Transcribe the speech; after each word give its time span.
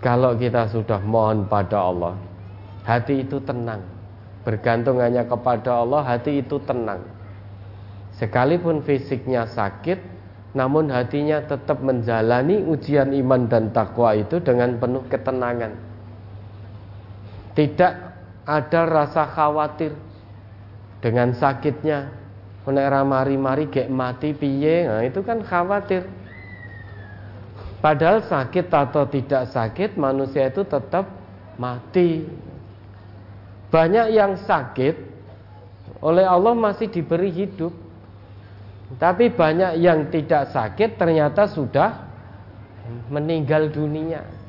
kalau 0.00 0.32
kita 0.32 0.64
sudah 0.72 1.00
mohon 1.04 1.44
pada 1.44 1.76
Allah, 1.76 2.16
hati 2.88 3.20
itu 3.20 3.36
tenang. 3.44 3.84
Bergantung 4.40 5.04
hanya 5.04 5.28
kepada 5.28 5.84
Allah, 5.84 6.00
hati 6.00 6.40
itu 6.40 6.56
tenang. 6.64 7.04
Sekalipun 8.16 8.80
fisiknya 8.80 9.44
sakit, 9.44 10.00
namun 10.56 10.88
hatinya 10.88 11.44
tetap 11.44 11.84
menjalani 11.84 12.64
ujian 12.64 13.12
iman 13.12 13.44
dan 13.46 13.70
takwa 13.76 14.16
itu 14.16 14.40
dengan 14.40 14.80
penuh 14.80 15.04
ketenangan. 15.06 15.76
Tidak 17.52 17.92
ada 18.48 18.80
rasa 18.88 19.28
khawatir 19.28 19.92
dengan 21.04 21.36
sakitnya. 21.36 22.16
Nek 22.70 22.86
mari-mari 23.02 23.66
gek 23.66 23.90
mati 23.90 24.30
piye, 24.30 24.86
nah 24.86 25.02
itu 25.02 25.26
kan 25.26 25.42
khawatir. 25.42 26.06
Padahal 27.80 28.20
sakit 28.20 28.68
atau 28.68 29.08
tidak 29.08 29.48
sakit 29.48 29.96
manusia 29.96 30.52
itu 30.52 30.68
tetap 30.68 31.08
mati. 31.56 32.28
Banyak 33.72 34.12
yang 34.12 34.36
sakit 34.36 34.94
oleh 36.04 36.24
Allah 36.28 36.52
masih 36.52 36.92
diberi 36.92 37.32
hidup. 37.32 37.72
Tapi 39.00 39.32
banyak 39.32 39.80
yang 39.80 40.12
tidak 40.12 40.50
sakit 40.50 41.00
ternyata 41.00 41.48
sudah 41.48 42.04
meninggal 43.08 43.70
dunia. 43.70 44.39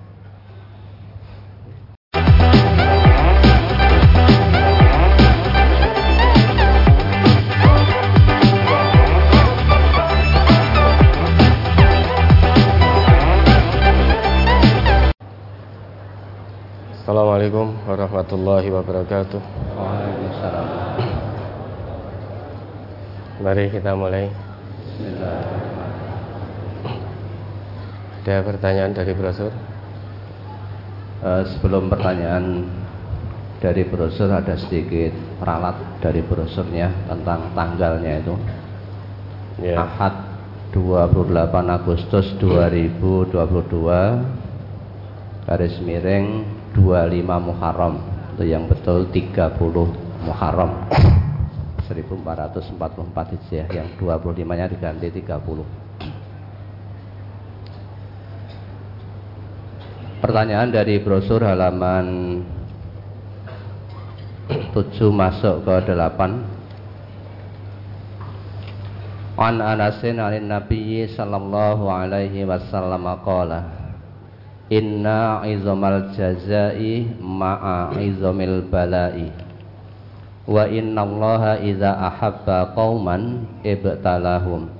Assalamualaikum 17.12 17.76
warahmatullahi 17.92 18.72
wabarakatuh. 18.72 19.42
Waalaikumsalam. 19.76 20.68
Mari 23.44 23.68
kita 23.68 23.92
mulai. 24.00 24.32
Ada 28.24 28.48
pertanyaan 28.48 28.96
dari 28.96 29.12
brosur? 29.12 29.52
Uh, 31.20 31.44
sebelum 31.52 31.92
pertanyaan 31.92 32.72
dari 33.60 33.84
brosur 33.92 34.32
ada 34.32 34.56
sedikit 34.56 35.12
peralat 35.36 36.00
dari 36.00 36.24
brosurnya 36.24 36.96
tentang 37.12 37.52
tanggalnya 37.52 38.24
itu. 38.24 38.40
Yeah. 39.60 39.84
Ahad 39.84 40.16
28 40.72 41.28
Agustus 41.76 42.40
2022 42.40 43.36
garis 45.44 45.76
miring 45.84 46.61
25 46.76 47.48
Muharram. 47.48 48.00
Itu 48.36 48.44
yang 48.48 48.68
betul 48.70 49.10
30 49.12 49.60
Muharram. 50.24 50.72
1444 51.92 53.34
Hijriah. 53.36 53.68
Yang 53.68 53.88
25 54.00 54.48
nya 54.56 54.68
diganti 54.72 55.08
30 55.12 55.92
Pertanyaan 60.22 60.70
dari 60.70 61.02
brosur 61.02 61.42
halaman 61.42 62.40
7 64.70 65.10
masuk 65.10 65.66
ke 65.66 65.92
8 65.98 66.62
An 69.42 69.58
Anasin 69.58 70.22
alin 70.22 70.46
Nabi 70.46 71.10
sallallahu 71.10 71.90
alaihi 71.90 72.46
wasallam 72.46 73.02
qala 73.26 73.81
Inna 74.72 75.44
izamal 75.44 76.16
jazai 76.16 77.04
ma'a 77.20 78.00
izamil 78.00 78.64
balai. 78.72 79.28
Wa 80.48 80.64
inna 80.72 81.04
allaha 81.04 81.60
iza 81.60 81.92
ahabba 81.92 82.72
qawman 82.72 83.52
ibtalahum. 83.68 84.72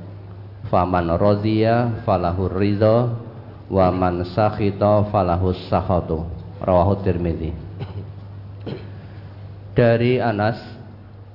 Faman 0.72 1.12
radhiya 1.20 2.08
falahur 2.08 2.56
ridha 2.56 3.12
Wa 3.68 3.92
man 3.92 4.24
sakhita 4.32 5.12
falahus 5.12 5.60
sakhatu. 5.68 6.24
Rawahu 6.62 7.02
tirmidhi 7.04 7.52
Dari 9.76 10.22
Anas 10.22 10.62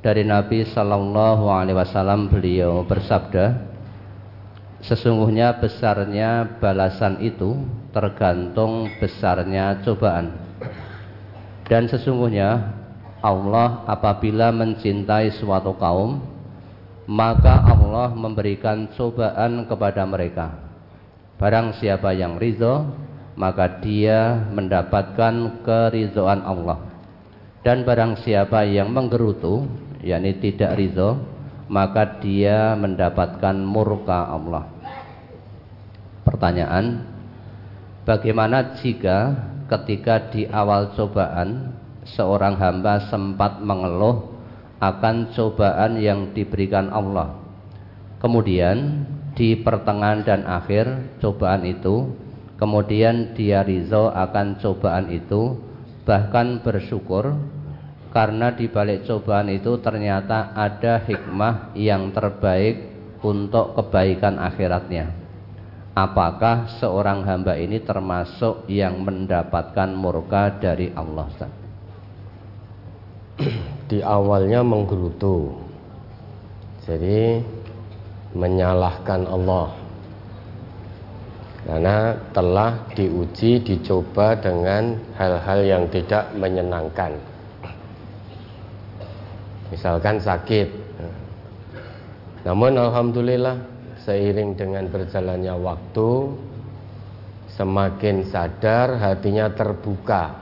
dari 0.05 0.23
Nabi 0.23 0.63
Sallallahu 0.63 1.51
Alaihi 1.51 1.75
Wasallam 1.75 2.31
beliau 2.31 2.87
bersabda 2.87 3.59
Sesungguhnya 4.87 5.59
besarnya 5.59 6.47
balasan 6.63 7.19
itu 7.27 7.59
tergantung 7.97 8.93
besarnya 9.01 9.81
cobaan. 9.81 10.37
Dan 11.65 11.89
sesungguhnya 11.89 12.77
Allah 13.25 13.89
apabila 13.89 14.53
mencintai 14.53 15.33
suatu 15.41 15.73
kaum, 15.81 16.21
maka 17.09 17.65
Allah 17.65 18.13
memberikan 18.13 18.93
cobaan 18.93 19.65
kepada 19.65 20.05
mereka. 20.05 20.61
Barang 21.41 21.73
siapa 21.81 22.13
yang 22.13 22.37
ridho, 22.37 22.85
maka 23.41 23.81
dia 23.81 24.45
mendapatkan 24.53 25.65
keridhaan 25.65 26.45
Allah. 26.45 26.85
Dan 27.65 27.83
barang 27.83 28.21
siapa 28.23 28.63
yang 28.69 28.93
menggerutu, 28.93 29.65
yakni 30.05 30.37
tidak 30.39 30.77
ridho, 30.77 31.17
maka 31.73 32.21
dia 32.23 32.77
mendapatkan 32.79 33.57
murka 33.59 34.29
Allah. 34.31 34.71
Pertanyaan, 36.23 37.16
bagaimana 38.07 38.79
jika 38.79 39.35
ketika 39.67 40.31
di 40.31 40.47
awal 40.47 40.95
cobaan 40.95 41.75
seorang 42.07 42.55
hamba 42.55 43.11
sempat 43.11 43.59
mengeluh 43.59 44.31
akan 44.79 45.35
cobaan 45.35 45.99
yang 45.99 46.31
diberikan 46.31 46.87
Allah. 46.95 47.35
Kemudian 48.23 49.05
di 49.35 49.59
pertengahan 49.59 50.23
dan 50.23 50.47
akhir 50.47 51.19
cobaan 51.19 51.67
itu, 51.67 52.15
kemudian 52.57 53.35
dia 53.35 53.67
rizal 53.67 54.15
akan 54.15 54.63
cobaan 54.63 55.11
itu, 55.11 55.59
bahkan 56.07 56.63
bersyukur 56.63 57.35
karena 58.15 58.55
di 58.55 58.71
balik 58.71 59.05
cobaan 59.05 59.51
itu 59.51 59.77
ternyata 59.83 60.55
ada 60.55 61.03
hikmah 61.05 61.77
yang 61.77 62.15
terbaik 62.15 62.97
untuk 63.21 63.77
kebaikan 63.77 64.41
akhiratnya 64.41 65.26
apakah 65.97 66.77
seorang 66.77 67.25
hamba 67.25 67.57
ini 67.57 67.81
termasuk 67.81 68.69
yang 68.69 69.01
mendapatkan 69.01 69.89
murka 69.97 70.53
dari 70.61 70.93
Allah? 70.93 71.33
Di 73.89 74.05
awalnya 74.05 74.61
menggerutu. 74.61 75.57
Jadi 76.85 77.41
menyalahkan 78.37 79.25
Allah. 79.25 79.69
Karena 81.67 82.15
telah 82.31 82.87
diuji, 82.95 83.59
dicoba 83.59 84.39
dengan 84.39 85.03
hal-hal 85.19 85.67
yang 85.67 85.85
tidak 85.91 86.31
menyenangkan. 86.39 87.19
Misalkan 89.75 90.23
sakit. 90.23 90.71
Namun 92.47 92.79
Alhamdulillah 92.79 93.76
seiring 94.07 94.55
dengan 94.55 94.87
berjalannya 94.87 95.55
waktu 95.59 96.11
semakin 97.59 98.31
sadar 98.31 99.03
hatinya 99.03 99.51
terbuka 99.51 100.39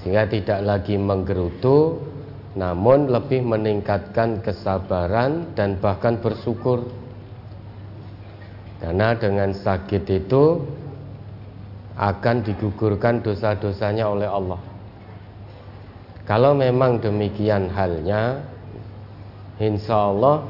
sehingga 0.00 0.24
tidak 0.28 0.60
lagi 0.64 0.96
menggerutu 0.96 2.00
namun 2.54 3.10
lebih 3.10 3.42
meningkatkan 3.42 4.38
kesabaran 4.38 5.56
dan 5.58 5.74
bahkan 5.82 6.22
bersyukur. 6.22 6.86
Karena 8.78 9.18
dengan 9.18 9.50
sakit 9.50 10.04
itu 10.06 10.62
akan 11.98 12.36
digugurkan 12.46 13.26
dosa-dosanya 13.26 14.06
oleh 14.06 14.30
Allah. 14.30 14.62
Kalau 16.24 16.54
memang 16.54 17.02
demikian 17.02 17.70
halnya 17.74 18.38
insya 19.58 20.14
Allah 20.14 20.46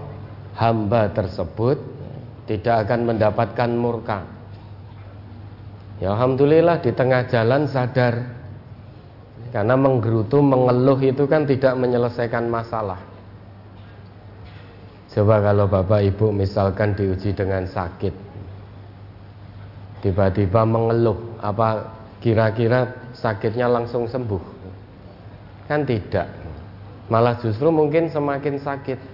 hamba 0.55 1.11
tersebut 1.11 1.79
tidak 2.47 2.87
akan 2.87 3.15
mendapatkan 3.15 3.71
murka. 3.75 4.27
Ya 6.03 6.15
alhamdulillah 6.15 6.83
di 6.83 6.91
tengah 6.91 7.27
jalan 7.31 7.71
sadar 7.71 8.43
karena 9.55 9.79
menggerutu, 9.79 10.43
mengeluh 10.43 10.99
itu 10.99 11.31
kan 11.31 11.47
tidak 11.47 11.79
menyelesaikan 11.79 12.51
masalah. 12.51 12.99
Coba 15.15 15.39
kalau 15.39 15.71
Bapak 15.71 16.03
Ibu 16.11 16.35
misalkan 16.35 16.99
diuji 16.99 17.39
dengan 17.39 17.71
sakit 17.71 18.11
Tiba-tiba 20.03 20.67
mengeluh 20.67 21.39
Apa 21.39 21.87
kira-kira 22.19 22.91
sakitnya 23.15 23.71
langsung 23.71 24.11
sembuh? 24.11 24.43
Kan 25.71 25.87
tidak 25.87 26.27
Malah 27.07 27.39
justru 27.39 27.71
mungkin 27.71 28.11
semakin 28.11 28.59
sakit 28.59 29.14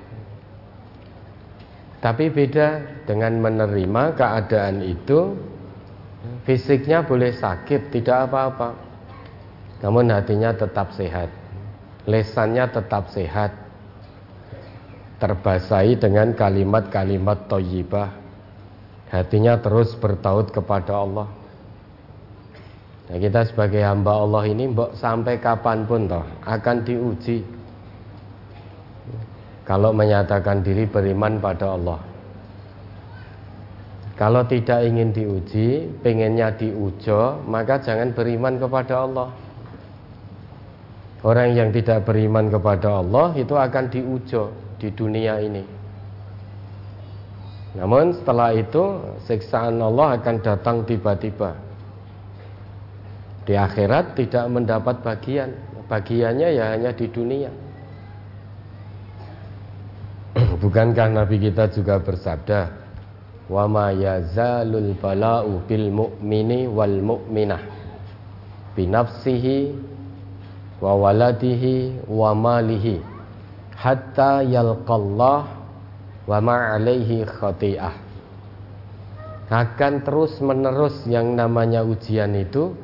tapi 2.00 2.32
beda 2.32 3.04
dengan 3.04 3.38
menerima 3.44 4.16
keadaan 4.16 4.80
itu 4.84 5.36
Fisiknya 6.44 7.04
boleh 7.04 7.32
sakit, 7.32 7.92
tidak 7.92 8.28
apa-apa. 8.28 8.76
Namun 9.80 10.12
hatinya 10.12 10.52
tetap 10.52 10.92
sehat. 10.92 11.32
Lesannya 12.04 12.68
tetap 12.68 13.08
sehat. 13.12 13.56
Terbasahi 15.20 16.00
dengan 16.00 16.32
kalimat-kalimat 16.36 17.48
toyibah. 17.48 18.12
Hatinya 19.08 19.60
terus 19.60 19.96
bertaut 19.96 20.48
kepada 20.52 20.96
Allah. 20.96 21.28
Nah, 23.10 23.18
kita 23.18 23.42
sebagai 23.48 23.82
hamba 23.82 24.22
Allah 24.22 24.44
ini 24.48 24.70
sampai 24.94 25.42
kapan 25.42 25.82
pun 25.82 26.06
toh 26.06 26.24
akan 26.46 26.76
diuji. 26.86 27.42
Kalau 29.70 29.94
menyatakan 29.94 30.66
diri 30.66 30.82
beriman 30.82 31.38
pada 31.38 31.78
Allah. 31.78 32.02
Kalau 34.18 34.42
tidak 34.42 34.82
ingin 34.82 35.14
diuji, 35.14 35.86
pengennya 36.02 36.50
diujo, 36.58 37.38
maka 37.46 37.78
jangan 37.78 38.10
beriman 38.10 38.58
kepada 38.58 39.06
Allah. 39.06 39.30
Orang 41.22 41.54
yang 41.54 41.70
tidak 41.70 42.02
beriman 42.02 42.50
kepada 42.50 42.98
Allah 42.98 43.30
itu 43.38 43.54
akan 43.54 43.84
diujo 43.94 44.50
di 44.82 44.90
dunia 44.90 45.38
ini. 45.38 45.62
Namun 47.78 48.10
setelah 48.10 48.50
itu 48.50 48.98
siksaan 49.22 49.78
Allah 49.78 50.18
akan 50.18 50.36
datang 50.42 50.82
tiba-tiba. 50.82 51.54
Di 53.46 53.54
akhirat 53.54 54.18
tidak 54.18 54.50
mendapat 54.50 54.98
bagian, 55.06 55.54
bagiannya 55.86 56.58
ya 56.58 56.74
hanya 56.74 56.90
di 56.90 57.06
dunia. 57.06 57.69
Bukankah 60.60 61.08
Nabi 61.08 61.40
kita 61.40 61.72
juga 61.72 61.96
bersabda, 62.04 62.68
wa 63.48 63.64
ma 63.64 63.88
yazalul 63.96 64.92
bala'u 64.92 65.64
bil 65.64 65.88
mu'mini 65.88 66.68
wal 66.68 67.00
mu'minah 67.00 67.64
binafsihi 68.76 69.72
wa 70.84 71.00
waladihi 71.00 72.04
wa 72.04 72.36
malihi 72.36 73.00
hatta 73.72 74.44
yalqallah 74.44 75.48
wa 76.28 76.38
ma 76.44 76.76
alaihi 76.76 77.24
khati'ah. 77.24 77.96
Akan 79.48 80.04
terus 80.04 80.44
menerus 80.44 81.08
yang 81.08 81.40
namanya 81.40 81.82
ujian 81.82 82.36
itu 82.36 82.76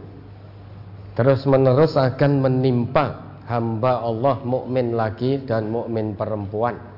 terus 1.13 1.45
menerus 1.45 1.93
akan 1.95 2.41
menimpa 2.41 3.37
hamba 3.45 4.01
Allah 4.01 4.41
mukmin 4.43 4.97
laki 4.97 5.45
dan 5.45 5.71
mukmin 5.71 6.17
perempuan 6.19 6.96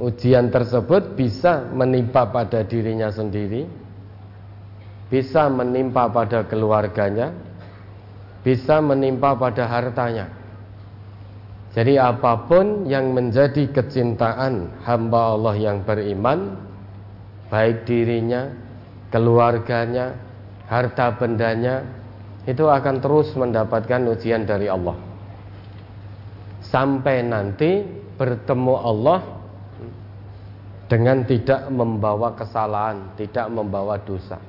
ujian 0.00 0.50
tersebut 0.50 1.14
bisa 1.14 1.62
menimpa 1.70 2.26
pada 2.26 2.66
dirinya 2.66 3.08
sendiri, 3.12 3.66
bisa 5.10 5.46
menimpa 5.46 6.10
pada 6.10 6.46
keluarganya, 6.46 7.30
bisa 8.42 8.82
menimpa 8.82 9.36
pada 9.38 9.66
hartanya. 9.66 10.26
Jadi 11.70 12.02
apa 12.02 12.50
pun 12.50 12.90
yang 12.90 13.14
menjadi 13.14 13.70
kecintaan 13.70 14.82
hamba 14.82 15.38
Allah 15.38 15.54
yang 15.54 15.86
beriman, 15.86 16.58
baik 17.46 17.86
dirinya, 17.86 18.50
keluarganya, 19.14 20.18
harta 20.66 21.14
bendanya, 21.14 21.86
itu 22.50 22.66
akan 22.66 22.98
terus 22.98 23.30
mendapatkan 23.38 24.02
ujian 24.10 24.42
dari 24.42 24.66
Allah. 24.66 24.98
Sampai 26.58 27.22
nanti 27.22 27.86
bertemu 28.18 28.74
Allah 28.74 29.39
dengan 30.90 31.22
tidak 31.22 31.70
membawa 31.70 32.34
kesalahan, 32.34 33.14
tidak 33.14 33.46
membawa 33.46 33.94
dosa. 34.02 34.42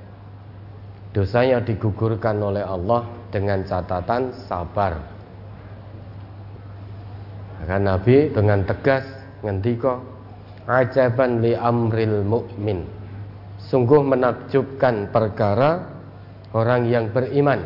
Dosanya 1.14 1.62
digugurkan 1.62 2.42
oleh 2.42 2.66
Allah 2.66 3.06
dengan 3.30 3.62
catatan 3.62 4.34
sabar. 4.50 4.98
Maka 7.62 7.78
Nabi 7.78 8.34
dengan 8.34 8.66
tegas 8.66 9.06
ngendika, 9.46 10.02
"Ajaban 10.66 11.46
li 11.46 11.54
amril 11.54 12.26
mukmin." 12.26 12.90
Sungguh 13.62 14.02
menakjubkan 14.02 15.14
perkara 15.14 15.86
orang 16.58 16.90
yang 16.90 17.14
beriman. 17.14 17.62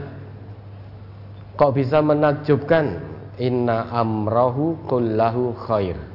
Kok 1.56 1.72
bisa 1.72 2.04
menakjubkan? 2.04 3.16
Inna 3.36 3.92
amrahu 3.92 4.80
kullahu 4.88 5.56
khair 5.60 6.15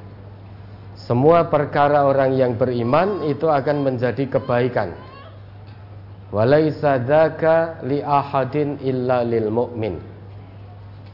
semua 1.11 1.51
perkara 1.51 2.07
orang 2.07 2.39
yang 2.39 2.55
beriman 2.55 3.27
itu 3.27 3.51
akan 3.51 3.83
menjadi 3.83 4.31
kebaikan. 4.31 4.95
Walaisa 6.31 7.03
dzaka 7.03 7.83
li 7.83 7.99
ahadin 7.99 8.79
illa 8.79 9.27
lil 9.27 9.51
mu'min. 9.51 9.99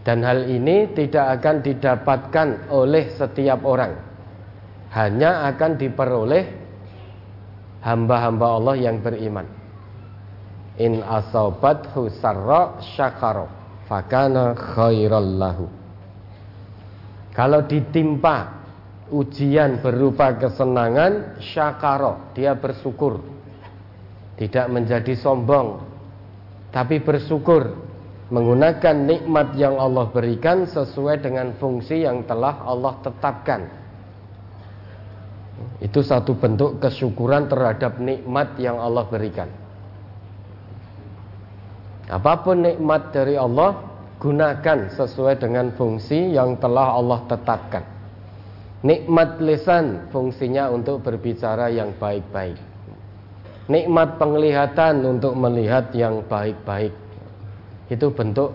Dan 0.05 0.21
hal 0.21 0.53
ini 0.53 0.93
tidak 0.93 1.41
akan 1.41 1.65
didapatkan 1.65 2.49
oleh 2.69 3.09
setiap 3.17 3.65
orang. 3.65 3.97
Hanya 4.93 5.49
akan 5.49 5.81
diperoleh 5.81 6.45
hamba-hamba 7.81 8.47
Allah 8.53 8.77
yang 8.77 9.01
beriman. 9.01 9.49
In 10.77 11.01
asabathu 11.01 12.13
sarra 12.21 12.85
syakara 12.85 13.49
fakana 13.89 14.53
khairal 14.53 15.41
lahu. 15.41 15.65
Kalau 17.33 17.65
ditimpa 17.65 18.56
ujian 19.11 19.79
berupa 19.79 20.35
kesenangan 20.35 21.39
syakaro 21.39 22.35
dia 22.35 22.59
bersyukur. 22.59 23.23
Tidak 24.37 24.67
menjadi 24.69 25.17
sombong 25.17 25.81
tapi 26.75 27.01
bersyukur 27.01 27.73
menggunakan 28.29 28.97
nikmat 29.07 29.57
yang 29.57 29.81
Allah 29.81 30.11
berikan 30.13 30.69
sesuai 30.69 31.25
dengan 31.25 31.57
fungsi 31.57 32.05
yang 32.05 32.27
telah 32.29 32.67
Allah 32.67 32.95
tetapkan. 33.01 33.65
Itu 35.81 36.05
satu 36.05 36.37
bentuk 36.37 36.83
kesyukuran 36.85 37.49
terhadap 37.49 37.97
nikmat 37.97 38.61
yang 38.61 38.77
Allah 38.77 39.09
berikan. 39.09 39.49
Apa 42.13 42.45
pun 42.45 42.61
nikmat 42.61 43.09
dari 43.17 43.41
Allah 43.41 43.81
gunakan 44.21 44.93
sesuai 44.93 45.41
dengan 45.41 45.73
fungsi 45.73 46.37
yang 46.37 46.61
telah 46.61 46.93
Allah 46.93 47.25
tetapkan 47.25 47.96
Nikmat 48.87 49.43
lisan 49.43 50.07
fungsinya 50.15 50.71
untuk 50.71 51.03
berbicara 51.03 51.67
yang 51.75 51.91
baik-baik. 51.99 52.55
Nikmat 53.67 54.15
penglihatan 54.23 55.03
untuk 55.03 55.35
melihat 55.35 55.91
yang 55.91 56.23
baik-baik. 56.23 56.95
Itu 57.91 58.15
bentuk 58.15 58.55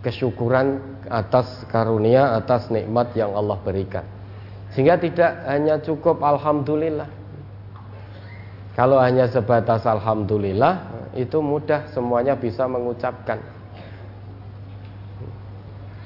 kesyukuran 0.00 0.80
atas 1.12 1.68
karunia, 1.68 2.32
atas 2.40 2.72
nikmat 2.72 3.12
yang 3.12 3.36
Allah 3.36 3.60
berikan. 3.60 4.08
Sehingga 4.72 4.96
tidak 4.96 5.44
hanya 5.44 5.76
cukup 5.84 6.24
alhamdulillah. 6.24 7.08
Kalau 8.72 8.96
hanya 9.04 9.28
sebatas 9.28 9.84
alhamdulillah, 9.84 10.80
itu 11.12 11.44
mudah 11.44 11.92
semuanya 11.92 12.32
bisa 12.38 12.64
mengucapkan. 12.64 13.36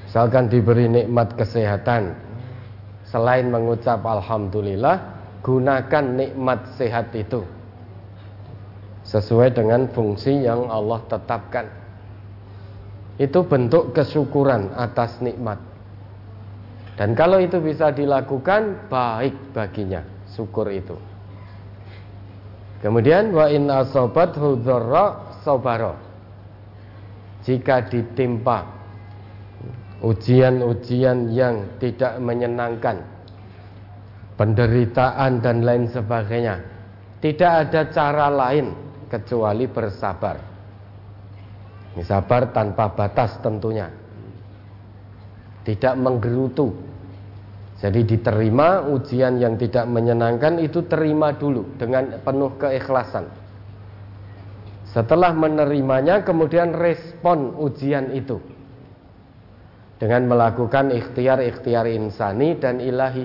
Misalkan 0.03 0.51
diberi 0.51 0.91
nikmat 0.91 1.37
kesehatan, 1.39 2.11
Selain 3.13 3.45
mengucap 3.45 4.01
Alhamdulillah 4.01 5.13
Gunakan 5.43 6.05
nikmat 6.15 6.79
sehat 6.79 7.11
itu. 7.11 7.43
Sesuai 9.03 9.51
dengan 9.51 9.91
fungsi 9.91 10.47
yang 10.47 10.71
Allah 10.71 11.03
tetapkan. 11.11 11.67
Itu 13.19 13.43
bentuk 13.43 13.91
kesyukuran 13.91 14.71
atas 14.71 15.19
nikmat. 15.19 15.59
Dan 16.95 17.11
kalau 17.11 17.43
itu 17.43 17.59
bisa 17.59 17.91
dilakukan 17.91 18.87
Baik 18.87 19.35
baginya 19.51 20.07
Syukur 20.31 20.71
itu. 20.71 20.95
Kemudian 22.79 23.35
wa 23.35 23.51
in 23.51 23.67
asobat 23.67 24.39
hudhara 24.39 25.35
sobaro. 25.43 25.99
Jika 27.43 27.83
ditimpa 27.83 28.82
ujian-ujian 30.03 31.31
yang 31.31 31.79
tidak 31.79 32.19
menyenangkan, 32.19 33.07
penderitaan 34.35 35.39
dan 35.39 35.63
lain 35.63 35.87
sebagainya. 35.87 36.59
Tidak 37.23 37.51
ada 37.67 37.87
cara 37.87 38.27
lain 38.27 38.75
kecuali 39.07 39.63
bersabar. 39.63 40.35
Sabar 42.03 42.51
tanpa 42.51 42.91
batas 42.91 43.39
tentunya. 43.39 43.87
Tidak 45.63 45.95
menggerutu. 45.95 46.75
Jadi 47.79 48.03
diterima 48.03 48.83
ujian 48.91 49.39
yang 49.39 49.55
tidak 49.55 49.87
menyenangkan 49.87 50.59
itu 50.59 50.83
terima 50.83 51.31
dulu 51.31 51.63
dengan 51.79 52.19
penuh 52.19 52.51
keikhlasan. 52.59 53.23
Setelah 54.91 55.31
menerimanya 55.31 56.27
kemudian 56.27 56.75
respon 56.75 57.55
ujian 57.55 58.11
itu 58.11 58.52
dengan 60.03 60.27
melakukan 60.27 60.91
ikhtiar-ikhtiar 60.91 61.87
insani 61.87 62.59
dan 62.59 62.83
ilahi. 62.83 63.23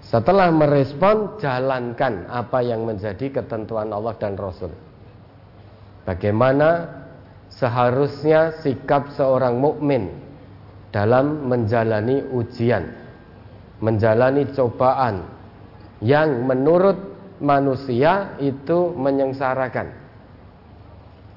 Setelah 0.00 0.48
merespon, 0.48 1.36
jalankan 1.36 2.24
apa 2.32 2.64
yang 2.64 2.88
menjadi 2.88 3.28
ketentuan 3.28 3.92
Allah 3.92 4.16
dan 4.16 4.40
Rasul. 4.40 4.72
bagaimana 6.08 6.88
seharusnya 7.52 8.56
sikap 8.64 9.12
seorang 9.12 9.60
mukmin 9.60 10.08
dalam 10.88 11.44
menjalani 11.44 12.24
ujian, 12.32 12.88
menjalani 13.84 14.48
cobaan 14.56 15.20
yang 16.00 16.48
menurut 16.48 16.96
manusia 17.44 18.40
itu 18.40 18.96
menyengsarakan. 18.96 19.92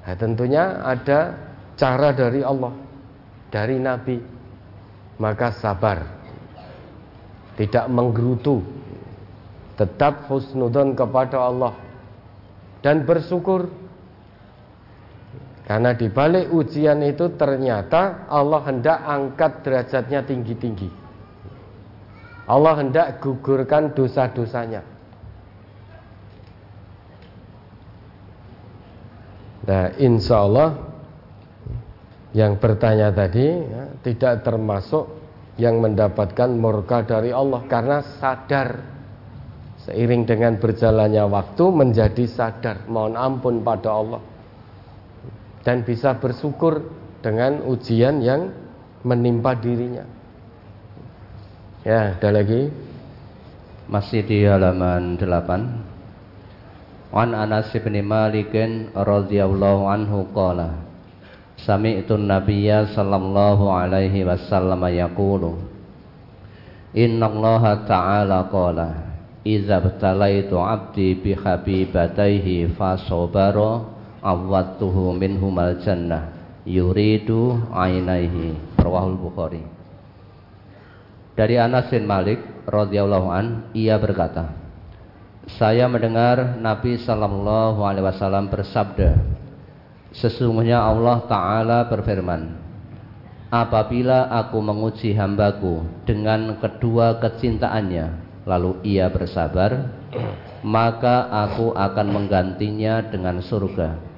Nah, 0.08 0.16
tentunya 0.16 0.80
ada 0.80 1.36
cara 1.76 2.16
dari 2.16 2.40
Allah, 2.40 2.72
dari 3.52 3.76
Nabi. 3.76 4.16
Maka 5.20 5.54
sabar, 5.54 6.02
tidak 7.54 7.86
menggerutu, 7.86 8.64
tetap 9.76 10.26
husnudon 10.26 10.98
kepada 10.98 11.38
Allah 11.38 11.76
dan 12.82 13.06
bersyukur 13.06 13.70
karena 15.62 15.94
di 15.94 16.10
balik 16.10 16.50
ujian 16.50 16.98
itu 17.06 17.32
ternyata 17.38 18.26
Allah 18.26 18.60
hendak 18.66 18.98
angkat 18.98 19.62
derajatnya 19.62 20.26
tinggi-tinggi. 20.26 20.90
Allah 22.50 22.82
hendak 22.82 23.22
gugurkan 23.22 23.94
dosa-dosanya. 23.94 24.82
Nah, 29.62 29.94
insya 30.02 30.42
Allah 30.42 30.68
yang 32.32 32.56
bertanya 32.56 33.12
tadi 33.12 33.44
ya, 33.44 33.84
tidak 34.00 34.40
termasuk 34.40 35.04
yang 35.60 35.84
mendapatkan 35.84 36.48
murka 36.48 37.04
dari 37.04 37.28
Allah 37.28 37.60
karena 37.68 38.00
sadar 38.00 38.80
seiring 39.84 40.24
dengan 40.24 40.56
berjalannya 40.56 41.28
waktu 41.28 41.64
menjadi 41.68 42.24
sadar 42.24 42.88
mohon 42.88 43.20
ampun 43.20 43.60
pada 43.60 43.90
Allah 43.92 44.22
dan 45.60 45.84
bisa 45.84 46.16
bersyukur 46.16 46.88
dengan 47.20 47.62
ujian 47.68 48.18
yang 48.24 48.50
menimpa 49.06 49.54
dirinya. 49.54 50.02
Ya, 51.82 52.14
ada 52.14 52.30
lagi. 52.30 52.70
Masih 53.90 54.22
di 54.22 54.46
halaman 54.46 55.18
8. 55.18 57.12
An 57.12 57.30
Anas 57.36 57.68
bin 57.76 57.98
Malik 58.06 58.54
radhiyallahu 58.94 59.82
anhu 59.84 60.24
qala 60.32 60.91
Sami'tu 61.62 62.18
Nabiyya 62.18 62.90
sallallahu 62.90 63.70
alaihi 63.70 64.26
wasallam 64.26 64.82
yaqulu 64.90 65.62
Inna 66.92 67.30
Allah 67.30 67.62
ta'ala 67.86 68.38
qala 68.50 68.88
Iza 69.42 69.82
btalaitu 69.82 70.54
abdi 70.54 71.18
bihabibataihi 71.18 72.78
fasobaro 72.78 73.90
awattuhu 74.22 75.10
minhumal 75.18 75.82
jannah 75.82 76.30
yuridu 76.62 77.58
ainaihi 77.74 78.54
rawahul 78.78 79.18
bukhari. 79.18 79.66
Dari 81.34 81.58
Anas 81.58 81.90
bin 81.90 82.06
Malik 82.06 82.38
radhiyallahu 82.70 83.28
an 83.34 83.66
ia 83.74 83.98
berkata 83.98 84.54
saya 85.58 85.90
mendengar 85.90 86.54
Nabi 86.62 87.02
sallallahu 87.02 87.82
alaihi 87.82 88.06
wasallam 88.06 88.46
bersabda 88.46 89.18
sesungguhnya 90.12 90.80
Allah 90.80 91.24
taala 91.28 91.78
berfirman 91.88 92.56
apabila 93.52 94.28
aku 94.32 94.58
menguji 94.60 95.16
hambaku 95.16 95.84
dengan 96.08 96.56
kedua 96.60 97.20
kecintaannya 97.20 98.06
lalu 98.48 98.80
ia 98.84 99.08
bersabar 99.12 99.92
maka 100.62 101.26
aku 101.28 101.74
akan 101.74 102.06
menggantinya 102.12 103.02
dengan 103.10 103.42
surga 103.42 104.12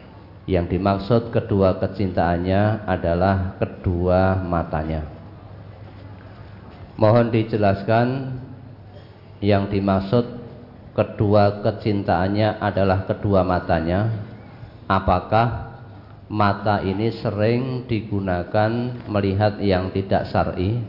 yang 0.44 0.68
dimaksud 0.68 1.32
kedua 1.32 1.80
kecintaannya 1.80 2.84
adalah 2.84 3.56
kedua 3.56 4.44
matanya. 4.44 5.08
Mohon 7.00 7.32
dijelaskan 7.32 8.06
yang 9.40 9.72
dimaksud 9.72 10.24
kedua 10.92 11.64
kecintaannya 11.64 12.60
adalah 12.60 13.08
kedua 13.08 13.40
matanya. 13.42 14.12
Apakah 14.84 15.73
mata 16.28 16.80
ini 16.80 17.12
sering 17.20 17.84
digunakan 17.84 18.70
melihat 19.08 19.60
yang 19.60 19.92
tidak 19.92 20.28
syar'i? 20.28 20.80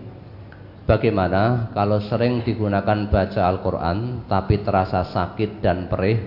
Bagaimana 0.85 1.73
kalau 1.73 1.97
sering 1.97 2.45
digunakan 2.45 3.09
baca 3.09 3.41
Al-Quran 3.49 4.29
tapi 4.29 4.61
terasa 4.61 5.01
sakit 5.09 5.59
dan 5.59 5.89
perih? 5.89 6.21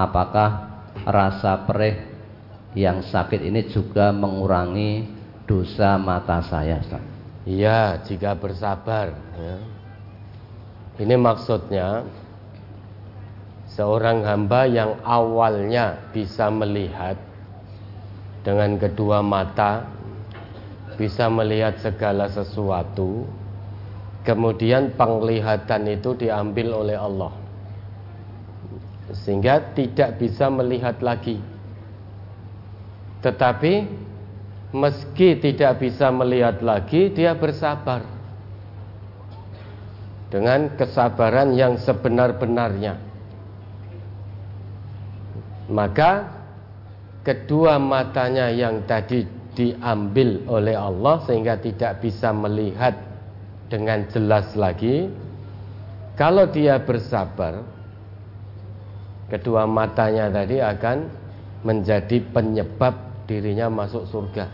Apakah 0.00 0.80
rasa 1.04 1.68
perih 1.68 2.08
yang 2.72 3.04
sakit 3.04 3.44
ini 3.44 3.68
juga 3.68 4.08
mengurangi 4.14 5.04
dosa 5.44 6.00
mata 6.00 6.40
saya 6.40 6.80
Iya 7.44 8.00
jika 8.04 8.32
bersabar 8.36 9.12
ya. 9.36 9.56
Ini 10.98 11.14
maksudnya 11.14 12.04
Seorang 13.78 14.24
hamba 14.24 14.66
yang 14.66 14.98
awalnya 15.04 16.10
bisa 16.10 16.48
melihat 16.48 17.14
Dengan 18.48 18.80
kedua 18.80 19.20
mata 19.20 19.84
Bisa 20.96 21.28
melihat 21.28 21.76
segala 21.84 22.32
sesuatu 22.32 23.28
Kemudian 24.24 24.96
penglihatan 24.96 25.84
itu 25.92 26.16
diambil 26.16 26.80
oleh 26.80 26.96
Allah 26.96 27.36
Sehingga 29.12 29.76
tidak 29.76 30.16
bisa 30.16 30.48
melihat 30.48 30.96
lagi 31.04 31.58
tetapi 33.18 33.82
meski 34.70 35.42
tidak 35.42 35.82
bisa 35.82 36.06
melihat 36.14 36.62
lagi 36.62 37.10
dia 37.10 37.34
bersabar 37.34 38.06
dengan 40.28 40.76
kesabaran 40.76 41.56
yang 41.56 41.80
sebenar-benarnya. 41.80 43.00
Maka 45.68 46.37
kedua 47.28 47.76
matanya 47.76 48.48
yang 48.48 48.88
tadi 48.88 49.28
diambil 49.52 50.48
oleh 50.48 50.72
Allah 50.72 51.20
sehingga 51.28 51.60
tidak 51.60 52.00
bisa 52.00 52.32
melihat 52.32 52.96
dengan 53.68 54.08
jelas 54.08 54.56
lagi. 54.56 55.12
Kalau 56.16 56.48
dia 56.48 56.80
bersabar, 56.80 57.60
kedua 59.28 59.68
matanya 59.68 60.32
tadi 60.32 60.56
akan 60.56 61.04
menjadi 61.68 62.16
penyebab 62.32 62.96
dirinya 63.28 63.68
masuk 63.68 64.08
surga. 64.08 64.48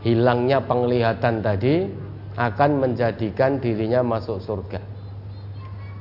Hilangnya 0.00 0.64
penglihatan 0.64 1.44
tadi 1.44 1.84
akan 2.40 2.80
menjadikan 2.80 3.60
dirinya 3.60 4.00
masuk 4.00 4.40
surga. 4.40 4.80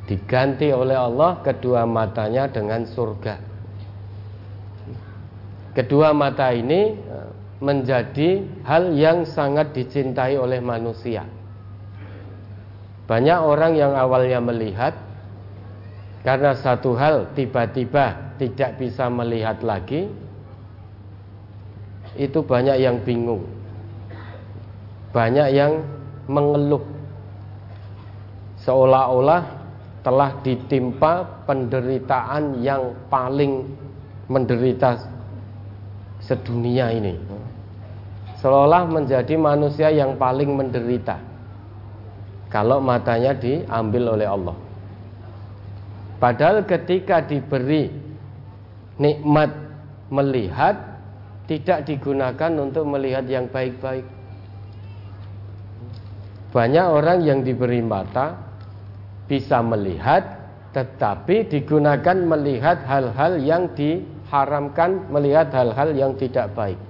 Diganti 0.08 0.72
oleh 0.72 0.96
Allah 0.96 1.44
kedua 1.44 1.84
matanya 1.84 2.48
dengan 2.48 2.88
surga. 2.88 3.53
Kedua 5.74 6.14
mata 6.14 6.54
ini 6.54 6.94
e, 6.94 7.18
menjadi 7.58 8.46
hal 8.62 8.94
yang 8.94 9.26
sangat 9.26 9.74
dicintai 9.74 10.38
oleh 10.38 10.62
manusia. 10.62 11.26
Banyak 13.10 13.40
orang 13.42 13.74
yang 13.74 13.98
awalnya 13.98 14.38
melihat 14.38 14.94
karena 16.24 16.56
satu 16.56 16.96
hal 16.96 17.28
tiba-tiba 17.36 18.38
tidak 18.40 18.80
bisa 18.80 19.12
melihat 19.12 19.60
lagi, 19.66 20.08
itu 22.16 22.40
banyak 22.46 22.78
yang 22.80 23.02
bingung. 23.02 23.44
Banyak 25.12 25.50
yang 25.52 25.84
mengeluh. 26.30 26.86
Seolah-olah 28.64 29.44
telah 30.04 30.32
ditimpa 30.44 31.44
penderitaan 31.44 32.64
yang 32.64 32.96
paling 33.12 33.68
menderita 34.32 35.13
sedunia 36.24 36.92
ini. 36.92 37.20
Seolah 38.40 38.88
menjadi 38.88 39.40
manusia 39.40 39.88
yang 39.92 40.20
paling 40.20 40.52
menderita. 40.52 41.16
Kalau 42.52 42.84
matanya 42.84 43.32
diambil 43.32 44.20
oleh 44.20 44.28
Allah. 44.28 44.58
Padahal 46.20 46.64
ketika 46.64 47.24
diberi 47.24 47.92
nikmat 49.00 49.52
melihat 50.12 50.76
tidak 51.50 51.84
digunakan 51.84 52.52
untuk 52.60 52.88
melihat 52.88 53.28
yang 53.28 53.50
baik-baik. 53.52 54.08
Banyak 56.54 56.88
orang 56.88 57.20
yang 57.26 57.40
diberi 57.42 57.82
mata 57.82 58.38
bisa 59.26 59.60
melihat, 59.66 60.22
tetapi 60.72 61.50
digunakan 61.50 62.14
melihat 62.14 62.86
hal-hal 62.86 63.42
yang 63.42 63.74
diharamkan, 64.34 65.14
melihat 65.14 65.54
hal-hal 65.54 65.94
yang 65.94 66.18
tidak 66.18 66.50
baik. 66.58 66.82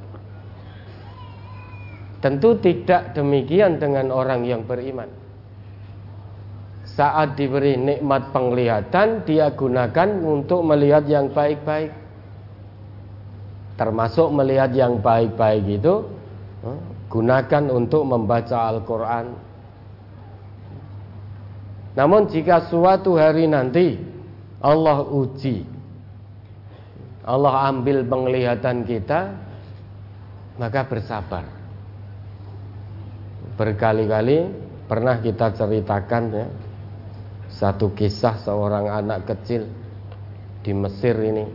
Tentu 2.23 2.55
tidak 2.63 3.11
demikian 3.11 3.83
dengan 3.83 4.07
orang 4.15 4.47
yang 4.47 4.63
beriman. 4.63 5.11
Saat 6.87 7.35
diberi 7.35 7.75
nikmat 7.75 8.31
penglihatan, 8.31 9.27
dia 9.27 9.51
gunakan 9.51 10.09
untuk 10.23 10.63
melihat 10.63 11.03
yang 11.03 11.27
baik-baik 11.35 11.91
termasuk 13.73 14.29
melihat 14.29 14.69
yang 14.69 15.01
baik-baik 15.01 15.81
itu 15.81 16.05
eh, 16.61 16.79
gunakan 17.09 17.63
untuk 17.73 18.05
membaca 18.05 18.69
Al-Quran 18.69 19.33
namun 21.97 22.29
jika 22.29 22.69
suatu 22.69 23.17
hari 23.17 23.49
nanti 23.49 23.97
Allah 24.61 25.01
uji 25.01 25.72
Allah 27.23 27.71
ambil 27.71 28.03
penglihatan 28.03 28.83
kita 28.83 29.31
maka 30.59 30.83
bersabar. 30.83 31.47
Berkali-kali 33.55 34.49
pernah 34.91 35.15
kita 35.23 35.55
ceritakan 35.55 36.23
ya 36.35 36.47
satu 37.47 37.95
kisah 37.95 38.43
seorang 38.43 38.91
anak 38.91 39.23
kecil 39.23 39.63
di 40.67 40.71
Mesir 40.75 41.15
ini. 41.23 41.45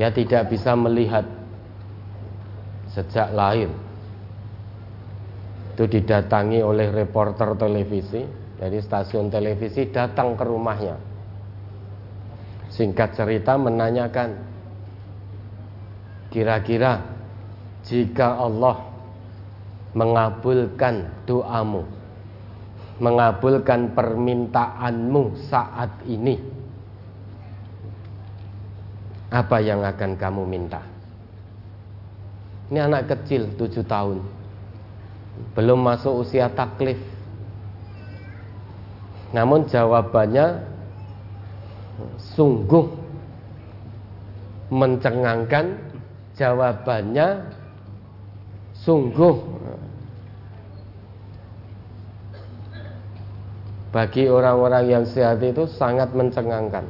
Dia 0.00 0.08
tidak 0.10 0.48
bisa 0.48 0.72
melihat 0.74 1.28
sejak 2.96 3.28
lahir. 3.36 3.68
Itu 5.74 5.84
didatangi 5.84 6.64
oleh 6.64 6.88
reporter 6.88 7.58
televisi 7.60 8.24
dari 8.56 8.78
stasiun 8.80 9.28
televisi 9.28 9.90
datang 9.90 10.38
ke 10.38 10.44
rumahnya 10.46 11.13
singkat 12.74 13.14
cerita 13.14 13.54
menanyakan 13.54 14.34
kira-kira 16.34 16.98
jika 17.86 18.34
Allah 18.34 18.82
mengabulkan 19.94 21.06
doamu 21.22 21.86
mengabulkan 22.98 23.94
permintaanmu 23.94 25.38
saat 25.46 25.90
ini 26.10 26.38
apa 29.34 29.58
yang 29.58 29.82
akan 29.82 30.14
kamu 30.14 30.42
minta? 30.46 30.78
Ini 32.70 32.86
anak 32.86 33.12
kecil 33.12 33.54
tujuh 33.60 33.84
tahun 33.84 34.24
Belum 35.52 35.84
masuk 35.84 36.24
usia 36.24 36.48
taklif 36.48 36.96
Namun 39.36 39.68
jawabannya 39.68 40.73
Sungguh 42.18 42.86
Mencengangkan 44.72 45.76
Jawabannya 46.34 47.28
Sungguh 48.74 49.34
Bagi 53.94 54.26
orang-orang 54.26 54.90
yang 54.90 55.04
sehat 55.06 55.38
itu 55.38 55.70
sangat 55.70 56.10
mencengangkan 56.10 56.82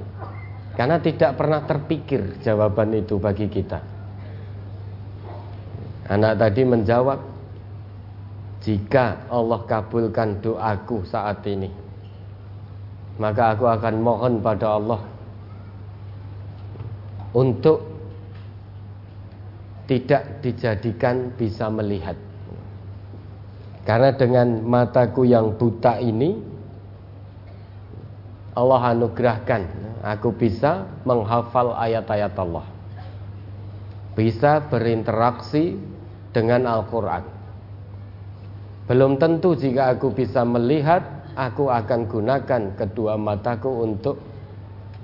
karena 0.74 0.98
tidak 0.98 1.38
pernah 1.38 1.62
terpikir 1.62 2.42
jawaban 2.42 2.98
itu 2.98 3.16
bagi 3.18 3.46
kita. 3.46 3.78
Anak 6.10 6.36
tadi 6.36 6.62
menjawab, 6.66 7.20
"Jika 8.60 9.30
Allah 9.30 9.60
kabulkan 9.64 10.42
doaku 10.42 11.06
saat 11.06 11.46
ini, 11.46 11.70
maka 13.20 13.54
aku 13.54 13.64
akan 13.68 13.94
mohon 14.02 14.42
pada 14.42 14.78
Allah 14.78 15.00
untuk 17.34 17.82
tidak 19.90 20.42
dijadikan 20.42 21.34
bisa 21.34 21.70
melihat." 21.70 22.16
Karena 23.84 24.16
dengan 24.16 24.64
mataku 24.64 25.28
yang 25.28 25.60
buta 25.60 26.00
ini 26.00 26.40
Allah 28.54 28.96
anugerahkan 28.96 29.62
aku 30.04 30.30
bisa 30.36 30.88
menghafal 31.02 31.72
ayat-ayat 31.74 32.32
Allah. 32.36 32.64
Bisa 34.14 34.62
berinteraksi 34.62 35.74
dengan 36.30 36.68
Al-Quran. 36.70 37.24
Belum 38.84 39.16
tentu 39.16 39.56
jika 39.56 39.96
aku 39.96 40.12
bisa 40.12 40.44
melihat, 40.44 41.02
aku 41.34 41.70
akan 41.70 42.00
gunakan 42.06 42.62
kedua 42.78 43.18
mataku 43.18 43.70
untuk 43.84 44.16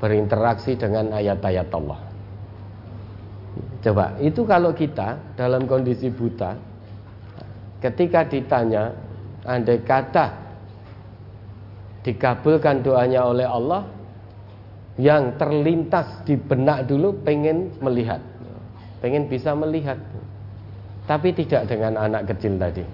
berinteraksi 0.01 0.79
dengan 0.79 1.13
ayat-ayat 1.13 1.69
Allah. 1.77 2.01
Coba, 3.81 4.17
itu 4.21 4.45
kalau 4.45 4.73
kita 4.73 5.37
dalam 5.37 5.69
kondisi 5.69 6.09
buta, 6.09 6.57
ketika 7.85 8.25
ditanya, 8.25 8.93
andai 9.45 9.81
kata 9.85 10.27
dikabulkan 12.01 12.81
doanya 12.81 13.29
oleh 13.29 13.45
Allah, 13.45 13.85
yang 15.01 15.41
terlintas 15.41 16.25
di 16.29 16.37
benak 16.37 16.85
dulu 16.85 17.17
pengen 17.25 17.73
melihat 17.81 18.21
pengen 19.01 19.25
bisa 19.33 19.57
melihat 19.57 19.97
tapi 21.09 21.33
tidak 21.33 21.73
dengan 21.73 21.97
anak 21.97 22.29
kecil 22.29 22.61
tadi 22.61 22.85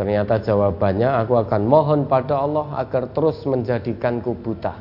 ternyata 0.00 0.40
jawabannya 0.40 1.12
aku 1.12 1.44
akan 1.44 1.62
mohon 1.68 2.00
pada 2.08 2.40
Allah 2.40 2.72
agar 2.80 3.12
terus 3.12 3.44
menjadikanku 3.44 4.32
buta. 4.40 4.72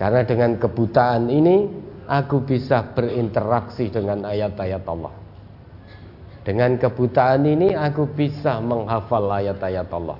Karena 0.00 0.24
dengan 0.24 0.56
kebutaan 0.56 1.28
ini 1.28 1.68
aku 2.08 2.48
bisa 2.48 2.80
berinteraksi 2.96 3.92
dengan 3.92 4.24
ayat-ayat 4.24 4.80
Allah. 4.88 5.12
Dengan 6.48 6.80
kebutaan 6.80 7.44
ini 7.44 7.76
aku 7.76 8.08
bisa 8.08 8.56
menghafal 8.64 9.28
ayat-ayat 9.36 9.88
Allah. 9.92 10.16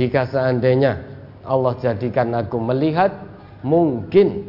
Jika 0.00 0.24
seandainya 0.24 1.04
Allah 1.44 1.76
jadikan 1.84 2.32
aku 2.32 2.56
melihat 2.64 3.12
mungkin 3.60 4.40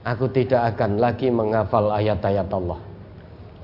aku 0.00 0.32
tidak 0.32 0.72
akan 0.72 0.96
lagi 0.96 1.28
menghafal 1.28 1.92
ayat-ayat 1.92 2.48
Allah 2.48 2.93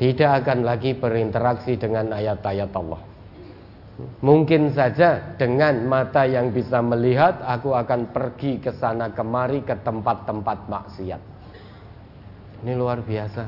tidak 0.00 0.42
akan 0.44 0.64
lagi 0.64 0.96
berinteraksi 0.96 1.76
dengan 1.76 2.16
ayat-ayat 2.16 2.72
Allah. 2.72 3.04
Mungkin 4.24 4.72
saja 4.72 5.36
dengan 5.36 5.84
mata 5.84 6.24
yang 6.24 6.56
bisa 6.56 6.80
melihat 6.80 7.44
aku 7.44 7.76
akan 7.76 8.08
pergi 8.08 8.56
ke 8.56 8.72
sana 8.80 9.12
kemari 9.12 9.60
ke 9.60 9.76
tempat-tempat 9.76 10.72
maksiat. 10.72 11.20
Ini 12.64 12.72
luar 12.80 13.04
biasa. 13.04 13.44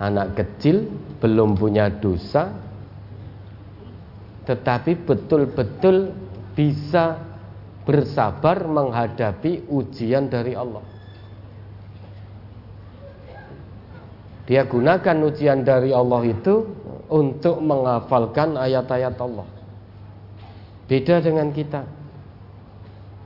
Anak 0.00 0.32
kecil 0.32 0.88
belum 1.20 1.60
punya 1.60 1.92
dosa 1.92 2.64
tetapi 4.44 5.08
betul-betul 5.08 6.12
bisa 6.52 7.16
bersabar 7.84 8.64
menghadapi 8.64 9.68
ujian 9.68 10.28
dari 10.28 10.56
Allah. 10.56 10.93
Dia 14.44 14.68
gunakan 14.68 15.16
ujian 15.24 15.64
dari 15.64 15.88
Allah 15.96 16.20
itu 16.28 16.68
untuk 17.08 17.64
menghafalkan 17.64 18.60
ayat-ayat 18.60 19.16
Allah. 19.16 19.48
Beda 20.84 21.24
dengan 21.24 21.48
kita. 21.48 21.82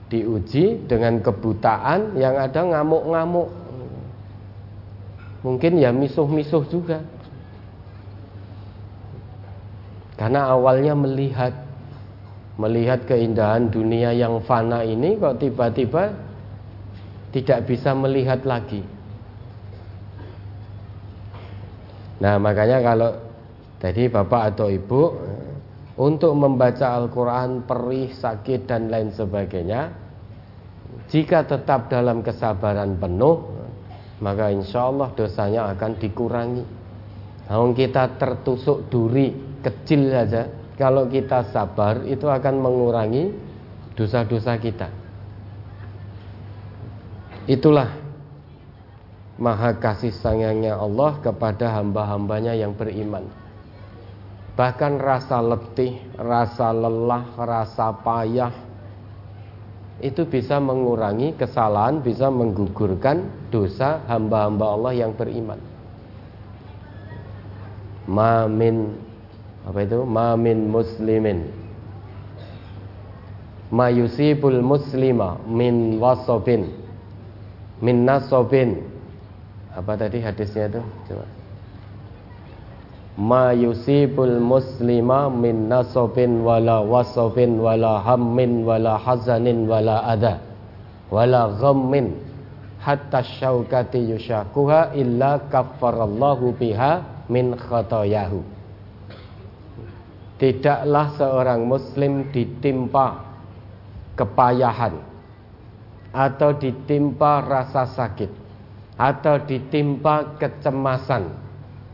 Diuji 0.08 0.88
dengan 0.88 1.20
kebutaan 1.20 2.16
yang 2.16 2.38
ada 2.38 2.64
ngamuk-ngamuk. 2.64 3.50
Mungkin 5.42 5.72
ya 5.82 5.90
misuh-misuh 5.90 6.64
juga. 6.70 7.02
Karena 10.18 10.50
awalnya 10.50 10.98
melihat 10.98 11.54
melihat 12.58 13.06
keindahan 13.06 13.70
dunia 13.70 14.10
yang 14.10 14.42
fana 14.42 14.82
ini 14.82 15.14
kok 15.14 15.38
tiba-tiba 15.38 16.10
tidak 17.30 17.70
bisa 17.70 17.94
melihat 17.94 18.42
lagi. 18.42 18.82
Nah, 22.18 22.34
makanya 22.38 22.82
kalau 22.82 23.10
tadi 23.78 24.10
Bapak 24.10 24.54
atau 24.54 24.66
Ibu 24.70 25.02
untuk 25.98 26.32
membaca 26.34 26.98
Al-Qur'an 26.98 27.66
perih, 27.66 28.14
sakit 28.14 28.66
dan 28.66 28.90
lain 28.90 29.14
sebagainya, 29.14 29.90
jika 31.10 31.46
tetap 31.46 31.90
dalam 31.90 32.22
kesabaran 32.22 32.98
penuh, 32.98 33.48
maka 34.18 34.50
insya 34.50 34.90
Allah 34.90 35.14
dosanya 35.14 35.70
akan 35.74 35.92
dikurangi. 35.98 36.64
Namun 37.48 37.72
kita 37.72 38.18
tertusuk 38.18 38.90
duri 38.90 39.32
kecil 39.62 40.10
saja 40.10 40.46
kalau 40.78 41.10
kita 41.10 41.50
sabar 41.50 42.06
itu 42.06 42.30
akan 42.30 42.54
mengurangi 42.62 43.34
dosa-dosa 43.98 44.54
kita 44.62 44.86
itulah 47.50 47.97
maha 49.38 49.78
kasih 49.78 50.10
sayangnya 50.10 50.74
Allah 50.74 51.16
kepada 51.22 51.70
hamba-hambanya 51.78 52.58
yang 52.58 52.74
beriman. 52.74 53.30
Bahkan 54.58 54.98
rasa 54.98 55.38
letih, 55.38 56.02
rasa 56.18 56.74
lelah, 56.74 57.30
rasa 57.38 57.94
payah 57.94 58.50
itu 60.02 60.26
bisa 60.26 60.58
mengurangi 60.58 61.38
kesalahan, 61.38 62.02
bisa 62.02 62.26
menggugurkan 62.30 63.50
dosa 63.54 64.02
hamba-hamba 64.10 64.66
Allah 64.74 64.92
yang 65.06 65.14
beriman. 65.14 65.58
Mamin 68.10 68.98
apa 69.62 69.78
itu? 69.86 70.02
Mamin 70.02 70.58
muslimin. 70.66 71.38
Ma 73.68 73.92
yusibul 73.92 74.64
muslima 74.64 75.36
min 75.44 76.00
wasobin 76.00 76.72
min 77.84 78.08
nasobin 78.08 78.80
apa 79.78 79.92
tadi 79.94 80.18
hadisnya 80.18 80.66
itu? 80.74 80.82
Coba. 81.06 81.26
Ma 83.18 83.50
yusibul 83.54 84.38
muslima 84.42 85.26
min 85.30 85.70
nasobin 85.70 86.42
wala 86.42 86.82
wasobin 86.82 87.58
wala 87.58 88.02
hammin 88.02 88.62
wala 88.62 88.98
hazanin 88.98 89.66
wala 89.66 90.06
adha 90.06 90.38
wala 91.10 91.50
ghammin 91.58 92.14
hatta 92.78 93.26
syaukati 93.26 94.06
yushakuha 94.14 94.94
illa 94.94 95.50
kaffarallahu 95.50 96.54
biha 96.54 97.26
min 97.26 97.58
khotoyahu 97.58 98.38
tidaklah 100.38 101.10
seorang 101.18 101.66
muslim 101.66 102.30
ditimpa 102.30 103.26
kepayahan 104.14 104.94
atau 106.14 106.54
ditimpa 106.54 107.42
rasa 107.42 107.82
sakit 107.90 108.47
atau 108.98 109.38
ditimpa 109.46 110.36
kecemasan 110.42 111.30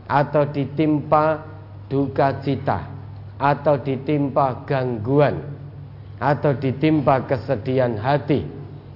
atau 0.09 0.43
ditimpa 0.49 1.45
duka 1.85 2.41
cita 2.41 2.89
atau 3.37 3.77
ditimpa 3.77 4.65
gangguan 4.65 5.37
atau 6.17 6.57
ditimpa 6.57 7.29
kesedihan 7.29 7.93
hati 8.01 8.41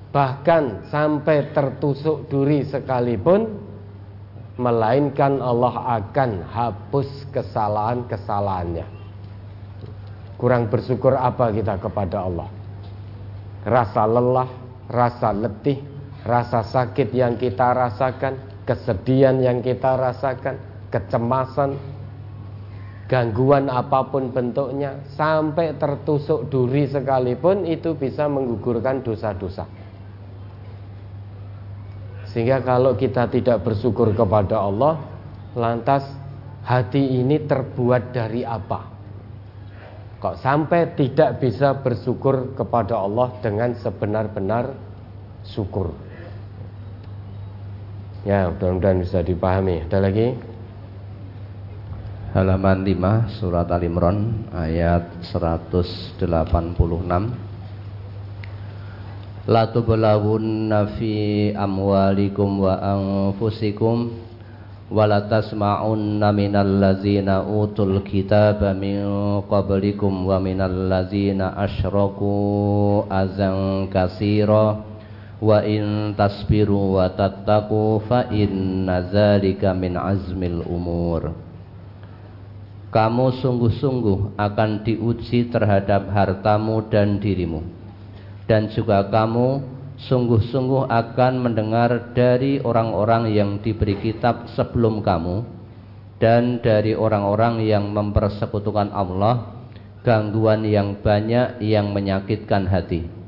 bahkan 0.10 0.82
sampai 0.90 1.54
tertusuk 1.54 2.26
duri 2.34 2.66
sekalipun 2.66 3.70
melainkan 4.60 5.40
Allah 5.40 6.02
akan 6.02 6.44
hapus 6.52 7.32
kesalahan-kesalahannya. 7.32 8.84
Kurang 10.36 10.68
bersyukur 10.68 11.16
apa 11.16 11.52
kita 11.56 11.80
kepada 11.80 12.28
Allah? 12.28 12.50
Rasa 13.64 14.04
lelah 14.04 14.50
rasa 14.92 15.32
letih 15.36 15.80
rasa 16.28 16.64
sakit 16.64 17.16
yang 17.16 17.40
kita 17.40 17.72
rasakan 17.72 18.50
kesedihan 18.70 19.42
yang 19.42 19.66
kita 19.66 19.98
rasakan 19.98 20.62
kecemasan, 20.94 21.74
gangguan 23.10 23.66
apa 23.66 24.06
pun 24.14 24.30
bentuknya, 24.30 25.02
sampai 25.18 25.74
tertusuk 25.82 26.54
duri 26.54 26.86
sekalipun 26.86 27.66
itu 27.66 27.98
bisa 27.98 28.30
menggugurkan 28.30 29.02
dosa-dosa. 29.02 29.66
Sehingga 32.30 32.62
kalau 32.62 32.94
kita 32.94 33.26
tidak 33.34 33.66
bersyukur 33.66 34.14
kepada 34.14 34.62
Allah, 34.62 35.02
lantas 35.58 36.06
hati 36.62 37.18
ini 37.18 37.42
terbuat 37.42 38.14
dari 38.14 38.46
apa? 38.46 38.86
Kok 40.22 40.38
sampai 40.38 40.94
tidak 40.94 41.42
bisa 41.42 41.74
bersyukur 41.74 42.54
kepada 42.54 43.02
Allah 43.02 43.34
dengan 43.42 43.74
sebenar-benar 43.74 44.78
syukur? 45.42 46.09
Ya, 48.28 48.52
mudah-mudahan 48.52 49.00
bisa 49.04 49.24
dipahami. 49.24 49.88
Ada 49.88 50.00
lagi? 50.04 50.50
halaman 52.30 52.86
5 52.86 53.42
surat 53.42 53.66
Al 53.74 53.82
Imran 53.82 54.46
ayat 54.54 55.26
186 55.26 56.22
La 59.50 59.66
tublawunna 59.74 60.94
fi 60.94 61.50
amwalikum 61.58 62.70
wa 62.70 62.78
anfusikum 62.78 64.14
wa 64.94 65.10
la 65.10 65.26
tasma'unna 65.26 66.30
minal 66.30 66.70
ladzina 66.78 67.42
utul 67.42 68.06
kitaba 68.06 68.78
min 68.78 69.02
qablikum 69.50 70.30
wa 70.30 70.38
minal 70.38 70.86
ladzina 70.86 71.58
asyraku 71.58 73.10
azan 73.10 73.90
kasira 73.90 74.89
wa 75.40 75.64
in 75.64 76.12
tasbiru 76.20 77.00
wa 77.00 77.08
tattaqu 77.16 78.04
fa 78.08 78.28
inna 78.28 79.08
dzalika 79.08 79.72
min 79.72 79.96
azmil 79.96 80.64
umur. 80.68 81.32
Kamu 82.90 83.26
sungguh-sungguh 83.40 84.36
akan 84.36 84.84
diuji 84.84 85.48
terhadap 85.54 86.10
hartamu 86.10 86.84
dan 86.90 87.22
dirimu. 87.22 87.62
Dan 88.50 88.74
juga 88.74 89.06
kamu 89.06 89.62
sungguh-sungguh 90.10 90.90
akan 90.90 91.34
mendengar 91.38 92.16
dari 92.18 92.58
orang-orang 92.58 93.30
yang 93.30 93.62
diberi 93.62 93.94
kitab 94.00 94.50
sebelum 94.58 95.06
kamu 95.06 95.46
dan 96.18 96.60
dari 96.60 96.98
orang-orang 96.98 97.62
yang 97.62 97.94
mempersekutukan 97.94 98.90
Allah 98.90 99.56
gangguan 100.02 100.66
yang 100.66 100.98
banyak 101.00 101.62
yang 101.62 101.92
menyakitkan 101.92 102.66
hati 102.66 103.19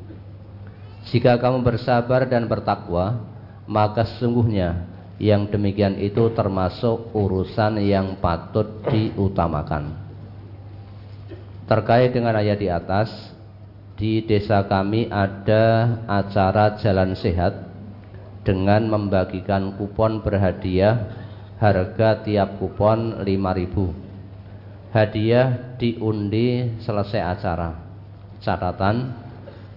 jika 1.10 1.42
kamu 1.42 1.66
bersabar 1.66 2.30
dan 2.30 2.46
bertakwa 2.46 3.24
maka 3.66 4.06
sesungguhnya 4.06 4.86
yang 5.22 5.50
demikian 5.50 6.02
itu 6.02 6.34
termasuk 6.34 7.14
urusan 7.14 7.78
yang 7.82 8.18
patut 8.18 8.82
diutamakan. 8.90 9.94
Terkait 11.70 12.10
dengan 12.12 12.36
ayat 12.36 12.58
di 12.58 12.68
atas, 12.68 13.10
di 14.02 14.26
desa 14.26 14.66
kami 14.66 15.08
ada 15.14 15.98
acara 16.10 16.76
jalan 16.82 17.14
sehat 17.14 17.70
dengan 18.42 18.90
membagikan 18.90 19.78
kupon 19.78 20.26
berhadiah 20.26 21.22
harga 21.62 22.26
tiap 22.26 22.58
kupon 22.58 23.22
5000 23.22 24.90
hadiah 24.90 25.78
diundi 25.78 26.82
selesai 26.82 27.22
acara 27.22 27.78
catatan 28.42 29.14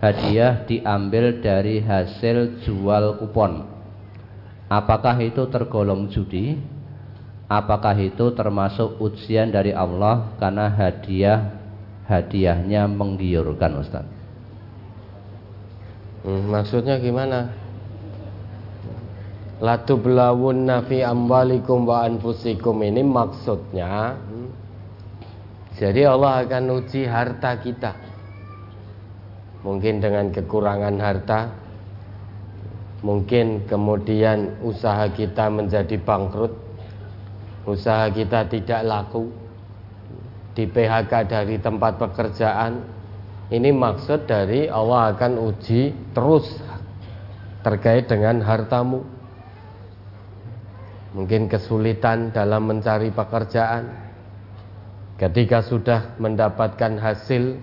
hadiah 0.04 0.68
diambil 0.68 1.40
dari 1.40 1.80
hasil 1.80 2.60
jual 2.60 3.16
kupon 3.24 3.64
Apakah 4.68 5.16
itu 5.20 5.44
tergolong 5.48 6.08
judi? 6.08 6.56
Apakah 7.46 7.92
itu 8.00 8.32
termasuk 8.32 8.96
ujian 8.96 9.52
dari 9.52 9.70
Allah 9.76 10.32
karena 10.40 10.72
hadiah 10.72 11.52
hadiahnya 12.08 12.88
menggiurkan 12.88 13.72
Ustaz? 13.78 14.08
Hmm, 16.24 16.48
maksudnya 16.48 16.96
gimana? 16.96 17.52
Latu 19.60 20.00
belawun 20.00 20.64
nafi 20.64 21.04
ambalikum 21.04 21.84
wa 21.84 22.08
anfusikum 22.08 22.80
ini 22.82 23.04
maksudnya 23.04 24.18
hmm, 24.18 24.48
jadi 25.78 26.10
Allah 26.10 26.42
akan 26.42 26.82
uji 26.82 27.06
harta 27.06 27.54
kita 27.62 28.13
Mungkin 29.64 30.05
dengan 30.05 30.29
kekurangan 30.29 31.00
harta. 31.00 31.48
Mungkin 33.00 33.64
kemudian 33.64 34.61
usaha 34.61 35.09
kita 35.09 35.48
menjadi 35.48 35.96
bangkrut. 35.96 36.53
Usaha 37.64 38.12
kita 38.12 38.44
tidak 38.53 38.81
laku. 38.85 39.33
Di 40.53 40.68
PHK 40.68 41.12
dari 41.27 41.57
tempat 41.57 41.96
pekerjaan. 41.96 42.85
Ini 43.48 43.72
maksud 43.72 44.29
dari 44.29 44.68
Allah 44.68 45.16
akan 45.16 45.33
uji 45.37 46.12
terus 46.12 46.48
Terkait 47.64 48.05
dengan 48.05 48.44
hartamu. 48.44 49.00
Mungkin 51.16 51.48
kesulitan 51.48 52.29
dalam 52.29 52.68
mencari 52.68 53.09
pekerjaan. 53.09 53.88
Ketika 55.16 55.64
sudah 55.64 56.12
mendapatkan 56.20 57.00
hasil 57.00 57.57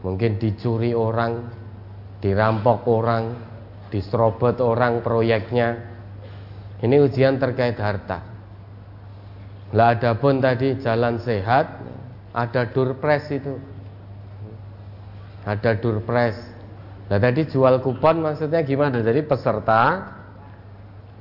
Mungkin 0.00 0.40
dicuri 0.40 0.96
orang 0.96 1.60
Dirampok 2.20 2.84
orang 2.84 3.32
diserobot 3.88 4.60
orang 4.60 5.00
proyeknya. 5.00 5.88
Ini 6.84 6.96
ujian 7.00 7.40
terkait 7.40 7.80
harta. 7.80 8.20
Lah 9.72 9.96
ada 9.96 10.12
pun 10.20 10.40
tadi 10.40 10.76
jalan 10.84 11.16
sehat, 11.20 11.80
ada 12.36 12.62
durpres 12.68 13.24
itu. 13.32 13.56
Ada 15.48 15.80
durpres. 15.80 16.36
Nah 17.08 17.16
tadi 17.16 17.48
jual 17.48 17.80
kupon 17.80 18.20
maksudnya 18.20 18.60
gimana? 18.60 19.00
Jadi 19.00 19.24
peserta 19.24 20.12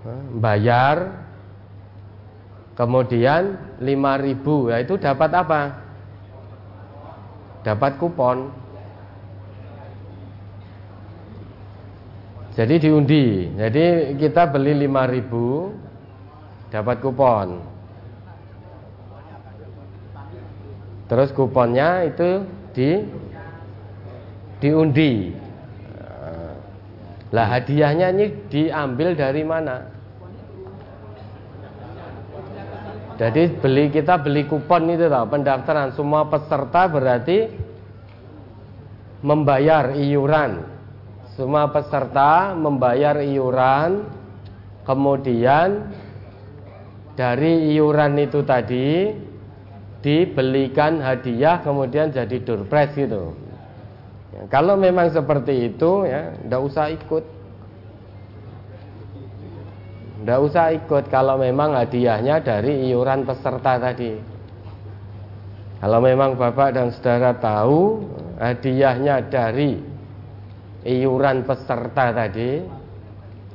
eh, 0.04 0.24
bayar 0.36 1.26
kemudian 2.76 3.56
5000 3.80 4.72
ya 4.72 4.78
itu 4.84 5.00
dapat 5.00 5.32
apa? 5.32 5.62
Dapat 7.64 7.92
kupon. 7.96 8.69
Jadi 12.60 12.76
diundi. 12.76 13.56
Jadi 13.56 14.20
kita 14.20 14.52
beli 14.52 14.76
5000 14.84 16.76
dapat 16.76 17.00
kupon. 17.00 17.64
Terus 21.08 21.32
kuponnya 21.32 22.04
itu 22.04 22.44
di 22.76 23.00
diundi. 24.60 25.32
Lah 27.32 27.48
hadiahnya 27.48 28.12
ini 28.12 28.26
diambil 28.52 29.16
dari 29.16 29.44
mana? 29.48 29.88
Jadi 33.16 33.56
beli 33.56 33.88
kita 33.88 34.20
beli 34.20 34.44
kupon 34.44 34.92
itu 34.92 35.08
tahu 35.08 35.32
pendaftaran 35.32 35.96
semua 35.96 36.28
peserta 36.28 36.92
berarti 36.92 37.48
membayar 39.24 39.96
iuran. 39.96 40.79
Semua 41.40 41.72
peserta 41.72 42.52
membayar 42.52 43.16
iuran, 43.24 44.04
kemudian 44.84 45.88
dari 47.16 47.72
iuran 47.80 48.20
itu 48.20 48.44
tadi 48.44 49.16
dibelikan 50.04 51.00
hadiah 51.00 51.64
kemudian 51.64 52.12
jadi 52.12 52.44
prize 52.44 52.92
gitu. 52.92 53.32
Ya, 54.36 54.52
kalau 54.52 54.76
memang 54.76 55.16
seperti 55.16 55.72
itu 55.72 56.04
ya, 56.04 56.36
ndak 56.44 56.60
usah 56.60 56.92
ikut. 56.92 57.24
Ndak 60.28 60.40
usah 60.44 60.76
ikut 60.76 61.08
kalau 61.08 61.40
memang 61.40 61.72
hadiahnya 61.72 62.44
dari 62.44 62.92
iuran 62.92 63.24
peserta 63.24 63.80
tadi. 63.80 64.20
Kalau 65.80 66.04
memang 66.04 66.36
Bapak 66.36 66.76
dan 66.76 66.92
Saudara 66.92 67.32
tahu 67.32 68.04
hadiahnya 68.36 69.24
dari 69.32 69.89
iuran 70.86 71.44
peserta 71.44 72.12
tadi, 72.16 72.64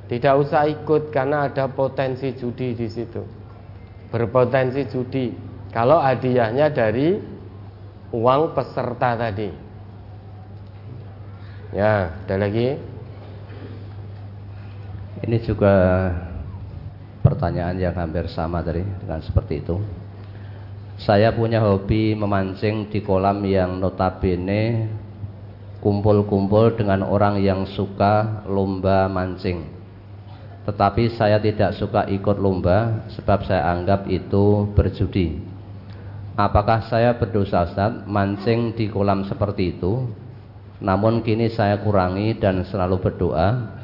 tidak 0.05 0.35
usah 0.37 0.69
ikut 0.69 1.09
karena 1.09 1.49
ada 1.49 1.65
potensi 1.73 2.29
judi 2.37 2.77
di 2.77 2.89
situ. 2.89 3.25
Berpotensi 4.13 4.85
judi. 4.93 5.33
Kalau 5.73 5.99
hadiahnya 5.99 6.71
dari 6.71 7.19
uang 8.15 8.55
peserta 8.55 9.19
tadi. 9.19 9.51
Ya, 11.75 12.15
ada 12.15 12.37
lagi. 12.39 12.79
Ini 15.25 15.37
juga 15.43 15.75
pertanyaan 17.25 17.81
yang 17.81 17.97
hampir 17.97 18.29
sama 18.31 18.61
tadi 18.61 18.85
dengan 18.85 19.19
seperti 19.25 19.65
itu. 19.65 19.81
Saya 21.01 21.35
punya 21.35 21.59
hobi 21.59 22.15
memancing 22.15 22.87
di 22.87 23.03
kolam 23.03 23.43
yang 23.43 23.83
notabene 23.83 24.87
kumpul-kumpul 25.85 26.81
dengan 26.81 27.05
orang 27.05 27.45
yang 27.45 27.69
suka 27.69 28.43
lomba 28.49 29.05
mancing. 29.13 29.69
Tetapi 30.65 31.13
saya 31.13 31.37
tidak 31.37 31.77
suka 31.77 32.09
ikut 32.09 32.41
lomba 32.41 33.05
sebab 33.13 33.45
saya 33.45 33.69
anggap 33.69 34.09
itu 34.09 34.65
berjudi. 34.73 35.37
Apakah 36.35 36.89
saya 36.89 37.15
berdosa 37.15 37.69
Ustaz 37.69 38.09
mancing 38.09 38.73
di 38.73 38.89
kolam 38.89 39.29
seperti 39.29 39.77
itu? 39.77 40.09
Namun 40.81 41.21
kini 41.21 41.53
saya 41.53 41.79
kurangi 41.79 42.35
dan 42.41 42.65
selalu 42.65 43.05
berdoa, 43.05 43.77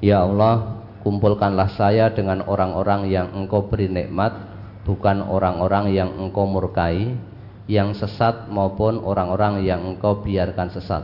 Ya 0.00 0.24
Allah, 0.24 0.80
kumpulkanlah 1.04 1.76
saya 1.76 2.08
dengan 2.10 2.42
orang-orang 2.48 3.12
yang 3.12 3.30
Engkau 3.36 3.68
beri 3.68 3.86
nikmat 3.86 4.56
bukan 4.86 5.18
orang-orang 5.26 5.90
yang 5.90 6.14
engkau 6.14 6.46
murkai, 6.46 7.18
yang 7.66 7.94
sesat 7.94 8.46
maupun 8.46 9.02
orang-orang 9.02 9.66
yang 9.66 9.82
engkau 9.82 10.22
biarkan 10.22 10.70
sesat. 10.70 11.02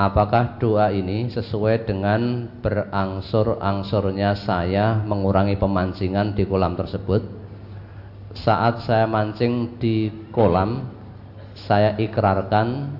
Apakah 0.00 0.56
doa 0.56 0.88
ini 0.88 1.28
sesuai 1.28 1.84
dengan 1.84 2.48
berangsur-angsurnya 2.64 4.32
saya 4.32 4.96
mengurangi 5.04 5.60
pemancingan 5.60 6.32
di 6.32 6.48
kolam 6.48 6.72
tersebut? 6.72 7.20
Saat 8.32 8.88
saya 8.88 9.04
mancing 9.04 9.76
di 9.76 10.08
kolam, 10.32 10.88
saya 11.52 12.00
ikrarkan, 12.00 12.96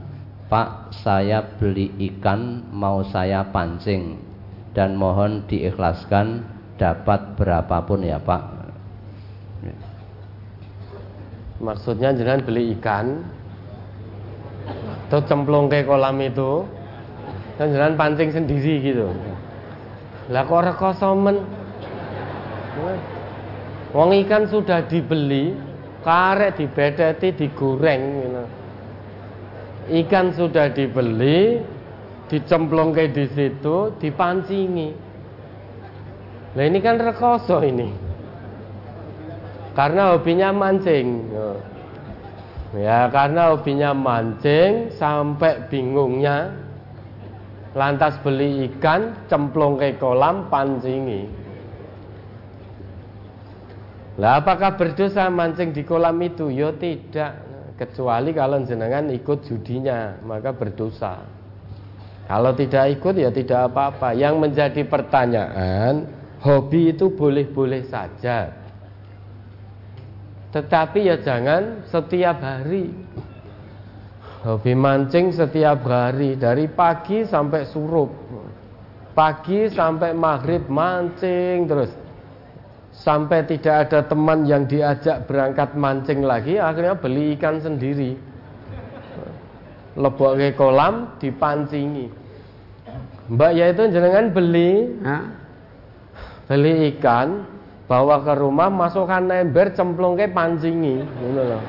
Pak, 0.52 0.92
saya 1.00 1.40
beli 1.40 1.88
ikan 2.12 2.68
mau 2.68 3.00
saya 3.08 3.48
pancing 3.48 4.20
dan 4.76 4.92
mohon 4.92 5.48
diikhlaskan 5.48 6.44
dapat 6.76 7.38
berapapun 7.38 8.04
ya 8.04 8.20
Pak 8.20 8.59
Maksudnya 11.60 12.16
jangan 12.16 12.40
beli 12.40 12.72
ikan 12.80 13.20
Terus 15.12 15.28
cemplung 15.28 15.68
ke 15.68 15.84
kolam 15.84 16.16
itu 16.24 16.64
Dan 17.60 17.76
jangan 17.76 18.00
pancing 18.00 18.32
sendiri 18.32 18.80
gitu. 18.80 19.12
Lah 20.32 20.48
kok 20.48 20.64
rekosomen 20.72 21.36
Wong 23.92 24.10
ikan 24.24 24.48
sudah 24.48 24.88
dibeli 24.88 25.52
Karek 26.00 26.56
dibedeti 26.56 27.28
digoreng 27.36 28.02
gitu. 28.24 28.44
Ikan 30.00 30.32
sudah 30.32 30.72
dibeli 30.72 31.60
Dicemplung 32.32 32.96
ke 32.96 33.12
di 33.12 33.26
situ 33.36 33.92
Dipancingi. 34.00 34.90
Nah 36.56 36.64
ini 36.64 36.78
kan 36.80 36.96
rekoso 36.96 37.60
ini 37.60 38.09
karena 39.80 40.12
hobinya 40.12 40.52
mancing. 40.52 41.24
Ya, 42.76 43.08
karena 43.08 43.56
hobinya 43.56 43.96
mancing 43.96 44.92
sampai 44.92 45.72
bingungnya 45.72 46.52
lantas 47.72 48.20
beli 48.20 48.68
ikan, 48.68 49.16
cemplung 49.24 49.80
ke 49.80 49.96
kolam, 49.96 50.52
pancingi. 50.52 51.24
Lah 54.20 54.44
apakah 54.44 54.76
berdosa 54.76 55.32
mancing 55.32 55.72
di 55.72 55.80
kolam 55.80 56.20
itu? 56.20 56.52
Ya 56.52 56.76
tidak, 56.76 57.40
kecuali 57.80 58.36
kalau 58.36 58.60
jenengan 58.60 59.08
ikut 59.08 59.48
judinya, 59.48 60.20
maka 60.28 60.52
berdosa. 60.52 61.24
Kalau 62.28 62.52
tidak 62.52 63.00
ikut 63.00 63.16
ya 63.16 63.32
tidak 63.32 63.72
apa-apa. 63.72 64.12
Yang 64.12 64.34
menjadi 64.44 64.82
pertanyaan, 64.84 66.04
hobi 66.44 66.92
itu 66.92 67.08
boleh-boleh 67.16 67.88
saja. 67.88 68.59
Tetapi 70.50 71.06
ya 71.06 71.16
jangan 71.22 71.86
setiap 71.86 72.42
hari. 72.42 72.90
Hobi 74.40 74.72
mancing 74.72 75.36
setiap 75.36 75.84
hari 75.84 76.32
Dari 76.32 76.64
pagi 76.66 77.22
sampai 77.22 77.68
surup. 77.70 78.10
Pagi 79.14 79.70
sampai 79.70 80.10
maghrib 80.10 80.66
mancing 80.66 81.70
terus. 81.70 81.92
Sampai 82.90 83.46
tidak 83.46 83.86
ada 83.86 84.02
teman 84.02 84.44
yang 84.44 84.66
diajak 84.66 85.30
berangkat 85.30 85.78
mancing 85.78 86.26
lagi 86.26 86.58
Akhirnya 86.58 86.98
beli 86.98 87.38
ikan 87.38 87.62
sendiri. 87.62 88.18
Lebok 89.94 90.34
ke 90.38 90.48
kolam 90.58 91.14
dipancingi. 91.22 92.10
Mbak 93.30 93.50
ya 93.54 93.66
itu 93.70 93.82
jangan 93.94 94.34
beli. 94.34 94.98
Beli 96.50 96.90
ikan 96.96 97.46
bawa 97.90 98.22
ke 98.22 98.38
rumah 98.38 98.70
masukkan 98.70 99.26
ember 99.26 99.74
cemplung 99.74 100.14
ke 100.14 100.30
pancingi. 100.30 101.02
Gitu 101.02 101.42
loh 101.42 101.62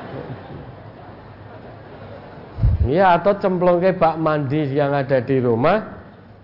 Iya 2.82 3.18
atau 3.18 3.34
cemplung 3.38 3.78
ke 3.82 3.94
bak 3.94 4.18
mandi 4.22 4.70
yang 4.70 4.94
ada 4.94 5.18
di 5.18 5.42
rumah 5.42 5.82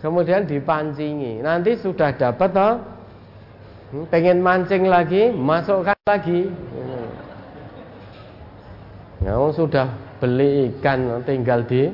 kemudian 0.02 0.46
dipancingi. 0.46 1.42
Nanti 1.42 1.78
sudah 1.78 2.14
dapat 2.14 2.50
toh. 2.50 2.74
Hmm, 3.88 4.04
pengen 4.10 4.42
mancing 4.42 4.86
lagi 4.86 5.30
masukkan 5.34 5.98
lagi. 6.06 6.50
Ya, 9.18 9.34
sudah 9.34 9.90
beli 10.22 10.70
ikan 10.78 11.22
tinggal 11.26 11.66
di 11.66 11.90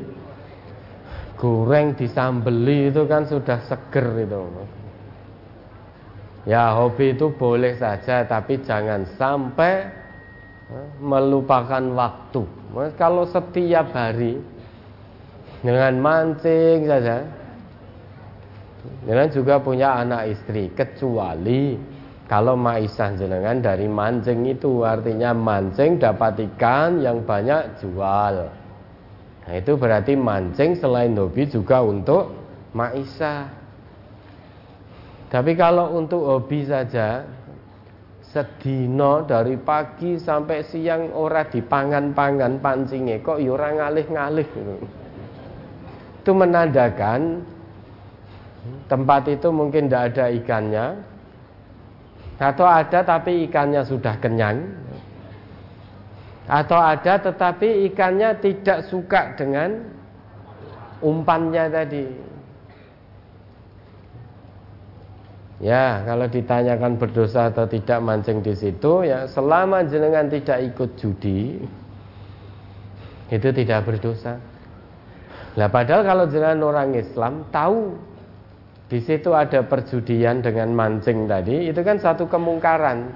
goreng 1.41 1.97
disambeli 1.97 2.93
itu 2.93 3.09
kan 3.09 3.25
sudah 3.25 3.65
seger 3.65 4.29
itu. 4.29 4.41
Ya 6.45 6.77
hobi 6.77 7.17
itu 7.17 7.33
boleh 7.33 7.77
saja 7.81 8.25
tapi 8.29 8.61
jangan 8.61 9.09
sampai 9.17 9.89
eh, 10.69 10.89
melupakan 11.01 11.83
waktu. 11.97 12.43
Kalau 13.01 13.25
setiap 13.25 13.95
hari 13.95 14.37
dengan 15.65 15.97
mancing 16.03 16.85
saja, 16.85 17.25
Jangan 19.05 19.29
juga 19.33 19.55
punya 19.61 20.01
anak 20.01 20.33
istri 20.33 20.73
kecuali 20.73 21.77
kalau 22.25 22.57
maisah 22.57 23.13
jenengan 23.17 23.61
dari 23.61 23.89
mancing 23.89 24.49
itu 24.49 24.81
artinya 24.81 25.37
mancing 25.37 26.01
dapat 26.01 26.41
ikan 26.53 27.05
yang 27.05 27.21
banyak 27.25 27.81
jual. 27.85 28.49
Nah, 29.45 29.53
itu 29.53 29.77
berarti 29.77 30.17
mancing 30.17 30.77
selain 30.77 31.13
hobi 31.17 31.45
juga 31.49 31.85
untuk 31.85 32.33
maisah. 32.73 33.64
Tapi 35.35 35.59
kalau 35.59 35.99
untuk 35.99 36.23
hobi 36.23 36.63
saja 36.63 37.27
sedino 38.23 39.27
dari 39.27 39.59
pagi 39.59 40.15
sampai 40.15 40.63
siang 40.63 41.11
ora 41.11 41.43
dipangan-pangan 41.43 42.63
pancingnya 42.63 43.19
kok 43.19 43.43
ya 43.43 43.51
ora 43.51 43.75
ngalih-ngalih. 43.75 44.47
Gitu. 44.47 44.75
Itu 46.23 46.31
menandakan 46.39 47.43
tempat 48.87 49.27
itu 49.27 49.51
mungkin 49.51 49.91
tidak 49.91 50.15
ada 50.15 50.25
ikannya. 50.31 50.87
Atau 52.39 52.71
ada 52.71 53.03
tapi 53.03 53.51
ikannya 53.51 53.83
sudah 53.83 54.15
kenyang. 54.23 54.71
Atau 56.47 56.79
ada 56.79 57.19
tetapi 57.19 57.91
ikannya 57.91 58.39
tidak 58.39 58.87
suka 58.87 59.35
dengan 59.35 59.83
umpannya 61.03 61.67
tadi 61.75 62.34
Ya, 65.63 66.03
kalau 66.03 66.27
ditanyakan 66.27 66.99
berdosa 66.99 67.55
atau 67.55 67.63
tidak 67.71 68.03
mancing 68.03 68.43
di 68.43 68.59
situ, 68.59 69.07
ya 69.07 69.31
selama 69.31 69.87
jenengan 69.87 70.27
tidak 70.27 70.75
ikut 70.75 70.99
judi, 70.99 71.63
itu 73.31 73.49
tidak 73.55 73.87
berdosa. 73.87 74.43
Lah 75.55 75.71
padahal 75.71 76.03
kalau 76.03 76.25
jalan 76.27 76.59
orang 76.59 76.91
Islam 76.99 77.47
tahu 77.55 77.95
di 78.91 78.99
situ 78.99 79.31
ada 79.31 79.63
perjudian 79.63 80.43
dengan 80.43 80.75
mancing 80.75 81.31
tadi, 81.31 81.71
itu 81.71 81.81
kan 81.87 82.03
satu 82.03 82.27
kemungkaran. 82.27 83.15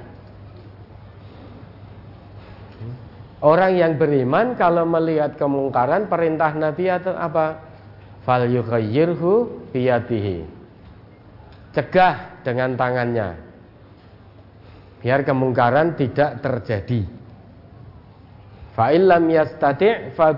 Orang 3.38 3.78
yang 3.78 3.98
beriman 3.98 4.58
kalau 4.58 4.82
melihat 4.86 5.38
kemungkaran 5.38 6.10
perintah 6.10 6.50
Nabi 6.54 6.90
atau 6.90 7.14
apa? 7.14 7.66
Fal 8.26 8.46
yughayyirhu 8.50 9.70
biyadihi. 9.70 10.57
Cegah 11.78 12.42
dengan 12.42 12.74
tangannya. 12.74 13.38
Biar 14.98 15.22
kemungkaran 15.22 15.94
tidak 15.94 16.42
terjadi. 16.42 17.06
Fa 18.74 18.90
illam 18.90 19.30
yastati' 19.30 20.10
fa. 20.18 20.34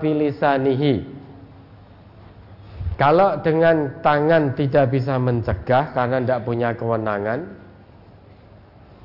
Kalau 3.01 3.41
dengan 3.41 4.05
tangan 4.05 4.53
tidak 4.53 4.93
bisa 4.93 5.17
mencegah 5.17 5.97
karena 5.97 6.21
tidak 6.21 6.41
punya 6.45 6.77
kewenangan, 6.77 7.41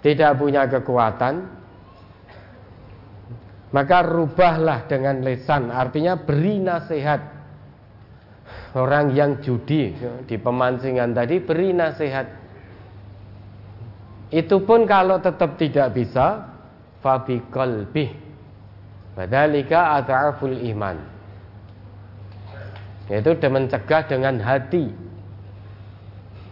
tidak 0.03 0.35
punya 0.35 0.67
kekuatan, 0.67 1.47
maka 3.71 3.97
rubahlah 4.03 4.83
dengan 4.91 5.23
lesan. 5.23 5.71
Artinya 5.71 6.19
beri 6.19 6.59
nasihat. 6.59 7.34
Orang 8.75 9.15
yang 9.15 9.39
judi 9.39 9.95
di 10.27 10.35
pemancingan 10.35 11.15
tadi 11.15 11.39
beri 11.39 11.71
nasihat. 11.71 12.27
Itu 14.35 14.67
pun 14.67 14.83
kalau 14.83 15.23
tetap 15.23 15.55
tidak 15.55 15.95
bisa, 15.95 16.43
fabi 16.99 17.39
qalbih. 17.47 18.11
Badalika 19.15 19.95
ata'aful 20.03 20.59
iman 20.75 21.15
yaitu 23.09 23.37
mencegah 23.37 24.01
dengan 24.09 24.41
hati. 24.41 24.89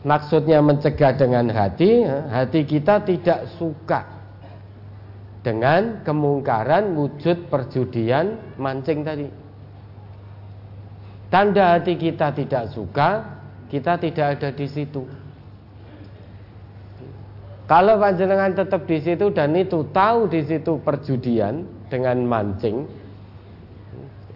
Maksudnya 0.03 0.59
mencegah 0.59 1.15
dengan 1.15 1.47
hati, 1.47 2.03
ya, 2.03 2.27
hati 2.27 2.67
kita 2.67 3.07
tidak 3.07 3.47
suka 3.55 4.03
dengan 5.39 6.03
kemungkaran 6.03 6.91
wujud 6.91 7.47
perjudian 7.47 8.35
mancing 8.59 9.07
tadi. 9.07 9.42
Tanda 11.33 11.73
hati 11.73 11.97
kita 11.97 12.29
tidak 12.29 12.69
suka, 12.69 13.25
kita 13.73 13.97
tidak 13.97 14.37
ada 14.37 14.53
di 14.53 14.69
situ. 14.69 15.01
Kalau 17.65 17.97
panjenengan 17.97 18.53
tetap 18.53 18.85
di 18.85 19.01
situ 19.01 19.33
dan 19.33 19.57
itu 19.57 19.81
tahu 19.89 20.29
di 20.29 20.45
situ 20.45 20.77
perjudian 20.85 21.65
dengan 21.89 22.21
mancing, 22.21 22.85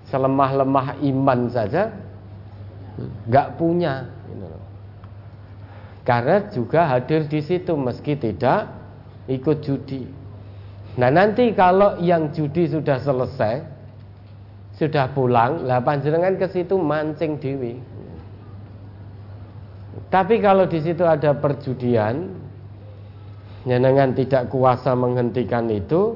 selemah-lemah 0.10 0.98
iman 1.06 1.40
saja, 1.54 1.94
nggak 3.30 3.48
punya 3.62 4.10
karena 6.08 6.48
juga 6.50 6.88
hadir 6.88 7.28
di 7.28 7.44
situ 7.44 7.76
meski 7.76 8.16
tidak 8.16 8.72
ikut 9.28 9.60
judi 9.60 10.08
nah 10.96 11.12
nanti 11.12 11.52
kalau 11.54 12.00
yang 12.00 12.32
judi 12.32 12.66
sudah 12.72 12.98
selesai 13.04 13.77
sudah 14.78 15.10
pulang 15.12 15.66
lah 15.66 15.82
panjenengan 15.82 16.38
ke 16.38 16.48
situ 16.54 16.78
mancing 16.78 17.42
dewi 17.42 17.82
tapi 20.08 20.40
kalau 20.40 20.70
di 20.70 20.80
situ 20.80 21.04
ada 21.04 21.34
perjudian 21.36 22.30
jenengan 23.68 24.16
tidak 24.16 24.48
kuasa 24.48 24.96
menghentikan 24.96 25.68
itu 25.68 26.16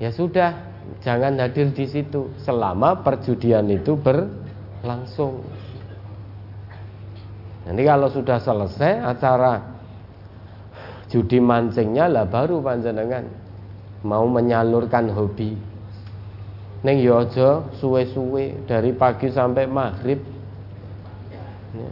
ya 0.00 0.08
sudah 0.08 0.56
jangan 1.02 1.36
hadir 1.36 1.74
di 1.74 1.84
situ 1.84 2.32
selama 2.40 3.02
perjudian 3.04 3.66
itu 3.68 3.98
ber 3.98 4.30
langsung. 4.86 5.42
Nanti 7.66 7.82
kalau 7.82 8.06
sudah 8.06 8.38
selesai 8.38 9.02
acara 9.02 9.58
judi 11.10 11.42
mancingnya 11.42 12.06
lah 12.06 12.24
baru 12.24 12.62
panjenengan 12.62 13.26
mau 14.06 14.22
menyalurkan 14.30 15.10
hobi. 15.10 15.58
Neng 16.86 17.02
yojo 17.02 17.66
suwe-suwe 17.82 18.62
dari 18.70 18.94
pagi 18.94 19.26
sampai 19.26 19.66
maghrib. 19.66 20.22
Ya. 21.74 21.90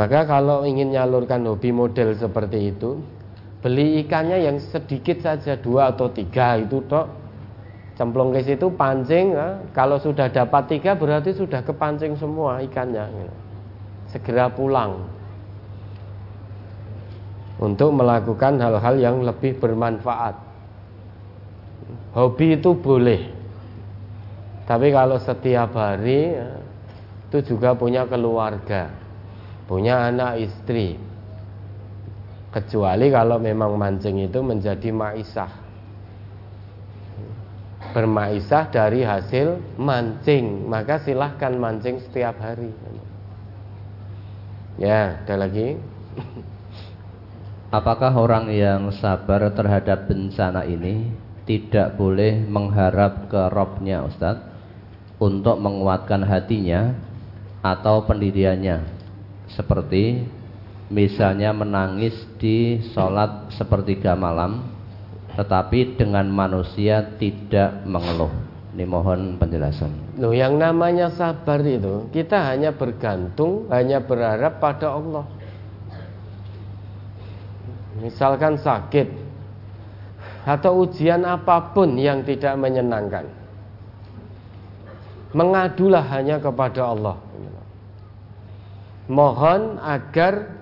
Maka 0.00 0.24
kalau 0.24 0.64
ingin 0.64 0.96
nyalurkan 0.96 1.44
hobi 1.44 1.76
model 1.76 2.16
seperti 2.16 2.72
itu, 2.72 3.04
beli 3.60 4.00
ikannya 4.00 4.48
yang 4.48 4.56
sedikit 4.72 5.20
saja 5.20 5.60
dua 5.60 5.92
atau 5.92 6.08
tiga 6.08 6.56
itu 6.56 6.80
toh 6.88 7.04
Cemplung 7.96 8.28
ke 8.28 8.44
situ 8.44 8.68
pancing, 8.76 9.32
ya. 9.32 9.56
kalau 9.72 9.96
sudah 9.96 10.28
dapat 10.28 10.68
tiga 10.68 10.92
berarti 10.92 11.32
sudah 11.32 11.64
kepancing 11.64 12.12
semua 12.20 12.60
ikannya. 12.60 13.08
Ya. 13.08 13.32
Segera 14.12 14.52
pulang 14.52 15.08
untuk 17.56 17.88
melakukan 17.96 18.60
hal-hal 18.60 19.00
yang 19.00 19.24
lebih 19.24 19.56
bermanfaat. 19.56 20.36
Hobi 22.12 22.60
itu 22.60 22.76
boleh, 22.76 23.32
tapi 24.66 24.90
kalau 24.90 25.22
setiap 25.22 25.78
hari 25.78 26.34
itu 27.30 27.54
juga 27.54 27.78
punya 27.78 28.02
keluarga, 28.02 28.90
punya 29.70 30.10
anak 30.10 30.42
istri. 30.42 30.98
Kecuali 32.50 33.06
kalau 33.14 33.38
memang 33.38 33.78
mancing 33.78 34.26
itu 34.26 34.42
menjadi 34.42 34.90
maisah. 34.90 35.52
Bermaisah 37.94 38.66
dari 38.74 39.06
hasil 39.06 39.78
mancing 39.78 40.66
maka 40.66 40.98
silahkan 40.98 41.54
mancing 41.54 42.02
setiap 42.02 42.34
hari. 42.42 42.74
Ya 44.82 45.22
ada 45.22 45.46
lagi? 45.46 45.78
Apakah 47.70 48.10
orang 48.18 48.50
yang 48.50 48.90
sabar 48.98 49.46
terhadap 49.54 50.10
bencana 50.10 50.66
ini 50.66 51.12
tidak 51.46 51.94
boleh 51.94 52.42
mengharap 52.42 53.30
ke 53.30 53.42
robnya 53.52 54.02
Ustadz 54.02 54.55
untuk 55.16 55.56
menguatkan 55.56 56.24
hatinya 56.24 56.92
atau 57.64 58.04
pendiriannya 58.04 58.84
seperti 59.52 60.26
misalnya 60.92 61.50
menangis 61.50 62.14
di 62.36 62.78
sholat 62.92 63.50
sepertiga 63.56 64.14
malam 64.14 64.76
tetapi 65.36 66.00
dengan 66.00 66.24
manusia 66.32 67.04
tidak 67.20 67.84
mengeluh. 67.84 68.32
Ini 68.72 68.84
mohon 68.88 69.40
penjelasan. 69.40 70.20
Loh, 70.20 70.36
yang 70.36 70.56
namanya 70.60 71.08
sabar 71.12 71.60
itu 71.64 72.08
kita 72.12 72.52
hanya 72.52 72.72
bergantung, 72.72 73.68
hanya 73.72 74.04
berharap 74.04 74.60
pada 74.60 74.96
Allah. 74.96 75.24
Misalkan 78.00 78.60
sakit 78.60 79.08
atau 80.44 80.84
ujian 80.84 81.24
apa 81.24 81.72
pun 81.72 81.96
yang 81.96 82.20
tidak 82.20 82.52
menyenangkan. 82.60 83.45
Mengadulah 85.34 86.04
hanya 86.12 86.38
kepada 86.38 86.92
Allah. 86.94 87.16
Mohon 89.06 89.78
agar 89.82 90.54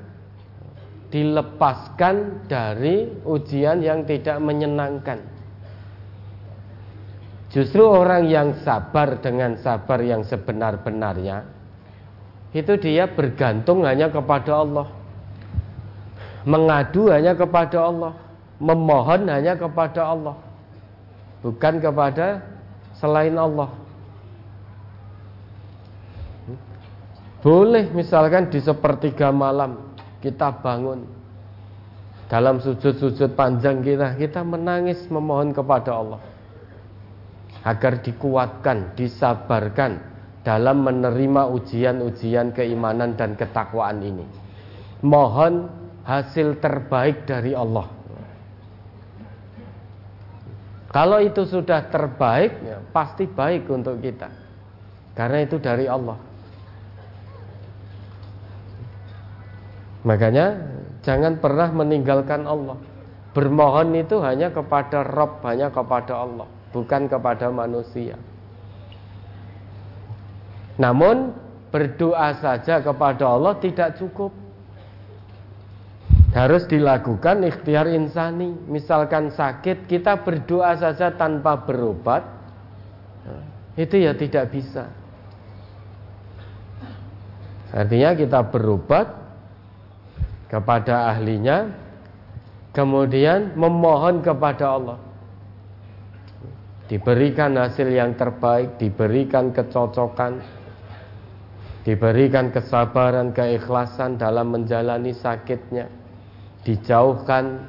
dilepaskan 1.15 2.47
dari 2.51 3.07
ujian 3.23 3.81
yang 3.81 4.03
tidak 4.05 4.37
menyenangkan. 4.43 5.23
Justru 7.55 7.87
orang 7.87 8.27
yang 8.27 8.51
sabar 8.67 9.23
dengan 9.23 9.55
sabar 9.63 10.03
yang 10.03 10.27
sebenar-benarnya 10.27 11.47
itu 12.51 12.75
dia 12.79 13.07
bergantung 13.07 13.87
hanya 13.87 14.11
kepada 14.11 14.63
Allah. 14.63 14.87
Mengadu 16.47 17.11
hanya 17.15 17.35
kepada 17.35 17.79
Allah, 17.83 18.13
memohon 18.59 19.27
hanya 19.31 19.55
kepada 19.55 20.03
Allah. 20.03 20.35
Bukan 21.43 21.79
kepada 21.79 22.43
selain 22.99 23.39
Allah. 23.39 23.71
Boleh 27.45 27.93
misalkan 27.93 28.49
di 28.49 28.57
sepertiga 28.57 29.29
malam 29.29 29.93
kita 30.25 30.65
bangun 30.65 31.05
dalam 32.25 32.57
sujud-sujud 32.57 33.37
panjang 33.37 33.85
kita 33.85 34.17
kita 34.17 34.41
menangis 34.41 35.05
memohon 35.13 35.53
kepada 35.53 35.93
Allah 35.93 36.25
agar 37.65 38.01
dikuatkan, 38.01 38.97
disabarkan 38.97 40.01
dalam 40.45 40.85
menerima 40.85 41.49
ujian-ujian 41.53 42.53
keimanan 42.53 43.17
dan 43.17 43.37
ketakwaan 43.37 44.05
ini. 44.05 44.25
Mohon 45.01 45.69
hasil 46.05 46.61
terbaik 46.61 47.25
dari 47.25 47.57
Allah. 47.57 47.89
Kalau 50.93 51.19
itu 51.19 51.43
sudah 51.43 51.91
terbaik, 51.91 52.53
ya, 52.63 52.79
pasti 52.95 53.27
baik 53.27 53.67
untuk 53.67 53.99
kita. 53.99 54.31
Karena 55.17 55.43
itu 55.43 55.59
dari 55.59 55.91
Allah. 55.91 56.34
Makanya 60.05 60.61
jangan 61.01 61.41
pernah 61.41 61.73
meninggalkan 61.73 62.45
Allah. 62.45 62.77
Bermohon 63.35 63.97
itu 63.99 64.21
hanya 64.23 64.53
kepada 64.53 65.03
Rob, 65.03 65.43
hanya 65.43 65.73
kepada 65.73 66.23
Allah, 66.23 66.47
bukan 66.71 67.11
kepada 67.11 67.51
manusia. 67.51 68.15
Namun 70.79 71.35
berdoa 71.75 72.39
saja 72.39 72.79
kepada 72.79 73.25
Allah 73.27 73.59
tidak 73.59 73.99
cukup. 73.99 74.31
Harus 76.31 76.67
dilakukan 76.67 77.47
ikhtiar 77.47 77.91
insani. 77.91 78.55
Misalkan 78.67 79.35
sakit, 79.35 79.87
kita 79.91 80.23
berdoa 80.23 80.79
saja 80.79 81.15
tanpa 81.15 81.63
berobat, 81.63 82.27
itu 83.75 84.03
ya 84.03 84.15
tidak 84.15 84.51
bisa. 84.51 84.91
Artinya 87.75 88.15
kita 88.15 88.47
berobat 88.51 89.24
kepada 90.55 91.11
ahlinya, 91.11 91.67
kemudian 92.71 93.59
memohon 93.59 94.23
kepada 94.23 94.79
Allah. 94.79 94.99
Diberikan 96.87 97.59
hasil 97.59 97.91
yang 97.91 98.15
terbaik, 98.15 98.79
diberikan 98.79 99.51
kecocokan, 99.51 100.39
diberikan 101.83 102.55
kesabaran, 102.55 103.35
keikhlasan 103.35 104.15
dalam 104.15 104.55
menjalani 104.55 105.11
sakitnya, 105.11 105.91
dijauhkan 106.63 107.67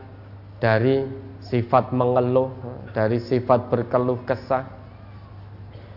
dari 0.62 1.10
sifat 1.42 1.90
mengeluh, 1.90 2.54
dari 2.94 3.18
sifat 3.18 3.66
berkeluh 3.74 4.22
kesah, 4.30 4.62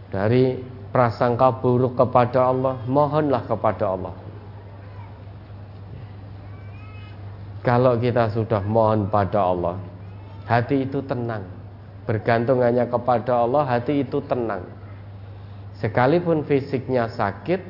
dari 0.09 0.57
prasangka 0.89 1.53
buruk 1.61 2.01
kepada 2.01 2.49
Allah, 2.49 2.81
mohonlah 2.89 3.45
kepada 3.45 3.93
Allah. 3.93 4.28
Kalau 7.67 7.99
kita 7.99 8.31
sudah 8.31 8.63
mohon 8.63 9.11
pada 9.11 9.43
Allah, 9.43 9.77
hati 10.47 10.87
itu 10.87 11.03
tenang 11.03 11.59
bergantung 12.09 12.65
hanya 12.65 12.89
kepada 12.89 13.45
Allah, 13.45 13.69
hati 13.69 14.01
itu 14.01 14.25
tenang. 14.25 14.65
Sekalipun 15.77 16.41
fisiknya 16.49 17.13
sakit, 17.13 17.61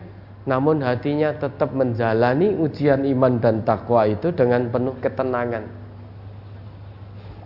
namun 0.47 0.78
hatinya 0.78 1.34
tetap 1.34 1.74
menjalani 1.74 2.55
ujian 2.55 3.03
iman 3.03 3.43
dan 3.43 3.66
takwa 3.66 4.07
itu 4.07 4.30
dengan 4.30 4.70
penuh 4.70 4.95
ketenangan. 5.03 5.66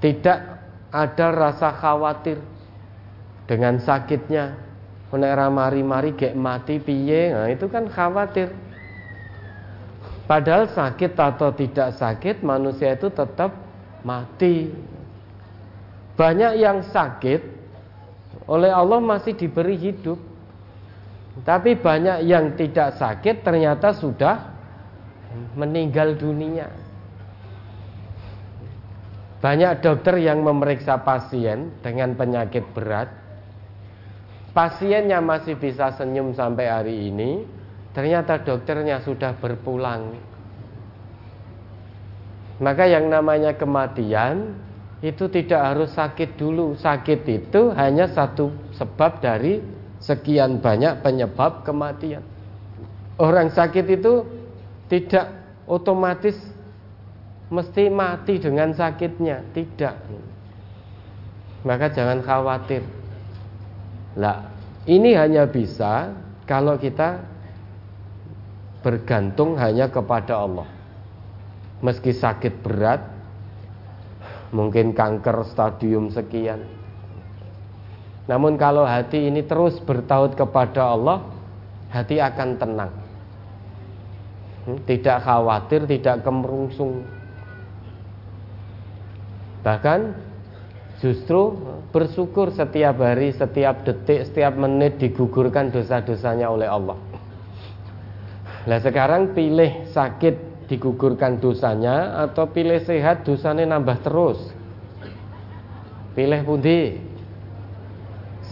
Tidak 0.04 0.38
ada 0.92 1.26
rasa 1.32 1.72
khawatir 1.72 2.36
dengan 3.48 3.80
sakitnya. 3.80 4.60
Nek 5.12 5.36
mari-mari 5.52 6.16
gek 6.16 6.32
mati 6.32 6.80
piye, 6.80 7.36
nah 7.36 7.48
itu 7.48 7.68
kan 7.68 7.84
khawatir. 7.88 8.48
Padahal 10.32 10.64
sakit 10.64 11.12
atau 11.12 11.52
tidak 11.52 11.92
sakit, 11.92 12.40
manusia 12.40 12.96
itu 12.96 13.12
tetap 13.12 13.52
mati. 14.00 14.72
Banyak 16.16 16.56
yang 16.56 16.80
sakit 16.88 17.44
oleh 18.48 18.72
Allah 18.72 18.96
masih 19.04 19.36
diberi 19.36 19.76
hidup. 19.76 20.16
Tapi 21.44 21.76
banyak 21.76 22.24
yang 22.24 22.56
tidak 22.56 22.96
sakit 22.96 23.44
ternyata 23.44 23.92
sudah 23.92 24.56
meninggal 25.52 26.16
dunia. 26.16 26.72
Banyak 29.44 29.84
dokter 29.84 30.16
yang 30.16 30.40
memeriksa 30.40 30.96
pasien 31.04 31.76
dengan 31.84 32.16
penyakit 32.16 32.72
berat. 32.72 33.12
Pasiennya 34.56 35.20
masih 35.20 35.60
bisa 35.60 35.92
senyum 35.92 36.32
sampai 36.32 36.72
hari 36.72 37.12
ini, 37.12 37.44
ternyata 37.92 38.40
dokternya 38.40 39.04
sudah 39.04 39.36
berpulang. 39.36 40.16
Maka 42.62 42.84
yang 42.86 43.08
namanya 43.08 43.56
kematian 43.56 44.54
itu 45.02 45.26
tidak 45.26 45.60
harus 45.60 45.90
sakit 45.92 46.38
dulu. 46.38 46.78
Sakit 46.78 47.20
itu 47.26 47.74
hanya 47.74 48.06
satu 48.06 48.54
sebab 48.78 49.18
dari 49.18 49.58
sekian 49.98 50.62
banyak 50.62 51.02
penyebab 51.02 51.66
kematian. 51.66 52.22
Orang 53.18 53.50
sakit 53.50 53.86
itu 53.86 54.24
tidak 54.86 55.30
otomatis 55.66 56.38
mesti 57.52 57.92
mati 57.92 58.40
dengan 58.40 58.72
sakitnya, 58.72 59.44
tidak. 59.52 59.98
Maka 61.62 61.92
jangan 61.92 62.24
khawatir. 62.24 62.82
Lah, 64.18 64.48
ini 64.88 65.14
hanya 65.14 65.46
bisa 65.46 66.10
kalau 66.48 66.78
kita 66.80 67.31
bergantung 68.82 69.56
hanya 69.56 69.88
kepada 69.88 70.42
Allah. 70.42 70.68
Meski 71.82 72.14
sakit 72.14 72.62
berat, 72.62 73.02
mungkin 74.54 74.92
kanker 74.92 75.46
stadium 75.48 76.10
sekian. 76.12 76.62
Namun 78.30 78.54
kalau 78.54 78.86
hati 78.86 79.26
ini 79.26 79.42
terus 79.42 79.82
bertaut 79.82 80.38
kepada 80.38 80.94
Allah, 80.94 81.26
hati 81.90 82.22
akan 82.22 82.48
tenang. 82.58 82.92
Hmm, 84.62 84.78
tidak 84.86 85.26
khawatir, 85.26 85.90
tidak 85.90 86.22
kemerungsung. 86.22 87.02
Bahkan 89.66 90.00
justru 91.02 91.58
bersyukur 91.90 92.54
setiap 92.54 93.02
hari, 93.02 93.34
setiap 93.34 93.82
detik, 93.82 94.30
setiap 94.30 94.54
menit 94.54 95.02
digugurkan 95.02 95.74
dosa-dosanya 95.74 96.46
oleh 96.46 96.70
Allah. 96.70 97.11
Nah 98.62 98.78
sekarang 98.78 99.34
pilih 99.34 99.90
sakit 99.90 100.66
digugurkan 100.70 101.42
dosanya 101.42 102.22
atau 102.22 102.46
pilih 102.46 102.78
sehat 102.86 103.26
dosanya 103.26 103.66
nambah 103.74 103.98
terus? 104.06 104.38
Pilih 106.14 106.40
pundi? 106.46 107.02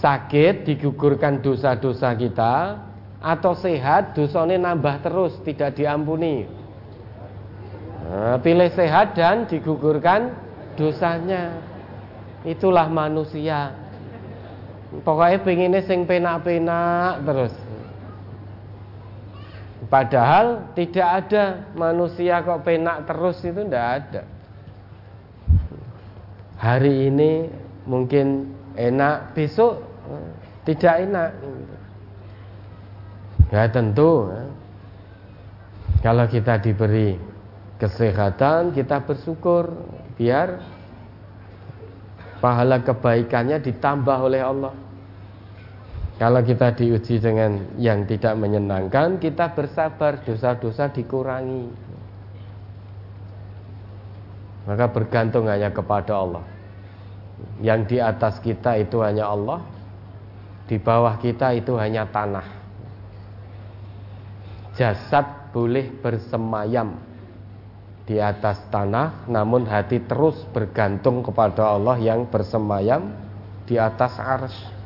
Sakit 0.03 0.67
digugurkan 0.67 1.39
dosa-dosa 1.39 2.11
kita 2.19 2.83
atau 3.23 3.53
sehat 3.55 4.19
dosanya 4.19 4.73
nambah 4.73 5.05
terus 5.05 5.39
tidak 5.47 5.79
diampuni? 5.79 6.49
Nah, 8.11 8.43
pilih 8.43 8.73
sehat 8.75 9.15
dan 9.15 9.47
digugurkan 9.47 10.35
dosanya. 10.75 11.55
Itulah 12.43 12.91
manusia. 12.91 13.77
Pokoknya 15.07 15.39
pengennya 15.47 15.87
sing 15.87 16.03
penak-penak 16.03 17.23
terus 17.23 17.55
Padahal 19.89 20.77
tidak 20.77 21.09
ada 21.25 21.73
manusia 21.73 22.45
kok 22.45 22.61
penak 22.69 23.09
terus 23.09 23.41
itu 23.41 23.65
tidak 23.65 23.87
ada. 23.97 24.23
Hari 26.61 27.09
ini 27.09 27.49
mungkin 27.89 28.53
enak, 28.77 29.33
besok 29.33 29.81
tidak 30.69 30.95
enak. 31.09 31.31
Ya 33.49 33.65
tentu 33.73 34.29
ya. 34.29 34.45
Kalau 36.05 36.29
kita 36.29 36.61
diberi 36.61 37.17
kesehatan 37.81 38.77
kita 38.77 39.01
bersyukur 39.05 39.73
biar 40.21 40.61
pahala 42.45 42.85
kebaikannya 42.85 43.65
ditambah 43.65 44.19
oleh 44.21 44.45
Allah. 44.45 44.73
Kalau 46.21 46.45
kita 46.45 46.77
diuji 46.77 47.17
dengan 47.17 47.65
yang 47.81 48.05
tidak 48.05 48.37
menyenangkan, 48.37 49.17
kita 49.17 49.57
bersabar, 49.57 50.21
dosa-dosa 50.21 50.93
dikurangi. 50.93 51.73
Maka 54.69 54.85
bergantung 54.93 55.49
hanya 55.49 55.73
kepada 55.73 56.21
Allah. 56.21 56.45
Yang 57.65 57.81
di 57.89 57.99
atas 58.05 58.37
kita 58.45 58.77
itu 58.77 59.01
hanya 59.01 59.33
Allah, 59.33 59.65
di 60.69 60.77
bawah 60.77 61.17
kita 61.17 61.57
itu 61.57 61.81
hanya 61.81 62.05
tanah. 62.05 62.45
Jasad 64.77 65.57
boleh 65.57 65.89
bersemayam 66.05 67.01
di 68.05 68.21
atas 68.21 68.61
tanah, 68.69 69.25
namun 69.25 69.65
hati 69.65 70.05
terus 70.05 70.37
bergantung 70.53 71.25
kepada 71.25 71.65
Allah 71.65 71.97
yang 71.97 72.29
bersemayam 72.29 73.09
di 73.65 73.81
atas 73.81 74.21
ars. 74.21 74.80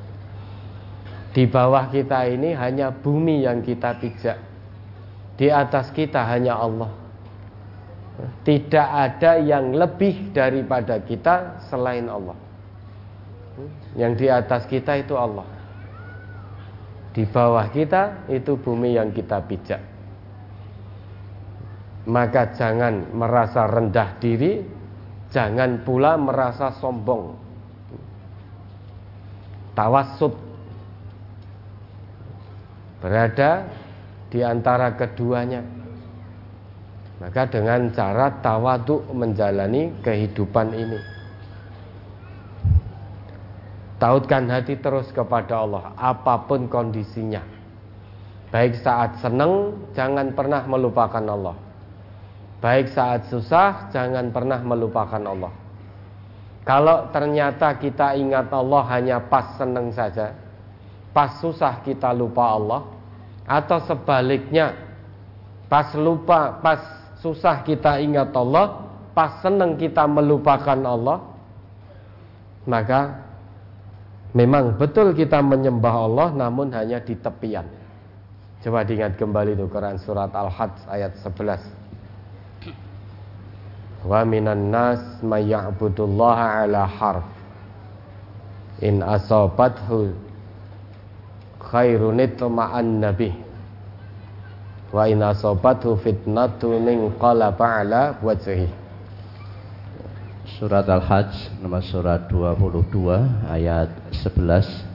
Di 1.35 1.51
bawah 1.51 1.91
kita 1.91 2.30
ini 2.30 2.55
hanya 2.55 2.95
bumi 2.95 3.43
yang 3.43 3.59
kita 3.59 3.99
pijak. 3.99 4.39
Di 5.35 5.51
atas 5.51 5.91
kita 5.91 6.22
hanya 6.30 6.55
Allah. 6.55 6.95
Tidak 8.47 8.89
ada 8.95 9.43
yang 9.43 9.74
lebih 9.74 10.30
daripada 10.30 11.03
kita 11.03 11.59
selain 11.66 12.07
Allah. 12.07 12.39
Yang 13.99 14.12
di 14.22 14.26
atas 14.30 14.62
kita 14.70 14.95
itu 15.03 15.18
Allah. 15.18 15.43
Di 17.11 17.26
bawah 17.26 17.66
kita 17.66 18.30
itu 18.30 18.55
bumi 18.55 18.95
yang 18.95 19.11
kita 19.11 19.43
pijak. 19.43 19.82
Maka 22.07 22.55
jangan 22.55 23.11
merasa 23.11 23.66
rendah 23.66 24.22
diri, 24.22 24.62
jangan 25.35 25.82
pula 25.82 26.14
merasa 26.14 26.70
sombong. 26.78 27.35
Tawassut 29.74 30.54
berada 33.05 33.69
di 34.33 34.41
antara 34.41 34.97
keduanya. 34.97 35.61
Maka 37.21 37.45
dengan 37.53 37.93
cara 37.93 38.33
tawaduk 38.41 39.13
menjalani 39.13 39.93
kehidupan 40.01 40.73
ini. 40.73 41.01
Tautkan 44.01 44.49
hati 44.49 44.81
terus 44.81 45.13
kepada 45.13 45.61
Allah 45.61 45.93
apa 46.01 46.49
pun 46.49 46.65
kondisinya. 46.67 47.45
Baik 48.49 48.81
saat 48.81 49.21
senang, 49.21 49.77
jangan 49.93 50.33
pernah 50.33 50.65
melupakan 50.65 51.25
Allah. 51.25 51.57
Baik 52.65 52.89
saat 52.97 53.29
susah, 53.29 53.93
jangan 53.93 54.33
pernah 54.33 54.63
melupakan 54.65 55.21
Allah. 55.21 55.53
Kalau 56.65 57.13
ternyata 57.13 57.77
kita 57.77 58.17
ingat 58.17 58.49
Allah 58.49 58.83
hanya 58.89 59.21
pas 59.21 59.53
senang 59.61 59.93
saja, 59.93 60.33
pas 61.13 61.37
susah 61.43 61.85
kita 61.85 62.15
lupa 62.15 62.57
Allah, 62.57 62.93
atau 63.45 63.78
sebaliknya, 63.84 64.72
pas 65.68 65.92
lupa, 65.97 66.61
pas 66.64 66.80
susah 67.20 67.61
kita 67.64 68.01
ingat 68.01 68.32
Allah, 68.32 68.88
pas 69.12 69.40
senang 69.45 69.76
kita 69.76 70.09
melupakan 70.09 70.76
Allah, 70.76 71.20
maka 72.64 73.20
memang 74.32 74.80
betul 74.80 75.12
kita 75.12 75.45
menyembah 75.45 75.95
Allah 75.95 76.28
namun 76.32 76.72
hanya 76.72 77.01
di 77.05 77.12
tepian. 77.16 77.68
Coba 78.64 78.80
diingat 78.80 79.20
kembali 79.20 79.61
itu 79.61 79.68
Quran 79.68 80.01
surat 80.01 80.32
Al-Hajj 80.32 80.88
ayat 80.88 81.12
11. 81.20 84.09
Wa 84.09 84.24
minan 84.24 84.72
nas 84.72 85.20
may 85.20 85.53
ya'budullaha 85.53 86.64
ala 86.64 86.88
harf. 86.88 87.28
In 88.80 89.05
asabathu 89.05 90.16
khairun 91.71 92.21
itma'an 92.21 93.01
nabi. 93.01 93.33
Wa 94.95 95.09
in 95.11 95.25
asabathu 95.25 95.99
fitnatun 96.01 96.87
inqalaba 96.87 97.83
ala 97.83 98.19
wajhi. 98.21 98.69
Surat 100.55 100.87
Al-Hajj 100.87 101.59
nomor 101.59 101.83
surat 101.83 102.31
22 102.31 102.95
ayat 103.51 103.91
11 104.12 104.95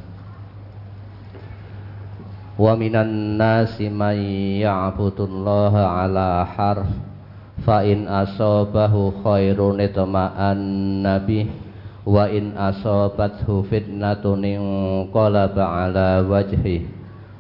Wa 2.60 2.76
minan 2.80 3.40
nasi 3.40 3.88
may 3.88 4.60
ya'budullaha 4.64 6.04
ala 6.04 6.48
harf 6.48 6.92
fa 7.64 7.84
in 7.88 8.04
asabahu 8.08 9.20
khairun 9.24 9.80
itma'an 9.80 10.60
nabi 11.04 11.48
wa 12.10 12.26
in 12.26 12.58
asabathu 12.58 13.70
fitnatun 13.70 14.42
inqalaba 14.42 15.86
ala 15.86 16.26
wajhi 16.26 16.90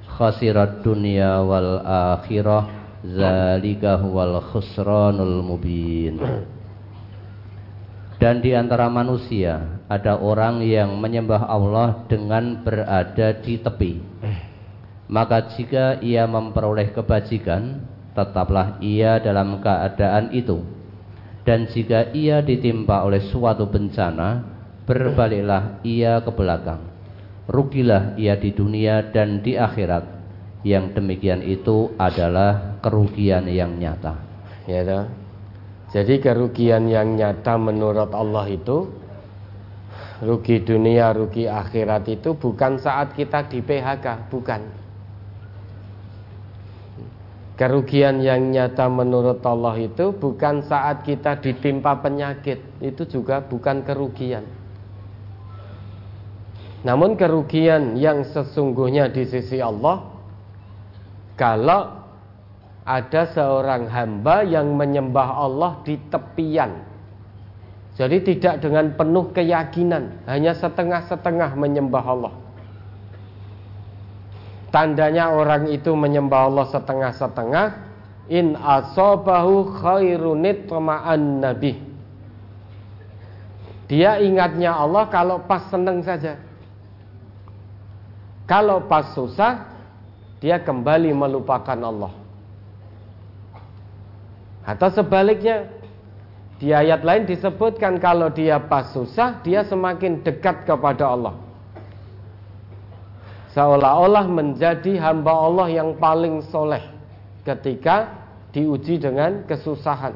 khasirat 0.05 0.85
dunya 0.85 1.41
wal 1.41 1.81
akhirah 1.81 2.69
zalika 3.01 3.97
huwal 3.97 4.37
khusranul 4.53 5.41
mubin 5.41 6.21
dan 8.21 8.45
di 8.45 8.53
antara 8.53 8.85
manusia 8.93 9.81
ada 9.89 10.21
orang 10.21 10.61
yang 10.61 10.93
menyembah 11.01 11.49
Allah 11.49 12.05
dengan 12.05 12.61
berada 12.61 13.33
di 13.41 13.57
tepi 13.57 13.93
maka 15.09 15.49
jika 15.57 15.97
ia 16.05 16.29
memperoleh 16.29 16.93
kebajikan 16.93 17.81
tetaplah 18.13 18.77
ia 18.83 19.17
dalam 19.17 19.57
keadaan 19.63 20.35
itu. 20.35 20.61
Dan 21.47 21.65
jika 21.65 22.13
ia 22.13 22.45
ditimpa 22.45 23.01
oleh 23.01 23.25
suatu 23.33 23.65
bencana, 23.65 24.58
berbaliklah 24.89 25.77
ia 25.85 26.17
ke 26.25 26.33
belakang. 26.33 26.81
Rugilah 27.45 28.17
ia 28.17 28.33
di 28.41 28.49
dunia 28.49 29.13
dan 29.13 29.45
di 29.45 29.53
akhirat. 29.53 30.17
Yang 30.65 30.97
demikian 30.97 31.45
itu 31.45 31.93
adalah 32.01 32.81
kerugian 32.81 33.45
yang 33.45 33.77
nyata. 33.77 34.17
Ya, 34.65 34.81
dah. 34.81 35.05
Jadi 35.93 36.17
kerugian 36.17 36.89
yang 36.89 37.13
nyata 37.13 37.53
menurut 37.57 38.09
Allah 38.17 38.49
itu 38.49 38.89
rugi 40.25 40.61
dunia, 40.61 41.13
rugi 41.13 41.45
akhirat 41.45 42.09
itu 42.09 42.33
bukan 42.35 42.81
saat 42.81 43.13
kita 43.13 43.45
di 43.45 43.61
PHK, 43.61 44.29
bukan. 44.29 44.61
Kerugian 47.55 48.21
yang 48.21 48.51
nyata 48.51 48.85
menurut 48.91 49.41
Allah 49.45 49.75
itu 49.79 50.13
bukan 50.13 50.63
saat 50.65 51.01
kita 51.03 51.39
ditimpa 51.39 51.97
penyakit, 52.03 52.61
itu 52.83 53.03
juga 53.09 53.41
bukan 53.43 53.81
kerugian. 53.83 54.58
Namun 56.83 57.19
kerugian 57.19 57.99
yang 57.99 58.23
sesungguhnya 58.23 59.11
di 59.11 59.27
sisi 59.27 59.59
Allah 59.59 60.07
kalau 61.35 61.99
ada 62.87 63.23
seorang 63.29 63.85
hamba 63.91 64.47
yang 64.47 64.73
menyembah 64.73 65.29
Allah 65.43 65.77
di 65.83 65.99
tepian. 66.09 66.87
Jadi 67.99 68.23
tidak 68.23 68.63
dengan 68.63 68.95
penuh 68.95 69.27
keyakinan, 69.35 70.23
hanya 70.23 70.55
setengah-setengah 70.55 71.51
menyembah 71.59 72.05
Allah. 72.07 72.33
Tandanya 74.71 75.33
orang 75.35 75.67
itu 75.67 75.91
menyembah 75.97 76.47
Allah 76.47 76.65
setengah-setengah 76.69 77.67
In 78.29 78.53
asobahu 78.53 79.81
khairunit 79.81 80.69
nabi 80.69 81.81
Dia 83.89 84.21
ingatnya 84.21 84.77
Allah 84.77 85.09
kalau 85.09 85.41
pas 85.49 85.65
seneng 85.73 86.05
saja 86.05 86.37
Kalau 88.49 88.89
pas 88.89 89.13
susah 89.13 89.69
Dia 90.41 90.57
kembali 90.57 91.13
melupakan 91.13 91.77
Allah 91.77 92.09
Atau 94.65 94.89
sebaliknya 94.89 95.69
Di 96.57 96.73
ayat 96.73 97.05
lain 97.05 97.29
disebutkan 97.29 98.01
kalau 98.01 98.33
dia 98.33 98.57
pas 98.57 98.89
susah 98.89 99.37
Dia 99.45 99.61
semakin 99.61 100.25
dekat 100.25 100.65
kepada 100.65 101.05
Allah 101.13 101.47
seolah-olah 103.49 104.29
menjadi 104.29 105.01
hamba 105.01 105.33
Allah 105.33 105.67
yang 105.67 105.97
paling 105.97 106.45
soleh 106.47 106.79
ketika 107.43 108.13
diuji 108.53 109.01
dengan 109.01 109.45
kesusahan. 109.45 110.13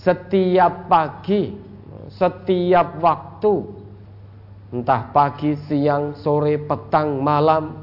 Setiap 0.00 0.88
pagi, 0.88 1.52
setiap 2.16 2.96
waktu, 3.04 3.79
entah 4.70 5.10
pagi, 5.10 5.58
siang, 5.66 6.14
sore, 6.18 6.58
petang, 6.58 7.18
malam, 7.18 7.74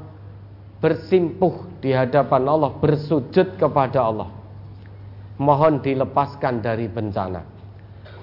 bersimpuh 0.80 1.80
di 1.84 1.92
hadapan 1.92 2.48
Allah, 2.48 2.72
bersujud 2.76 3.60
kepada 3.60 4.08
Allah. 4.08 4.30
Mohon 5.38 5.80
dilepaskan 5.84 6.64
dari 6.64 6.90
bencana. 6.90 7.44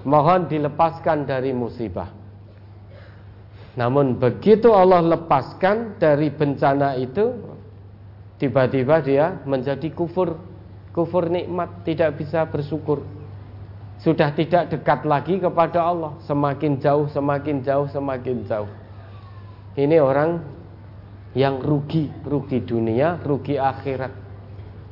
Mohon 0.04 0.52
dilepaskan 0.52 1.26
dari 1.26 1.56
musibah 1.56 2.26
namun 3.76 4.16
begitu 4.16 4.72
Allah 4.72 5.04
lepaskan 5.04 6.00
dari 6.00 6.32
bencana 6.32 6.96
itu 6.96 7.56
Tiba-tiba 8.36 9.00
dia 9.04 9.40
menjadi 9.44 9.92
kufur 9.92 10.40
Kufur 10.96 11.28
nikmat 11.28 11.84
Tidak 11.84 12.16
bisa 12.16 12.48
bersyukur 12.48 13.04
Sudah 14.06 14.30
tidak 14.38 14.70
dekat 14.70 15.02
lagi 15.02 15.42
kepada 15.42 15.82
Allah. 15.82 16.14
Semakin 16.30 16.78
jauh, 16.78 17.10
semakin 17.10 17.66
jauh, 17.66 17.90
semakin 17.90 18.46
jauh. 18.46 18.70
Ini 19.74 19.98
orang 19.98 20.46
yang 21.34 21.58
rugi. 21.58 22.14
Rugi 22.22 22.62
dunia, 22.62 23.18
rugi 23.26 23.58
akhirat. 23.58 24.14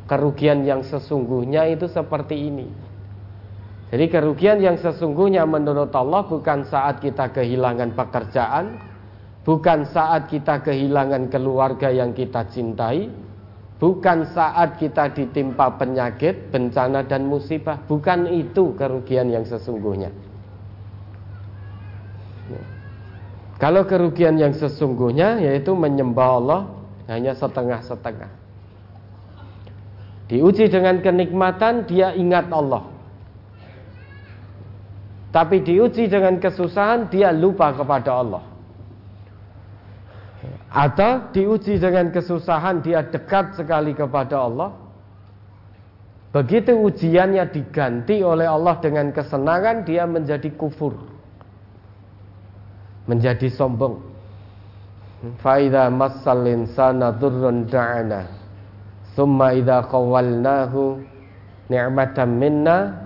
Kerugian 0.10 0.66
yang 0.66 0.82
sesungguhnya 0.82 1.70
itu 1.70 1.86
seperti 1.86 2.36
ini. 2.42 2.66
Jadi 3.94 4.10
kerugian 4.10 4.58
yang 4.58 4.82
sesungguhnya 4.82 5.46
menurut 5.46 5.94
Allah 5.94 6.26
bukan 6.26 6.66
saat 6.66 6.98
kita 6.98 7.30
kehilangan 7.30 7.94
pekerjaan, 7.94 8.82
bukan 9.46 9.86
saat 9.86 10.26
kita 10.26 10.66
kehilangan 10.66 11.30
keluarga 11.30 11.94
yang 11.94 12.18
kita 12.18 12.50
cintai, 12.50 13.14
bukan 13.84 14.32
saat 14.32 14.80
kita 14.80 15.12
ditimpa 15.12 15.76
penyakit, 15.76 16.48
bencana 16.56 17.04
dan 17.04 17.28
musibah, 17.28 17.84
bukan 17.84 18.32
itu 18.32 18.72
kerugian 18.80 19.28
yang 19.28 19.44
sesungguhnya. 19.44 20.08
Kalau 23.60 23.84
kerugian 23.84 24.40
yang 24.40 24.56
sesungguhnya 24.56 25.44
yaitu 25.44 25.76
menyembah 25.76 26.30
Allah 26.40 26.62
hanya 27.12 27.36
setengah-setengah. 27.36 28.32
Diuji 30.32 30.72
dengan 30.72 31.04
kenikmatan 31.04 31.84
dia 31.84 32.16
ingat 32.16 32.48
Allah. 32.56 32.88
Tapi 35.36 35.60
diuji 35.60 36.08
dengan 36.08 36.40
kesusahan 36.40 37.12
dia 37.12 37.36
lupa 37.36 37.76
kepada 37.76 38.24
Allah. 38.24 38.53
Atau 40.74 41.30
diuji 41.30 41.78
dengan 41.78 42.10
kesusahan 42.10 42.82
dia 42.82 43.06
dekat 43.06 43.54
sekali 43.54 43.94
kepada 43.94 44.42
Allah. 44.42 44.74
Begitu 46.34 46.74
ujiannya 46.74 47.46
diganti 47.54 48.26
oleh 48.26 48.50
Allah 48.50 48.82
dengan 48.82 49.14
kesenangan 49.14 49.86
dia 49.86 50.10
menjadi 50.10 50.50
kufur. 50.58 50.98
Menjadi 53.06 53.54
sombong. 53.54 54.02
Faida 55.46 55.94
massal 55.94 56.42
insana 56.50 57.14
durrun 57.14 57.70
da'ana. 57.70 58.26
Summa 59.14 59.54
idha 59.54 59.86
qawalnahu 59.86 61.06
ni'matan 61.70 62.30
minna 62.34 63.04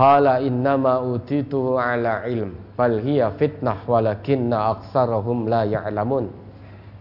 Qala 0.00 0.40
innama 0.40 1.02
utituhu 1.02 1.76
ala 1.76 2.24
ilm 2.24 2.56
bal 2.72 3.02
hiya 3.04 3.34
fitnah 3.36 3.84
walakinna 3.84 4.72
aksarahum 4.78 5.44
la 5.44 5.68
ya'lamun. 5.68 6.39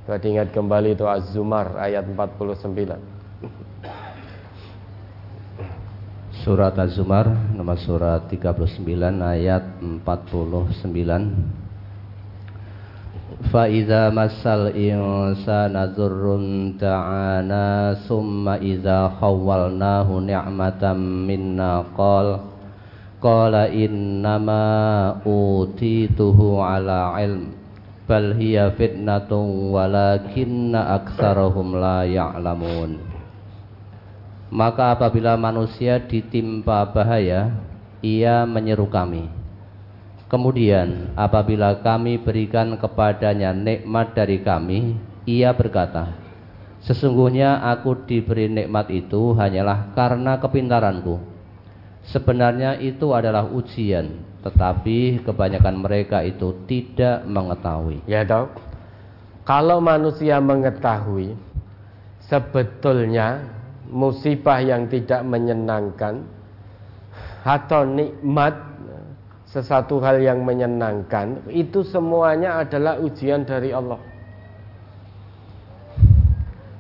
Berarti 0.10 0.34
ingat 0.34 0.50
kembali 0.50 0.98
itu 0.98 1.06
Az-Zumar 1.06 1.78
ayat 1.78 2.10
49. 2.18 2.98
Surat 6.42 6.74
Az-Zumar 6.74 7.30
nomor 7.54 7.78
surat 7.78 8.26
39 8.26 8.90
ayat 9.22 9.78
49 10.02 10.02
Fa'idha 13.54 14.10
masal 14.10 14.74
insana 14.74 15.94
zurrun 15.94 16.74
ta'ana 16.82 17.94
Summa 18.10 18.58
Iza 18.58 19.14
khawalnahu 19.14 20.26
ni'matan 20.26 20.98
minna 21.30 21.86
qal 21.94 22.50
Qala 23.22 23.70
innama 23.70 25.22
utituhu 25.22 26.66
ala 26.66 27.14
ilm 27.22 27.59
bal 28.10 28.34
hiya 28.34 28.74
fitnatun 28.74 29.70
walakinna 29.70 30.98
aksarahum 30.98 31.78
la 31.78 32.10
ya'lamun. 32.10 32.98
Maka 34.50 34.98
apabila 34.98 35.38
manusia 35.38 36.02
ditimpa 36.02 36.90
bahaya 36.90 37.54
ia 38.02 38.50
menyeru 38.50 38.90
kami. 38.90 39.30
Kemudian 40.26 41.14
apabila 41.14 41.78
kami 41.86 42.18
berikan 42.18 42.74
kepadanya 42.82 43.54
nikmat 43.54 44.18
dari 44.18 44.42
kami 44.42 44.98
ia 45.30 45.54
berkata 45.54 46.10
sesungguhnya 46.82 47.62
aku 47.62 48.10
diberi 48.10 48.50
nikmat 48.50 48.90
itu 48.90 49.38
hanyalah 49.38 49.94
karena 49.94 50.42
kepintaranku. 50.42 51.29
Sebenarnya 52.08 52.80
itu 52.80 53.12
adalah 53.12 53.46
ujian, 53.46 54.24
tetapi 54.42 55.24
kebanyakan 55.28 55.76
mereka 55.84 56.24
itu 56.24 56.56
tidak 56.66 57.28
mengetahui. 57.28 58.02
Ya 58.08 58.24
dok, 58.24 58.56
kalau 59.44 59.84
manusia 59.84 60.40
mengetahui 60.40 61.36
sebetulnya 62.30 63.46
musibah 63.90 64.62
yang 64.62 64.86
tidak 64.86 65.26
menyenangkan 65.26 66.24
atau 67.42 67.82
nikmat 67.84 68.54
sesuatu 69.50 69.98
hal 70.06 70.22
yang 70.22 70.46
menyenangkan 70.46 71.42
itu 71.50 71.82
semuanya 71.82 72.62
adalah 72.62 73.02
ujian 73.02 73.42
dari 73.42 73.74
Allah. 73.74 73.98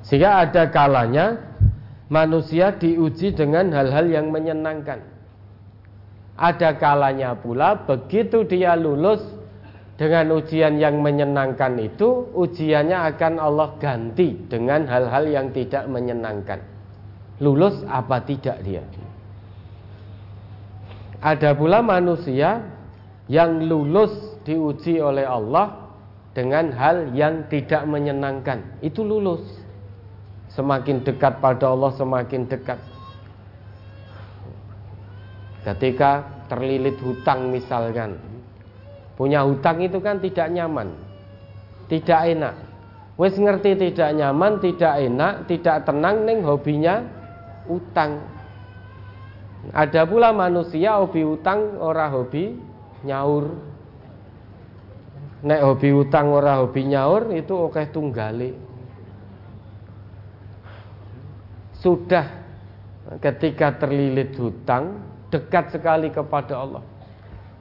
Sehingga 0.06 0.46
ada 0.46 0.70
kalanya 0.70 1.38
manusia 2.10 2.74
diuji 2.74 3.32
dengan 3.38 3.70
hal-hal 3.72 4.10
yang 4.10 4.34
menyenangkan. 4.34 4.99
Ada 6.39 6.76
kalanya 6.82 7.38
pula 7.38 7.86
begitu 7.86 8.43
dia 8.43 8.74
lulus 8.74 9.22
dengan 9.99 10.32
ujian 10.39 10.80
yang 10.80 11.03
menyenangkan 11.03 11.76
itu, 11.76 12.32
ujiannya 12.32 12.95
akan 13.16 13.36
Allah 13.36 13.76
ganti 13.84 14.32
dengan 14.47 14.88
hal-hal 14.88 15.28
yang 15.28 15.51
tidak 15.51 15.84
menyenangkan. 15.91 16.64
Lulus 17.43 17.84
apa 17.84 18.24
tidak 18.24 18.64
dia? 18.64 18.80
Ada 21.20 21.51
pula 21.51 21.84
manusia 21.84 22.64
yang 23.28 23.68
lulus 23.68 24.39
diuji 24.47 25.03
oleh 25.03 25.28
Allah 25.28 25.91
dengan 26.32 26.72
hal 26.72 27.12
yang 27.12 27.51
tidak 27.51 27.84
menyenangkan. 27.84 28.80
Itu 28.80 29.03
lulus. 29.03 29.43
Semakin 30.54 31.06
dekat 31.06 31.38
pada 31.39 31.70
Allah 31.70 31.93
semakin 31.93 32.50
dekat. 32.50 32.82
Ketika 35.64 36.26
terlilit 36.50 36.97
hutang 37.02 37.54
misalkan. 37.54 38.18
Punya 39.14 39.43
hutang 39.45 39.84
itu 39.84 40.00
kan 40.02 40.18
tidak 40.18 40.50
nyaman. 40.50 40.89
Tidak 41.91 42.20
enak. 42.38 42.56
Wes 43.20 43.36
ngerti 43.36 43.76
tidak 43.76 44.16
nyaman, 44.16 44.64
tidak 44.64 44.95
enak, 44.95 45.34
tidak 45.52 45.84
tenang 45.84 46.24
neng 46.24 46.39
hobinya 46.41 47.04
utang 47.68 48.24
ada 49.76 50.08
pula 50.08 50.32
manusia 50.32 50.97
hobi 50.97 51.22
utang 51.28 51.78
ora 51.78 52.08
hobi 52.08 52.56
nyaur. 53.04 53.52
Nek 55.43 55.62
hobi 55.64 55.89
utang 55.91 56.32
ora 56.32 56.64
hobi 56.64 56.88
nyaur 56.88 57.32
itu 57.36 57.54
oke 57.54 57.84
tunggale. 57.91 58.56
Sudah 61.80 62.28
ketika 63.24 63.74
terlilit 63.80 64.36
hutang 64.36 65.00
dekat 65.32 65.72
sekali 65.72 66.12
kepada 66.12 66.60
Allah. 66.60 66.84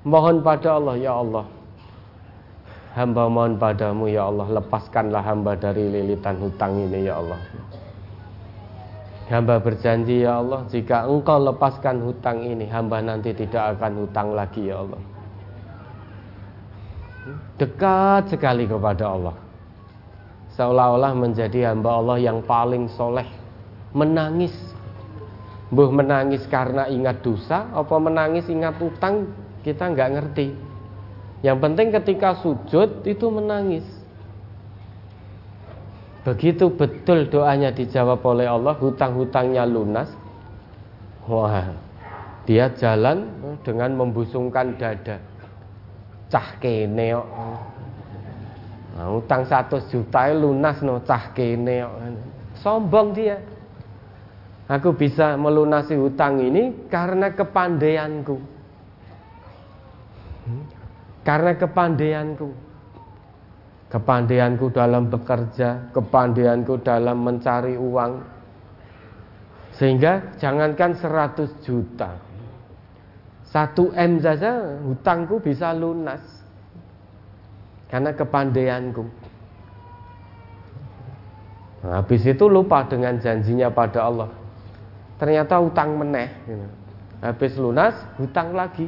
Mohon 0.02 0.42
pada 0.42 0.76
Allah 0.76 0.94
ya 0.98 1.14
Allah. 1.14 1.46
Hamba 2.98 3.30
mohon 3.30 3.54
padamu 3.54 4.10
ya 4.10 4.26
Allah 4.26 4.58
lepaskanlah 4.58 5.22
hamba 5.22 5.54
dari 5.54 5.86
lilitan 5.86 6.34
hutang 6.42 6.82
ini 6.82 7.06
ya 7.06 7.22
Allah. 7.22 7.38
Hamba 9.28 9.60
berjanji 9.60 10.24
ya 10.24 10.40
Allah 10.40 10.64
Jika 10.72 11.04
engkau 11.04 11.36
lepaskan 11.36 12.00
hutang 12.00 12.40
ini 12.48 12.64
Hamba 12.64 13.04
nanti 13.04 13.36
tidak 13.36 13.76
akan 13.76 14.08
hutang 14.08 14.32
lagi 14.32 14.72
ya 14.72 14.80
Allah 14.80 15.00
Dekat 17.60 18.32
sekali 18.32 18.64
kepada 18.64 19.04
Allah 19.04 19.36
Seolah-olah 20.56 21.12
menjadi 21.12 21.68
hamba 21.68 22.00
Allah 22.00 22.16
yang 22.16 22.40
paling 22.40 22.88
soleh 22.88 23.28
Menangis 23.96 24.54
Buh 25.68 25.92
menangis 25.92 26.44
karena 26.48 26.88
ingat 26.88 27.20
dosa 27.20 27.68
Apa 27.72 27.96
menangis 28.00 28.48
ingat 28.48 28.80
hutang 28.80 29.28
Kita 29.64 29.88
nggak 29.92 30.10
ngerti 30.16 30.48
Yang 31.44 31.58
penting 31.60 31.88
ketika 31.92 32.40
sujud 32.40 33.04
itu 33.04 33.26
menangis 33.28 33.84
Begitu 36.28 36.68
betul 36.68 37.24
doanya 37.32 37.72
dijawab 37.72 38.20
oleh 38.20 38.44
Allah, 38.44 38.76
hutang-hutangnya 38.76 39.64
lunas. 39.64 40.12
Wah, 41.24 41.72
dia 42.44 42.68
jalan 42.76 43.24
dengan 43.64 43.96
membusungkan 43.96 44.76
dada. 44.76 45.16
Cah 46.28 46.60
kene 46.60 47.16
Nah, 48.98 49.14
utang 49.14 49.46
satu 49.46 49.78
juta 49.88 50.28
lunas 50.34 50.82
no 50.82 50.98
cah 51.06 51.32
kene 51.32 51.86
Sombong 52.60 53.16
dia. 53.16 53.40
Aku 54.68 54.92
bisa 54.92 55.32
melunasi 55.40 55.96
hutang 55.96 56.44
ini 56.44 56.88
karena 56.92 57.32
kepandaianku. 57.32 58.36
Hmm? 60.44 60.64
Karena 61.24 61.56
kepandaianku 61.56 62.68
kepandaianku 63.88 64.68
dalam 64.72 65.08
bekerja, 65.08 65.92
kepandaianku 65.96 66.80
dalam 66.84 67.24
mencari 67.24 67.74
uang. 67.74 68.12
Sehingga 69.76 70.36
jangankan 70.36 70.96
100 70.96 71.64
juta. 71.64 72.20
1 73.48 73.96
M 73.96 74.12
saja 74.20 74.76
hutangku 74.84 75.40
bisa 75.40 75.72
lunas. 75.72 76.20
Karena 77.88 78.12
kepandaianku. 78.12 79.04
Nah, 81.78 82.04
habis 82.04 82.20
itu 82.28 82.44
lupa 82.50 82.84
dengan 82.84 83.16
janjinya 83.16 83.72
pada 83.72 84.04
Allah. 84.04 84.28
Ternyata 85.18 85.58
hutang 85.58 85.98
meneh. 85.98 86.30
Habis 87.18 87.58
lunas, 87.58 87.98
hutang 88.22 88.54
lagi. 88.54 88.86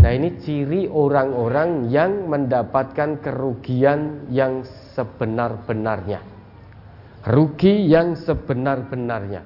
Nah 0.00 0.10
ini 0.10 0.34
ciri 0.42 0.90
orang-orang 0.90 1.86
yang 1.92 2.26
mendapatkan 2.26 3.22
kerugian 3.22 4.26
yang 4.32 4.66
sebenar-benarnya. 4.96 6.18
Rugi 7.30 7.86
yang 7.86 8.16
sebenar-benarnya. 8.16 9.44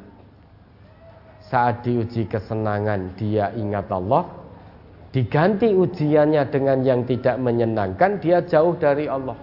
Saat 1.45 1.85
diuji 1.85 2.25
kesenangan 2.25 3.13
dia 3.19 3.53
ingat 3.53 3.91
Allah. 3.93 4.25
Diganti 5.13 5.71
ujiannya 5.71 6.43
dengan 6.51 6.83
yang 6.83 7.07
tidak 7.07 7.39
menyenangkan 7.39 8.19
Dia 8.19 8.43
jauh 8.43 8.75
dari 8.75 9.07
Allah. 9.07 9.39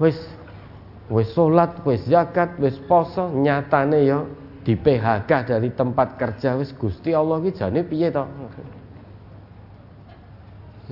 Wis 0.00 0.16
wis 1.10 1.34
sholat, 1.34 1.82
wis 1.82 2.06
zakat, 2.06 2.54
wis 2.62 2.78
poso 2.86 3.28
Nyatane 3.34 3.98
ya 4.06 4.22
di 4.60 4.76
PHK 4.76 5.30
dari 5.50 5.68
tempat 5.72 6.20
kerja 6.20 6.54
wis 6.54 6.70
Gusti 6.76 7.16
Allah 7.16 7.40
ki 7.40 7.50
jane 7.56 7.80
piye 7.82 8.12
to 8.12 8.24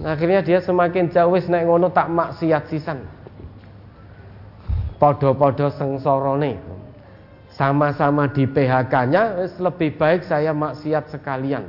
nah, 0.00 0.16
akhirnya 0.16 0.40
dia 0.40 0.58
semakin 0.64 1.12
jauh 1.12 1.36
wis 1.36 1.46
nek 1.46 1.68
ngono 1.68 1.92
tak 1.92 2.08
maksiat 2.08 2.64
sisan 2.72 3.04
podo-podo 4.96 5.68
sengsorone 5.68 6.56
sama-sama 7.52 8.26
di 8.32 8.48
PHK-nya 8.48 9.44
wis 9.44 9.54
lebih 9.60 10.00
baik 10.00 10.24
saya 10.24 10.56
maksiat 10.56 11.12
sekalian 11.12 11.68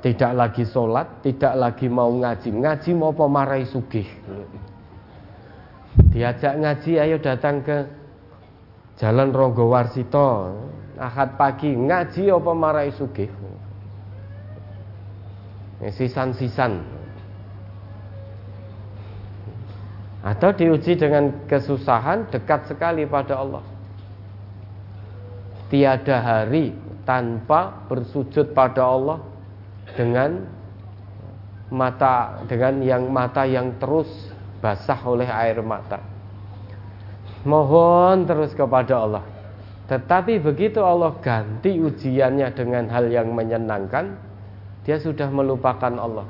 tidak 0.00 0.32
lagi 0.32 0.64
sholat, 0.64 1.20
tidak 1.20 1.52
lagi 1.60 1.84
mau 1.84 2.08
ngaji. 2.08 2.56
Ngaji 2.56 2.90
mau 2.96 3.12
pemarai 3.12 3.68
sugih. 3.68 4.08
Diajak 5.98 6.54
ngaji, 6.62 6.92
ayo 7.02 7.16
datang 7.18 7.66
ke 7.66 7.86
Jalan 9.02 9.34
Ronggo 9.34 9.66
Warsito. 9.66 10.54
Ahad 11.00 11.34
pagi 11.40 11.72
ngaji 11.72 12.30
apa 12.30 12.52
marai 12.52 12.92
sugih? 12.94 13.32
Sisan-sisan. 15.80 16.84
Atau 20.20 20.52
diuji 20.52 21.00
dengan 21.00 21.32
kesusahan 21.48 22.28
dekat 22.28 22.68
sekali 22.68 23.08
pada 23.08 23.40
Allah. 23.40 23.64
Tiada 25.72 26.20
hari 26.20 26.76
tanpa 27.08 27.88
bersujud 27.88 28.52
pada 28.52 28.84
Allah 28.84 29.18
dengan 29.96 30.44
mata 31.72 32.44
dengan 32.44 32.82
yang 32.84 33.08
mata 33.08 33.48
yang 33.48 33.72
terus 33.80 34.10
basah 34.60 35.00
oleh 35.08 35.28
air 35.28 35.60
mata 35.64 36.00
mohon 37.48 38.28
terus 38.28 38.52
kepada 38.52 39.00
Allah 39.00 39.24
tetapi 39.90 40.38
begitu 40.38 40.84
Allah 40.84 41.16
ganti 41.18 41.80
ujiannya 41.82 42.54
dengan 42.54 42.86
hal 42.92 43.10
yang 43.10 43.34
menyenangkan 43.34 44.30
dia 44.84 44.96
sudah 44.96 45.28
melupakan 45.28 45.92
Allah. 45.92 46.26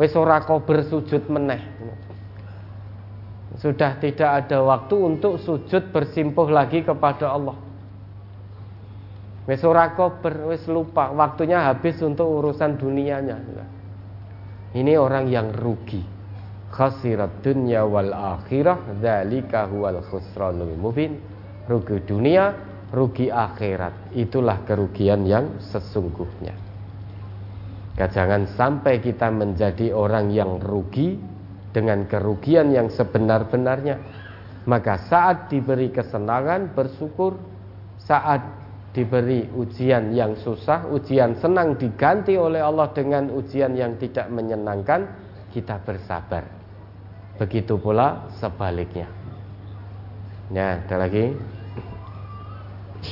Wis 0.00 0.16
bersujud 0.64 1.28
meneh. 1.28 1.60
Sudah 3.60 4.00
tidak 4.00 4.30
ada 4.42 4.64
waktu 4.64 4.96
untuk 4.96 5.36
sujud 5.36 5.92
bersimpuh 5.92 6.48
lagi 6.48 6.80
kepada 6.80 7.36
Allah. 7.36 7.54
Wis 9.44 9.60
ora 9.66 9.92
lupa, 10.72 11.12
waktunya 11.12 11.60
habis 11.60 12.00
untuk 12.00 12.26
urusan 12.26 12.80
dunianya. 12.80 13.36
Ini 14.72 14.96
orang 14.96 15.28
yang 15.28 15.52
rugi. 15.52 16.00
Khasirat 16.72 17.44
dunya 17.44 17.84
wal 17.84 18.16
akhirah, 18.16 18.96
dzalika 18.96 19.68
huwal 19.68 20.00
khusranul 20.08 20.72
mubin. 20.72 21.20
Rugi 21.68 22.00
dunia, 22.08 22.56
rugi 22.88 23.28
akhirat. 23.28 24.16
Itulah 24.16 24.64
kerugian 24.64 25.28
yang 25.28 25.60
sesungguhnya. 25.60 26.56
Jangan 27.92 28.48
sampai 28.56 29.04
kita 29.04 29.28
menjadi 29.28 29.92
orang 29.92 30.32
yang 30.32 30.56
rugi 30.58 31.20
dengan 31.76 32.08
kerugian 32.08 32.72
yang 32.72 32.88
sebenar-benarnya. 32.88 34.00
Maka 34.64 34.96
saat 34.96 35.52
diberi 35.52 35.92
kesenangan 35.92 36.72
bersyukur, 36.72 37.36
saat 38.00 38.40
diberi 38.96 39.44
ujian 39.52 40.16
yang 40.16 40.40
susah, 40.40 40.88
ujian 40.88 41.36
senang 41.36 41.76
diganti 41.76 42.32
oleh 42.40 42.64
Allah 42.64 42.88
dengan 42.96 43.28
ujian 43.28 43.76
yang 43.76 44.00
tidak 44.00 44.32
menyenangkan, 44.32 45.04
kita 45.52 45.76
bersabar. 45.84 46.61
Begitu 47.40 47.80
pula 47.80 48.28
sebaliknya. 48.36 49.08
Ya, 50.52 50.84
ada 50.84 50.96
lagi. 51.08 51.32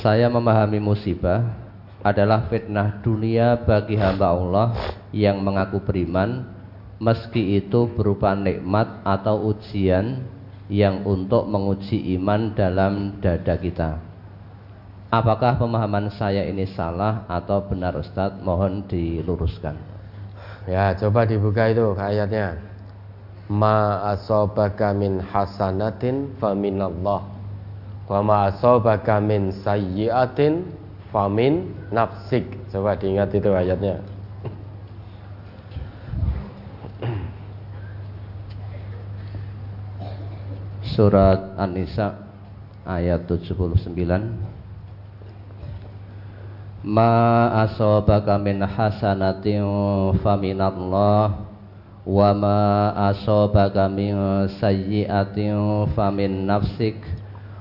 Saya 0.05 0.29
memahami 0.29 0.79
musibah 0.79 1.57
adalah 2.01 2.49
fitnah 2.49 3.01
dunia 3.01 3.61
bagi 3.61 3.97
hamba 3.97 4.33
Allah 4.33 4.69
yang 5.11 5.41
mengaku 5.43 5.83
beriman 5.83 6.47
meski 7.01 7.59
itu 7.59 7.89
berupa 7.97 8.37
nikmat 8.37 9.01
atau 9.03 9.51
ujian 9.51 10.25
yang 10.71 11.03
untuk 11.09 11.49
menguji 11.49 12.15
iman 12.21 12.55
dalam 12.55 13.19
dada 13.19 13.59
kita. 13.59 13.99
Apakah 15.11 15.59
pemahaman 15.59 16.07
saya 16.15 16.47
ini 16.47 16.71
salah 16.71 17.27
atau 17.27 17.67
benar 17.67 17.99
Ustadz? 17.99 18.39
Mohon 18.47 18.87
diluruskan. 18.87 19.75
Ya, 20.71 20.95
coba 20.95 21.27
dibuka 21.27 21.67
itu 21.67 21.99
ayatnya. 21.99 22.70
Ma 23.51 24.07
asobaka 24.15 24.95
min 24.95 25.19
hasanatin 25.19 26.39
faminallah 26.39 27.27
wa 28.07 28.21
ma 28.23 28.47
asobaka 28.47 29.19
min 29.19 29.51
sayyiatin 29.51 30.71
famin 31.11 31.75
nafsik. 31.91 32.47
Coba 32.71 32.95
diingat 32.95 33.35
itu 33.35 33.51
ayatnya. 33.51 34.07
Surat 40.95 41.59
An-Nisa 41.59 42.23
ayat 42.87 43.27
79 43.27 43.95
Ma 46.87 47.51
asobaka 47.67 48.39
min 48.39 48.63
hasanatin 48.63 49.67
faminallah 50.23 51.50
sayyiatin 54.57 55.57
famin 55.93 56.49
nafsik. 56.49 56.97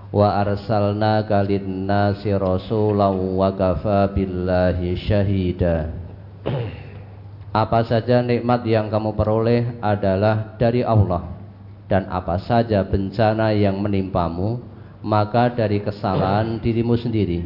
Wa 0.09 0.41
arsalna 0.41 1.21
nasi 1.85 2.33
rasulan 2.33 3.13
wa 3.37 3.53
kafa 3.53 4.09
billahi 4.09 4.97
syahida. 4.97 5.93
Apa 7.53 7.85
saja 7.85 8.25
nikmat 8.25 8.65
yang 8.65 8.89
kamu 8.89 9.13
peroleh 9.13 9.77
adalah 9.83 10.57
dari 10.57 10.81
Allah. 10.81 11.37
Dan 11.89 12.09
apa 12.09 12.41
saja 12.41 12.85
bencana 12.85 13.53
yang 13.53 13.77
menimpamu 13.81 14.61
maka 15.05 15.53
dari 15.53 15.81
kesalahan 15.81 16.57
dirimu 16.57 16.97
sendiri. 16.97 17.45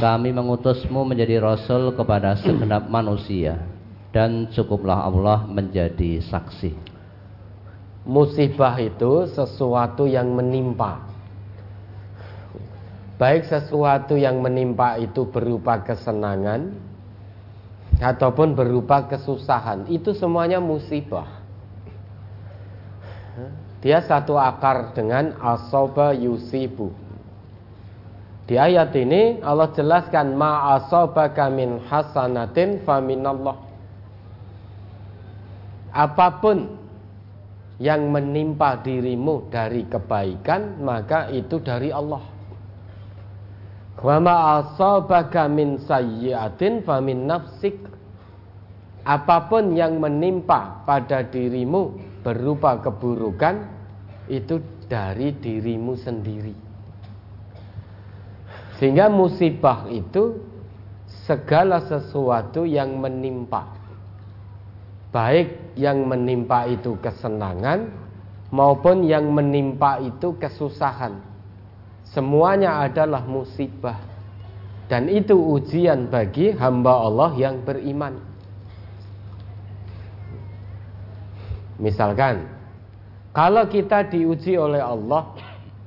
Kami 0.00 0.32
mengutusmu 0.32 1.04
menjadi 1.04 1.40
rasul 1.40 1.92
kepada 1.92 2.36
segenap 2.40 2.88
manusia 2.88 3.75
dan 4.16 4.48
cukuplah 4.48 5.04
Allah 5.04 5.44
menjadi 5.44 6.24
saksi 6.24 6.72
musibah 8.08 8.80
itu 8.80 9.28
sesuatu 9.28 10.08
yang 10.08 10.32
menimpa 10.32 11.04
Baik 13.16 13.48
sesuatu 13.48 14.12
yang 14.12 14.44
menimpa 14.44 15.00
itu 15.00 15.24
berupa 15.24 15.80
kesenangan 15.80 16.68
ataupun 17.96 18.52
berupa 18.52 19.08
kesusahan, 19.08 19.88
itu 19.88 20.12
semuanya 20.12 20.60
musibah. 20.60 21.40
Dia 23.80 24.04
satu 24.04 24.36
akar 24.36 24.92
dengan 24.92 25.32
asoba 25.40 26.12
yusibu. 26.12 26.92
Di 28.44 28.60
ayat 28.60 28.92
ini 28.92 29.40
Allah 29.40 29.72
jelaskan 29.72 30.36
ma 30.36 30.76
asobaka 30.76 31.48
min 31.48 31.80
hasanatin 31.88 32.84
faminallah. 32.84 33.65
Apa 35.96 36.44
pun 36.44 36.76
yang 37.80 38.12
menimpa 38.12 38.80
dirimu 38.84 39.48
dari 39.48 39.88
kebaikan 39.88 40.80
maka 40.84 41.32
itu 41.32 41.56
dari 41.60 41.88
Allah. 41.88 42.20
Wa 43.96 44.16
ma 44.20 44.60
asabaka 44.60 45.48
min 45.48 45.80
sayyi'atin 45.80 46.84
famin 46.84 47.24
nafsik. 47.24 47.80
Apa 49.06 49.48
pun 49.48 49.72
yang 49.72 49.96
menimpa 50.02 50.84
pada 50.84 51.24
dirimu 51.24 51.96
berupa 52.20 52.76
keburukan 52.82 53.64
itu 54.26 54.58
dari 54.90 55.30
dirimu 55.32 55.94
sendiri. 55.94 56.56
Sehingga 58.76 59.08
musibah 59.08 59.86
itu 59.88 60.42
segala 61.24 61.86
sesuatu 61.86 62.66
yang 62.66 62.98
menimpa. 62.98 63.75
Baik 65.16 65.72
yang 65.80 66.04
menimpa 66.04 66.68
itu 66.68 67.00
kesenangan 67.00 67.88
maupun 68.52 69.08
yang 69.08 69.32
menimpa 69.32 69.96
itu 70.04 70.36
kesusahan. 70.36 71.24
Semuanya 72.04 72.84
adalah 72.84 73.24
musibah. 73.24 73.96
Dan 74.92 75.08
itu 75.08 75.32
ujian 75.32 76.12
bagi 76.12 76.52
hamba 76.52 77.00
Allah 77.00 77.32
yang 77.40 77.64
beriman. 77.64 78.20
Misalkan 81.80 82.44
Kalau 83.32 83.68
kita 83.72 84.08
diuji 84.08 84.56
oleh 84.56 84.80
Allah 84.80 85.32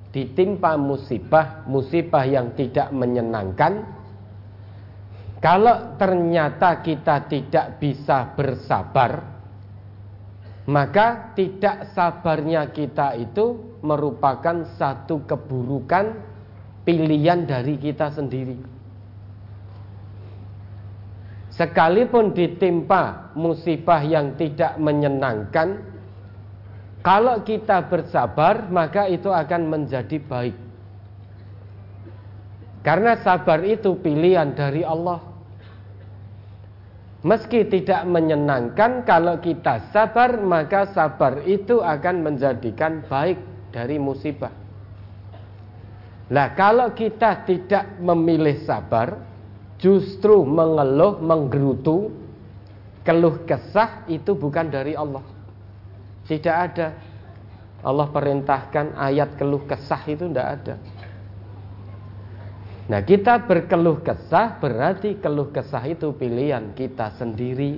Ditimpa 0.09 0.77
musibah 0.77 1.65
Musibah 1.65 2.25
yang 2.25 2.53
tidak 2.53 2.93
menyenangkan 2.93 3.98
Kalau 5.39 5.95
ternyata 5.95 6.83
kita 6.83 7.31
tidak 7.31 7.79
bisa 7.79 8.35
bersabar 8.35 9.39
maka 10.69 11.33
tidak 11.33 11.89
sabarnya 11.97 12.69
kita 12.69 13.17
itu 13.17 13.73
merupakan 13.81 14.69
satu 14.77 15.25
keburukan 15.25 16.13
pilihan 16.85 17.49
dari 17.49 17.73
kita 17.81 18.13
sendiri. 18.13 18.61
Sekalipun 21.49 22.37
ditimpa 22.37 23.33
musibah 23.33 24.05
yang 24.05 24.37
tidak 24.37 24.77
menyenangkan, 24.77 25.81
kalau 27.01 27.41
kita 27.41 27.89
bersabar, 27.89 28.69
maka 28.69 29.09
itu 29.09 29.27
akan 29.33 29.67
menjadi 29.67 30.21
baik. 30.21 30.55
Karena 32.85 33.17
sabar 33.25 33.59
itu 33.65 33.97
pilihan 33.99 34.53
dari 34.53 34.85
Allah. 34.85 35.28
Meski 37.19 37.67
tidak 37.67 38.07
menyenangkan 38.07 39.03
kalau 39.03 39.43
kita 39.43 39.91
sabar 39.91 40.39
maka 40.39 40.87
sabar 40.95 41.43
itu 41.43 41.83
akan 41.83 42.23
menjadikan 42.23 43.03
baik 43.11 43.35
dari 43.75 43.99
musibah. 43.99 44.55
Nah 46.31 46.55
kalau 46.55 46.95
kita 46.95 47.43
tidak 47.43 47.99
memilih 47.99 48.63
sabar 48.63 49.19
justru 49.81 50.47
mengeluh, 50.47 51.19
menggerutu 51.19 52.13
keluh 53.03 53.43
kesah 53.43 54.07
itu 54.07 54.31
bukan 54.37 54.71
dari 54.71 54.95
Allah. 54.95 55.25
Tidak 56.23 56.55
ada. 56.55 56.95
Allah 57.83 58.07
perintahkan 58.11 58.95
ayat 58.95 59.35
keluh 59.35 59.67
kesah 59.67 60.03
itu 60.07 60.23
tidak 60.29 60.47
ada. 60.61 60.75
Nah 62.89 63.05
kita 63.05 63.45
berkeluh 63.45 64.01
kesah 64.01 64.57
berarti 64.57 65.21
keluh 65.21 65.53
kesah 65.53 65.85
itu 65.85 66.09
pilihan 66.17 66.73
kita 66.73 67.13
sendiri. 67.21 67.77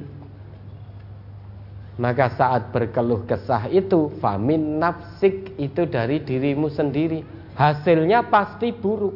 Maka 2.00 2.32
saat 2.40 2.72
berkeluh 2.72 3.28
kesah 3.28 3.68
itu 3.68 4.08
famin 4.24 4.80
nafsik 4.80 5.52
itu 5.60 5.84
dari 5.84 6.24
dirimu 6.24 6.72
sendiri. 6.72 7.28
Hasilnya 7.60 8.32
pasti 8.32 8.72
buruk. 8.72 9.14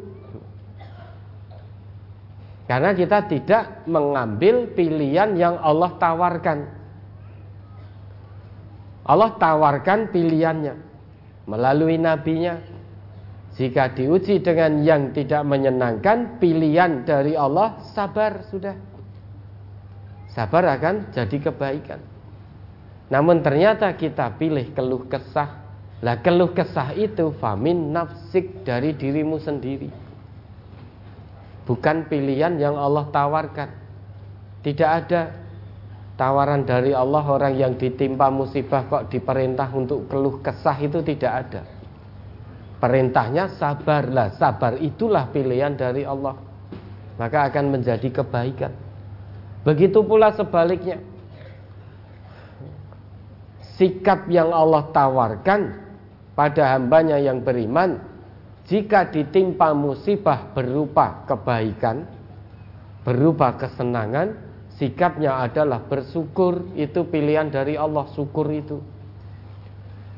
Karena 2.68 2.92
kita 2.92 3.24
tidak 3.30 3.88
mengambil 3.88 4.68
pilihan 4.76 5.32
yang 5.32 5.56
Allah 5.56 5.96
tawarkan. 5.96 6.58
Allah 9.06 9.32
tawarkan 9.38 10.12
pilihannya 10.12 10.74
melalui 11.46 11.94
nabinya, 11.96 12.58
jika 13.56 13.88
diuji 13.88 14.44
dengan 14.44 14.84
yang 14.84 15.16
tidak 15.16 15.40
menyenangkan, 15.48 16.36
pilihan 16.36 17.08
dari 17.08 17.32
Allah 17.32 17.80
sabar 17.96 18.44
sudah. 18.52 18.76
Sabar 20.28 20.68
akan 20.76 21.08
jadi 21.16 21.36
kebaikan. 21.40 22.00
Namun 23.08 23.40
ternyata 23.40 23.88
kita 23.96 24.36
pilih 24.36 24.76
keluh 24.76 25.08
kesah. 25.08 25.64
Lah 26.04 26.20
keluh 26.20 26.52
kesah 26.52 26.92
itu 26.92 27.32
famin 27.40 27.96
nafsik 27.96 28.60
dari 28.60 28.92
dirimu 28.92 29.40
sendiri. 29.40 29.88
Bukan 31.64 32.12
pilihan 32.12 32.60
yang 32.60 32.76
Allah 32.76 33.08
tawarkan. 33.08 33.72
Tidak 34.60 34.90
ada 34.90 35.32
tawaran 36.20 36.68
dari 36.68 36.92
Allah 36.92 37.24
orang 37.24 37.56
yang 37.56 37.72
ditimpa 37.80 38.28
musibah 38.28 38.84
kok 38.84 39.08
diperintah 39.08 39.72
untuk 39.72 40.04
keluh 40.12 40.44
kesah 40.44 40.76
itu 40.76 41.00
tidak 41.00 41.32
ada. 41.48 41.75
Perintahnya 42.76 43.56
sabarlah, 43.56 44.36
sabar 44.36 44.76
itulah 44.76 45.32
pilihan 45.32 45.72
dari 45.72 46.04
Allah. 46.04 46.36
Maka 47.16 47.48
akan 47.48 47.72
menjadi 47.72 48.12
kebaikan. 48.12 48.72
Begitu 49.64 50.04
pula 50.04 50.36
sebaliknya. 50.36 51.00
Sikap 53.80 54.28
yang 54.28 54.52
Allah 54.52 54.88
tawarkan 54.92 55.60
pada 56.36 56.76
hambanya 56.76 57.16
yang 57.16 57.40
beriman 57.40 58.00
jika 58.66 59.06
ditimpa 59.08 59.70
musibah 59.78 60.50
berupa 60.50 61.22
kebaikan, 61.30 62.02
berupa 63.06 63.54
kesenangan, 63.54 64.34
sikapnya 64.74 65.38
adalah 65.38 65.86
bersyukur. 65.86 66.66
Itu 66.74 67.06
pilihan 67.06 67.46
dari 67.46 67.78
Allah, 67.78 68.10
syukur 68.10 68.50
itu. 68.50 68.82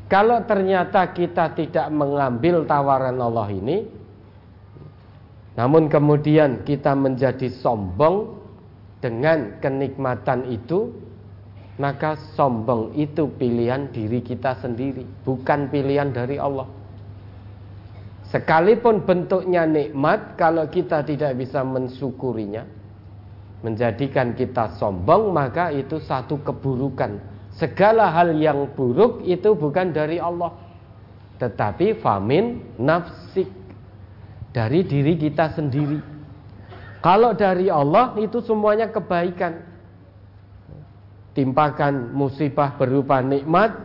Kalau 0.09 0.41
ternyata 0.49 1.13
kita 1.13 1.53
tidak 1.53 1.93
mengambil 1.93 2.65
tawaran 2.65 3.21
Allah 3.21 3.49
ini, 3.53 3.85
namun 5.53 5.93
kemudian 5.93 6.65
kita 6.65 6.97
menjadi 6.97 7.53
sombong 7.61 8.41
dengan 9.05 9.61
kenikmatan 9.61 10.49
itu, 10.49 10.97
maka 11.77 12.17
sombong 12.35 12.97
itu 12.97 13.29
pilihan 13.37 13.93
diri 13.93 14.25
kita 14.25 14.57
sendiri, 14.65 15.05
bukan 15.29 15.69
pilihan 15.69 16.09
dari 16.09 16.41
Allah. 16.41 16.67
Sekalipun 18.33 19.05
bentuknya 19.05 19.69
nikmat, 19.69 20.41
kalau 20.41 20.73
kita 20.73 21.05
tidak 21.05 21.37
bisa 21.37 21.61
mensyukurinya, 21.61 22.65
menjadikan 23.61 24.33
kita 24.33 24.73
sombong, 24.81 25.37
maka 25.37 25.69
itu 25.69 26.01
satu 26.01 26.41
keburukan 26.41 27.38
segala 27.59 28.15
hal 28.15 28.39
yang 28.39 28.71
buruk 28.73 29.27
itu 29.27 29.53
bukan 29.53 29.91
dari 29.91 30.23
Allah. 30.23 30.55
Tetapi 31.43 31.99
famin 31.99 32.79
nafsik. 32.79 33.51
Dari 34.49 34.81
diri 34.83 35.15
kita 35.15 35.55
sendiri. 35.55 36.01
Kalau 37.05 37.37
dari 37.37 37.69
Allah 37.71 38.17
itu 38.19 38.43
semuanya 38.43 38.91
kebaikan. 38.91 39.63
Timpakan 41.37 42.11
musibah 42.17 42.75
berupa 42.75 43.23
nikmat 43.23 43.77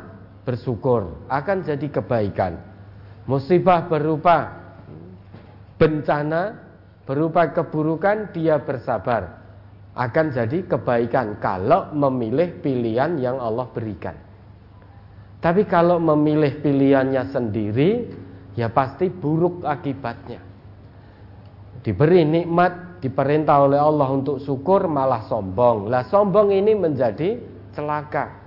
bersyukur. 0.47 1.28
Akan 1.30 1.61
jadi 1.61 1.86
kebaikan. 1.93 2.57
Musibah 3.30 3.86
berupa 3.86 4.49
bencana 5.78 6.63
berupa 7.03 7.51
keburukan 7.51 8.32
dia 8.32 8.55
bersabar 8.63 9.43
akan 9.94 10.34
jadi 10.34 10.66
kebaikan 10.66 11.38
kalau 11.38 11.94
memilih 11.94 12.62
pilihan 12.66 13.22
yang 13.22 13.38
Allah 13.38 13.70
berikan. 13.70 14.18
Tapi 15.38 15.70
kalau 15.70 16.02
memilih 16.02 16.64
pilihannya 16.66 17.30
sendiri, 17.30 18.10
ya 18.58 18.74
pasti 18.74 19.12
buruk 19.14 19.62
akibatnya. 19.62 20.41
Diberi 21.84 22.24
nikmat, 22.24 23.04
diperintah 23.04 23.68
oleh 23.70 23.78
Allah 23.78 24.08
untuk 24.10 24.39
syukur, 24.41 24.88
malah 24.88 25.28
sombong. 25.28 25.91
Lah 25.91 26.08
sombong 26.08 26.50
ini 26.50 26.74
menjadi 26.74 27.38
celaka. 27.76 28.39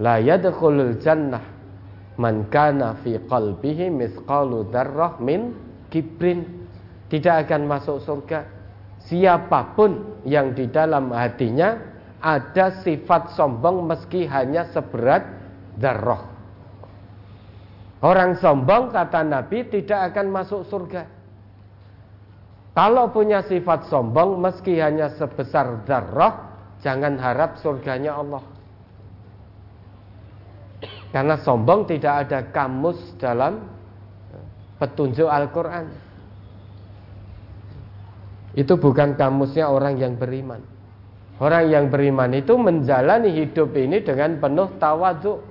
La 0.00 0.18
yadkhulul 0.18 0.98
jannah 0.98 1.44
man 2.18 2.50
kana 2.50 2.98
fi 3.04 3.20
qalbihi 3.20 3.92
misqalu 3.92 4.72
dzarrah 4.72 5.20
min 5.22 5.54
kibrin. 5.92 6.66
Tidak 7.12 7.46
akan 7.46 7.68
masuk 7.68 8.00
surga 8.00 8.53
siapa 9.08 9.76
pun 9.76 10.22
yang 10.24 10.56
di 10.56 10.68
dalam 10.68 11.12
hatinya 11.12 11.76
ada 12.24 12.80
sifat 12.80 13.36
sombong 13.36 13.84
meski 13.84 14.24
hanya 14.24 14.68
seberat 14.72 15.24
darah. 15.76 16.24
Orang 18.04 18.36
sombong 18.36 18.92
kata 18.92 19.24
Nabi 19.24 19.64
tidak 19.68 20.12
akan 20.12 20.26
masuk 20.28 20.64
surga. 20.68 21.08
Kalau 22.74 23.08
punya 23.14 23.44
sifat 23.46 23.86
sombong 23.88 24.40
meski 24.40 24.76
hanya 24.82 25.12
sebesar 25.14 25.86
darah, 25.86 26.52
jangan 26.82 27.16
harap 27.16 27.56
surganya 27.62 28.18
Allah. 28.18 28.44
Karena 31.14 31.38
sombong 31.38 31.86
tidak 31.86 32.26
ada 32.26 32.42
kamus 32.50 32.98
dalam 33.22 33.62
petunjuk 34.82 35.30
Al-Quran. 35.30 36.03
Itu 38.54 38.78
bukan 38.78 39.18
kamusnya 39.18 39.66
orang 39.66 39.98
yang 39.98 40.14
beriman. 40.14 40.62
Orang 41.42 41.66
yang 41.66 41.90
beriman 41.90 42.30
itu 42.30 42.54
menjalani 42.54 43.34
hidup 43.34 43.74
ini 43.74 43.98
dengan 44.06 44.38
penuh 44.38 44.70
tawadhu. 44.78 45.42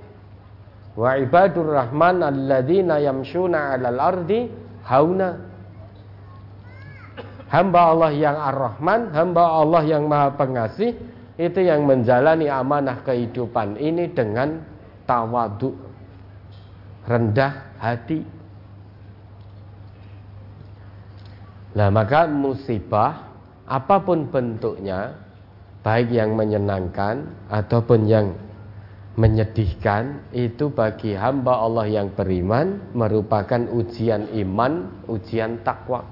Wa 0.96 1.20
ibadur 1.20 1.76
rahman 1.76 2.24
alladzina 2.24 2.96
yamshuna 3.04 3.76
'alal 3.76 4.00
ardi 4.00 4.48
hauna. 4.88 5.30
Hamba 7.52 7.80
Allah 7.94 8.10
yang 8.10 8.34
Ar-Rahman, 8.34 9.14
hamba 9.14 9.44
Allah 9.62 9.82
yang 9.86 10.10
Maha 10.10 10.34
Pengasih 10.34 10.96
itu 11.38 11.60
yang 11.62 11.86
menjalani 11.86 12.50
amanah 12.50 13.04
kehidupan 13.04 13.78
ini 13.78 14.10
dengan 14.10 14.64
tawadhu. 15.06 15.76
Rendah 17.04 17.78
hati. 17.78 18.43
Nah 21.74 21.90
maka 21.90 22.30
musibah 22.30 23.34
apa 23.66 23.96
pun 24.06 24.30
bentuknya 24.30 25.18
baik 25.82 26.14
yang 26.14 26.38
menyenangkan 26.38 27.28
ataupun 27.50 28.06
yang 28.06 28.32
menyedihkan 29.14 30.26
itu 30.34 30.70
bagi 30.70 31.14
hamba 31.14 31.62
Allah 31.62 31.86
yang 31.86 32.10
beriman 32.14 32.82
merupakan 32.94 33.62
ujian 33.70 34.30
iman, 34.42 34.90
ujian 35.06 35.62
takwa. 35.62 36.02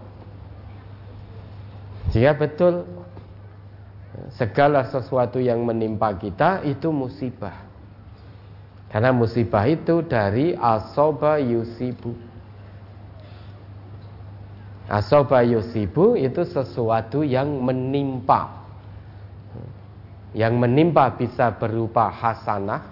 Jika 2.14 2.36
betul 2.36 2.86
segala 4.34 4.86
sesuatu 4.86 5.38
yang 5.42 5.62
menimpa 5.62 6.14
kita 6.14 6.62
itu 6.66 6.90
musibah. 6.94 7.70
Karena 8.92 9.08
musibah 9.08 9.64
itu 9.64 10.04
dari 10.04 10.52
asoba 10.52 11.40
yusibu 11.40 12.12
Asoba 14.90 15.46
yusibu 15.46 16.18
itu 16.18 16.42
sesuatu 16.42 17.22
yang 17.22 17.48
menimpa. 17.62 18.62
Yang 20.32 20.54
menimpa 20.56 21.12
bisa 21.12 21.52
berupa 21.52 22.08
hasanah 22.08 22.88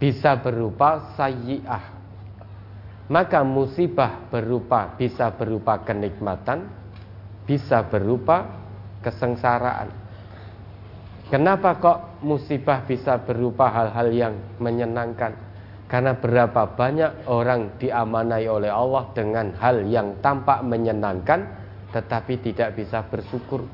Bisa 0.00 0.34
berupa 0.40 1.12
sayyi'ah. 1.14 1.84
Maka 3.12 3.44
musibah 3.44 4.24
berupa 4.32 4.96
bisa 4.96 5.28
berupa 5.30 5.76
kenikmatan 5.84 6.66
Bisa 7.44 7.84
berupa 7.84 8.48
kesengsaraan. 9.04 9.92
Kenapa 11.28 11.80
kok 11.80 11.98
musibah 12.20 12.84
bisa 12.84 13.16
berupa 13.20 13.68
hal-hal 13.72 14.08
yang 14.12 14.34
menyenangkan? 14.60 15.51
Karena 15.92 16.16
berapa 16.16 16.72
banyak 16.72 17.28
orang 17.28 17.76
diamanai 17.76 18.48
oleh 18.48 18.72
Allah 18.72 19.12
dengan 19.12 19.52
hal 19.60 19.84
yang 19.84 20.24
tampak 20.24 20.64
menyenangkan 20.64 21.44
tetapi 21.92 22.40
tidak 22.40 22.80
bisa 22.80 23.04
bersyukur. 23.04 23.68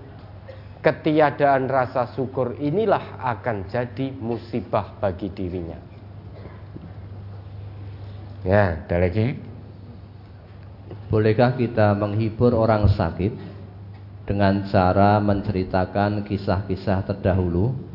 ketiadaan 0.79 1.67
rasa 1.67 2.15
syukur 2.15 2.55
inilah 2.59 3.19
akan 3.19 3.67
jadi 3.67 4.15
musibah 4.15 4.95
bagi 5.03 5.27
dirinya. 5.31 5.75
Ya, 8.47 8.87
ada 8.87 8.97
lagi. 9.03 9.35
Bolehkah 11.11 11.59
kita 11.59 11.99
menghibur 11.99 12.55
orang 12.55 12.87
sakit 12.95 13.35
dengan 14.23 14.71
cara 14.71 15.19
menceritakan 15.19 16.23
kisah-kisah 16.23 17.11
terdahulu? 17.11 17.88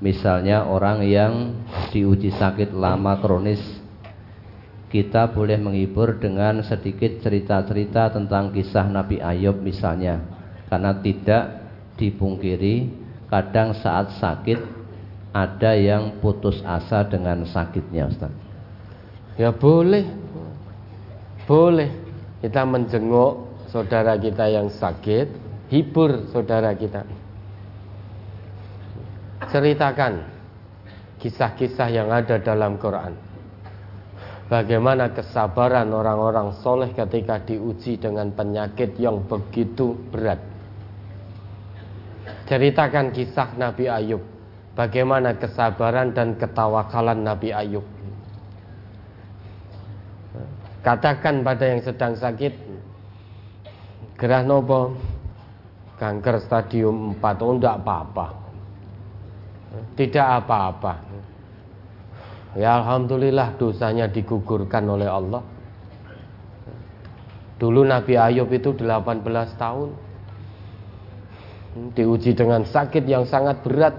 Misalnya 0.00 0.64
orang 0.64 1.04
yang 1.04 1.60
diuji 1.92 2.32
sakit 2.32 2.72
lama 2.72 3.20
kronis 3.20 3.60
kita 4.90 5.30
boleh 5.30 5.54
menghibur 5.60 6.18
dengan 6.18 6.66
sedikit 6.66 7.22
cerita-cerita 7.22 8.10
tentang 8.10 8.50
kisah 8.50 8.90
Nabi 8.90 9.22
Ayub 9.22 9.60
misalnya. 9.62 10.18
Karena 10.66 10.96
tidak 10.98 11.44
dipungkiri 11.94 12.90
kadang 13.30 13.76
saat 13.78 14.18
sakit 14.18 14.58
ada 15.30 15.78
yang 15.78 16.18
putus 16.18 16.58
asa 16.66 17.06
dengan 17.06 17.46
sakitnya 17.46 18.10
Ustaz. 18.10 18.34
Ya 19.38 19.54
boleh. 19.54 20.10
Boleh. 21.46 21.90
Kita 22.42 22.66
menjenguk 22.66 23.46
saudara 23.70 24.18
kita 24.18 24.50
yang 24.50 24.72
sakit 24.72 25.30
hibur 25.70 26.26
saudara 26.34 26.74
kita 26.74 27.06
ceritakan 29.48 30.20
kisah-kisah 31.24 31.88
yang 31.88 32.12
ada 32.12 32.36
dalam 32.36 32.76
Quran 32.76 33.30
Bagaimana 34.50 35.14
kesabaran 35.14 35.94
orang-orang 35.94 36.58
soleh 36.58 36.90
ketika 36.90 37.38
diuji 37.38 38.02
dengan 38.02 38.34
penyakit 38.34 38.98
yang 38.98 39.22
begitu 39.22 39.94
berat. 40.10 40.42
Ceritakan 42.50 43.14
kisah 43.14 43.54
Nabi 43.54 43.86
Ayub. 43.86 44.18
Bagaimana 44.74 45.38
kesabaran 45.38 46.10
dan 46.10 46.34
ketawakalan 46.34 47.22
Nabi 47.22 47.54
Ayub. 47.54 47.86
Katakan 50.82 51.46
pada 51.46 51.70
yang 51.70 51.86
sedang 51.86 52.18
sakit, 52.18 52.54
gerah 54.18 54.42
nopo, 54.42 54.98
kanker 56.02 56.42
stadium 56.42 57.14
4, 57.22 57.44
oh 57.46 57.54
enggak 57.54 57.78
apa-apa. 57.86 58.39
Tidak 59.70 60.26
apa-apa. 60.42 60.92
Ya 62.58 62.82
Alhamdulillah 62.82 63.54
dosanya 63.54 64.10
digugurkan 64.10 64.82
oleh 64.90 65.06
Allah. 65.06 65.42
Dulu 67.60 67.86
Nabi 67.86 68.18
Ayub 68.18 68.50
itu 68.50 68.74
18 68.74 69.22
tahun. 69.54 69.90
Diuji 71.94 72.34
dengan 72.34 72.66
sakit 72.66 73.06
yang 73.06 73.28
sangat 73.28 73.62
berat. 73.62 73.94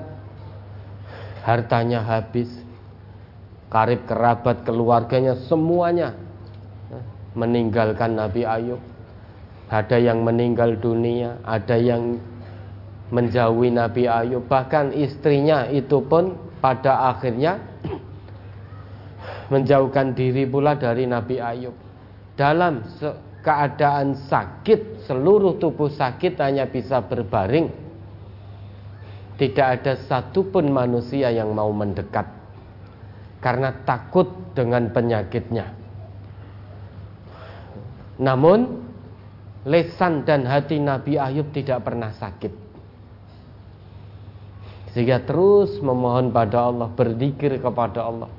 Hartanya 1.48 2.04
habis. 2.04 2.52
Karib 3.72 4.04
kerabat 4.04 4.68
keluarganya 4.68 5.40
semuanya 5.48 6.12
Meninggalkan 7.32 8.20
Nabi 8.20 8.44
Ayub. 8.44 8.84
Ada 9.72 9.96
yang 9.96 10.28
meninggal 10.28 10.76
dunia 10.84 11.40
Ada 11.48 11.80
yang 11.80 12.20
menjauhi 13.12 13.70
Nabi 13.76 14.08
Ayub 14.08 14.48
Bahkan 14.48 14.96
istrinya 14.96 15.68
itu 15.68 16.00
pun 16.02 16.40
pada 16.64 17.12
akhirnya 17.12 17.60
menjauhkan 19.52 20.16
diri 20.16 20.48
pula 20.48 20.80
dari 20.80 21.04
Nabi 21.04 21.44
Ayub. 21.44 21.76
Dalam 22.40 22.88
keadaan 23.44 24.16
sakit, 24.16 25.04
seluruh 25.04 25.60
tubuh 25.60 25.92
sakit 25.92 26.40
hanya 26.40 26.72
bisa 26.72 27.04
berbaring. 27.04 27.68
Tidak 29.36 29.68
ada 29.68 30.00
satupun 30.00 30.72
manusia 30.72 31.34
yang 31.34 31.52
mau 31.52 31.74
mendekat 31.74 32.30
karena 33.42 33.74
takut 33.84 34.30
dengan 34.54 34.88
penyakitnya. 34.94 35.74
Namun, 38.22 38.86
lesan 39.66 40.24
dan 40.30 40.46
hati 40.46 40.78
Nabi 40.78 41.18
Ayub 41.18 41.50
tidak 41.50 41.82
pernah 41.82 42.14
sakit. 42.14 42.71
Sehingga 44.92 45.24
terus 45.24 45.80
memohon 45.80 46.36
pada 46.36 46.68
Allah, 46.68 46.92
berzikir 46.92 47.56
kepada 47.64 48.12
Allah. 48.12 48.30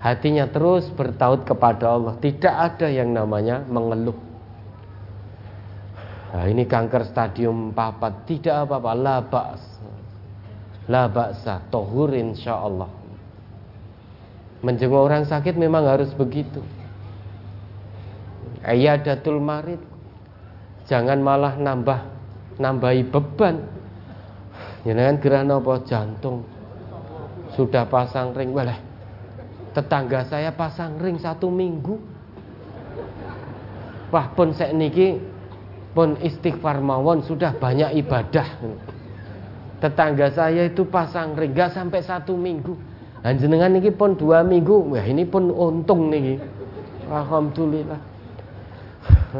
Hatinya 0.00 0.48
terus 0.48 0.88
bertaut 0.94 1.44
kepada 1.44 1.92
Allah. 1.92 2.14
Tidak 2.16 2.54
ada 2.54 2.86
yang 2.88 3.12
namanya 3.12 3.66
mengeluh. 3.66 4.16
Nah, 6.28 6.44
ini 6.44 6.68
kanker 6.68 7.08
stadium 7.08 7.72
4 7.72 8.28
tidak 8.28 8.68
apa-apa, 8.68 8.92
la 8.96 9.16
ba's. 9.24 9.64
La 10.88 11.04
ba'sa, 11.04 11.60
tohur 11.68 12.16
insya 12.16 12.64
Allah. 12.64 12.88
Menjenguk 14.64 15.04
orang 15.04 15.28
sakit 15.28 15.52
memang 15.54 15.84
harus 15.84 16.08
begitu. 16.16 16.64
Ayadatul 18.64 19.38
marid. 19.38 19.78
Jangan 20.88 21.20
malah 21.20 21.60
nambah 21.60 22.00
nambahi 22.56 23.04
beban. 23.12 23.77
Jangan 24.88 25.20
gerah 25.20 25.44
apa 25.44 25.84
jantung. 25.84 26.48
Sudah 27.52 27.84
pasang 27.84 28.32
ring, 28.32 28.56
boleh 28.56 28.88
tetangga 29.76 30.26
saya 30.26 30.50
pasang 30.50 30.98
ring 30.98 31.20
satu 31.20 31.52
minggu. 31.52 32.00
Wah 34.08 34.26
pun 34.32 34.56
saya 34.56 34.72
niki 34.72 35.20
pun 35.92 36.16
istighfar 36.18 36.80
mawon 36.80 37.20
sudah 37.22 37.52
banyak 37.54 38.00
ibadah. 38.00 38.58
Tetangga 39.78 40.32
saya 40.32 40.66
itu 40.66 40.88
pasang 40.88 41.38
ring. 41.38 41.54
Gak 41.54 41.76
sampai 41.76 42.00
satu 42.02 42.34
minggu. 42.34 42.74
Jenengan 43.22 43.70
niki 43.76 43.94
pun 43.94 44.16
dua 44.16 44.42
minggu. 44.42 44.96
Wah 44.96 45.04
ini 45.04 45.28
pun 45.28 45.52
untung 45.52 46.08
niki. 46.08 46.40
Alhamdulillah. 47.06 48.00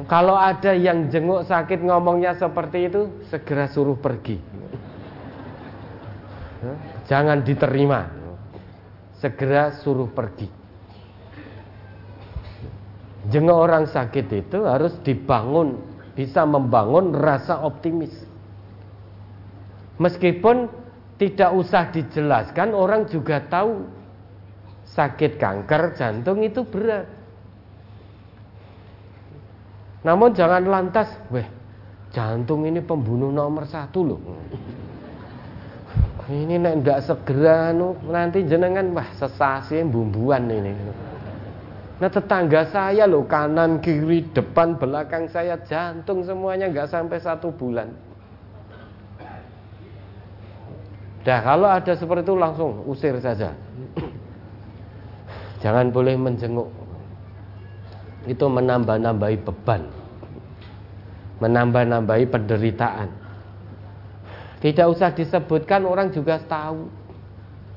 Kalau 0.05 0.37
ada 0.37 0.77
yang 0.77 1.09
jenguk 1.09 1.49
sakit 1.49 1.81
ngomongnya 1.81 2.37
seperti 2.37 2.93
itu 2.93 3.09
segera 3.33 3.73
suruh 3.73 3.97
pergi 3.97 4.37
jangan 7.07 7.43
diterima 7.47 8.11
segera 9.19 9.75
suruh 9.83 10.11
pergi. 10.11 10.49
Jenguk 13.29 13.59
orang 13.59 13.85
sakit 13.85 14.27
itu 14.33 14.65
harus 14.65 14.97
dibangun, 15.05 15.77
bisa 16.17 16.49
membangun 16.49 17.13
rasa 17.13 17.61
optimis. 17.61 18.15
Meskipun 19.99 20.71
tidak 21.19 21.51
usah 21.53 21.91
dijelaskan, 21.91 22.73
orang 22.73 23.11
juga 23.11 23.43
tahu 23.43 23.85
sakit 24.89 25.37
kanker 25.37 25.99
jantung 25.99 26.41
itu 26.41 26.63
berat. 26.65 27.05
Namun 30.07 30.33
jangan 30.33 30.63
lantas, 30.63 31.11
weh, 31.29 31.45
jantung 32.15 32.65
ini 32.65 32.81
pembunuh 32.81 33.35
nomor 33.35 33.67
satu 33.67 34.01
loh 34.07 34.21
ini 36.29 36.61
nek 36.61 36.85
ndak 36.85 37.01
segera 37.09 37.73
nu 37.73 37.97
nanti 38.05 38.45
jenengan 38.45 38.93
wah 38.93 39.09
sesasi 39.17 39.81
bumbuan 39.89 40.45
ini. 40.45 40.77
Nah 41.99 42.11
tetangga 42.13 42.69
saya 42.69 43.09
loh 43.09 43.25
kanan 43.25 43.81
kiri 43.81 44.29
depan 44.31 44.77
belakang 44.77 45.27
saya 45.33 45.57
jantung 45.65 46.23
semuanya 46.23 46.69
nggak 46.69 46.93
sampai 46.93 47.19
satu 47.19 47.49
bulan. 47.51 47.91
Dah 51.27 51.41
kalau 51.43 51.67
ada 51.67 51.93
seperti 51.97 52.29
itu 52.29 52.37
langsung 52.39 52.87
usir 52.87 53.17
saja. 53.19 53.57
Jangan 55.59 55.91
boleh 55.91 56.15
menjenguk. 56.15 56.71
Itu 58.31 58.47
menambah-nambahi 58.47 59.37
beban. 59.43 59.91
Menambah-nambahi 61.43 62.25
penderitaan. 62.31 63.18
Tidak 64.59 64.87
usah 64.91 65.15
disebutkan 65.15 65.87
orang 65.87 66.11
juga 66.11 66.43
tahu 66.43 66.91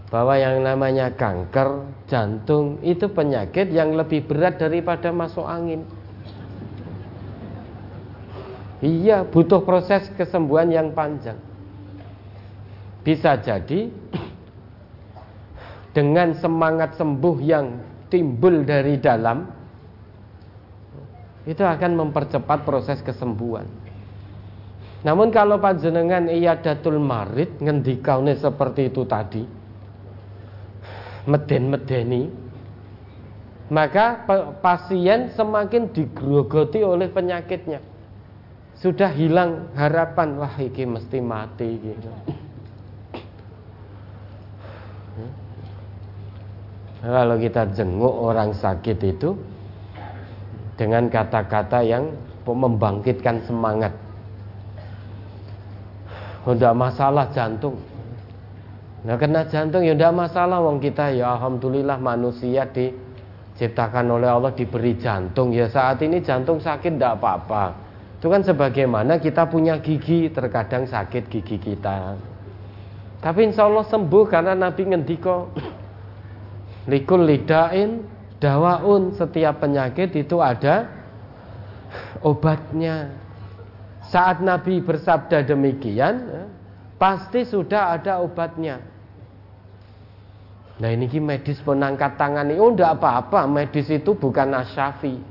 bahwa 0.10 0.34
yang 0.36 0.60
namanya 0.66 1.14
kanker 1.14 1.88
jantung 2.10 2.82
itu 2.84 3.08
penyakit 3.08 3.70
yang 3.70 3.94
lebih 3.96 4.26
berat 4.28 4.58
daripada 4.58 5.14
masuk 5.14 5.46
angin. 5.46 5.88
Iya, 8.82 9.24
butuh 9.30 9.62
proses 9.62 10.10
kesembuhan 10.18 10.74
yang 10.74 10.90
panjang. 10.92 11.38
Bisa 13.06 13.38
jadi 13.38 13.94
dengan 15.94 16.34
semangat 16.42 16.98
sembuh 16.98 17.38
yang 17.40 17.78
timbul 18.10 18.66
dari 18.66 18.98
dalam 18.98 19.48
itu 21.46 21.62
akan 21.62 21.92
mempercepat 21.98 22.66
proses 22.66 23.02
kesembuhan. 23.06 23.81
Namun 25.02 25.34
kalau 25.34 25.58
panjenengan 25.58 26.30
datul 26.62 27.02
marid 27.02 27.58
ngendikaune 27.58 28.38
seperti 28.38 28.94
itu 28.94 29.02
tadi, 29.10 29.42
meden-medeni, 31.26 32.30
maka 33.74 34.22
pasien 34.62 35.34
semakin 35.34 35.90
digrogoti 35.90 36.86
oleh 36.86 37.10
penyakitnya. 37.10 37.82
sudah 38.82 39.14
hilang 39.14 39.70
harapan 39.78 40.42
wah 40.42 40.58
iki 40.58 40.90
mesti 40.90 41.22
mati 41.22 41.70
gitu. 41.78 42.10
Kalau 47.02 47.38
kita 47.38 47.70
jenguk 47.78 48.14
orang 48.14 48.58
sakit 48.58 48.98
itu 49.06 49.38
dengan 50.82 51.10
kata-kata 51.14 51.86
yang 51.86 52.10
membangkitkan 52.46 53.46
semangat. 53.46 53.94
Udah 56.42 56.74
masalah 56.74 57.30
jantung. 57.30 57.78
Nah 59.02 59.18
kena 59.18 59.46
jantung 59.50 59.82
ya 59.82 59.98
udah 59.98 60.14
masalah 60.14 60.62
wong 60.62 60.78
kita 60.78 61.10
ya 61.14 61.34
alhamdulillah 61.38 61.98
manusia 61.98 62.70
diciptakan 62.70 64.14
oleh 64.14 64.30
Allah 64.30 64.54
diberi 64.54 64.94
jantung 64.98 65.50
ya 65.54 65.66
saat 65.66 66.02
ini 66.06 66.22
jantung 66.22 66.62
sakit 66.62 66.98
tidak 66.98 67.22
apa-apa. 67.22 67.74
Itu 68.22 68.30
kan 68.30 68.46
sebagaimana 68.46 69.18
kita 69.18 69.50
punya 69.50 69.82
gigi 69.82 70.30
terkadang 70.30 70.86
sakit 70.86 71.26
gigi 71.30 71.58
kita. 71.58 72.14
Tapi 73.22 73.40
insya 73.50 73.66
Allah 73.70 73.86
sembuh 73.86 74.26
karena 74.30 74.54
Nabi 74.58 74.82
ngendiko 74.86 75.50
likul 76.90 77.26
lidain 77.26 78.02
dawaun 78.42 79.14
setiap 79.14 79.62
penyakit 79.62 80.14
itu 80.18 80.42
ada 80.42 80.90
obatnya. 82.26 83.21
Saat 84.10 84.42
Nabi 84.42 84.82
bersabda 84.82 85.46
demikian, 85.46 86.50
pasti 86.98 87.46
sudah 87.46 87.94
ada 87.94 88.18
obatnya. 88.22 88.82
Nah 90.82 90.90
ini 90.90 91.06
medis 91.22 91.62
penangkat 91.62 92.18
tangan 92.18 92.50
ini, 92.50 92.58
oh 92.58 92.74
enggak 92.74 92.98
apa-apa, 92.98 93.46
medis 93.46 93.86
itu 93.94 94.18
bukan 94.18 94.58
asyafi. 94.58 95.22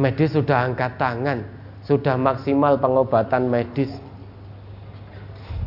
Medis 0.00 0.32
sudah 0.32 0.64
angkat 0.64 0.96
tangan, 0.96 1.44
sudah 1.84 2.16
maksimal 2.16 2.80
pengobatan 2.80 3.52
medis. 3.52 3.92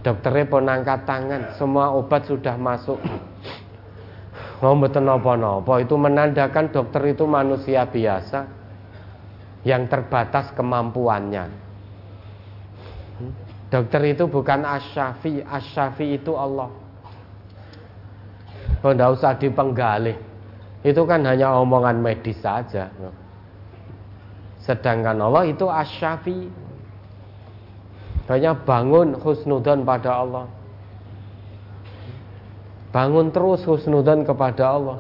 Dokternya 0.02 0.50
pun 0.50 0.66
angkat 0.66 1.06
tangan, 1.06 1.54
semua 1.62 1.94
obat 1.94 2.26
sudah 2.26 2.58
masuk. 2.58 2.98
Betul 4.62 5.06
nopo-nopo 5.06 5.74
itu 5.82 5.98
menandakan 5.98 6.70
dokter 6.70 7.18
itu 7.18 7.26
manusia 7.26 7.82
biasa 7.82 8.61
yang 9.62 9.86
terbatas 9.86 10.50
kemampuannya. 10.58 11.50
Dokter 13.72 14.02
itu 14.12 14.28
bukan 14.28 14.68
asyafi, 14.68 15.46
asyafi 15.48 16.20
itu 16.20 16.36
Allah. 16.36 16.68
Oh, 18.82 18.92
tidak 18.92 19.10
usah 19.16 19.34
dipenggali. 19.38 20.18
Itu 20.82 21.06
kan 21.06 21.24
hanya 21.24 21.56
omongan 21.56 22.02
medis 22.02 22.42
saja. 22.42 22.90
Sedangkan 24.66 25.22
Allah 25.22 25.48
itu 25.48 25.70
asyafi. 25.70 26.50
Banyak 28.26 28.66
bangun 28.68 29.16
husnudan 29.22 29.86
pada 29.86 30.20
Allah. 30.20 30.46
Bangun 32.92 33.32
terus 33.32 33.64
husnudan 33.64 34.28
kepada 34.28 34.76
Allah. 34.76 35.00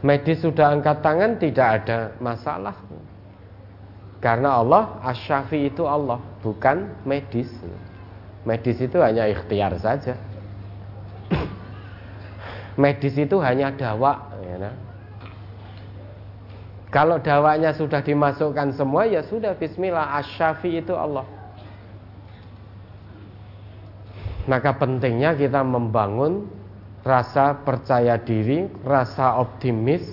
Medis 0.00 0.40
sudah 0.40 0.72
angkat 0.72 1.04
tangan 1.04 1.36
tidak 1.36 1.68
ada 1.82 2.14
masalah. 2.22 2.87
Karena 4.18 4.58
Allah 4.58 4.98
asyafi 5.06 5.70
itu 5.70 5.86
Allah, 5.86 6.18
bukan 6.42 6.90
medis. 7.06 7.46
Medis 8.42 8.82
itu 8.82 8.98
hanya 8.98 9.30
ikhtiar 9.30 9.78
saja. 9.78 10.18
medis 12.82 13.14
itu 13.14 13.38
hanya 13.38 13.70
dawa. 13.70 14.34
Ya, 14.42 14.56
nah. 14.58 14.74
Kalau 16.88 17.20
dawanya 17.20 17.76
sudah 17.76 18.00
dimasukkan 18.00 18.72
semua 18.72 19.04
ya 19.04 19.20
sudah 19.20 19.52
Bismillah 19.54 20.18
asyafi 20.24 20.80
itu 20.80 20.96
Allah. 20.96 21.28
Maka 24.48 24.72
pentingnya 24.80 25.36
kita 25.36 25.60
membangun 25.60 26.48
rasa 27.04 27.60
percaya 27.60 28.16
diri, 28.16 28.64
rasa 28.80 29.36
optimis, 29.36 30.08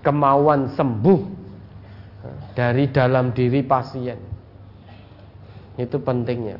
kemauan 0.00 0.72
sembuh 0.72 1.45
dari 2.56 2.88
dalam 2.88 3.36
diri 3.36 3.60
pasien. 3.60 4.16
Itu 5.76 6.00
pentingnya. 6.00 6.56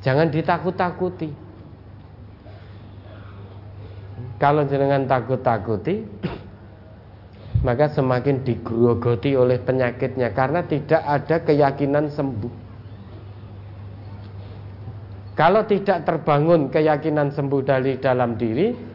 Jangan 0.00 0.32
ditakut-takuti. 0.32 1.28
Kalau 4.40 4.64
jenengan 4.64 5.04
takut-takuti, 5.04 6.00
maka 7.68 7.92
semakin 7.92 8.40
digrogoti 8.40 9.36
oleh 9.36 9.60
penyakitnya 9.60 10.32
karena 10.32 10.64
tidak 10.64 11.04
ada 11.04 11.36
keyakinan 11.44 12.08
sembuh. 12.08 12.72
Kalau 15.36 15.68
tidak 15.68 16.08
terbangun 16.08 16.72
keyakinan 16.72 17.32
sembuh 17.36 17.60
dari 17.60 18.00
dalam 18.00 18.40
diri, 18.40 18.89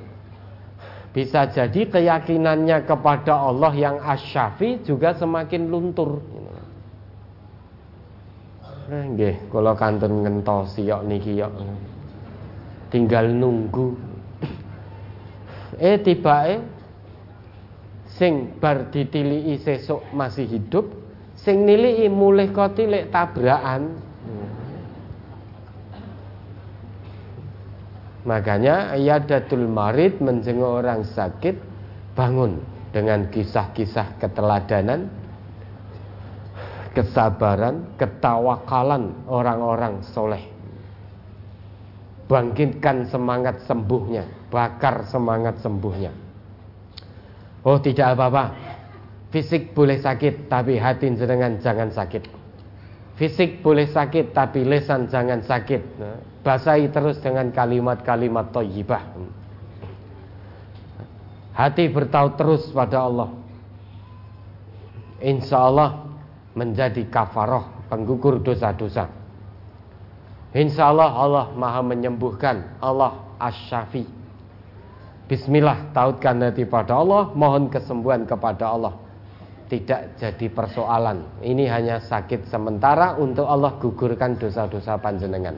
bisa 1.16 1.48
jadi 1.48 1.88
keyakinannya 1.88 2.84
kepada 2.84 3.40
Allah 3.40 3.72
yang 3.72 4.04
asyafi 4.04 4.84
juga 4.84 5.16
semakin 5.16 5.72
luntur. 5.72 6.20
Nggih, 8.92 9.48
kalau 9.48 9.74
kanton 9.80 10.28
ngentosi 10.28 10.84
yok 10.84 11.08
niki 11.08 11.40
yok. 11.40 11.56
Tinggal 12.92 13.32
nunggu. 13.32 13.96
Eh 15.80 16.04
tiba 16.04 16.52
eh 16.52 16.60
sing 18.20 18.52
bar 18.60 18.92
ditilii 18.92 19.56
sesuk 19.56 20.04
masih 20.12 20.46
hidup, 20.52 20.92
sing 21.40 21.64
nilii 21.64 22.12
mulih 22.12 22.52
kok 22.52 22.76
tilik 22.76 23.08
tabrakan. 23.08 24.04
Makanya 28.26 28.98
ayadatul 28.98 29.70
marid 29.70 30.18
menjenguk 30.18 30.82
orang 30.82 31.06
sakit 31.06 31.62
bangun 32.18 32.58
dengan 32.90 33.30
kisah-kisah 33.30 34.18
keteladanan, 34.18 35.06
kesabaran, 36.98 37.86
ketawakalan 38.02 39.14
orang-orang 39.30 40.02
soleh. 40.10 40.42
Bangkitkan 42.26 43.06
semangat 43.06 43.62
sembuhnya, 43.70 44.26
bakar 44.50 45.06
semangat 45.06 45.62
sembuhnya. 45.62 46.10
Oh 47.62 47.78
tidak 47.78 48.18
apa-apa, 48.18 48.44
fisik 49.30 49.78
boleh 49.78 50.02
sakit, 50.02 50.50
tapi 50.50 50.82
hati 50.82 51.14
jenengan 51.14 51.62
jangan 51.62 51.94
sakit. 51.94 52.35
Fisik 53.16 53.64
boleh 53.64 53.88
sakit, 53.88 54.36
tapi 54.36 54.68
lesan 54.68 55.08
jangan 55.08 55.40
sakit. 55.40 55.82
Nah, 56.04 56.20
basahi 56.44 56.92
terus 56.92 57.24
dengan 57.24 57.48
kalimat-kalimat 57.48 58.52
toyibah. 58.52 59.04
Hati 61.56 61.88
bertaut 61.88 62.36
terus 62.36 62.68
pada 62.76 63.08
Allah. 63.08 63.32
Insya 65.24 65.72
Allah 65.72 66.04
menjadi 66.52 67.08
kafaroh 67.08 67.88
penggugur 67.88 68.44
dosa-dosa. 68.44 69.08
Insya 70.52 70.92
Allah 70.92 71.16
Allah 71.16 71.46
maha 71.56 71.80
menyembuhkan. 71.80 72.80
Allah 72.84 73.24
asyafi. 73.40 74.04
Bismillah 75.32 75.96
tautkan 75.96 76.44
hati 76.44 76.68
pada 76.68 77.00
Allah. 77.00 77.32
Mohon 77.32 77.72
kesembuhan 77.72 78.28
kepada 78.28 78.76
Allah. 78.76 79.05
Tidak 79.66 80.22
jadi 80.22 80.46
persoalan. 80.54 81.42
Ini 81.42 81.66
hanya 81.74 81.98
sakit 81.98 82.46
sementara 82.46 83.18
untuk 83.18 83.50
Allah 83.50 83.74
gugurkan 83.82 84.38
dosa-dosa 84.38 85.02
panjenengan. 85.02 85.58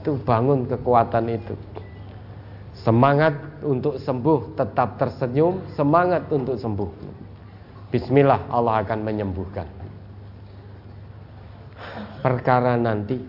Itu 0.00 0.16
bangun 0.24 0.64
kekuatan 0.64 1.28
itu. 1.28 1.52
Semangat 2.80 3.60
untuk 3.60 4.00
sembuh 4.00 4.56
tetap 4.56 4.96
tersenyum 4.96 5.68
semangat 5.76 6.32
untuk 6.32 6.56
sembuh. 6.56 6.90
Bismillah 7.92 8.48
Allah 8.48 8.80
akan 8.80 8.98
menyembuhkan. 9.04 9.68
Perkara 12.24 12.80
nanti 12.80 13.20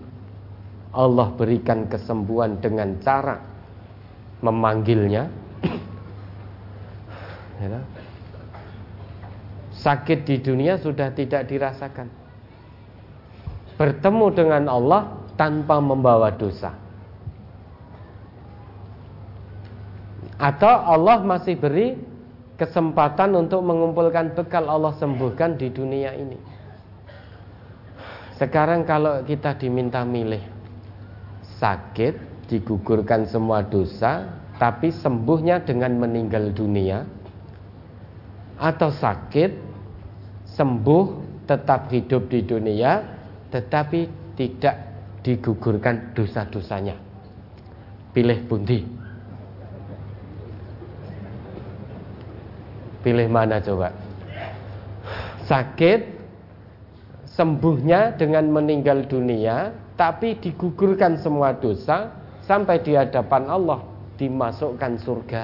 Allah 0.95 1.27
berikan 1.35 1.91
kesembuhan 1.91 2.63
dengan 2.63 2.95
cara 3.03 3.35
memanggilnya. 4.39 5.23
Ya 7.61 7.77
sakit 9.81 10.23
di 10.23 10.37
dunia 10.39 10.77
sudah 10.77 11.09
tidak 11.11 11.49
dirasakan 11.49 12.21
bertemu 13.81 14.25
dengan 14.37 14.63
Allah 14.69 15.01
tanpa 15.33 15.81
membawa 15.81 16.29
dosa. 16.29 16.69
Atau 20.37 20.69
Allah 20.69 21.25
masih 21.25 21.57
beri 21.57 21.97
kesempatan 22.61 23.33
untuk 23.33 23.65
mengumpulkan 23.65 24.37
bekal 24.37 24.69
Allah 24.69 24.93
sembuhkan 25.01 25.57
di 25.57 25.73
dunia 25.73 26.13
ini. 26.13 26.37
Sekarang 28.37 28.85
kalau 28.85 29.25
kita 29.25 29.57
diminta 29.57 30.05
milih 30.05 30.41
sakit, 31.57 32.45
digugurkan 32.49 33.25
semua 33.25 33.65
dosa, 33.65 34.29
tapi 34.61 34.93
sembuhnya 34.93 35.61
dengan 35.65 35.97
meninggal 35.97 36.53
dunia, 36.53 37.05
atau 38.61 38.93
sakit 38.93 39.70
sembuh, 40.55 41.05
tetap 41.47 41.91
hidup 41.91 42.27
di 42.27 42.43
dunia, 42.43 43.01
tetapi 43.51 44.33
tidak 44.35 44.75
digugurkan 45.21 46.15
dosa-dosanya. 46.17 46.97
Pilih 48.11 48.39
bundi. 48.47 48.79
Pilih 53.01 53.27
mana 53.31 53.57
coba? 53.63 53.89
Sakit, 55.47 56.01
sembuhnya 57.25 58.15
dengan 58.19 58.51
meninggal 58.51 59.07
dunia, 59.09 59.73
tapi 59.97 60.37
digugurkan 60.37 61.17
semua 61.17 61.55
dosa 61.55 62.13
sampai 62.45 62.83
di 62.83 62.93
hadapan 62.93 63.47
Allah 63.49 63.79
dimasukkan 64.19 64.93
surga. 65.01 65.43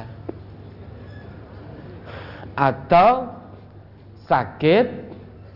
Atau 2.58 3.37
sakit, 4.28 4.86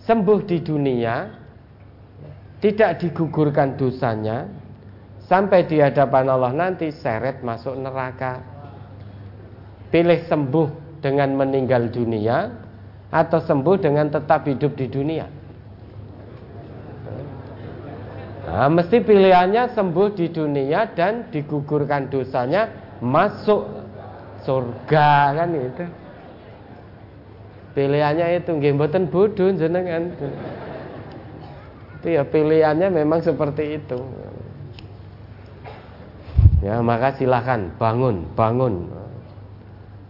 sembuh 0.08 0.40
di 0.48 0.58
dunia, 0.64 1.16
tidak 2.64 3.04
digugurkan 3.04 3.76
dosanya, 3.76 4.48
sampai 5.28 5.68
di 5.68 5.78
hadapan 5.84 6.32
Allah 6.32 6.52
nanti 6.56 6.90
seret 6.90 7.44
masuk 7.44 7.76
neraka. 7.78 8.42
Pilih 9.92 10.24
sembuh 10.24 10.68
dengan 11.04 11.36
meninggal 11.36 11.92
dunia 11.92 12.48
atau 13.12 13.44
sembuh 13.44 13.76
dengan 13.76 14.08
tetap 14.08 14.48
hidup 14.48 14.72
di 14.80 14.88
dunia. 14.88 15.28
Nah, 18.52 18.68
mesti 18.72 19.00
pilihannya 19.04 19.72
sembuh 19.76 20.08
di 20.16 20.28
dunia 20.32 20.92
dan 20.96 21.28
digugurkan 21.32 22.08
dosanya 22.08 22.68
masuk 23.04 23.68
surga 24.44 25.10
kan 25.38 25.50
itu. 25.56 26.01
Pilihannya 27.72 28.44
itu 28.44 28.52
nggih 28.52 28.76
mboten 28.76 29.08
jenengan. 29.56 30.12
Itu 32.02 32.08
ya 32.12 32.28
pilihannya 32.28 32.92
memang 32.92 33.24
seperti 33.24 33.80
itu. 33.80 34.00
Ya, 36.62 36.78
maka 36.84 37.18
silahkan 37.18 37.74
bangun, 37.80 38.28
bangun. 38.38 38.92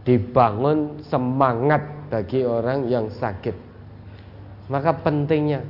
Dibangun 0.03 0.99
semangat 1.05 1.85
bagi 2.11 2.43
orang 2.43 2.89
yang 2.89 3.07
sakit. 3.07 3.55
Maka 4.67 4.97
pentingnya 4.99 5.63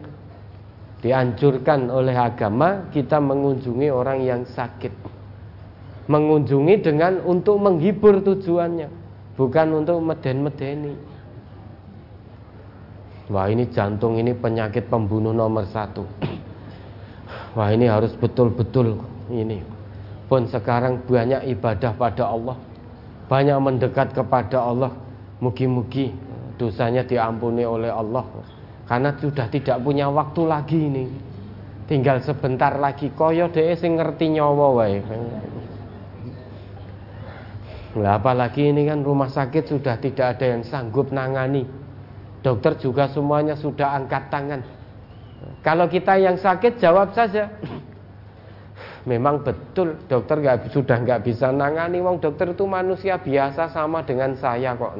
dianjurkan 1.01 1.89
oleh 1.89 2.13
agama 2.13 2.89
kita 2.89 3.21
mengunjungi 3.21 3.89
orang 3.93 4.25
yang 4.25 4.41
sakit. 4.47 4.93
Mengunjungi 6.09 6.81
dengan 6.81 7.21
untuk 7.25 7.61
menghibur 7.61 8.21
tujuannya, 8.25 8.89
bukan 9.37 9.67
untuk 9.85 10.01
meden-medeni. 10.01 11.10
Wah 13.31 13.47
ini 13.47 13.63
jantung 13.71 14.19
ini 14.19 14.35
penyakit 14.35 14.91
pembunuh 14.91 15.31
nomor 15.31 15.63
satu. 15.71 16.03
Wah 17.55 17.71
ini 17.71 17.87
harus 17.87 18.11
betul-betul 18.19 18.99
ini. 19.31 19.63
Pun 20.27 20.51
sekarang 20.51 21.07
banyak 21.07 21.47
ibadah 21.55 21.95
pada 21.95 22.27
Allah. 22.27 22.59
Banyak 23.31 23.57
mendekat 23.63 24.11
kepada 24.11 24.59
Allah. 24.59 24.91
Mugi-mugi 25.39 26.11
dosanya 26.59 27.07
diampuni 27.07 27.63
oleh 27.63 27.87
Allah. 27.87 28.27
Karena 28.83 29.15
sudah 29.15 29.47
tidak 29.47 29.79
punya 29.79 30.11
waktu 30.11 30.41
lagi 30.43 30.79
ini. 30.91 31.05
Tinggal 31.87 32.19
sebentar 32.27 32.75
lagi. 32.75 33.15
Koyo 33.15 33.47
deh 33.47 33.71
sing 33.79 33.95
ngerti 33.95 34.27
nyawa 34.35 34.67
wae. 34.75 34.99
Nah, 37.91 38.15
apalagi 38.15 38.71
ini 38.71 38.87
kan 38.87 39.03
rumah 39.03 39.27
sakit 39.27 39.67
sudah 39.67 39.99
tidak 39.99 40.39
ada 40.39 40.55
yang 40.55 40.63
sanggup 40.63 41.11
nangani 41.11 41.80
Dokter 42.41 42.73
juga 42.81 43.05
semuanya 43.09 43.53
sudah 43.53 43.93
angkat 43.97 44.33
tangan. 44.33 44.61
Kalau 45.61 45.85
kita 45.89 46.17
yang 46.17 46.37
sakit 46.41 46.81
jawab 46.81 47.13
saja. 47.13 47.49
Memang 49.01 49.41
betul 49.41 49.97
dokter 50.05 50.37
gak, 50.45 50.69
sudah 50.69 51.01
nggak 51.01 51.25
bisa 51.25 51.49
nangani 51.49 51.97
wong 52.05 52.21
dokter 52.21 52.53
itu 52.53 52.69
manusia 52.69 53.17
biasa 53.17 53.73
sama 53.73 54.05
dengan 54.05 54.37
saya 54.37 54.77
kok. 54.77 54.93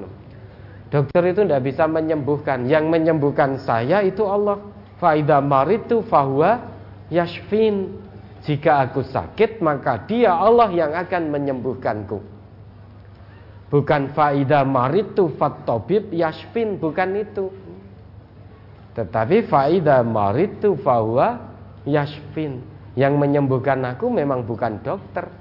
Dokter 0.89 1.21
itu 1.29 1.45
tidak 1.45 1.61
bisa 1.69 1.85
menyembuhkan. 1.85 2.65
Yang 2.65 2.85
menyembuhkan 2.89 3.61
saya 3.61 4.01
itu 4.01 4.25
Allah. 4.25 4.57
Faida 4.97 5.37
maritu 5.41 6.01
fahuwa 6.05 6.61
yashfin. 7.13 8.01
Jika 8.41 8.89
aku 8.89 9.05
sakit 9.05 9.61
maka 9.61 10.01
dia 10.09 10.33
Allah 10.33 10.73
yang 10.73 10.97
akan 10.97 11.29
menyembuhkanku. 11.29 12.40
Bukan 13.71 14.11
faida 14.11 14.67
maritu 14.67 15.31
fattobib 15.39 16.11
yashfin, 16.11 16.75
bukan 16.75 17.23
itu. 17.23 17.47
Tetapi 18.91 19.47
faida 19.47 20.03
maritu 20.03 20.75
fahuwa 20.75 21.39
yashfin. 21.87 22.59
Yang 22.99 23.13
menyembuhkan 23.15 23.79
aku 23.87 24.11
memang 24.11 24.43
bukan 24.43 24.83
dokter. 24.83 25.31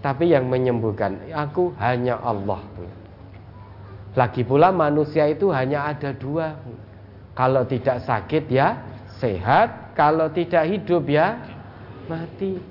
Tapi 0.00 0.32
yang 0.32 0.48
menyembuhkan 0.48 1.20
aku 1.36 1.76
hanya 1.76 2.16
Allah. 2.24 2.64
Lagi 4.16 4.40
pula 4.40 4.72
manusia 4.72 5.28
itu 5.28 5.52
hanya 5.52 5.92
ada 5.92 6.16
dua. 6.16 6.56
Kalau 7.36 7.68
tidak 7.68 8.00
sakit 8.08 8.48
ya 8.48 8.80
sehat, 9.20 9.92
kalau 9.98 10.30
tidak 10.30 10.64
hidup 10.70 11.04
ya 11.10 11.40
mati. 12.06 12.62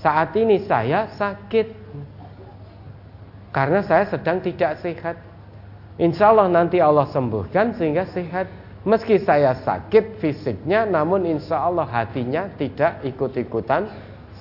Saat 0.00 0.32
ini 0.40 0.64
saya 0.64 1.10
sakit, 1.12 1.75
karena 3.50 3.82
saya 3.82 4.06
sedang 4.08 4.42
tidak 4.42 4.78
sehat. 4.82 5.16
Insya 5.96 6.32
Allah 6.32 6.48
nanti 6.52 6.80
Allah 6.82 7.08
sembuhkan 7.08 7.76
sehingga 7.76 8.04
sehat. 8.10 8.48
Meski 8.86 9.18
saya 9.18 9.50
sakit 9.66 10.22
fisiknya, 10.22 10.86
namun 10.86 11.26
insya 11.26 11.58
Allah 11.58 11.90
hatinya 11.90 12.46
tidak 12.54 13.02
ikut-ikutan 13.02 13.90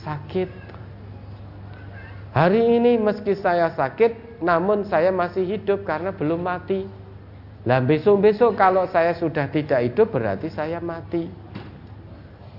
sakit. 0.06 0.50
Hari 2.30 2.62
ini 2.78 3.02
meski 3.02 3.34
saya 3.34 3.74
sakit, 3.74 4.44
namun 4.46 4.86
saya 4.86 5.10
masih 5.10 5.48
hidup 5.48 5.82
karena 5.82 6.14
belum 6.14 6.46
mati. 6.46 6.86
Nah 7.66 7.82
besok-besok 7.82 8.54
kalau 8.54 8.86
saya 8.86 9.18
sudah 9.18 9.50
tidak 9.50 9.82
hidup 9.82 10.14
berarti 10.14 10.54
saya 10.54 10.78
mati. 10.78 11.26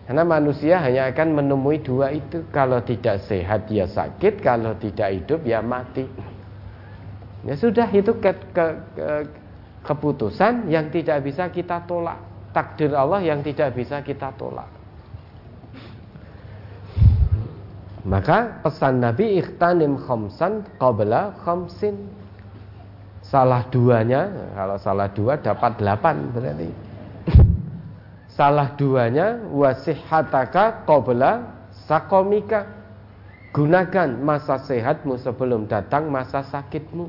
Karena 0.07 0.23
manusia 0.23 0.83
hanya 0.83 1.11
akan 1.11 1.39
menemui 1.39 1.83
dua 1.83 2.11
itu. 2.11 2.47
Kalau 2.51 2.83
tidak 2.83 3.27
sehat 3.27 3.71
ya 3.71 3.87
sakit, 3.87 4.43
kalau 4.43 4.75
tidak 4.79 5.23
hidup 5.23 5.43
ya 5.47 5.63
mati. 5.63 6.07
Ya 7.47 7.55
sudah 7.55 7.87
itu 7.95 8.11
ke, 8.19 8.35
ke, 8.51 8.67
ke, 8.99 9.07
keputusan 9.87 10.67
yang 10.67 10.91
tidak 10.91 11.23
bisa 11.23 11.47
kita 11.47 11.87
tolak. 11.87 12.19
Takdir 12.51 12.91
Allah 12.91 13.23
yang 13.23 13.39
tidak 13.47 13.71
bisa 13.79 14.03
kita 14.03 14.35
tolak. 14.35 14.67
Maka 18.07 18.63
pesan 18.63 19.03
Nabi 19.03 19.39
ikhtanim 19.39 19.99
khamsan 19.99 20.67
qabla 20.79 21.39
khamsin. 21.43 22.07
Salah 23.23 23.67
duanya, 23.67 24.31
kalau 24.55 24.79
salah 24.79 25.11
dua 25.11 25.35
dapat 25.39 25.83
delapan 25.83 26.31
berarti. 26.31 26.71
Salah 28.31 28.75
duanya 28.79 29.43
wasihataka 29.51 30.87
qabla 30.87 31.51
sakomika. 31.87 32.67
Gunakan 33.51 34.21
masa 34.21 34.61
sehatmu 34.63 35.19
sebelum 35.19 35.67
datang 35.67 36.07
masa 36.07 36.47
sakitmu. 36.47 37.09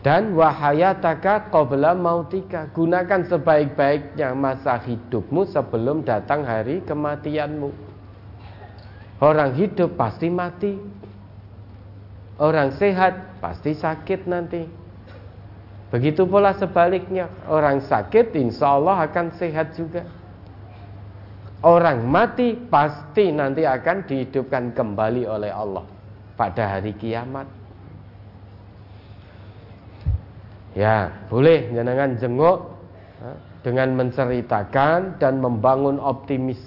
Dan 0.00 0.32
wahayataka 0.32 1.52
qabla 1.52 1.92
mautika. 1.92 2.72
Gunakan 2.72 3.28
sebaik-baiknya 3.28 4.32
masa 4.32 4.80
hidupmu 4.80 5.44
sebelum 5.52 6.00
datang 6.08 6.48
hari 6.48 6.80
kematianmu. 6.88 7.68
Orang 9.20 9.52
hidup 9.60 10.00
pasti 10.00 10.32
mati. 10.32 10.80
Orang 12.40 12.72
sehat 12.80 13.36
pasti 13.44 13.76
sakit 13.76 14.24
nanti. 14.24 14.64
Begitu 15.92 16.24
pula 16.24 16.56
sebaliknya. 16.56 17.28
Orang 17.44 17.84
sakit 17.84 18.32
insya 18.40 18.80
Allah 18.80 19.04
akan 19.04 19.36
sehat 19.36 19.76
juga. 19.76 20.08
Orang 21.60 22.08
mati 22.08 22.56
pasti 22.56 23.28
nanti 23.36 23.68
akan 23.68 24.08
dihidupkan 24.08 24.72
kembali 24.72 25.28
oleh 25.28 25.52
Allah 25.52 25.84
Pada 26.32 26.80
hari 26.80 26.96
kiamat 26.96 27.59
Ya, 30.74 31.26
boleh 31.26 31.70
jenengan 31.74 32.14
jenguk 32.14 32.78
dengan 33.60 33.92
menceritakan 33.98 35.20
dan 35.20 35.42
membangun 35.42 35.98
optimis 35.98 36.60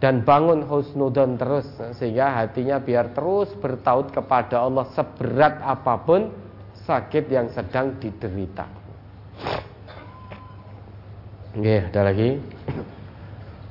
dan 0.00 0.24
bangun 0.24 0.64
husnudon 0.64 1.36
terus 1.36 1.68
sehingga 2.00 2.32
hatinya 2.40 2.80
biar 2.80 3.12
terus 3.12 3.52
bertaut 3.60 4.08
kepada 4.08 4.64
Allah 4.64 4.88
seberat 4.96 5.60
apa 5.60 5.94
pun 6.00 6.32
sakit 6.88 7.28
yang 7.28 7.52
sedang 7.52 8.00
diderita. 8.00 8.64
Oke, 11.50 11.76
ada 11.92 12.00
lagi. 12.08 12.40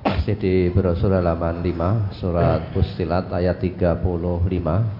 Masih 0.05 0.35
di 0.37 0.53
brosur 0.69 1.15
halaman 1.15 1.65
5 1.65 2.19
surat 2.21 2.61
Fussilat 2.75 3.31
ayat 3.33 3.57
35 3.57 4.98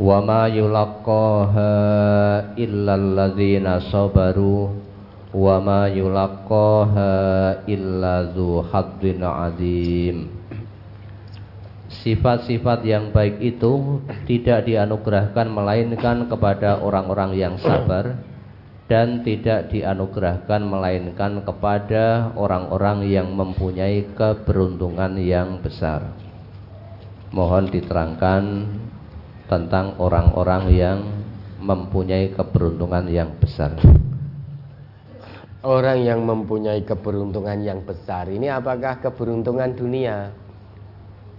wa 0.00 0.24
ma 0.24 0.48
yulaqqaha 0.48 1.72
illa 2.56 2.96
sabaru. 3.92 4.88
Wa 5.30 5.62
ma 5.62 5.86
yulaqqaha 5.86 7.12
illa 7.68 8.26
Sifat-sifat 11.90 12.80
yang 12.82 13.12
baik 13.12 13.38
itu 13.44 14.00
tidak 14.24 14.66
dianugerahkan 14.66 15.46
melainkan 15.52 16.26
kepada 16.26 16.80
orang-orang 16.80 17.36
yang 17.36 17.54
sabar 17.60 18.16
dan 18.90 19.22
tidak 19.22 19.70
dianugerahkan 19.70 20.66
melainkan 20.66 21.46
kepada 21.46 22.34
orang-orang 22.34 23.06
yang 23.06 23.30
mempunyai 23.30 24.02
keberuntungan 24.18 25.14
yang 25.22 25.62
besar. 25.62 26.10
Mohon 27.30 27.70
diterangkan 27.70 28.42
tentang 29.50 29.98
orang-orang 29.98 30.64
yang 30.70 30.98
mempunyai 31.58 32.30
keberuntungan 32.30 33.10
yang 33.10 33.34
besar. 33.42 33.74
Orang 35.60 36.06
yang 36.06 36.22
mempunyai 36.24 36.86
keberuntungan 36.86 37.58
yang 37.60 37.82
besar 37.84 38.30
ini 38.30 38.48
apakah 38.48 39.02
keberuntungan 39.02 39.74
dunia? 39.76 40.32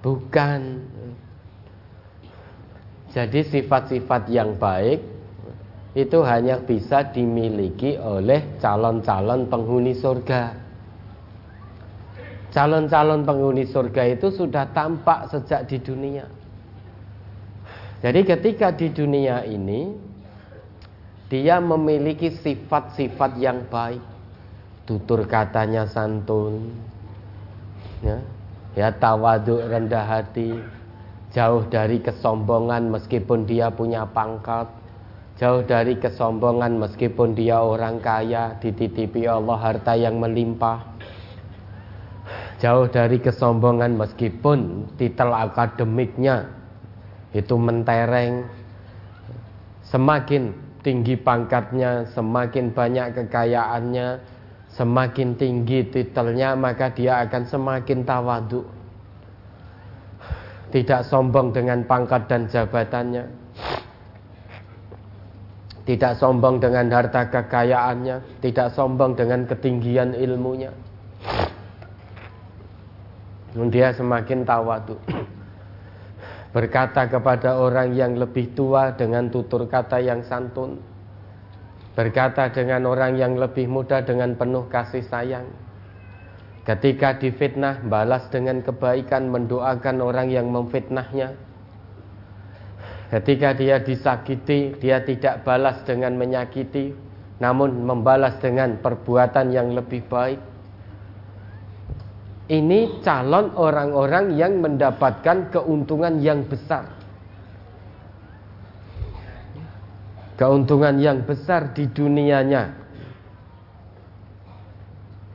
Bukan. 0.03 0.61
Jadi 3.15 3.39
sifat-sifat 3.47 4.29
yang 4.29 4.59
baik 4.59 5.01
itu 5.97 6.19
hanya 6.21 6.61
bisa 6.61 7.01
dimiliki 7.09 7.97
oleh 7.97 8.59
calon-calon 8.61 9.49
penghuni 9.49 9.95
surga. 9.97 10.53
Calon-calon 12.51 13.23
penghuni 13.23 13.63
surga 13.65 14.03
itu 14.11 14.27
sudah 14.29 14.69
tampak 14.75 15.31
sejak 15.31 15.65
di 15.65 15.79
dunia. 15.79 16.40
Jadi 18.01 18.25
ketika 18.25 18.73
di 18.73 18.89
dunia 18.89 19.45
ini 19.45 19.93
dia 21.29 21.61
memiliki 21.61 22.33
sifat-sifat 22.33 23.37
yang 23.37 23.63
baik. 23.69 24.01
Tutur 24.89 25.23
katanya 25.29 25.85
santun. 25.85 26.73
Ya, 28.01 28.17
ya 28.73 28.89
tawaduk 28.89 29.61
rendah 29.69 30.01
hati, 30.01 30.57
jauh 31.31 31.61
dari 31.69 32.01
kesombongan 32.01 32.89
meskipun 32.89 33.45
dia 33.45 33.69
punya 33.69 34.09
pangkat, 34.09 34.65
jauh 35.37 35.61
dari 35.61 36.01
kesombongan 36.01 36.81
meskipun 36.81 37.37
dia 37.37 37.61
orang 37.61 38.01
kaya, 38.01 38.57
dititipi 38.57 39.29
Allah 39.29 39.61
harta 39.61 39.93
yang 39.93 40.17
melimpah. 40.17 40.81
Jauh 42.57 42.89
dari 42.89 43.21
kesombongan 43.21 43.93
meskipun 43.93 44.89
titel 44.97 45.29
akademiknya 45.29 46.60
itu 47.31 47.55
mentereng. 47.55 48.47
Semakin 49.87 50.55
tinggi 50.81 51.19
pangkatnya 51.19 52.07
semakin 52.11 52.71
banyak 52.71 53.13
kekayaannya 53.13 54.07
semakin 54.71 55.35
tinggi 55.35 55.83
titelnya 55.83 56.55
maka 56.55 56.89
dia 56.95 57.21
akan 57.27 57.43
semakin 57.43 58.07
tawadu 58.07 58.63
tidak 60.71 61.03
sombong 61.03 61.51
dengan 61.51 61.83
pangkat 61.83 62.31
dan 62.31 62.47
jabatannya. 62.47 63.27
Tidak 65.83 66.13
sombong 66.15 66.63
dengan 66.63 66.87
harta 66.87 67.27
kekayaannya. 67.27 68.39
Tidak 68.39 68.71
sombong 68.71 69.11
dengan 69.19 69.43
ketinggian 69.43 70.15
ilmunya. 70.15 70.71
Dia 73.51 73.91
semakin 73.91 74.47
tawadu 74.47 74.95
berkata 76.51 77.07
kepada 77.07 77.55
orang 77.55 77.95
yang 77.95 78.19
lebih 78.19 78.51
tua 78.51 78.91
dengan 78.91 79.31
tutur 79.31 79.71
kata 79.71 80.03
yang 80.03 80.27
santun, 80.27 80.83
berkata 81.95 82.51
dengan 82.51 82.83
orang 82.87 83.15
yang 83.15 83.39
lebih 83.39 83.71
muda 83.71 84.03
dengan 84.03 84.35
penuh 84.35 84.67
kasih 84.67 85.07
sayang. 85.07 85.47
Ketika 86.61 87.17
difitnah, 87.17 87.81
balas 87.81 88.29
dengan 88.29 88.61
kebaikan, 88.61 89.33
mendoakan 89.33 89.97
orang 89.97 90.29
yang 90.29 90.51
memfitnahnya. 90.53 91.33
Ketika 93.09 93.57
dia 93.57 93.81
disakiti, 93.81 94.77
dia 94.77 95.01
tidak 95.01 95.41
balas 95.41 95.81
dengan 95.83 96.15
menyakiti, 96.15 96.93
namun 97.41 97.81
membalas 97.81 98.37
dengan 98.39 98.77
perbuatan 98.77 99.49
yang 99.49 99.73
lebih 99.73 100.05
baik. 100.05 100.50
Ini 102.51 102.99
calon 102.99 103.55
orang-orang 103.55 104.35
yang 104.35 104.59
mendapatkan 104.59 105.55
keuntungan 105.55 106.19
yang 106.19 106.43
besar. 106.43 106.83
Keuntungan 110.35 110.99
yang 110.99 111.23
besar 111.23 111.71
di 111.71 111.87
dunianya. 111.87 112.75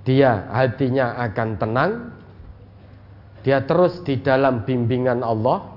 Dia 0.04 0.44
hatinya 0.52 1.16
akan 1.24 1.48
tenang. 1.56 1.92
Dia 3.40 3.64
terus 3.64 4.04
di 4.04 4.20
dalam 4.20 4.68
bimbingan 4.68 5.24
Allah. 5.24 5.72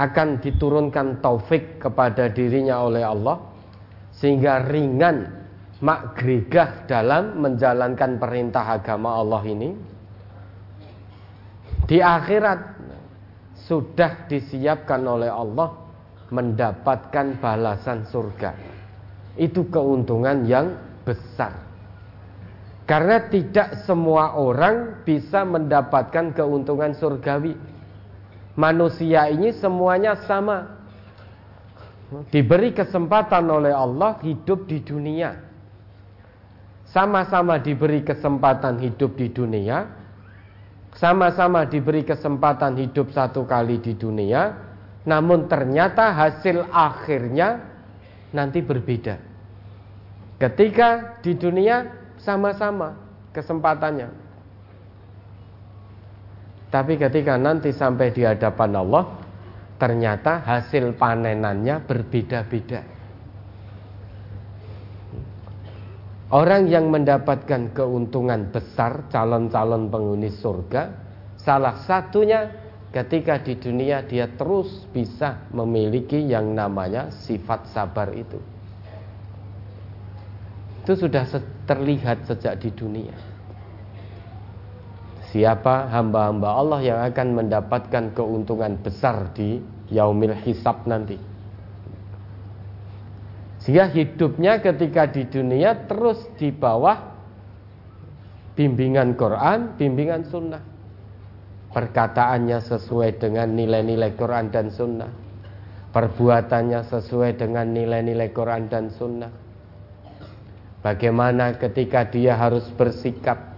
Akan 0.00 0.40
diturunkan 0.40 1.20
taufik 1.20 1.76
kepada 1.76 2.32
dirinya 2.32 2.80
oleh 2.88 3.04
Allah. 3.04 3.36
Sehingga 4.16 4.64
ringan 4.64 5.39
mak 5.80 6.20
gregah 6.20 6.84
dalam 6.84 7.40
menjalankan 7.40 8.20
perintah 8.20 8.76
agama 8.76 9.16
Allah 9.16 9.42
ini 9.48 9.70
di 11.88 11.98
akhirat 11.98 12.78
sudah 13.66 14.30
disiapkan 14.30 15.00
oleh 15.02 15.26
Allah 15.26 15.74
mendapatkan 16.30 17.42
balasan 17.42 18.06
surga. 18.06 18.54
Itu 19.34 19.66
keuntungan 19.66 20.46
yang 20.46 20.78
besar. 21.02 21.66
Karena 22.86 23.26
tidak 23.26 23.86
semua 23.86 24.38
orang 24.38 25.02
bisa 25.02 25.42
mendapatkan 25.42 26.34
keuntungan 26.34 26.94
surgawi. 26.94 27.58
Manusia 28.54 29.26
ini 29.30 29.54
semuanya 29.54 30.18
sama. 30.26 30.78
Diberi 32.30 32.74
kesempatan 32.74 33.46
oleh 33.50 33.70
Allah 33.70 34.18
hidup 34.22 34.66
di 34.66 34.82
dunia 34.82 35.49
sama-sama 36.90 37.62
diberi 37.62 38.02
kesempatan 38.02 38.82
hidup 38.82 39.14
di 39.14 39.30
dunia, 39.30 39.86
sama-sama 40.98 41.66
diberi 41.66 42.02
kesempatan 42.02 42.74
hidup 42.74 43.14
satu 43.14 43.46
kali 43.46 43.78
di 43.78 43.94
dunia, 43.94 44.58
namun 45.06 45.46
ternyata 45.46 46.10
hasil 46.10 46.66
akhirnya 46.70 47.62
nanti 48.34 48.58
berbeda. 48.58 49.16
Ketika 50.40 51.20
di 51.22 51.36
dunia 51.36 51.86
sama-sama 52.18 52.96
kesempatannya. 53.30 54.08
Tapi 56.70 56.94
ketika 56.94 57.34
nanti 57.34 57.74
sampai 57.74 58.14
di 58.14 58.22
hadapan 58.22 58.78
Allah, 58.78 59.04
ternyata 59.78 60.38
hasil 60.38 60.94
panenannya 60.94 61.82
berbeda-beda. 61.82 62.89
Orang 66.30 66.70
yang 66.70 66.94
mendapatkan 66.94 67.74
keuntungan 67.74 68.54
besar 68.54 69.10
calon-calon 69.10 69.90
penghuni 69.90 70.30
surga 70.30 71.10
Salah 71.40 71.80
satunya 71.88 72.52
ketika 72.92 73.40
di 73.40 73.56
dunia 73.56 74.04
dia 74.04 74.28
terus 74.28 74.84
bisa 74.92 75.48
memiliki 75.56 76.20
yang 76.20 76.52
namanya 76.52 77.08
sifat 77.08 77.64
sabar 77.72 78.12
itu. 78.12 78.36
Itu 80.84 80.92
sudah 81.00 81.24
terlihat 81.64 82.28
sejak 82.28 82.60
di 82.60 82.70
dunia. 82.76 83.16
Siapa 85.30 85.88
hamba-hamba 85.88 86.48
Allah 86.50 86.80
yang 86.82 87.00
akan 87.06 87.28
mendapatkan 87.40 88.12
keuntungan 88.12 88.74
besar 88.82 89.30
di 89.32 89.62
yaumil 89.88 90.34
hisab 90.42 90.84
nanti 90.90 91.29
sehingga 93.60 93.92
hidupnya 93.92 94.64
ketika 94.64 95.04
di 95.04 95.28
dunia 95.28 95.84
terus 95.84 96.24
di 96.40 96.48
bawah 96.48 97.12
bimbingan 98.56 99.16
Quran, 99.16 99.76
bimbingan 99.76 100.24
sunnah. 100.28 100.64
Perkataannya 101.70 102.58
sesuai 102.66 103.20
dengan 103.20 103.54
nilai-nilai 103.54 104.16
Quran 104.18 104.50
dan 104.50 104.72
sunnah. 104.74 105.12
Perbuatannya 105.90 106.86
sesuai 106.86 107.38
dengan 107.38 107.70
nilai-nilai 107.70 108.30
Quran 108.34 108.66
dan 108.66 108.90
sunnah. 108.90 109.30
Bagaimana 110.80 111.54
ketika 111.60 112.08
dia 112.08 112.34
harus 112.40 112.64
bersikap 112.74 113.52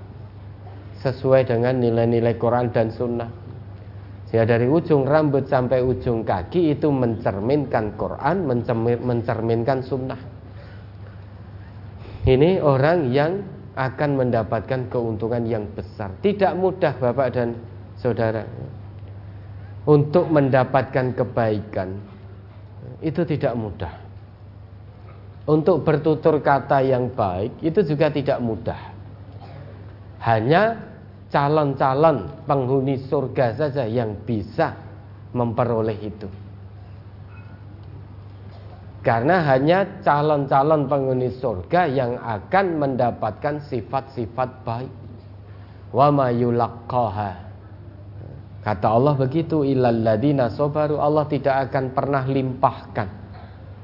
sesuai 1.03 1.47
dengan 1.51 1.79
nilai-nilai 1.79 2.35
Quran 2.39 2.75
dan 2.75 2.91
sunnah. 2.91 3.42
Ya 4.33 4.49
dari 4.49 4.65
ujung 4.65 5.05
rambut 5.05 5.45
sampai 5.45 5.85
ujung 5.85 6.25
kaki 6.25 6.73
itu 6.73 6.89
mencerminkan 6.89 8.01
Quran, 8.01 8.49
mencerminkan 9.05 9.85
sunnah. 9.85 10.17
Ini 12.25 12.65
orang 12.65 13.13
yang 13.13 13.45
akan 13.77 14.11
mendapatkan 14.17 14.89
keuntungan 14.89 15.45
yang 15.45 15.69
besar. 15.77 16.17
Tidak 16.25 16.57
mudah 16.57 16.97
Bapak 16.97 17.29
dan 17.37 17.61
Saudara. 18.01 18.45
untuk 19.83 20.31
mendapatkan 20.31 21.11
kebaikan 21.11 21.99
itu 23.03 23.27
tidak 23.27 23.55
mudah. 23.59 23.95
Untuk 25.43 25.83
bertutur 25.83 26.39
kata 26.39 26.87
yang 26.87 27.11
baik 27.11 27.59
itu 27.59 27.83
juga 27.83 28.15
tidak 28.15 28.39
mudah. 28.39 28.79
Hanya 30.23 30.79
calon-calon 31.33 32.45
penghuni 32.45 33.01
surga 33.09 33.57
saja 33.57 33.89
yang 33.89 34.13
bisa 34.29 34.77
memperoleh 35.33 35.99
itu. 36.05 36.29
Karena 39.03 39.43
hanya 39.51 39.99
calon-calon 40.05 40.87
penghuni 40.87 41.35
surga 41.35 41.91
yang 41.91 42.21
akan 42.23 42.67
mendapatkan 42.79 43.59
sifat-sifat 43.67 44.63
baik. 44.63 44.93
Wa 45.91 46.13
ma 46.15 46.31
yulaqqaha. 46.31 47.51
Kata 48.63 48.87
Allah 48.87 49.19
begitu 49.19 49.67
ilal 49.67 50.07
ladina 50.07 50.47
sabaru 50.47 51.03
Allah 51.03 51.27
tidak 51.27 51.67
akan 51.67 51.91
pernah 51.91 52.23
limpahkan. 52.23 53.09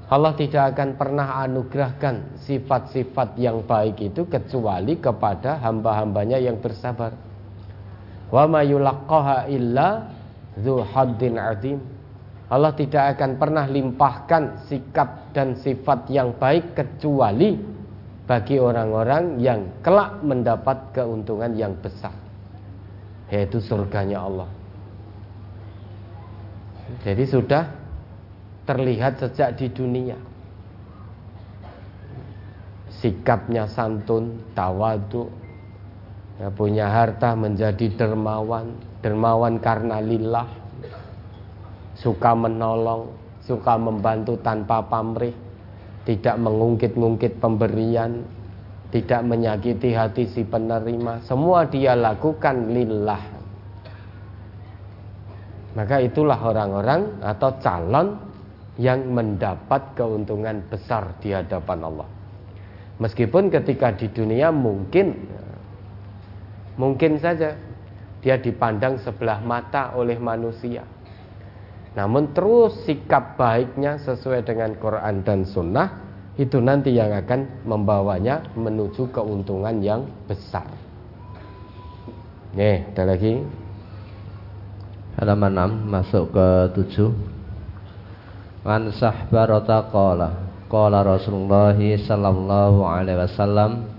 Allah 0.08 0.32
tidak 0.38 0.72
akan 0.72 0.94
pernah 0.94 1.42
anugerahkan 1.42 2.38
sifat-sifat 2.46 3.36
yang 3.42 3.66
baik 3.66 4.14
itu 4.14 4.22
kecuali 4.30 5.02
kepada 5.02 5.58
hamba-hambanya 5.66 6.38
yang 6.38 6.62
bersabar. 6.62 7.27
Wa 8.28 8.44
ma 8.44 8.60
yulaqqaha 8.60 9.48
illa 9.48 10.04
dzu 10.56 10.84
haddin. 10.84 11.36
Allah 12.48 12.72
tidak 12.72 13.16
akan 13.16 13.36
pernah 13.36 13.68
limpahkan 13.68 14.64
sikap 14.68 15.36
dan 15.36 15.52
sifat 15.56 16.08
yang 16.08 16.32
baik 16.40 16.72
kecuali 16.72 17.60
bagi 18.24 18.56
orang-orang 18.56 19.40
yang 19.40 19.80
kelak 19.84 20.20
mendapat 20.24 20.96
keuntungan 20.96 21.52
yang 21.56 21.76
besar 21.80 22.12
yaitu 23.28 23.60
surganya 23.60 24.24
Allah. 24.24 24.48
Jadi 27.04 27.24
sudah 27.28 27.68
terlihat 28.64 29.20
sejak 29.20 29.60
di 29.60 29.68
dunia. 29.68 30.16
Sikapnya 32.88 33.68
santun, 33.68 34.40
tawadu, 34.56 35.28
ya, 36.38 36.48
punya 36.54 36.86
harta 36.86 37.34
menjadi 37.34 37.92
dermawan, 37.98 38.78
dermawan 39.02 39.58
karena 39.58 39.98
lillah, 39.98 40.46
suka 41.98 42.32
menolong, 42.32 43.10
suka 43.42 43.74
membantu 43.74 44.38
tanpa 44.40 44.80
pamrih, 44.86 45.34
tidak 46.06 46.38
mengungkit-ungkit 46.38 47.42
pemberian, 47.42 48.22
tidak 48.94 49.20
menyakiti 49.26 49.92
hati 49.92 50.24
si 50.30 50.46
penerima. 50.46 51.20
Semua 51.26 51.68
dia 51.68 51.92
lakukan 51.92 52.72
lillah. 52.72 53.22
Maka 55.76 56.02
itulah 56.02 56.40
orang-orang 56.40 57.22
atau 57.22 57.54
calon 57.60 58.18
yang 58.80 59.10
mendapat 59.10 59.94
keuntungan 59.94 60.64
besar 60.70 61.18
di 61.22 61.34
hadapan 61.34 61.78
Allah. 61.86 62.08
Meskipun 62.98 63.46
ketika 63.50 63.94
di 63.94 64.10
dunia 64.10 64.50
mungkin 64.50 65.14
mungkin 66.78 67.18
saja 67.18 67.58
dia 68.22 68.38
dipandang 68.38 69.02
sebelah 69.02 69.42
mata 69.42 69.92
oleh 69.98 70.16
manusia 70.16 70.86
namun 71.98 72.30
terus 72.30 72.86
sikap 72.86 73.34
baiknya 73.34 73.98
sesuai 73.98 74.46
dengan 74.46 74.78
Quran 74.78 75.26
dan 75.26 75.42
Sunnah 75.42 76.08
itu 76.38 76.62
nanti 76.62 76.94
yang 76.94 77.10
akan 77.10 77.66
membawanya 77.66 78.54
menuju 78.54 79.10
keuntungan 79.10 79.82
yang 79.82 80.06
besar. 80.30 80.70
Nih, 82.54 82.86
ada 82.94 83.02
lagi. 83.10 83.42
Halaman 85.18 85.82
6 85.82 85.90
masuk 85.90 86.30
ke 86.30 86.48
7. 86.78 88.62
An 88.62 88.94
sahbarata 88.94 89.90
qala 89.90 90.46
qala 90.70 91.02
Rasulullah 91.02 91.74
sallallahu 91.74 92.86
alaihi 92.86 93.18
wasallam 93.18 93.97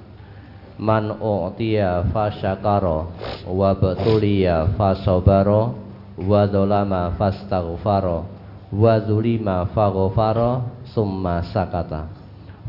man 0.79 1.19
u'tiya 1.19 2.07
fa 2.15 2.31
syakara 2.31 3.11
wa 3.43 3.69
batuliya 3.75 4.71
fa 4.79 4.95
sabara 5.03 5.75
wa 6.15 6.41
dzalama 6.47 7.19
fastaghfara 7.19 8.23
wa 8.71 8.93
zulima 9.03 9.67
faghfara 9.75 10.63
summa 10.95 11.43
sakata. 11.51 12.07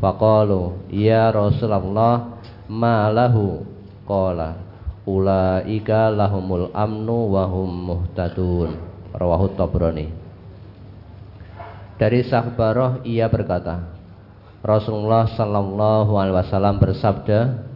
Faqalu 0.03 0.91
ya 0.91 1.31
rasulullah 1.31 2.35
ma 2.67 3.07
lahu? 3.07 3.63
Qala 4.03 4.59
ulaika 5.07 6.11
lahumul 6.11 6.73
amnu 6.75 7.31
wa 7.31 7.47
hum 7.47 7.69
muhtadun. 7.95 8.75
Rawahu 9.15 9.55
tabrani. 9.55 10.09
Dari 12.01 12.25
Sahbarah 12.25 13.05
ia 13.05 13.29
berkata 13.29 13.93
Rasulullah 14.65 15.29
sallallahu 15.29 16.17
alaihi 16.17 16.37
wasallam 16.37 16.81
bersabda 16.81 17.70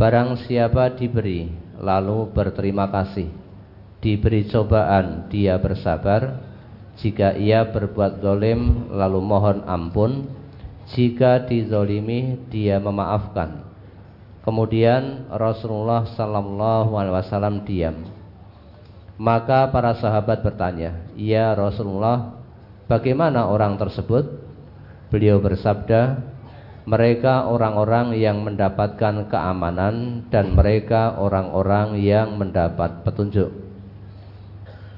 Barang 0.00 0.32
siapa 0.48 0.96
diberi 0.96 1.52
lalu 1.76 2.32
berterima 2.32 2.88
kasih. 2.88 3.28
Diberi 4.00 4.48
cobaan 4.48 5.28
dia 5.28 5.60
bersabar. 5.60 6.40
Jika 6.96 7.36
ia 7.36 7.68
berbuat 7.68 8.24
zalim 8.24 8.88
lalu 8.96 9.20
mohon 9.20 9.60
ampun. 9.68 10.24
Jika 10.96 11.44
dizolimi 11.44 12.40
dia 12.48 12.80
memaafkan. 12.80 13.60
Kemudian 14.40 15.28
Rasulullah 15.28 16.08
sallallahu 16.16 16.96
alaihi 16.96 17.16
wasallam 17.20 17.68
diam. 17.68 18.00
Maka 19.20 19.68
para 19.68 20.00
sahabat 20.00 20.40
bertanya 20.40 21.12
ya 21.12 21.52
Rasulullah 21.52 22.40
bagaimana 22.88 23.52
orang 23.52 23.76
tersebut? 23.76 24.48
Beliau 25.12 25.44
bersabda 25.44 26.24
mereka 26.88 27.48
orang-orang 27.48 28.16
yang 28.16 28.44
mendapatkan 28.44 29.28
keamanan 29.28 30.26
dan 30.32 30.56
mereka 30.56 31.16
orang-orang 31.20 32.00
yang 32.00 32.40
mendapat 32.40 33.04
petunjuk 33.04 33.70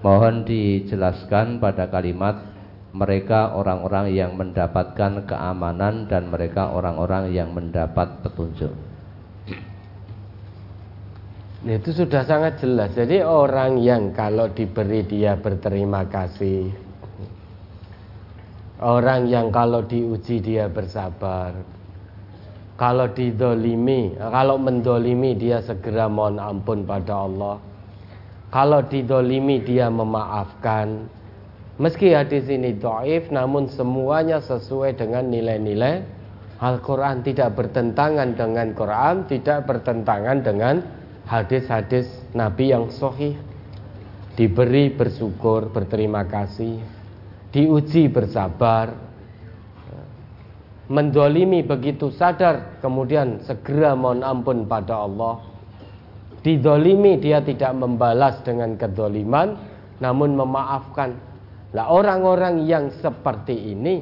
Mohon 0.03 0.43
dijelaskan 0.43 1.63
pada 1.63 1.87
kalimat 1.87 2.43
mereka 2.91 3.55
orang-orang 3.55 4.11
yang 4.11 4.35
mendapatkan 4.35 5.25
keamanan 5.25 6.11
dan 6.11 6.27
mereka 6.27 6.75
orang-orang 6.75 7.31
yang 7.31 7.55
mendapat 7.55 8.19
petunjuk. 8.27 8.75
Itu 11.63 11.91
sudah 11.95 12.27
sangat 12.27 12.59
jelas. 12.59 12.91
Jadi 12.99 13.23
orang 13.23 13.79
yang 13.79 14.11
kalau 14.11 14.51
diberi 14.51 15.07
dia 15.07 15.39
berterima 15.39 16.03
kasih. 16.11 16.75
Orang 18.83 19.31
yang 19.31 19.55
kalau 19.55 19.87
diuji 19.87 20.43
dia 20.43 20.67
bersabar. 20.67 21.55
Kalau 22.75 23.07
didolimi, 23.15 24.19
kalau 24.19 24.59
mendolimi 24.59 25.39
dia 25.39 25.63
segera 25.63 26.11
mohon 26.11 26.43
ampun 26.43 26.83
pada 26.83 27.15
Allah. 27.15 27.63
Kalau 28.51 28.83
didolimi 28.83 29.63
dia 29.63 29.87
memaafkan. 29.87 31.07
Meski 31.79 32.13
hadis 32.13 32.53
ini 32.53 32.77
do'if 32.77 33.33
Namun 33.33 33.65
semuanya 33.65 34.45
sesuai 34.45 34.99
dengan 34.99 35.31
nilai-nilai 35.31 36.03
Al-Quran. 36.59 37.23
Tidak 37.23 37.55
bertentangan 37.55 38.35
dengan 38.35 38.75
Quran 38.75 39.25
Tidak 39.31 39.63
bertentangan 39.63 40.43
dengan 40.43 40.83
hadis-hadis 41.31 42.11
Nabi 42.35 42.75
yang 42.75 42.91
sahih. 42.91 43.39
Diberi 44.35 44.91
bersyukur, 44.91 45.71
berterima 45.71 46.27
kasih 46.27 47.02
Diuji 47.53 48.09
bersabar 48.09 48.97
Mendolimi 50.89 51.61
begitu 51.61 52.09
sadar 52.09 52.81
Kemudian 52.81 53.45
segera 53.45 53.93
mohon 53.93 54.25
ampun 54.25 54.65
pada 54.65 55.05
Allah. 55.05 55.45
Didolimi 56.41 57.21
dia 57.21 57.45
tidak 57.45 57.77
membalas 57.77 58.41
dengan 58.41 58.75
kedoliman 58.81 59.55
Namun 60.01 60.35
memaafkan. 60.35 61.13
Lah 61.77 61.93
orang-orang 61.93 62.65
yang 62.65 62.89
seperti 62.89 63.77
ini 63.77 64.01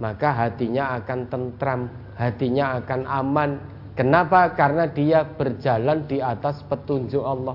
Maka 0.00 0.32
hatinya 0.32 0.96
akan 0.96 1.20
tentram 1.28 1.80
Hatinya 2.18 2.82
akan 2.82 3.00
aman. 3.06 3.50
Kenapa? 3.94 4.50
Karena 4.58 4.90
dia 4.90 5.22
berjalan 5.22 6.02
di 6.10 6.18
atas 6.18 6.66
petunjuk 6.66 7.22
Allah. 7.22 7.54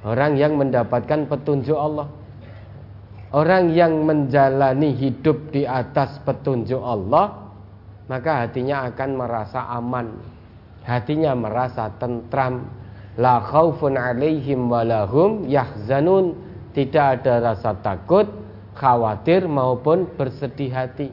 Orang 0.00 0.40
yang 0.40 0.56
mendapatkan 0.56 1.28
petunjuk 1.28 1.76
Allah 1.76 2.08
Orang 3.32 3.72
yang 3.72 4.04
menjalani 4.04 4.92
hidup 4.92 5.56
di 5.56 5.64
atas 5.64 6.20
petunjuk 6.20 6.80
Allah 6.84 7.42
Maka 8.12 8.44
hatinya 8.44 8.84
akan 8.92 9.10
merasa 9.16 9.64
aman. 9.72 10.12
Hatinya 10.84 11.32
merasa 11.32 11.88
tentram. 11.96 12.68
La 13.16 13.40
khaufun 13.40 13.96
alaihim 13.96 14.68
walahum 14.68 15.48
yahzanun. 15.48 16.36
Tidak 16.76 17.06
ada 17.20 17.40
rasa 17.40 17.72
takut 17.80 18.28
khawatir 18.76 19.48
maupun 19.48 20.08
bersedih 20.16 20.72
hati. 20.72 21.08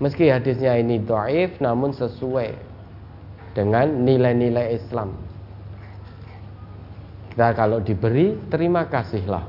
Meski 0.00 0.28
hadisnya 0.28 0.76
ini 0.76 1.00
dhaif 1.00 1.56
namun 1.62 1.96
sesuai 1.96 2.56
dengan 3.56 4.04
nilai-nilai 4.04 4.74
Islam 4.74 5.31
Kita 7.32 7.56
kalau 7.56 7.80
diberi 7.80 8.36
terima 8.52 8.84
kasihlah. 8.92 9.48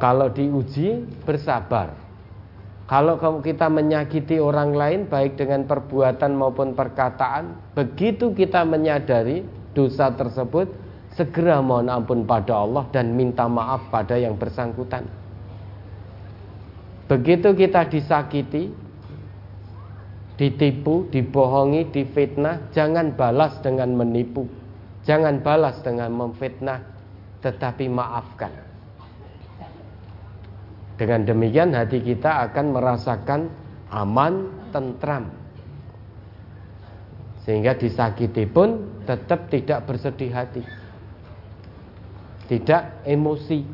Kalau 0.00 0.32
diuji 0.32 1.04
bersabar. 1.28 1.92
Kalau 2.88 3.20
kita 3.44 3.68
menyakiti 3.68 4.40
orang 4.40 4.72
lain 4.72 5.00
baik 5.12 5.36
dengan 5.36 5.68
perbuatan 5.68 6.32
maupun 6.32 6.72
perkataan, 6.72 7.76
begitu 7.76 8.32
kita 8.32 8.64
menyadari 8.64 9.44
dosa 9.76 10.08
tersebut, 10.08 10.72
segera 11.12 11.60
mohon 11.60 11.92
ampun 11.92 12.24
pada 12.24 12.64
Allah 12.64 12.88
dan 12.96 13.12
minta 13.12 13.44
maaf 13.44 13.92
pada 13.92 14.16
yang 14.16 14.40
bersangkutan. 14.40 15.04
Begitu 17.12 17.52
kita 17.52 17.92
disakiti, 17.92 18.72
ditipu, 20.40 21.12
dibohongi, 21.12 21.92
difitnah, 21.92 22.72
jangan 22.72 23.12
balas 23.12 23.60
dengan 23.60 23.92
menipu. 23.92 24.57
Jangan 25.08 25.40
balas 25.40 25.80
dengan 25.80 26.12
memfitnah, 26.12 26.84
tetapi 27.40 27.88
maafkan. 27.88 28.52
Dengan 31.00 31.24
demikian 31.24 31.72
hati 31.72 32.04
kita 32.04 32.44
akan 32.44 32.76
merasakan 32.76 33.48
aman, 33.88 34.52
tentram. 34.68 35.32
Sehingga 37.48 37.72
disakiti 37.80 38.44
pun 38.44 39.00
tetap 39.08 39.48
tidak 39.48 39.88
bersedih 39.88 40.28
hati. 40.28 40.60
Tidak 42.52 43.08
emosi. 43.08 43.64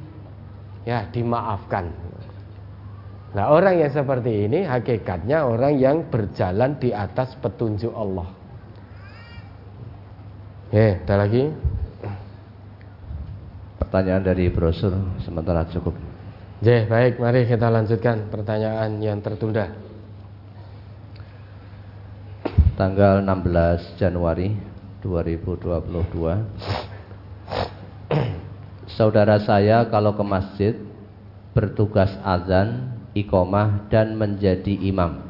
Ya, 0.87 1.09
dimaafkan. 1.11 1.91
Nah, 3.35 3.51
orang 3.51 3.83
yang 3.83 3.91
seperti 3.91 4.47
ini 4.47 4.63
hakikatnya 4.63 5.43
orang 5.43 5.75
yang 5.83 6.07
berjalan 6.07 6.79
di 6.79 6.95
atas 6.95 7.35
petunjuk 7.43 7.91
Allah. 7.91 8.44
Ya, 10.75 10.99
ada 11.07 11.23
lagi? 11.23 11.55
Pertanyaan 13.79 14.27
dari 14.27 14.51
brosur 14.51 14.91
sementara 15.23 15.63
cukup. 15.71 15.95
Ya, 16.67 16.83
baik, 16.91 17.23
mari 17.23 17.47
kita 17.47 17.71
lanjutkan 17.71 18.27
pertanyaan 18.27 18.99
yang 18.99 19.23
tertunda. 19.23 19.71
Tanggal 22.75 23.23
16 23.23 24.03
Januari 24.03 24.51
2022. 24.99 26.43
Saudara 28.99 29.39
saya 29.47 29.87
kalau 29.87 30.19
ke 30.19 30.27
masjid 30.27 30.75
bertugas 31.55 32.11
azan, 32.27 32.99
ikomah 33.15 33.87
dan 33.95 34.19
menjadi 34.19 34.75
imam. 34.83 35.23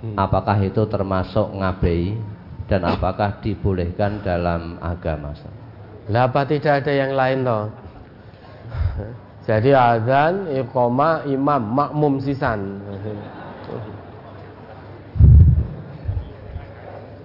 Hmm. 0.00 0.16
Apakah 0.16 0.56
itu 0.64 0.80
termasuk 0.88 1.52
ngabei 1.60 2.37
dan 2.68 2.84
apakah 2.84 3.40
dibolehkan 3.40 4.20
dalam 4.20 4.76
agama? 4.84 5.32
Lah 6.12 6.28
apa 6.28 6.44
tidak 6.44 6.84
ada 6.84 6.92
yang 6.92 7.12
lain 7.16 7.44
toh? 7.44 7.64
Jadi 9.48 9.72
azan, 9.72 10.44
iqamah, 10.52 11.24
imam, 11.24 11.62
makmum 11.72 12.20
sisan. 12.20 12.84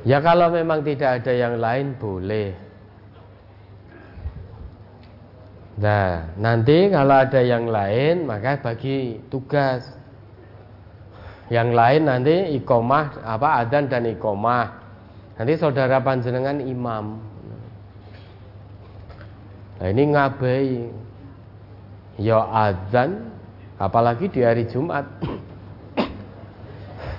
Ya 0.08 0.24
kalau 0.24 0.52
memang 0.52 0.84
tidak 0.84 1.24
ada 1.24 1.32
yang 1.36 1.60
lain 1.60 1.96
boleh. 2.00 2.56
Nah, 5.74 6.32
nanti 6.38 6.92
kalau 6.92 7.16
ada 7.18 7.42
yang 7.44 7.68
lain 7.68 8.28
maka 8.28 8.60
bagi 8.60 9.20
tugas. 9.28 9.84
Yang 11.52 11.70
lain 11.76 12.02
nanti 12.08 12.36
ikomah 12.60 13.20
apa 13.24 13.64
adzan 13.64 13.92
dan 13.92 14.08
ikomah. 14.08 14.83
Nanti 15.34 15.58
saudara 15.58 15.98
panjenengan 15.98 16.62
imam. 16.62 17.18
Nah 19.82 19.88
ini 19.90 20.04
ngabai. 20.14 20.74
Ya 22.22 22.46
adzan 22.46 23.34
apalagi 23.82 24.30
di 24.30 24.46
hari 24.46 24.70
Jumat. 24.70 25.10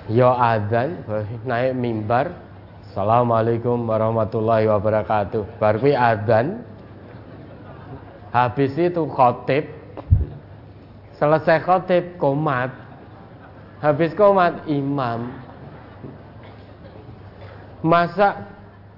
ya 0.07 0.31
adzan 0.31 1.03
naik 1.43 1.75
mimbar. 1.75 2.31
Assalamualaikum 2.87 3.83
warahmatullahi 3.83 4.71
wabarakatuh. 4.71 5.59
Baru 5.59 5.91
adzan. 5.91 6.63
Habis 8.31 8.71
itu 8.79 9.03
khotib. 9.11 9.67
Selesai 11.19 11.59
khotib 11.67 12.15
komat. 12.15 12.71
Habis 13.83 14.15
komat 14.15 14.63
imam 14.71 15.44
Masa 17.85 18.49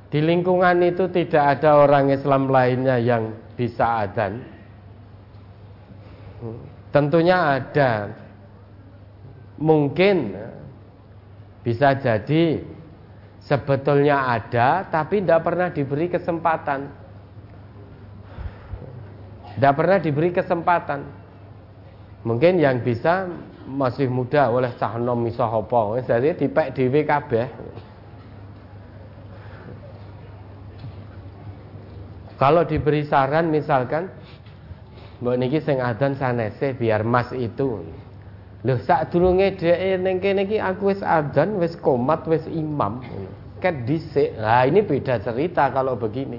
di 0.08 0.24
lingkungan 0.24 0.80
itu 0.80 1.12
tidak 1.12 1.60
ada 1.60 1.84
orang 1.84 2.08
Islam 2.08 2.48
lainnya 2.48 2.96
yang 2.96 3.36
bisa 3.60 4.08
adzan? 4.08 4.40
Tentunya 6.96 7.60
ada. 7.60 8.16
Mungkin 9.60 10.40
bisa 11.68 12.00
jadi 12.00 12.64
sebetulnya 13.44 14.40
ada 14.40 14.88
tapi 14.88 15.20
tidak 15.20 15.44
pernah 15.44 15.68
diberi 15.68 16.08
kesempatan. 16.08 16.88
Tidak 19.58 19.74
pernah 19.76 20.00
diberi 20.00 20.32
kesempatan. 20.32 21.02
Mungkin 22.24 22.62
yang 22.62 22.80
bisa 22.80 23.28
masih 23.68 24.08
muda 24.08 24.48
oleh 24.48 24.72
cah 24.80 24.96
nom. 24.96 25.28
Jadi 25.28 26.40
dipek 26.40 26.72
dhewe 26.72 27.04
kabeh. 27.04 27.52
Kalau 32.38 32.64
diberi 32.66 33.02
saran 33.10 33.50
misalkan 33.50 34.14
Mbak 35.18 35.36
niki 35.42 35.60
sing 35.66 35.82
adzan 35.82 36.14
sanese 36.14 36.78
biar 36.78 37.02
mas 37.02 37.34
itu. 37.34 37.82
Loh 38.62 38.80
sak 38.86 39.10
durunge 39.10 39.58
dhek 39.58 40.02
ning 40.02 40.22
kene 40.22 40.46
iki 40.46 40.62
aku 40.62 40.94
wis 40.94 41.02
adzan, 41.02 41.58
wis 41.58 41.74
komat, 41.78 42.26
wis 42.30 42.46
imam. 42.50 43.02
Kan 43.58 43.90
dhisik. 43.90 44.38
Nah, 44.38 44.70
ini 44.70 44.86
beda 44.86 45.18
cerita 45.18 45.74
kalau 45.74 45.98
begini. 45.98 46.38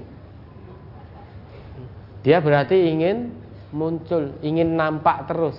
Dia 2.23 2.39
berarti 2.39 2.79
ingin 2.79 3.35
muncul, 3.75 4.39
ingin 4.43 4.79
nampak 4.79 5.27
terus. 5.27 5.59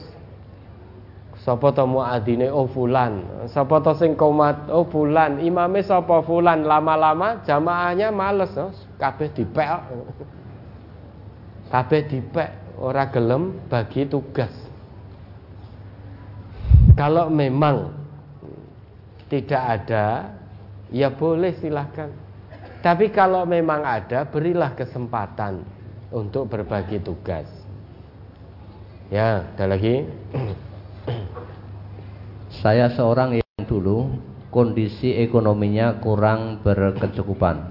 Sapa 1.49 1.73
to 1.73 1.81
muadzine 1.89 2.45
oh 2.53 2.69
fulan, 2.69 3.25
sapa 3.49 3.81
to 3.81 3.97
sing 3.97 4.13
komat 4.13 4.69
oh 4.69 4.85
fulan, 4.85 5.41
imame 5.41 5.81
sapa 5.81 6.21
fulan, 6.21 6.61
lama-lama 6.61 7.41
jamaahnya 7.41 8.13
males, 8.13 8.53
oh, 8.53 8.69
kabeh 9.01 9.33
dipek. 9.33 9.65
Kabeh 11.73 12.05
dipek, 12.05 12.53
ora 12.77 13.09
gelem 13.09 13.65
bagi 13.65 14.05
tugas. 14.05 14.53
Kalau 16.93 17.33
memang 17.33 17.97
tidak 19.25 19.81
ada, 19.81 20.29
ya 20.93 21.09
boleh 21.09 21.57
silahkan. 21.57 22.13
Tapi 22.85 23.09
kalau 23.09 23.49
memang 23.49 23.81
ada, 23.89 24.21
berilah 24.21 24.77
kesempatan 24.77 25.65
untuk 26.13 26.45
berbagi 26.45 27.01
tugas. 27.01 27.49
Ya, 29.09 29.49
ada 29.57 29.65
lagi. 29.65 30.05
Saya 32.59 32.91
seorang 32.91 33.39
yang 33.39 33.63
dulu 33.69 34.09
kondisi 34.49 35.13
ekonominya 35.13 36.01
kurang 36.01 36.65
berkecukupan. 36.65 37.69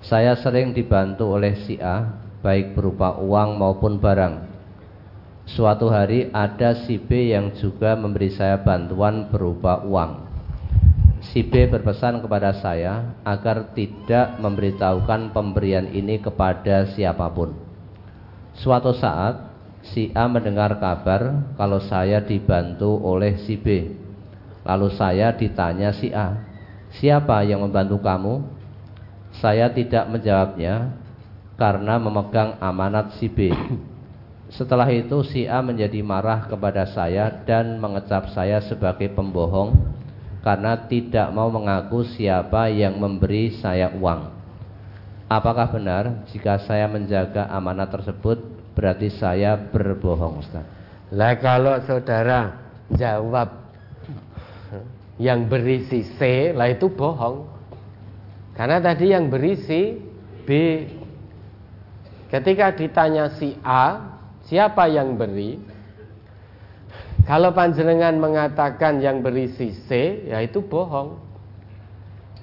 Saya 0.00 0.38
sering 0.38 0.72
dibantu 0.72 1.36
oleh 1.36 1.58
si 1.66 1.76
A, 1.76 2.08
baik 2.40 2.72
berupa 2.72 3.20
uang 3.20 3.58
maupun 3.60 4.00
barang. 4.00 4.48
Suatu 5.50 5.90
hari 5.90 6.30
ada 6.30 6.78
si 6.86 6.96
B 6.96 7.34
yang 7.34 7.52
juga 7.58 7.98
memberi 7.98 8.30
saya 8.30 8.62
bantuan 8.62 9.26
berupa 9.28 9.82
uang. 9.82 10.30
Si 11.20 11.44
B 11.44 11.68
berpesan 11.68 12.22
kepada 12.24 12.54
saya 12.56 13.18
agar 13.26 13.76
tidak 13.76 14.40
memberitahukan 14.40 15.34
pemberian 15.36 15.90
ini 15.90 16.22
kepada 16.22 16.88
siapa 16.94 17.28
pun. 17.28 17.52
Suatu 18.56 18.96
saat 18.96 19.49
si 19.84 20.12
A 20.12 20.28
mendengar 20.28 20.76
kabar 20.76 21.54
kalau 21.56 21.80
saya 21.80 22.20
dibantu 22.20 23.00
oleh 23.00 23.40
si 23.44 23.56
B. 23.56 23.96
Lalu 24.64 24.88
saya 24.92 25.32
ditanya 25.32 25.90
si 25.96 26.12
A, 26.12 26.36
"Siapa 27.00 27.40
yang 27.48 27.64
membantu 27.64 28.00
kamu?" 28.00 28.34
Saya 29.40 29.70
tidak 29.70 30.10
menjawabnya 30.10 30.90
karena 31.54 31.96
memegang 31.96 32.58
amanat 32.58 33.16
si 33.16 33.30
B. 33.30 33.48
Setelah 34.50 34.90
itu 34.90 35.22
si 35.22 35.46
A 35.46 35.62
menjadi 35.62 36.02
marah 36.02 36.50
kepada 36.50 36.82
saya 36.90 37.30
dan 37.46 37.78
mengecap 37.78 38.34
saya 38.34 38.58
sebagai 38.58 39.06
pembohong 39.14 39.78
karena 40.42 40.74
tidak 40.90 41.30
mau 41.30 41.46
mengaku 41.52 42.02
siapa 42.02 42.66
yang 42.72 42.98
memberi 42.98 43.54
saya 43.62 43.94
uang. 43.94 44.34
Apakah 45.30 45.70
benar 45.70 46.26
jika 46.34 46.58
saya 46.66 46.90
menjaga 46.90 47.46
amanat 47.46 47.94
tersebut 47.94 48.59
berarti 48.80 49.12
saya 49.12 49.60
berbohong 49.60 50.40
Ustaz. 50.40 50.64
Lah 51.12 51.36
kalau 51.36 51.76
saudara 51.84 52.56
jawab 52.96 53.60
yang 55.20 55.52
berisi 55.52 56.00
C, 56.16 56.48
lah 56.56 56.72
itu 56.72 56.88
bohong. 56.88 57.44
Karena 58.56 58.80
tadi 58.80 59.12
yang 59.12 59.28
berisi 59.28 60.00
B. 60.48 60.50
Ketika 62.32 62.72
ditanya 62.72 63.36
si 63.36 63.52
A, 63.60 64.16
siapa 64.48 64.88
yang 64.88 65.20
beri? 65.20 65.60
Kalau 67.28 67.52
panjenengan 67.52 68.16
mengatakan 68.16 69.04
yang 69.04 69.20
beri 69.20 69.52
si 69.52 69.76
C, 69.84 70.24
ya 70.24 70.40
itu 70.40 70.64
bohong. 70.64 71.20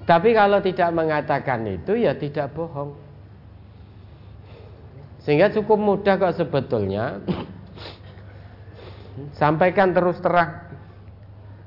Tapi 0.06 0.38
kalau 0.38 0.62
tidak 0.62 0.94
mengatakan 0.94 1.66
itu, 1.66 1.98
ya 1.98 2.14
tidak 2.14 2.54
bohong. 2.54 3.07
Sehingga 5.28 5.52
cukup 5.52 5.76
mudah 5.76 6.16
kok 6.16 6.40
sebetulnya 6.40 7.20
Sampaikan 9.36 9.92
terus 9.92 10.24
terang 10.24 10.72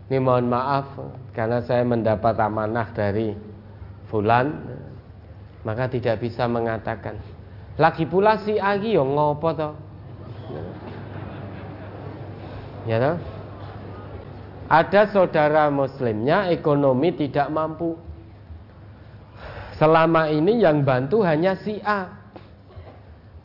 Ini 0.08 0.16
mohon 0.16 0.48
maaf 0.48 0.96
Karena 1.36 1.60
saya 1.60 1.84
mendapat 1.84 2.40
amanah 2.40 2.88
dari 2.96 3.36
Fulan 4.08 4.48
Maka 5.60 5.92
tidak 5.92 6.24
bisa 6.24 6.48
mengatakan 6.48 7.20
lagi 7.80 8.04
pula 8.04 8.36
si 8.44 8.60
Agi 8.60 8.92
yo 8.92 9.08
ngopo 9.08 9.48
to? 9.56 9.70
Ya 12.84 13.00
toh? 13.00 13.16
Ada 14.68 15.08
saudara 15.08 15.72
muslimnya 15.72 16.52
ekonomi 16.52 17.16
tidak 17.16 17.48
mampu. 17.48 17.96
Selama 19.80 20.28
ini 20.28 20.60
yang 20.60 20.84
bantu 20.84 21.24
hanya 21.24 21.56
si 21.56 21.80
A. 21.80 22.19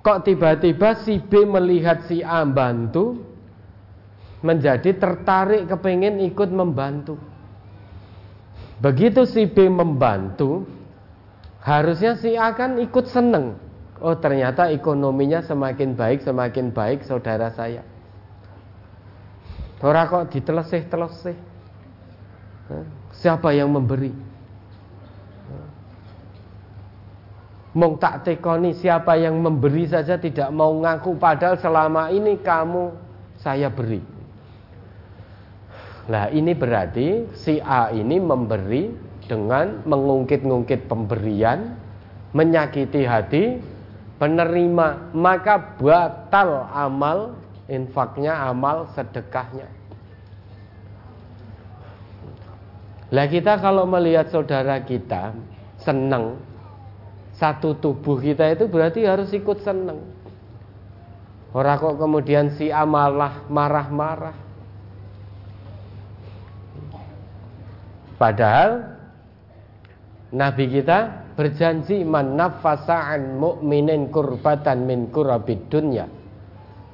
Kok 0.05 0.21
tiba-tiba 0.21 1.01
si 1.01 1.17
B 1.17 1.49
melihat 1.49 2.05
si 2.05 2.21
A 2.21 2.45
bantu 2.45 3.17
menjadi 4.45 4.93
tertarik 4.93 5.65
kepengen 5.65 6.21
ikut 6.21 6.53
membantu. 6.53 7.17
Begitu 8.77 9.25
si 9.25 9.49
B 9.49 9.65
membantu, 9.65 10.69
harusnya 11.65 12.13
si 12.21 12.37
A 12.37 12.53
kan 12.53 12.77
ikut 12.77 13.09
seneng. 13.09 13.57
Oh 13.97 14.13
ternyata 14.13 14.69
ekonominya 14.69 15.41
semakin 15.41 15.97
baik 15.97 16.21
semakin 16.21 16.69
baik 16.69 17.01
saudara 17.01 17.49
saya. 17.49 17.81
Orang 19.81 20.05
kok 20.05 20.25
ditelesih-telesih. 20.37 21.37
Siapa 23.17 23.57
yang 23.57 23.73
memberi? 23.73 24.34
Mong 27.75 27.99
tak 27.99 28.23
tekoni 28.23 28.71
siapa 28.71 29.19
yang 29.19 29.43
memberi 29.43 29.83
saja 29.83 30.15
tidak 30.15 30.47
mau 30.55 30.71
ngaku. 30.79 31.19
Padahal 31.19 31.59
selama 31.59 32.07
ini 32.07 32.39
kamu 32.39 32.95
saya 33.35 33.67
beri. 33.67 33.99
Nah 36.07 36.31
ini 36.31 36.55
berarti 36.55 37.27
si 37.35 37.59
A 37.59 37.91
ini 37.91 38.15
memberi 38.15 38.95
dengan 39.27 39.83
mengungkit-ungkit 39.83 40.87
pemberian, 40.87 41.75
menyakiti 42.31 43.03
hati, 43.03 43.59
penerima 44.23 45.11
maka 45.11 45.75
batal 45.75 46.71
amal 46.71 47.35
infaknya 47.67 48.39
amal 48.39 48.87
sedekahnya. 48.95 49.67
Lah 53.11 53.27
kita 53.27 53.59
kalau 53.59 53.83
melihat 53.83 54.31
saudara 54.31 54.79
kita 54.79 55.35
senang 55.83 56.39
satu 57.35 57.75
tubuh 57.79 58.19
kita 58.19 58.47
itu 58.55 58.67
berarti 58.67 59.03
harus 59.03 59.31
ikut 59.35 59.59
senang 59.61 59.99
orang 61.55 61.79
kok 61.79 61.95
kemudian 61.95 62.51
si 62.59 62.67
amalah 62.67 63.47
marah-marah. 63.47 64.35
Padahal 68.15 68.95
Nabi 70.35 70.67
kita 70.67 71.31
berjanji 71.35 72.03
man 72.03 72.35
mu'minin 73.39 74.11
kurbatan 74.11 74.87
min 74.87 75.11
kurabid 75.11 75.67
dunya 75.71 76.07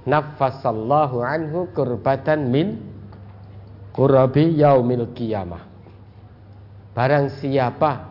nafasallahu 0.05 1.21
anhu 1.21 1.69
kurbatan 1.73 2.49
min 2.49 2.81
kurabi 3.93 4.57
yaumil 4.57 5.09
qiyamah. 5.13 5.61
Barang 6.91 7.31
siapa 7.37 8.10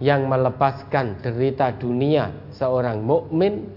yang 0.00 0.26
melepaskan 0.26 1.20
derita 1.20 1.76
dunia 1.76 2.32
seorang 2.56 3.04
mukmin 3.04 3.68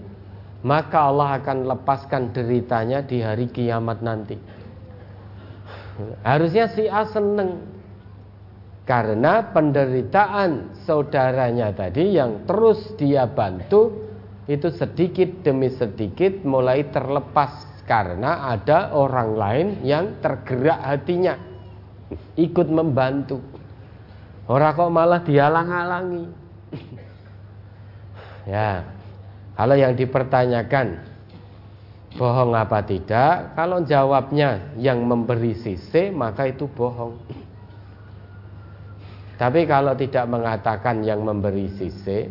maka 0.64 1.12
Allah 1.12 1.36
akan 1.38 1.68
lepaskan 1.68 2.32
deritanya 2.32 3.04
di 3.04 3.20
hari 3.20 3.52
kiamat 3.52 4.00
nanti 4.00 4.36
harusnya 6.24 6.72
si 6.72 6.88
A 6.88 7.04
seneng 7.06 7.60
karena 8.84 9.52
penderitaan 9.52 10.76
saudaranya 10.84 11.72
tadi 11.72 12.16
yang 12.16 12.44
terus 12.48 12.96
dia 12.96 13.24
bantu 13.28 14.04
itu 14.44 14.68
sedikit 14.72 15.40
demi 15.40 15.72
sedikit 15.72 16.44
mulai 16.44 16.84
terlepas 16.92 17.64
karena 17.88 18.48
ada 18.52 18.92
orang 18.92 19.30
lain 19.36 19.68
yang 19.84 20.20
tergerak 20.20 20.80
hatinya 20.84 21.36
ikut 22.36 22.68
membantu. 22.68 23.40
Orang 24.44 24.76
kok 24.76 24.92
malah 24.92 25.20
dihalang-halangi. 25.24 26.24
ya. 28.52 28.84
Kalau 29.54 29.76
yang 29.78 29.94
dipertanyakan 29.94 31.00
bohong 32.18 32.52
apa 32.52 32.84
tidak? 32.84 33.56
Kalau 33.56 33.80
jawabnya 33.86 34.74
yang 34.76 35.00
memberi 35.06 35.54
sisi 35.56 36.10
maka 36.10 36.50
itu 36.50 36.68
bohong. 36.68 37.16
Tapi 39.34 39.66
kalau 39.66 39.98
tidak 39.98 40.30
mengatakan 40.30 41.02
yang 41.02 41.26
memberi 41.26 41.66
sisi 41.74 42.30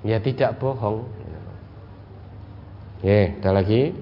Ya 0.00 0.16
tidak 0.16 0.56
bohong 0.56 1.04
Ya, 3.04 3.36
ada 3.36 3.60
lagi 3.60 3.92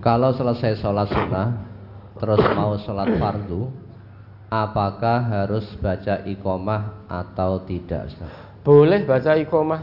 Kalau 0.00 0.32
selesai 0.32 0.80
sholat 0.80 1.08
sunnah 1.12 1.48
Terus 2.16 2.40
mau 2.56 2.80
sholat 2.80 3.12
fardu 3.20 3.83
Apakah 4.54 5.26
harus 5.26 5.66
baca 5.82 6.22
ikomah 6.22 7.10
atau 7.10 7.66
tidak 7.66 8.14
Boleh 8.62 9.02
baca 9.02 9.34
ikomah 9.34 9.82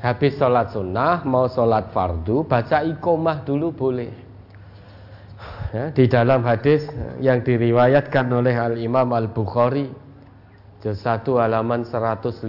Habis 0.00 0.40
sholat 0.40 0.72
sunnah 0.72 1.20
Mau 1.28 1.44
sholat 1.52 1.92
fardu 1.92 2.48
Baca 2.48 2.80
ikomah 2.80 3.44
dulu 3.44 3.68
boleh. 3.76 4.08
Ya, 5.70 5.94
di 5.94 6.10
dalam 6.10 6.42
hadis 6.42 6.82
yang 7.22 7.46
diriwayatkan 7.46 8.26
oleh 8.26 8.58
Al 8.58 8.74
Imam 8.82 9.06
Al 9.14 9.30
Bukhari 9.30 9.86
juz 10.82 10.98
1 11.06 11.22
halaman 11.38 11.86
155 11.86 12.42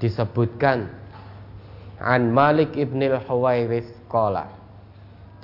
disebutkan 0.00 0.88
an 2.00 2.32
Malik 2.32 2.72
ibnil 2.78 3.20
Huwairis 3.20 3.84
qala 4.08 4.63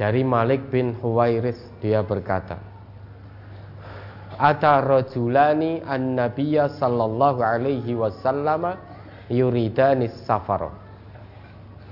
dari 0.00 0.24
Malik 0.24 0.72
bin 0.72 0.96
Huwairis 0.96 1.60
dia 1.84 2.00
berkata 2.00 2.56
Ata 4.40 4.80
rajulani 4.80 5.84
an 5.84 6.16
nabiyya 6.16 6.72
sallallahu 6.80 7.44
alaihi 7.44 7.92
wasallam 7.92 8.72
yuridani 9.28 10.08
safar. 10.24 10.72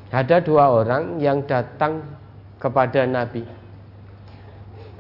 Ada 0.08 0.40
dua 0.40 0.72
orang 0.72 1.20
yang 1.20 1.44
datang 1.44 2.00
kepada 2.56 3.04
Nabi. 3.04 3.44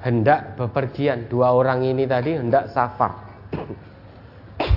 Hendak 0.04 0.60
bepergian. 0.60 1.24
Dua 1.32 1.56
orang 1.56 1.88
ini 1.88 2.04
tadi 2.04 2.36
hendak 2.36 2.68
safar. 2.76 3.16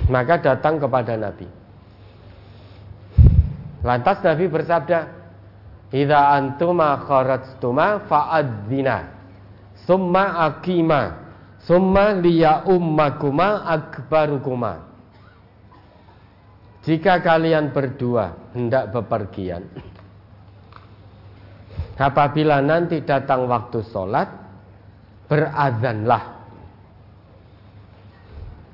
Maka 0.08 0.40
datang 0.40 0.80
kepada 0.80 1.12
Nabi. 1.20 1.44
Lantas 3.84 4.16
Nabi 4.24 4.48
bersabda 4.48 5.21
idza 5.92 6.20
antuma 6.32 6.98
kharajtuma 7.04 8.08
fa'adzina 8.08 9.12
summa 9.84 10.48
akima 10.48 11.02
summa 11.62 12.16
liya 12.16 12.64
ummakuma 12.66 13.68
akbarukuma 13.68 14.88
jika 16.82 17.22
kalian 17.22 17.70
berdua 17.70 18.50
hendak 18.56 18.90
bepergian 18.90 19.68
apabila 22.00 22.58
nanti 22.58 23.04
datang 23.06 23.46
waktu 23.46 23.84
sholat 23.86 24.42
berazanlah. 25.32 26.44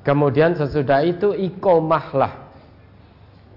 Kemudian 0.03 0.59
sesudah 0.59 1.05
itu 1.07 1.31
ikomahlah. 1.37 2.49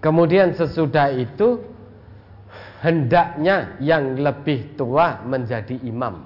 Kemudian 0.04 0.54
sesudah 0.54 1.10
itu 1.16 1.64
hendaknya 2.82 3.78
yang 3.78 4.18
lebih 4.18 4.76
tua 4.76 5.22
menjadi 5.24 5.78
imam. 5.86 6.26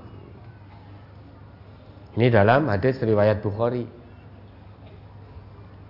Ini 2.16 2.32
dalam 2.32 2.72
hadis 2.72 2.96
riwayat 3.04 3.44
Bukhari. 3.44 3.84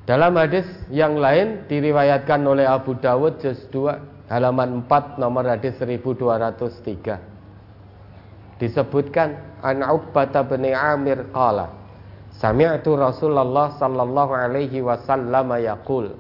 Dalam 0.09 0.33
hadis 0.37 0.65
yang 0.89 1.17
lain 1.17 1.69
diriwayatkan 1.69 2.41
oleh 2.45 2.65
Abu 2.65 2.97
Dawud 2.97 3.41
juz 3.41 3.57
2 3.73 4.29
halaman 4.29 4.85
4 4.85 5.21
nomor 5.21 5.45
hadis 5.49 5.73
1203 5.81 8.61
disebutkan 8.61 9.33
an 9.65 9.81
Uqbah 9.81 10.29
bin 10.45 10.69
Amir 10.73 11.25
qala 11.33 11.85
Sami'tu 12.35 12.99
Rasulullah 12.99 13.79
sallallahu 13.79 14.35
alaihi 14.35 14.83
wasallam 14.83 15.55
yaqul 15.55 16.11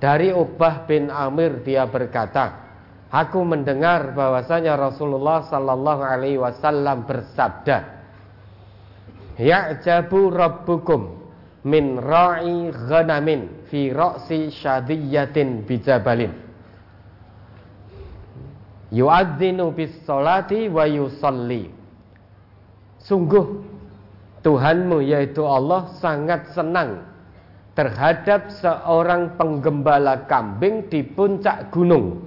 Dari 0.00 0.32
Uqbah 0.32 0.88
bin 0.88 1.12
Amir 1.12 1.60
dia 1.64 1.88
berkata, 1.88 2.65
Aku 3.06 3.46
mendengar 3.46 4.12
bahwasanya 4.18 4.74
Rasulullah 4.74 5.46
sallallahu 5.46 6.02
alaihi 6.02 6.42
wasallam 6.42 7.06
bersabda, 7.06 7.96
Ya'jabu 9.38 10.32
rabbukum 10.32 11.14
min 11.62 12.02
ra'i 12.02 12.72
ghanamin 12.72 13.66
fi 13.70 13.94
ra'si 13.94 14.50
syadiyatin 14.50 15.62
bijabalin. 15.62 16.34
Yu'adzinu 18.90 19.70
bis 19.74 19.92
salati 20.06 20.66
wa 20.66 20.86
yusalli. 20.86 21.68
Sungguh 23.02 23.46
Tuhanmu 24.46 25.02
yaitu 25.02 25.42
Allah 25.42 25.90
sangat 25.98 26.54
senang 26.54 27.02
terhadap 27.74 28.46
seorang 28.50 29.34
penggembala 29.34 30.26
kambing 30.30 30.86
di 30.86 31.02
puncak 31.02 31.74
gunung. 31.74 32.25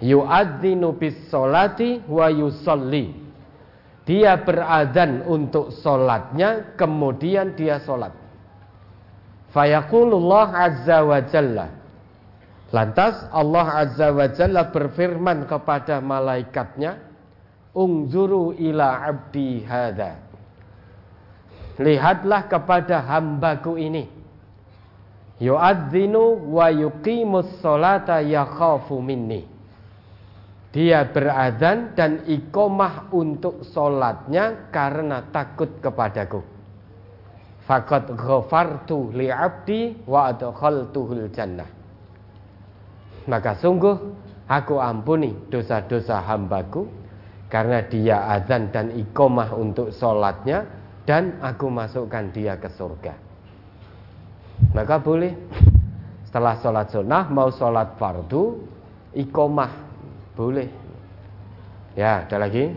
Yu'adzinu 0.00 0.96
bis 0.96 1.28
solati 1.28 2.00
wa 2.08 2.32
yusalli. 2.32 3.12
Dia 4.08 4.40
beradzan 4.40 5.28
untuk 5.28 5.70
solatnya, 5.84 6.74
kemudian 6.74 7.52
dia 7.52 7.84
solat. 7.84 8.16
Fayakulullah 9.52 10.50
azza 10.56 11.04
wa 11.04 11.20
jalla. 11.20 11.68
Lantas 12.70 13.28
Allah 13.28 13.66
azza 13.86 14.08
wa 14.08 14.26
jalla 14.30 14.72
berfirman 14.72 15.44
kepada 15.44 16.00
malaikatnya, 16.00 17.10
Ungzuru 17.70 18.50
ila 18.58 19.06
abdi 19.06 19.62
hadha. 19.62 20.18
Lihatlah 21.78 22.50
kepada 22.50 22.98
hambaku 22.98 23.78
ini. 23.78 24.10
Yu'adzinu 25.38 26.50
wa 26.50 26.66
yuqimus 26.66 27.62
solata 27.62 28.18
yakhafu 28.26 28.98
minni. 28.98 29.49
Dia 30.70 31.02
beradzan 31.02 31.98
dan 31.98 32.22
ikomah 32.30 33.10
untuk 33.10 33.66
solatnya 33.66 34.70
karena 34.70 35.26
takut 35.34 35.66
kepadaku. 35.82 36.46
Fakat 37.66 38.14
ghafartu 38.14 39.10
li'abdi 39.10 40.06
wa 40.06 40.30
adkhaltuhul 40.30 41.26
jannah. 41.34 41.66
Maka 43.26 43.58
sungguh 43.58 43.98
aku 44.46 44.78
ampuni 44.78 45.34
dosa-dosa 45.50 46.22
hambaku 46.22 46.86
karena 47.50 47.82
dia 47.90 48.30
azan 48.30 48.70
dan 48.70 48.94
ikomah 48.94 49.50
untuk 49.58 49.90
solatnya 49.90 50.66
dan 51.02 51.42
aku 51.42 51.66
masukkan 51.66 52.30
dia 52.30 52.54
ke 52.54 52.70
surga. 52.70 53.14
Maka 54.70 55.02
boleh 55.02 55.34
setelah 56.30 56.54
sholat 56.62 56.94
sunnah 56.94 57.26
mau 57.26 57.50
sholat 57.50 57.98
fardu 57.98 58.62
ikomah 59.18 59.89
boleh. 60.40 60.68
Ya, 61.92 62.24
ada 62.24 62.40
lagi. 62.40 62.72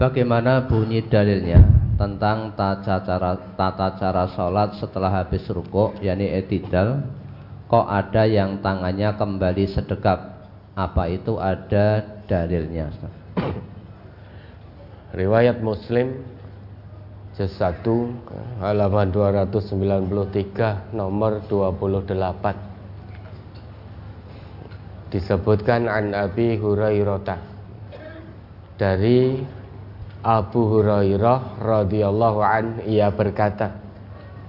Bagaimana 0.00 0.64
bunyi 0.64 1.04
dalilnya 1.04 1.60
tentang 2.00 2.56
tata 2.56 3.04
cara 3.04 3.32
tata 3.56 3.96
cara 4.00 4.24
sholat 4.32 4.80
setelah 4.80 5.12
habis 5.12 5.44
rukuk, 5.52 6.00
yakni 6.00 6.32
etidal, 6.32 7.04
kok 7.68 7.84
ada 7.84 8.24
yang 8.24 8.64
tangannya 8.64 9.12
kembali 9.20 9.64
sedekap? 9.68 10.48
Apa 10.76 11.12
itu 11.12 11.36
ada 11.36 12.04
dalilnya? 12.28 12.92
Riwayat 15.16 15.64
Muslim 15.64 16.24
Juz 17.36 17.52
1 17.56 17.84
halaman 18.60 19.08
293 19.12 20.92
nomor 20.92 21.44
28 21.48 22.65
disebutkan 25.10 25.86
an 25.86 26.12
Abi 26.12 26.58
Hurairah 26.58 27.38
dari 28.76 29.40
Abu 30.26 30.60
Hurairah 30.66 31.62
radhiyallahu 31.62 32.38
an 32.42 32.82
ia 32.84 33.14
berkata 33.14 33.78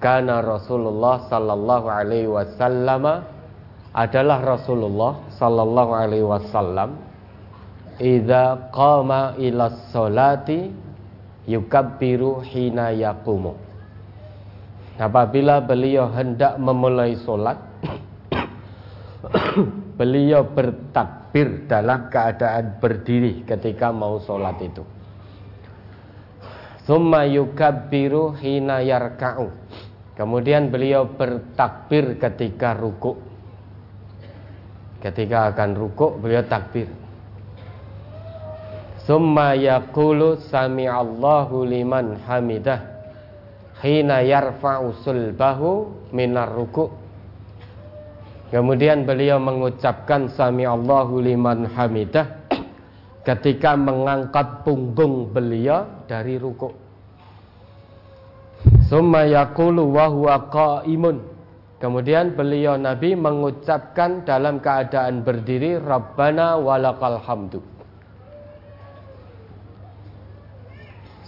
karena 0.02 0.42
Rasulullah 0.42 1.26
sallallahu 1.30 1.88
alaihi 1.90 2.30
wasallam 2.30 3.26
adalah 3.94 4.40
Rasulullah 4.42 5.26
sallallahu 5.38 5.92
alaihi 5.94 6.26
wasallam 6.26 6.98
idza 7.98 8.70
qama 8.74 9.38
ila 9.42 9.74
salati 9.90 10.70
yukabbiru 11.50 12.46
hina 12.46 12.94
yakumu 12.94 13.58
apabila 14.98 15.62
beliau 15.62 16.10
hendak 16.14 16.58
memulai 16.62 17.18
solat 17.22 17.58
beliau 19.98 20.46
bertakbir 20.46 21.66
dalam 21.66 22.08
keadaan 22.14 22.78
berdiri 22.78 23.42
ketika 23.44 23.90
mau 23.90 24.22
solat 24.22 24.62
itu. 24.62 24.86
Summa 26.86 27.26
yukabbiru 27.28 28.38
hina 28.38 28.80
yarka'u. 28.86 29.50
Kemudian 30.16 30.70
beliau 30.72 31.10
bertakbir 31.10 32.16
ketika 32.22 32.78
ruku. 32.78 33.18
Ketika 35.02 35.52
akan 35.52 35.76
ruku 35.76 36.16
beliau 36.16 36.46
takbir. 36.48 36.88
Summa 39.04 39.58
yaqulu 39.58 40.40
sami'allahu 40.48 41.66
liman 41.68 42.22
hamidah. 42.24 42.82
Hina 43.84 44.26
yarfa'u 44.26 44.96
sulbahu 45.06 45.92
minar 46.14 46.50
ruku' 46.50 47.07
Kemudian 48.48 49.04
beliau 49.04 49.40
mengucapkan 49.44 50.32
sami'allahu 50.32 51.20
liman 51.20 51.68
hamidah 51.68 52.48
Ketika 53.28 53.76
mengangkat 53.76 54.64
punggung 54.64 55.36
beliau 55.36 55.84
dari 56.08 56.40
ruku' 56.40 56.88
Summa 58.88 59.28
yaqulu 59.28 59.84
wa 59.92 60.08
huwa 60.08 60.36
qa'imun. 60.48 61.20
Kemudian 61.78 62.34
beliau 62.34 62.74
Nabi 62.80 63.14
mengucapkan 63.14 64.26
dalam 64.26 64.58
keadaan 64.64 65.22
berdiri 65.22 65.78
Rabbana 65.78 66.58
walakal 66.58 67.22
hamdu. 67.22 67.62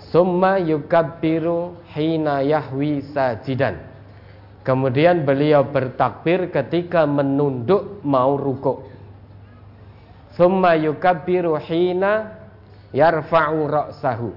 Summa 0.09 0.57
yukabbiru 0.57 1.77
hina 1.93 2.41
yahwi 2.41 3.05
sajidan. 3.13 3.77
Kemudian 4.69 5.25
beliau 5.25 5.65
bertakbir 5.65 6.53
ketika 6.53 7.09
menunduk 7.09 8.05
mau 8.05 8.37
rukuk. 8.37 8.85
Summa 10.37 10.77
yukabbiru 10.77 11.57
hina 11.57 12.37
yarfa'u 12.93 13.65
ra'sahu. 13.65 14.29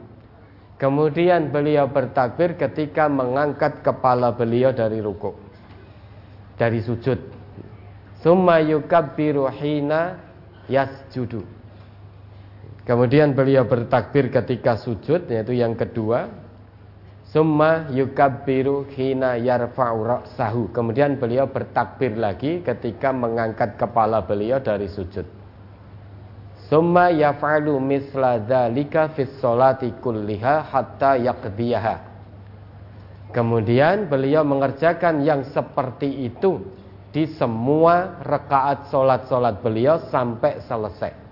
Kemudian 0.81 1.53
beliau 1.53 1.85
bertakbir 1.93 2.57
ketika 2.57 3.13
mengangkat 3.13 3.85
kepala 3.85 4.33
beliau 4.33 4.73
dari 4.73 5.05
rukuk. 5.05 5.37
Dari 6.57 6.81
sujud. 6.81 7.21
Summa 8.25 8.57
yukabbiru 8.65 9.45
hina 9.53 10.17
yasjudu. 10.65 11.45
Kemudian 12.89 13.37
beliau 13.37 13.69
bertakbir 13.69 14.33
ketika 14.33 14.81
sujud 14.81 15.29
yaitu 15.29 15.53
yang 15.53 15.77
kedua. 15.77 16.42
Summa 17.33 17.89
yukabbiru 17.89 18.93
hina 18.93 19.41
yarfa'u 19.41 19.99
ra'sahu. 20.05 20.69
Kemudian 20.69 21.17
beliau 21.17 21.49
bertakbir 21.49 22.13
lagi 22.21 22.61
ketika 22.61 23.09
mengangkat 23.09 23.81
kepala 23.81 24.21
beliau 24.21 24.61
dari 24.61 24.85
sujud. 24.93 25.25
Summa 26.69 27.09
yaf'alu 27.09 27.81
misla 27.81 28.37
dzalika 28.37 29.17
fis 29.17 29.33
sholati 29.41 29.97
kulliha 30.05 30.69
hatta 30.69 31.17
yaqdiyaha. 31.17 31.97
Kemudian 33.33 34.13
beliau 34.13 34.45
mengerjakan 34.45 35.25
yang 35.25 35.49
seperti 35.57 36.29
itu 36.29 36.61
di 37.17 37.33
semua 37.41 38.21
rekaat 38.21 38.93
solat-solat 38.93 39.65
beliau 39.65 40.01
sampai 40.13 40.61
selesai 40.69 41.23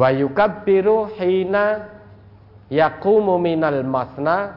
wa 0.00 0.08
yukabbiru 0.08 1.12
hina 1.18 1.99
yaqumu 2.70 3.36
minal 3.36 3.82
masna 3.82 4.56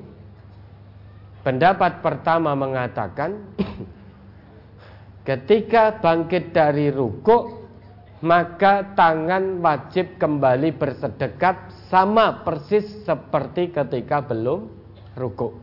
pendapat 1.43 1.98
pertama 1.98 2.55
mengatakan 2.55 3.43
ketika 5.28 5.98
bangkit 5.98 6.55
dari 6.55 6.94
ruku 6.94 7.59
maka 8.20 8.85
tangan 8.94 9.65
wajib 9.65 10.20
kembali 10.20 10.77
bersedekap 10.77 11.73
sama 11.89 12.44
persis 12.44 12.85
seperti 13.02 13.73
ketika 13.73 14.20
belum 14.20 14.69
ruku. 15.16 15.57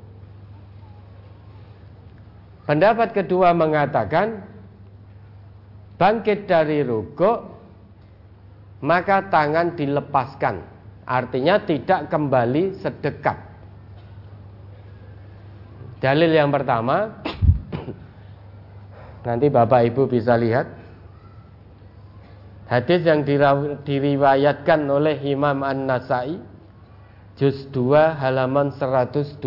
Pendapat 2.65 3.15
kedua 3.15 3.55
mengatakan 3.55 4.43
bangkit 5.95 6.49
dari 6.49 6.83
ruku 6.83 7.31
maka 8.83 9.29
tangan 9.31 9.77
dilepaskan. 9.77 10.76
Artinya 11.07 11.63
tidak 11.63 12.11
kembali 12.11 12.75
sedekap. 12.83 13.39
Dalil 16.03 16.35
yang 16.35 16.51
pertama 16.51 17.23
nanti 19.27 19.47
Bapak 19.47 19.87
Ibu 19.87 20.11
bisa 20.11 20.35
lihat. 20.35 20.67
Hadis 22.67 23.07
yang 23.07 23.23
diriwayatkan 23.87 24.83
oleh 24.91 25.15
Imam 25.23 25.63
An-Nasai 25.63 26.35
Juz 27.39 27.71
2 27.71 28.19
halaman 28.19 28.75
125 28.75 29.39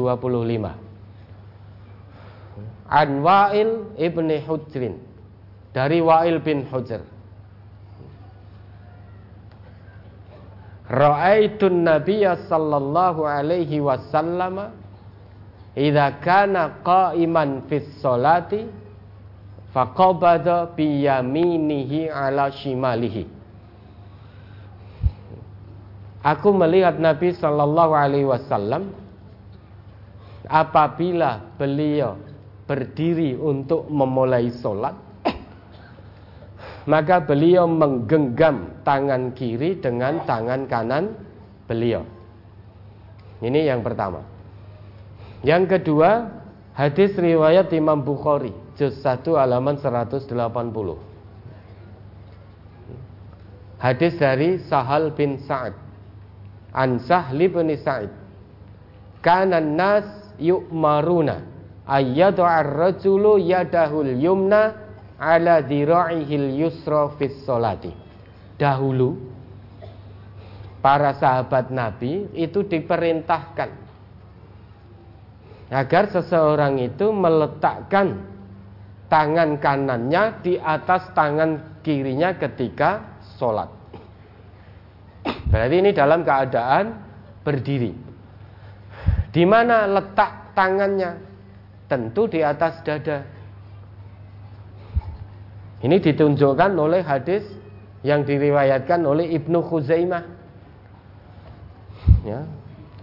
An 2.89 3.11
Wa'il 3.21 3.71
ibni 4.01 4.41
Hujrin. 4.41 4.97
Dari 5.77 6.01
Wa'il 6.01 6.41
bin 6.41 6.65
Hujr 6.73 7.20
Ra'aitun 10.91 11.87
Nabiya 11.87 12.51
sallallahu 12.51 13.23
alaihi 13.23 13.79
wasallam 13.79 14.75
Idza 15.79 16.19
kana 16.19 16.83
qa'iman 16.83 17.71
fis 17.71 17.87
salati 18.03 18.67
faqabada 19.71 20.75
biyaminihi 20.75 22.11
ala 22.11 22.51
shimalihi. 22.51 23.25
Aku 26.21 26.53
melihat 26.53 27.01
Nabi 27.01 27.33
Shallallahu 27.33 27.93
Alaihi 27.97 28.29
Wasallam 28.29 28.93
apabila 30.45 31.57
beliau 31.57 32.21
berdiri 32.69 33.41
untuk 33.41 33.89
memulai 33.89 34.53
sholat, 34.53 34.93
maka 36.91 37.23
beliau 37.23 37.71
menggenggam 37.71 38.83
tangan 38.83 39.31
kiri 39.39 39.79
dengan 39.79 40.27
tangan 40.27 40.67
kanan 40.67 41.15
beliau. 41.71 42.03
Ini 43.39 43.71
yang 43.71 43.87
pertama. 43.87 44.27
Yang 45.47 45.79
kedua, 45.79 46.27
hadis 46.75 47.15
riwayat 47.15 47.71
Imam 47.71 48.03
Bukhari 48.03 48.51
juz 48.75 48.99
1 49.07 49.23
halaman 49.39 49.79
180. 49.79 50.27
Hadis 53.79 54.13
dari 54.19 54.59
Sahal 54.67 55.15
bin 55.15 55.39
Sa'ad. 55.47 55.73
An 56.75 56.99
Sahli 57.07 57.47
bin 57.47 57.71
Sa'id. 57.79 58.11
Kana 59.23 59.63
nas 59.63 60.05
yu'maruna 60.43 61.47
ayyadu 61.87 62.43
ar-rajulu 62.45 63.39
yadahul 63.41 64.11
yumna 64.19 64.90
ala 65.21 65.61
dhira'ihil 65.61 66.57
yusra 66.57 67.13
fis 67.21 67.37
solati. 67.45 67.93
Dahulu 68.57 69.21
para 70.81 71.13
sahabat 71.13 71.69
Nabi 71.69 72.33
itu 72.33 72.65
diperintahkan 72.65 73.71
agar 75.71 76.05
seseorang 76.11 76.83
itu 76.83 77.13
meletakkan 77.15 78.27
tangan 79.07 79.61
kanannya 79.61 80.41
di 80.43 80.59
atas 80.59 81.13
tangan 81.15 81.79
kirinya 81.85 82.35
ketika 82.35 83.21
sholat. 83.39 83.71
Berarti 85.51 85.77
ini 85.79 85.91
dalam 85.93 86.25
keadaan 86.25 86.85
berdiri. 87.43 87.93
Di 89.31 89.45
mana 89.47 89.87
letak 89.87 90.55
tangannya? 90.55 91.29
Tentu 91.91 92.31
di 92.31 92.39
atas 92.43 92.83
dada. 92.87 93.40
Ini 95.81 95.97
ditunjukkan 95.97 96.73
oleh 96.77 97.01
hadis 97.01 97.45
yang 98.05 98.25
diriwayatkan 98.25 99.01
oleh 99.05 99.33
Ibnu 99.33 99.65
Khuzaimah. 99.65 100.25
Ya. 102.25 102.45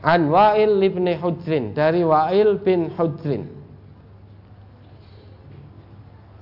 An 0.05 0.29
Wa'il 0.29 0.77
ibni 0.85 1.17
Hujrin 1.17 1.73
dari 1.73 2.05
Wa'il 2.05 2.61
bin 2.61 2.93
Hujrin 2.93 3.49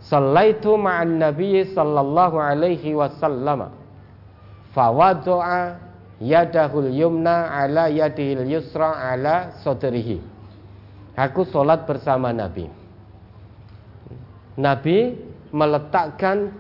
Sallaitu 0.06 0.78
ma'an 0.78 1.18
Nabi 1.18 1.66
sallallahu 1.74 2.38
alaihi 2.38 2.94
wasallam. 2.94 3.74
Fawadu'a 4.78 5.82
yadahul 6.22 6.94
yumna 6.94 7.50
ala 7.50 7.90
yadihil 7.90 8.46
yusra 8.46 8.94
ala 8.94 9.58
sodrihi. 9.66 10.22
Aku 11.18 11.48
sholat 11.50 11.90
bersama 11.90 12.30
Nabi. 12.30 12.70
Nabi 14.62 15.18
meletakkan 15.56 16.52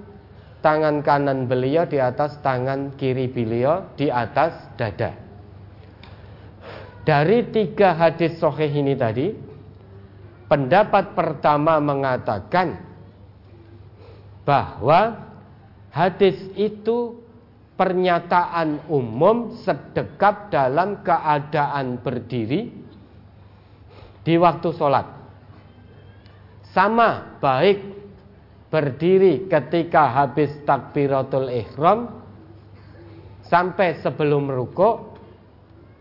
tangan 0.63 1.03
kanan 1.03 1.51
beliau 1.51 1.84
di 1.84 1.99
atas 1.99 2.39
tangan 2.39 2.95
kiri 2.95 3.27
beliau 3.27 3.91
di 3.99 4.07
atas 4.07 4.55
dada. 4.80 5.11
Dari 7.05 7.53
tiga 7.53 7.93
hadis 7.93 8.39
sohih 8.41 8.72
ini 8.72 8.97
tadi, 8.97 9.30
pendapat 10.49 11.13
pertama 11.13 11.77
mengatakan 11.77 12.81
bahwa 14.41 15.22
hadis 15.93 16.39
itu 16.57 17.22
pernyataan 17.77 18.89
umum 18.89 19.53
sedekap 19.61 20.49
dalam 20.49 21.05
keadaan 21.05 22.01
berdiri 22.01 22.73
di 24.26 24.34
waktu 24.41 24.69
sholat. 24.73 25.05
Sama 26.73 27.38
baik 27.38 27.94
berdiri 28.69 29.45
ketika 29.45 30.09
habis 30.11 30.51
takbiratul 30.65 31.47
ihram 31.49 32.25
sampai 33.45 34.01
sebelum 34.01 34.49
ruko 34.49 35.15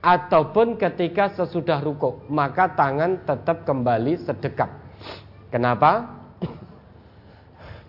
ataupun 0.01 0.77
ketika 0.81 1.33
sesudah 1.33 1.81
ruko 1.81 2.25
maka 2.29 2.73
tangan 2.73 3.25
tetap 3.25 3.65
kembali 3.65 4.21
sedekap. 4.25 4.69
Kenapa? 5.53 6.25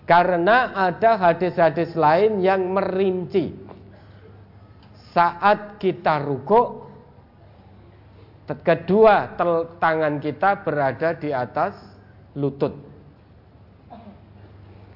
Karena 0.06 0.70
ada 0.78 1.18
hadis-hadis 1.18 1.98
lain 1.98 2.38
yang 2.46 2.62
merinci 2.70 3.58
saat 5.16 5.82
kita 5.82 6.22
ruko 6.22 6.86
kedua 8.62 9.34
tangan 9.82 10.22
kita 10.22 10.62
berada 10.62 11.18
di 11.18 11.34
atas 11.34 11.74
lutut. 12.38 12.95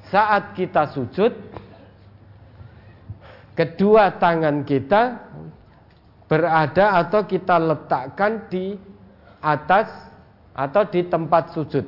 Saat 0.10 0.58
kita 0.58 0.90
sujud, 0.90 1.30
kedua 3.54 4.18
tangan 4.18 4.66
kita 4.66 5.22
berada 6.26 6.98
atau 7.06 7.26
kita 7.30 7.62
letakkan 7.62 8.50
di 8.50 8.74
atas 9.42 9.90
atau 10.58 10.84
di 10.90 11.06
tempat 11.06 11.54
sujud. 11.54 11.86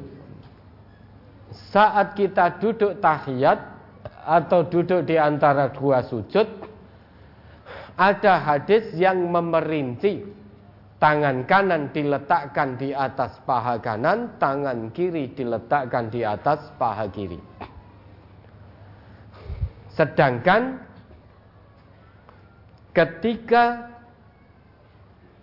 Saat 1.73 2.13
kita 2.13 2.61
duduk 2.61 3.01
tahiyat 3.01 3.59
atau 4.21 4.69
duduk 4.69 5.01
di 5.03 5.17
antara 5.17 5.73
dua 5.73 6.05
sujud, 6.05 6.45
ada 7.97 8.33
hadis 8.37 8.93
yang 8.93 9.17
memerinci 9.29 10.23
tangan 11.01 11.43
kanan 11.49 11.89
diletakkan 11.89 12.77
di 12.77 12.93
atas 12.93 13.41
paha 13.49 13.81
kanan, 13.81 14.37
tangan 14.37 14.93
kiri 14.93 15.33
diletakkan 15.33 16.13
di 16.13 16.21
atas 16.21 16.69
paha 16.77 17.09
kiri. 17.09 17.41
Sedangkan 19.95 20.79
ketika 22.95 23.91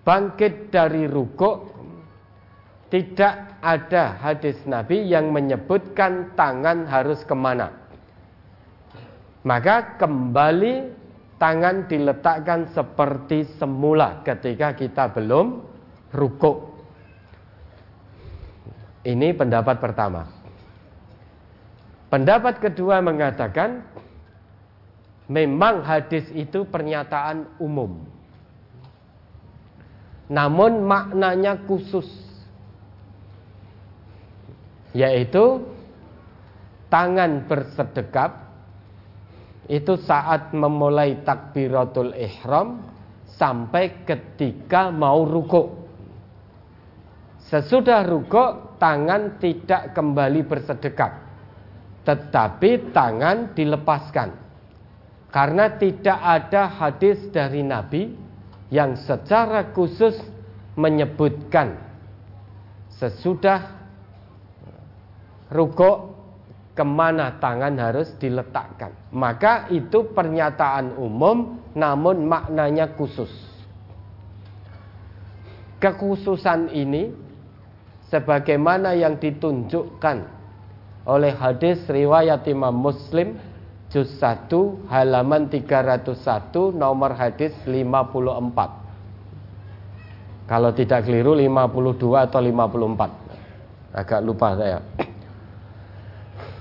bangkit 0.05 0.73
dari 0.73 1.05
rukuk 1.05 1.69
tidak 2.89 3.61
ada 3.61 4.17
hadis 4.17 4.57
Nabi 4.65 5.05
yang 5.05 5.29
menyebutkan 5.29 6.33
tangan 6.33 6.89
harus 6.89 7.21
ke 7.29 7.37
mana. 7.37 7.69
Maka 9.45 10.01
kembali 10.01 10.97
tangan 11.37 11.85
diletakkan 11.85 12.73
seperti 12.73 13.45
semula 13.61 14.25
ketika 14.25 14.73
kita 14.73 15.13
belum 15.13 15.61
rukuk. 16.17 16.81
Ini 19.05 19.37
pendapat 19.37 19.77
pertama. 19.79 20.27
Pendapat 22.09 22.57
kedua 22.61 23.05
mengatakan 23.05 23.85
memang 25.29 25.85
hadis 25.85 26.25
itu 26.33 26.65
pernyataan 26.65 27.61
umum. 27.61 28.01
Namun 30.29 30.85
maknanya 30.85 31.61
khusus. 31.69 32.09
Yaitu 34.97 35.63
tangan 36.89 37.45
bersedekap 37.45 38.49
itu 39.69 40.01
saat 40.01 40.57
memulai 40.57 41.21
takbiratul 41.29 42.17
ihram 42.17 42.81
sampai 43.37 44.05
ketika 44.09 44.89
mau 44.89 45.29
ruku. 45.29 45.77
Sesudah 47.53 48.05
ruku 48.05 48.77
tangan 48.81 49.37
tidak 49.41 49.93
kembali 49.93 50.41
bersedekap. 50.49 51.13
Tetapi 52.09 52.93
tangan 52.97 53.53
dilepaskan. 53.53 54.48
Karena 55.29 55.69
tidak 55.77 56.19
ada 56.19 56.73
hadis 56.73 57.21
dari 57.29 57.61
Nabi 57.61 58.09
yang 58.73 58.97
secara 58.97 59.73
khusus 59.77 60.17
menyebutkan 60.73 61.77
sesudah 62.97 63.77
rukuk 65.53 66.17
ke 66.73 66.85
mana 66.87 67.37
tangan 67.43 67.75
harus 67.77 68.15
diletakkan. 68.23 68.95
Maka 69.11 69.69
itu 69.75 70.15
pernyataan 70.15 70.95
umum 70.95 71.59
namun 71.75 72.25
maknanya 72.25 72.95
khusus. 72.95 73.31
Kekhususan 75.83 76.71
ini 76.75 77.11
sebagaimana 78.09 78.95
yang 78.95 79.19
ditunjukkan 79.19 80.39
oleh 81.09 81.33
hadis 81.35 81.83
riwayat 81.87 82.47
Imam 82.47 82.75
Muslim 82.75 83.39
juz 83.89 84.09
1 84.21 84.53
halaman 84.93 85.49
301 85.49 86.77
nomor 86.77 87.17
hadis 87.17 87.53
54 87.65 88.89
kalau 90.49 90.73
tidak 90.73 91.05
keliru 91.05 91.37
52 91.37 92.25
atau 92.25 92.41
54 92.41 93.29
agak 93.93 94.21
lupa 94.25 94.57
saya. 94.57 94.81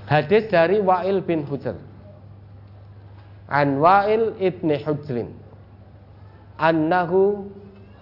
Hadis 0.08 0.48
dari 0.48 0.80
Wa'il 0.80 1.20
bin 1.20 1.44
Hujr. 1.44 1.76
An 3.48 3.80
Wa'il 3.80 4.36
ibni 4.40 4.80
Hujrin. 4.80 5.32
Annahu 6.60 7.48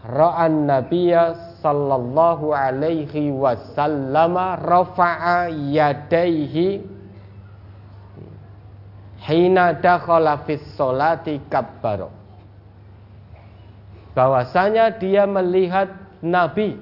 ra'an 0.07 0.71
nabiyya 0.71 1.59
sallallahu 1.63 2.55
alaihi 2.55 3.35
wasallam 3.35 4.39
rafa'a 4.63 5.51
yadaihi 5.51 6.96
hina 9.27 9.75
dakhala 9.75 10.47
fis 10.47 10.63
sholati 10.79 11.43
kabbaro 11.51 12.15
bahwasanya 14.17 14.97
dia 14.97 15.29
melihat 15.29 15.93
Nabi 16.25 16.79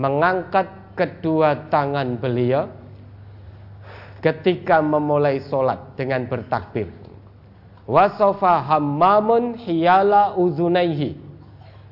mengangkat 0.00 0.70
kedua 0.96 1.68
tangan 1.68 2.16
beliau 2.16 2.70
ketika 4.24 4.80
memulai 4.80 5.44
sholat 5.52 5.92
dengan 6.00 6.24
bertakbir. 6.24 6.88
Wasofa 7.84 8.64
hammamun 8.64 9.60
hiyala 9.60 10.32
uzunaihi. 10.40 11.20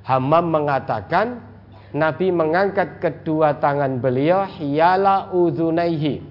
Hammam 0.09 0.49
mengatakan 0.49 1.45
Nabi 1.93 2.33
mengangkat 2.33 3.05
kedua 3.05 3.61
tangan 3.61 4.01
beliau 4.01 4.49
hiyala 4.49 5.29
uzunaihi 5.37 6.25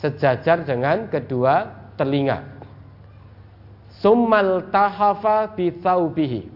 sejajar 0.00 0.64
dengan 0.64 1.12
kedua 1.12 1.68
telinga. 2.00 2.53
Summal 4.04 4.68
tahafa 4.68 5.48
bithaubihi. 5.56 6.52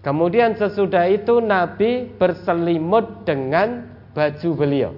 Kemudian 0.00 0.56
sesudah 0.56 1.04
itu 1.04 1.36
Nabi 1.44 2.08
berselimut 2.16 3.28
dengan 3.28 3.84
baju 4.16 4.50
beliau. 4.56 4.96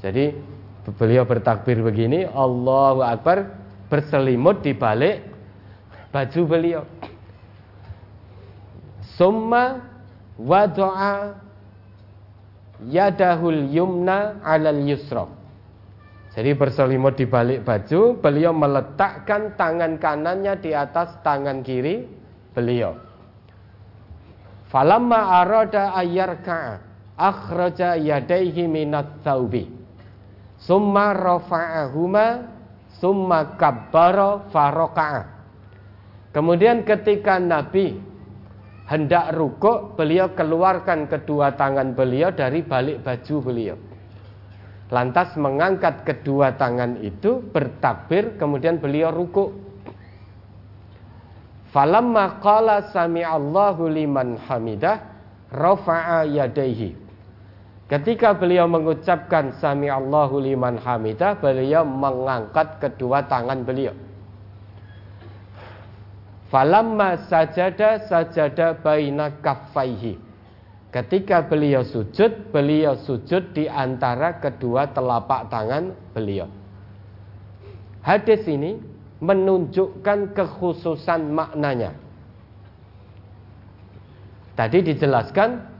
Jadi 0.00 0.32
beliau 0.96 1.28
bertakbir 1.28 1.84
begini, 1.84 2.24
Allahu 2.24 3.04
Akbar 3.04 3.60
berselimut 3.92 4.64
di 4.64 4.72
balik 4.72 5.20
baju 6.08 6.40
beliau. 6.48 6.82
Summa 9.20 9.84
wadoa 10.40 11.36
yadahul 12.88 13.68
yumna 13.68 14.40
alal 14.40 14.80
yusra. 14.80 15.43
Jadi 16.34 16.50
berselimut 16.58 17.14
di 17.14 17.30
balik 17.30 17.62
baju, 17.62 18.18
beliau 18.18 18.50
meletakkan 18.50 19.54
tangan 19.54 20.02
kanannya 20.02 20.58
di 20.58 20.74
atas 20.74 21.14
tangan 21.22 21.62
kiri 21.62 22.10
beliau. 22.50 22.98
Falamma 24.66 25.38
arada 25.38 25.94
ayyarka 25.94 26.82
akhraja 27.14 27.94
yadaihi 27.94 28.66
minat 28.66 29.22
thawbi. 29.22 29.70
Summa 30.58 31.14
rafa'ahuma 31.14 32.50
summa 32.98 33.54
kabbara 33.54 34.50
faroka'a. 34.50 35.22
Kemudian 36.34 36.82
ketika 36.82 37.38
Nabi 37.38 37.94
hendak 38.90 39.38
rukuk, 39.38 39.94
beliau 39.94 40.34
keluarkan 40.34 41.06
kedua 41.06 41.54
tangan 41.54 41.94
beliau 41.94 42.34
dari 42.34 42.66
balik 42.66 43.06
baju 43.06 43.36
beliau. 43.38 43.78
Lantas 44.92 45.32
mengangkat 45.40 46.04
kedua 46.04 46.60
tangan 46.60 47.00
itu 47.00 47.40
bertakbir 47.40 48.36
kemudian 48.36 48.76
beliau 48.76 49.08
ruku. 49.08 49.56
Falamma 51.72 52.38
qala 52.44 52.92
sami'allahu 52.92 53.88
liman 53.88 54.36
hamidah 54.44 55.00
rafa'a 55.50 56.28
yadaihi. 56.28 57.04
Ketika 57.84 58.32
beliau 58.32 58.64
mengucapkan 58.64 59.60
sami'allahu 59.60 60.40
liman 60.40 60.80
hamidah, 60.80 61.36
beliau 61.36 61.84
mengangkat 61.84 62.80
kedua 62.80 63.28
tangan 63.28 63.60
beliau. 63.60 63.92
Falamma 66.48 67.28
sajada 67.28 68.08
sajada 68.08 68.78
baina 68.78 69.36
kaffaihi. 69.42 70.23
Ketika 70.94 71.42
beliau 71.50 71.82
sujud, 71.82 72.54
beliau 72.54 72.94
sujud 72.94 73.50
di 73.50 73.66
antara 73.66 74.38
kedua 74.38 74.86
telapak 74.94 75.50
tangan 75.50 75.90
beliau. 76.14 76.46
Hadis 77.98 78.46
ini 78.46 78.78
menunjukkan 79.18 80.38
kekhususan 80.38 81.34
maknanya. 81.34 81.98
Tadi 84.54 84.86
dijelaskan 84.86 85.74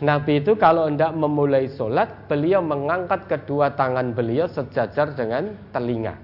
Nabi 0.00 0.40
itu 0.40 0.56
kalau 0.56 0.88
hendak 0.88 1.12
memulai 1.12 1.68
sholat 1.74 2.24
Beliau 2.24 2.64
mengangkat 2.64 3.28
kedua 3.28 3.76
tangan 3.76 4.16
beliau 4.16 4.48
sejajar 4.48 5.12
dengan 5.12 5.52
telinga 5.76 6.16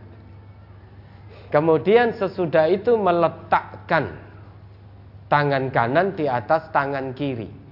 Kemudian 1.52 2.16
sesudah 2.16 2.72
itu 2.72 2.96
meletakkan 2.96 4.16
tangan 5.28 5.70
kanan 5.70 6.14
di 6.18 6.26
atas 6.26 6.66
tangan 6.74 7.14
kiri. 7.14 7.63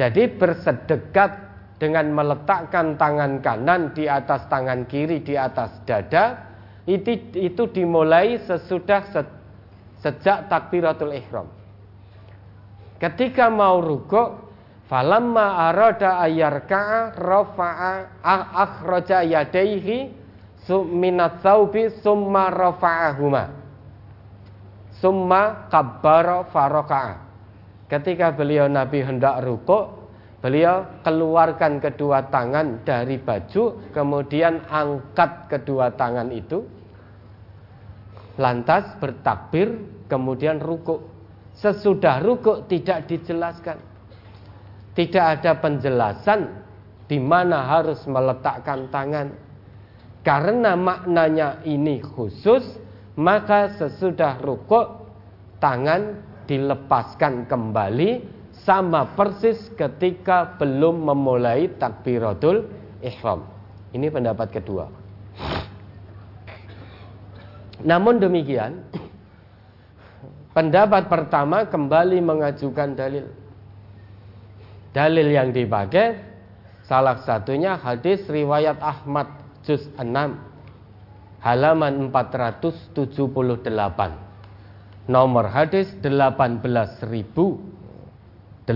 Jadi 0.00 0.32
bersedekat 0.32 1.30
dengan 1.76 2.08
meletakkan 2.08 2.96
tangan 2.96 3.44
kanan 3.44 3.92
di 3.92 4.08
atas 4.08 4.48
tangan 4.48 4.88
kiri 4.88 5.20
di 5.20 5.36
atas 5.36 5.76
dada 5.84 6.40
itu, 6.88 7.20
itu 7.36 7.68
dimulai 7.68 8.40
sesudah 8.48 9.04
se, 9.12 9.20
sejak 10.00 10.48
takbiratul 10.48 11.12
ihram. 11.12 11.52
Ketika 12.96 13.52
mau 13.52 13.84
rukuk, 13.84 14.48
falamma 14.88 15.68
arada 15.68 16.24
ayarka'a 16.24 17.20
rafa'a 17.20 17.92
akhraja 18.56 19.20
yadaihi 19.20 20.16
minat 20.88 21.44
thawbi 21.44 21.92
summa 22.00 22.48
rafa'ahuma. 22.48 23.52
Summa 24.96 25.68
kabbara 25.68 26.48
faraka'a. 26.48 27.29
Ketika 27.90 28.30
beliau 28.30 28.70
Nabi 28.70 29.02
hendak 29.02 29.42
rukuk, 29.42 30.06
beliau 30.38 31.02
keluarkan 31.02 31.82
kedua 31.82 32.30
tangan 32.30 32.86
dari 32.86 33.18
baju, 33.18 33.90
kemudian 33.90 34.62
angkat 34.70 35.50
kedua 35.50 35.90
tangan 35.98 36.30
itu, 36.30 36.62
lantas 38.38 38.94
bertakbir, 39.02 39.74
kemudian 40.06 40.62
rukuk. 40.62 41.02
Sesudah 41.58 42.22
rukuk 42.22 42.70
tidak 42.70 43.10
dijelaskan. 43.10 43.82
Tidak 44.94 45.24
ada 45.26 45.58
penjelasan 45.58 46.46
di 47.10 47.18
mana 47.18 47.74
harus 47.74 48.06
meletakkan 48.06 48.86
tangan. 48.94 49.34
Karena 50.22 50.78
maknanya 50.78 51.58
ini 51.66 51.98
khusus, 51.98 52.62
maka 53.18 53.74
sesudah 53.74 54.38
rukuk 54.38 55.10
tangan 55.58 56.29
dilepaskan 56.50 57.46
kembali 57.46 58.26
sama 58.66 59.14
persis 59.14 59.70
ketika 59.78 60.58
belum 60.58 61.06
memulai 61.06 61.70
takbiratul 61.78 62.66
ihram. 63.06 63.46
Ini 63.94 64.10
pendapat 64.10 64.50
kedua. 64.50 64.90
Namun 67.86 68.18
demikian, 68.18 68.82
pendapat 70.50 71.06
pertama 71.06 71.70
kembali 71.70 72.18
mengajukan 72.18 72.98
dalil. 72.98 73.30
Dalil 74.90 75.30
yang 75.30 75.54
dipakai 75.54 76.18
salah 76.82 77.22
satunya 77.22 77.78
hadis 77.78 78.26
riwayat 78.26 78.82
Ahmad 78.82 79.30
juz 79.62 79.86
6 79.94 80.02
halaman 81.40 82.10
478. 82.10 84.29
Nomor 85.10 85.50
hadis 85.50 85.90
18893. 86.06 88.70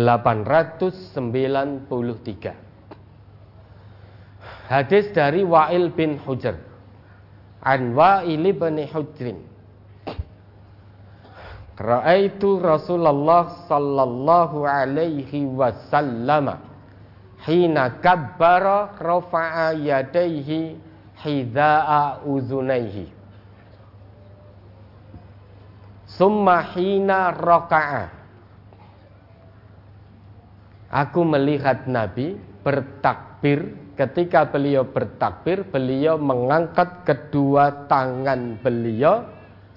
Hadis 4.66 5.14
dari 5.14 5.46
Wa'il 5.46 5.94
bin 5.94 6.18
Hujr. 6.18 6.58
An 7.62 7.94
Wa'il 7.94 8.50
bin 8.50 8.82
Hujrin. 8.82 9.38
Ra'aitu 11.78 12.58
Rasulullah 12.58 13.70
sallallahu 13.70 14.66
alaihi 14.66 15.46
wasallam 15.46 16.58
hina 17.46 18.02
kabbara 18.02 18.98
rafa'a 18.98 19.78
yadaihi 19.78 20.82
hidha'a 21.22 22.26
uzunaihi 22.26 23.13
summa 26.14 26.62
hina 26.74 27.34
raka'a 27.34 28.24
aku 30.94 31.26
melihat 31.26 31.90
Nabi 31.90 32.38
bertakbir. 32.62 33.82
Ketika 33.94 34.42
beliau 34.50 34.82
bertakbir 34.82 35.62
beliau 35.70 36.18
mengangkat 36.18 37.06
kedua 37.06 37.86
tangan 37.86 38.58
beliau 38.58 39.22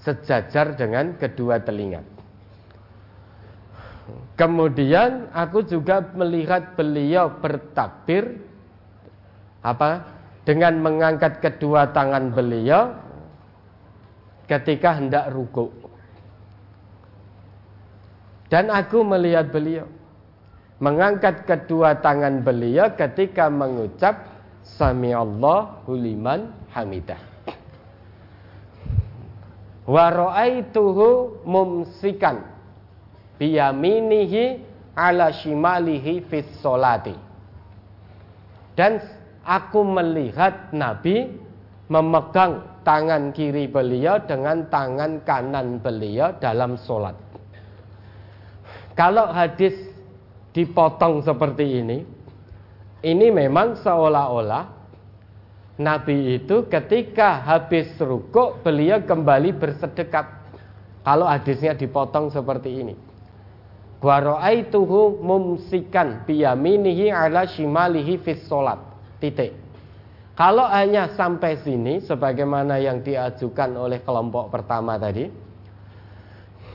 sejajar 0.02 0.74
dengan 0.74 1.14
kedua 1.22 1.62
telinga. 1.62 2.02
Kemudian 4.34 5.30
aku 5.38 5.62
juga 5.70 6.02
melihat 6.18 6.74
beliau 6.74 7.30
bertakbir 7.30 8.42
apa 9.62 10.02
dengan 10.42 10.82
mengangkat 10.82 11.38
kedua 11.38 11.94
tangan 11.94 12.34
beliau 12.34 12.98
ketika 14.50 14.98
hendak 14.98 15.30
ruku. 15.30 15.70
Dan 18.48 18.72
aku 18.72 19.04
melihat 19.04 19.52
beliau 19.52 19.88
mengangkat 20.80 21.44
kedua 21.44 22.00
tangan 22.00 22.46
beliau 22.46 22.94
ketika 22.96 23.52
mengucap 23.52 24.24
Sami 24.64 25.16
Allahu 25.16 25.96
liman 25.96 26.52
hamidah. 26.76 27.20
Wa 29.88 30.12
ra'aituhu 30.12 31.42
mumsikan 31.48 32.44
biyaminihi 33.40 34.60
ala 34.92 35.32
shimalihi 35.32 36.28
fis 36.28 36.52
solati. 36.60 37.16
Dan 38.76 39.00
aku 39.48 39.82
melihat 39.88 40.76
Nabi 40.76 41.32
memegang 41.88 42.84
tangan 42.84 43.32
kiri 43.32 43.72
beliau 43.72 44.20
dengan 44.28 44.68
tangan 44.68 45.24
kanan 45.24 45.80
beliau 45.80 46.36
dalam 46.44 46.76
sholat. 46.76 47.16
Kalau 48.98 49.30
hadis 49.30 49.78
dipotong 50.58 51.22
seperti 51.22 51.86
ini, 51.86 52.02
ini 53.06 53.28
memang 53.30 53.78
seolah-olah 53.78 54.74
Nabi 55.78 56.42
itu 56.42 56.66
ketika 56.66 57.46
habis 57.46 57.94
rukuk 58.02 58.66
beliau 58.66 58.98
kembali 59.06 59.54
bersedekat. 59.54 60.26
Kalau 61.06 61.30
hadisnya 61.30 61.78
dipotong 61.78 62.34
seperti 62.34 62.82
ini. 62.82 62.96
Wa 64.02 64.18
ra'aituhu 64.18 65.22
mumsikan 65.22 66.26
biyaminihi 66.26 67.14
ala 67.14 67.46
shimalihi 67.46 68.18
fis 68.26 68.42
sholat. 68.50 68.82
Titik. 69.22 69.54
Kalau 70.38 70.66
hanya 70.70 71.14
sampai 71.18 71.62
sini, 71.66 72.02
sebagaimana 72.02 72.78
yang 72.78 73.02
diajukan 73.02 73.74
oleh 73.74 74.06
kelompok 74.06 74.54
pertama 74.54 74.98
tadi, 75.02 75.30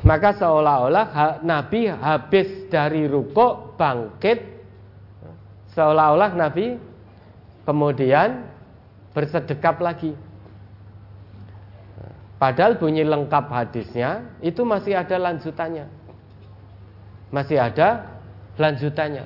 maka 0.03 0.35
seolah-olah 0.35 1.39
Nabi 1.47 1.87
habis 1.87 2.67
dari 2.67 3.07
rukuk 3.07 3.79
bangkit, 3.79 4.39
seolah-olah 5.75 6.31
Nabi 6.35 6.75
kemudian 7.63 8.51
bersedekap 9.15 9.79
lagi. 9.79 10.15
Padahal 12.43 12.75
bunyi 12.75 13.07
lengkap 13.07 13.47
hadisnya 13.55 14.27
itu 14.43 14.67
masih 14.67 14.99
ada 14.99 15.15
lanjutannya. 15.15 15.87
Masih 17.31 17.63
ada 17.63 18.19
lanjutannya. 18.59 19.23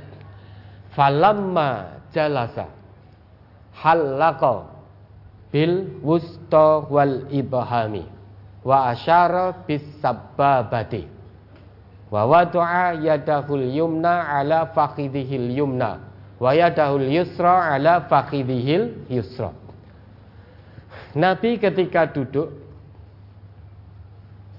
Falamma 0.92 1.96
jalasa 2.12 2.68
halaqa 3.80 4.68
bil 5.52 6.00
wusta 6.00 6.84
wal 6.88 7.28
ibhami 7.32 8.15
wa 8.66 8.90
asyara 8.90 9.62
bis 9.62 9.82
sababati 10.02 11.06
wa 12.10 12.26
wada'a 12.26 12.98
yadahul 12.98 13.62
yumna 13.62 14.26
ala 14.26 14.74
fakhidihil 14.74 15.54
yumna 15.54 16.02
wa 16.42 16.50
yadahul 16.50 17.06
yusra 17.06 17.78
ala 17.78 18.10
fakhidihil 18.10 19.06
yusra 19.06 19.54
Nabi 21.16 21.56
ketika 21.56 22.12
duduk 22.12 22.52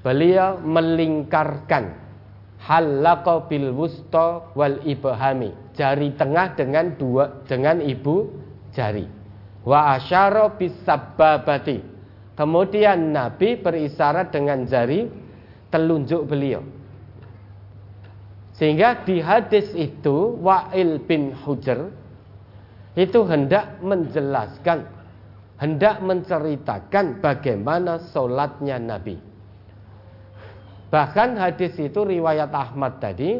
beliau 0.02 0.58
melingkarkan 0.58 1.94
halaqa 2.58 3.46
bil 3.46 3.70
wusta 3.78 4.50
wal 4.58 4.82
ibhami 4.82 5.54
jari 5.78 6.18
tengah 6.18 6.58
dengan 6.58 6.98
dua 6.98 7.46
dengan 7.46 7.78
ibu 7.78 8.34
jari. 8.74 9.06
Wa 9.62 10.00
asyara 10.00 10.58
bisababati. 10.58 11.97
Kemudian 12.38 13.18
Nabi 13.18 13.58
berisyarat 13.58 14.30
dengan 14.30 14.70
jari 14.70 15.10
telunjuk 15.74 16.30
beliau. 16.30 16.62
Sehingga 18.54 19.06
di 19.06 19.22
hadis 19.22 19.74
itu 19.74 20.38
Wa'il 20.42 21.02
bin 21.02 21.34
Hujr 21.34 21.90
itu 22.98 23.20
hendak 23.30 23.78
menjelaskan, 23.82 24.86
hendak 25.62 26.02
menceritakan 26.02 27.22
bagaimana 27.22 28.02
solatnya 28.14 28.82
Nabi. 28.82 29.18
Bahkan 30.90 31.38
hadis 31.38 31.78
itu 31.78 32.02
riwayat 32.02 32.50
Ahmad 32.54 32.98
tadi 32.98 33.38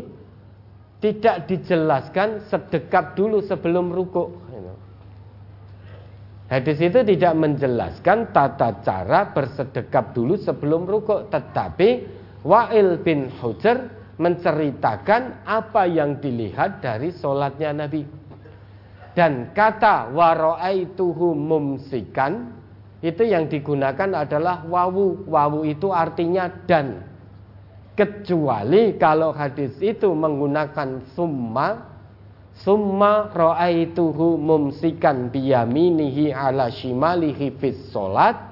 tidak 1.02 1.50
dijelaskan 1.50 2.46
sedekap 2.50 3.18
dulu 3.18 3.42
sebelum 3.46 3.94
rukuk. 3.94 4.47
Hadis 6.48 6.80
itu 6.80 7.04
tidak 7.04 7.34
menjelaskan 7.36 8.32
tata 8.32 8.80
cara 8.80 9.36
bersedekap 9.36 10.16
dulu 10.16 10.40
sebelum 10.40 10.88
rukuk, 10.88 11.28
tetapi 11.28 12.08
Wa'il 12.48 13.04
bin 13.04 13.28
Hujr 13.44 13.92
menceritakan 14.16 15.44
apa 15.44 15.84
yang 15.92 16.24
dilihat 16.24 16.80
dari 16.80 17.12
sholatnya 17.12 17.84
Nabi. 17.84 18.08
Dan 19.12 19.52
kata 19.52 20.14
waro'aituhu 20.16 21.36
mumsikan 21.36 22.54
itu 23.04 23.28
yang 23.28 23.52
digunakan 23.52 24.24
adalah 24.24 24.64
wawu. 24.64 25.28
Wawu 25.28 25.68
itu 25.68 25.92
artinya 25.92 26.48
dan. 26.64 27.02
Kecuali 27.98 28.94
kalau 29.02 29.34
hadis 29.34 29.74
itu 29.82 30.14
menggunakan 30.14 31.02
summa 31.18 31.97
Summa 32.66 33.30
ra'aituhu 33.30 34.38
mumsikan 34.42 35.30
biyaminihi 35.30 36.34
ala 36.34 36.74
shimalihi 36.74 37.54
fis 37.62 37.94
solat 37.94 38.48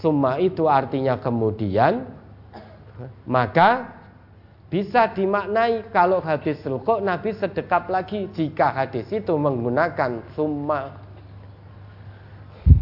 Summa 0.00 0.36
itu 0.36 0.68
artinya 0.68 1.16
kemudian. 1.16 2.04
Maka 3.28 3.96
bisa 4.68 5.08
dimaknai 5.12 5.88
kalau 5.88 6.20
hadis 6.20 6.60
rukuk 6.64 7.00
Nabi 7.00 7.32
sedekap 7.36 7.88
lagi 7.88 8.28
Jika 8.32 8.72
hadis 8.72 9.08
itu 9.08 9.32
menggunakan 9.36 10.20
summa. 10.36 11.00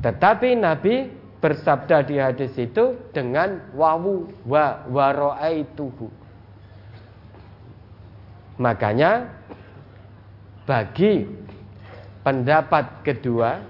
Tetapi 0.03 0.59
Nabi 0.59 1.07
bersabda 1.39 2.03
di 2.09 2.17
hadis 2.17 2.57
itu 2.57 2.97
dengan 3.13 3.73
wawu 3.77 4.33
wa 4.49 4.81
waro'aituhu 4.89 6.09
Makanya 8.55 9.44
bagi 10.65 11.29
pendapat 12.25 13.05
kedua, 13.05 13.61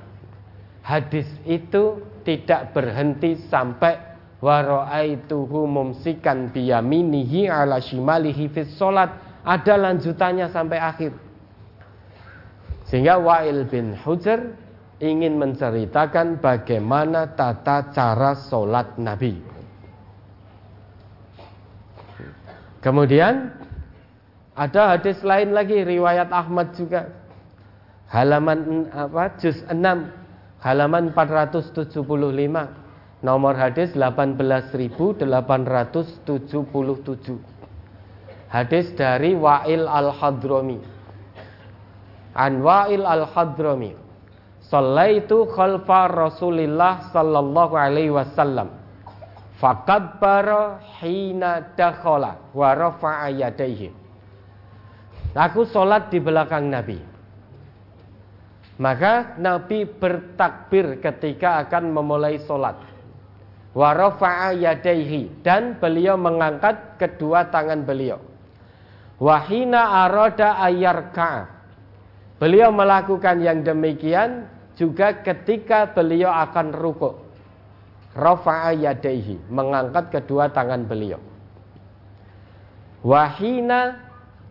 hadis 0.87 1.27
itu 1.43 2.01
tidak 2.23 2.73
berhenti 2.73 3.37
sampai 3.51 3.99
waro'aituhu 4.39 5.67
mumsikan 5.67 6.55
biyaminihi 6.55 7.51
ala 7.51 7.83
shimalihi 7.83 8.51
fis 8.51 8.73
solat. 8.79 9.11
Ada 9.45 9.77
lanjutannya 9.77 10.49
sampai 10.49 10.79
akhir. 10.81 11.13
Sehingga 12.89 13.21
Wa'il 13.21 13.69
bin 13.69 13.93
Hujr 13.93 14.57
ingin 15.05 15.37
menceritakan 15.37 16.41
bagaimana 16.41 17.37
tata 17.37 17.93
cara 17.93 18.33
solat 18.37 18.97
Nabi. 18.97 19.37
Kemudian 22.81 23.64
ada 24.55 24.95
hadis 24.95 25.19
lain 25.27 25.51
lagi 25.51 25.83
riwayat 25.83 26.31
Ahmad 26.31 26.79
juga. 26.79 27.11
Halaman 28.07 28.87
apa? 28.95 29.35
Juz 29.43 29.59
6 29.67 29.83
halaman 30.63 31.11
475. 31.11 31.91
Nomor 33.25 33.57
hadis 33.59 33.91
18877. 33.99 35.27
Hadis 38.47 38.95
dari 38.95 39.35
Wa'il 39.35 39.91
Al-Hadrami. 39.91 40.79
An 42.39 42.63
Wa'il 42.63 43.03
Al-Hadrami. 43.03 43.99
Sallaitu 44.71 45.51
khalfa 45.51 46.15
Rasulillah 46.15 47.11
sallallahu 47.11 47.75
alaihi 47.75 48.15
wasallam. 48.15 48.71
bara 50.21 50.79
hina 51.01 51.65
dakhala 51.75 52.37
wa 52.55 52.69
rafa'a 52.77 53.33
yadayhi. 53.35 54.04
Aku 55.35 55.67
sholat 55.67 56.15
di 56.15 56.23
belakang 56.23 56.71
Nabi. 56.71 56.95
Maka 58.79 59.35
Nabi 59.39 59.83
bertakbir 59.87 61.03
ketika 61.03 61.59
akan 61.67 61.91
memulai 61.91 62.39
sholat. 62.47 62.79
Dan 65.43 65.63
beliau 65.83 66.15
mengangkat 66.15 66.99
kedua 67.03 67.51
tangan 67.51 67.83
beliau. 67.83 68.23
Wahina 69.19 70.07
aroda 70.07 70.63
ayarka. 70.63 71.51
Beliau 72.39 72.71
melakukan 72.71 73.43
yang 73.43 73.67
demikian 73.67 74.47
juga 74.79 75.19
ketika 75.23 75.91
beliau 75.91 76.31
akan 76.31 76.71
rukuk. 76.71 77.19
Rafa'a 78.15 78.71
yadaihi. 78.71 79.51
Mengangkat 79.51 80.15
kedua 80.15 80.55
tangan 80.55 80.87
beliau. 80.87 81.19
Wahina 83.03 84.04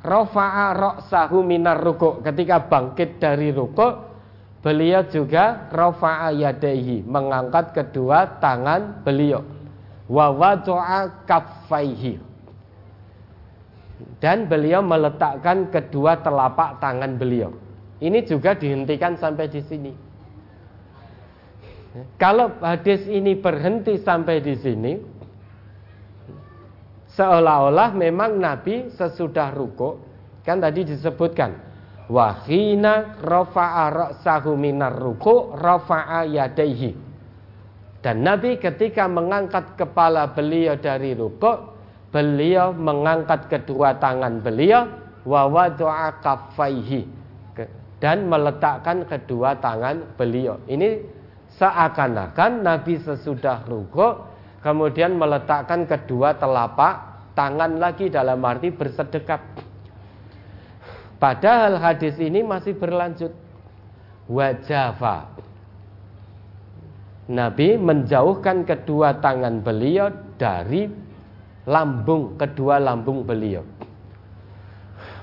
Rafa'a 0.04 0.76
ra'sahu 0.76 1.40
minar 1.42 1.80
ruku' 1.80 2.20
Ketika 2.20 2.68
bangkit 2.68 3.24
dari 3.24 3.56
ruku' 3.56 4.12
Beliau 4.60 5.04
juga 5.08 5.72
rafa'a 5.72 6.32
yadaihi 6.36 7.04
Mengangkat 7.08 7.72
kedua 7.72 8.40
tangan 8.44 9.04
beliau. 9.04 9.44
Wa 10.08 10.32
wadu'a 10.32 11.28
Dan 14.20 14.52
beliau 14.52 14.84
meletakkan 14.84 15.72
kedua 15.72 16.20
telapak 16.20 16.80
tangan 16.84 17.16
beliau. 17.16 17.56
Ini 18.04 18.20
juga 18.28 18.52
dihentikan 18.52 19.16
sampai 19.16 19.48
di 19.48 19.62
sini. 19.64 19.92
Kalau 22.18 22.52
hadis 22.60 23.06
ini 23.06 23.38
berhenti 23.38 24.02
sampai 24.02 24.42
di 24.42 24.58
sini 24.58 24.98
seolah-olah 27.14 27.94
memang 27.94 28.42
Nabi 28.42 28.90
sesudah 28.94 29.54
ruko 29.54 30.02
kan 30.44 30.60
tadi 30.60 30.84
disebutkan 30.84 31.56
wahina 32.12 33.16
ra'sahu 33.24 34.60
minar 34.60 34.98
ruku 34.98 35.56
rafa'a 35.56 36.28
yadaihi. 36.28 36.92
Dan 38.04 38.28
Nabi 38.28 38.60
ketika 38.60 39.08
mengangkat 39.08 39.80
kepala 39.80 40.36
beliau 40.36 40.76
dari 40.76 41.16
ruko 41.16 41.72
beliau 42.12 42.76
mengangkat 42.76 43.48
kedua 43.48 43.96
tangan 43.98 44.44
beliau 44.44 44.86
wa 45.24 45.48
dan 48.04 48.28
meletakkan 48.28 49.08
kedua 49.08 49.56
tangan 49.64 50.20
beliau. 50.20 50.60
Ini 50.68 51.00
seakan-akan 51.56 52.68
Nabi 52.68 53.00
sesudah 53.00 53.64
ruko 53.64 54.33
kemudian 54.64 55.20
meletakkan 55.20 55.86
kedua 55.86 56.40
telapak 56.40 57.28
tangan 57.36 57.78
lagi 57.78 58.08
dalam 58.08 58.40
arti 58.42 58.72
bersedekap. 58.72 59.44
Padahal 61.20 61.80
hadis 61.80 62.16
ini 62.20 62.44
masih 62.44 62.76
berlanjut. 62.76 63.32
Wajafa. 64.28 65.36
Nabi 67.32 67.80
menjauhkan 67.80 68.68
kedua 68.68 69.24
tangan 69.24 69.64
beliau 69.64 70.12
dari 70.36 70.92
lambung, 71.64 72.36
kedua 72.36 72.80
lambung 72.80 73.24
beliau. 73.24 73.64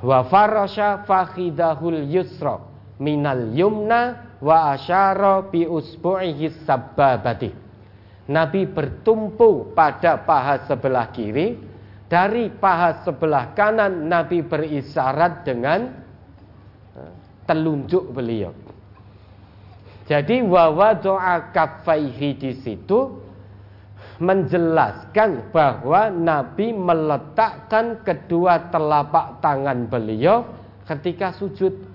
Wa 0.00 0.24
farasha 0.24 1.04
fakhidahul 1.04 2.08
yusra 2.08 2.64
minal 2.96 3.52
yumna 3.52 4.32
wa 4.40 4.72
asyara 4.72 5.44
bi 5.52 5.68
usbu'ihi 5.68 6.64
sabbabati. 6.64 7.59
Nabi 8.30 8.62
bertumpu 8.70 9.74
pada 9.74 10.22
paha 10.22 10.62
sebelah 10.70 11.10
kiri, 11.10 11.58
dari 12.06 12.46
paha 12.46 13.02
sebelah 13.02 13.50
kanan 13.58 14.06
Nabi 14.06 14.46
berisyarat 14.46 15.42
dengan 15.42 15.90
eh, 16.94 17.12
telunjuk 17.50 18.14
beliau. 18.14 18.54
Jadi 20.06 20.42
wawa 20.46 20.94
doa 20.94 21.50
kafaihi 21.50 22.38
di 22.38 22.54
situ 22.54 23.18
menjelaskan 24.22 25.50
bahwa 25.50 26.10
Nabi 26.10 26.70
meletakkan 26.70 28.02
kedua 28.06 28.70
telapak 28.70 29.42
tangan 29.42 29.90
beliau 29.90 30.46
ketika 30.86 31.34
sujud 31.34 31.89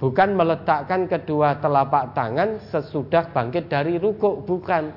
Bukan 0.00 0.32
meletakkan 0.32 1.04
kedua 1.04 1.60
telapak 1.60 2.16
tangan 2.16 2.56
sesudah 2.72 3.28
bangkit 3.36 3.68
dari 3.68 4.00
ruku, 4.00 4.40
bukan. 4.48 4.88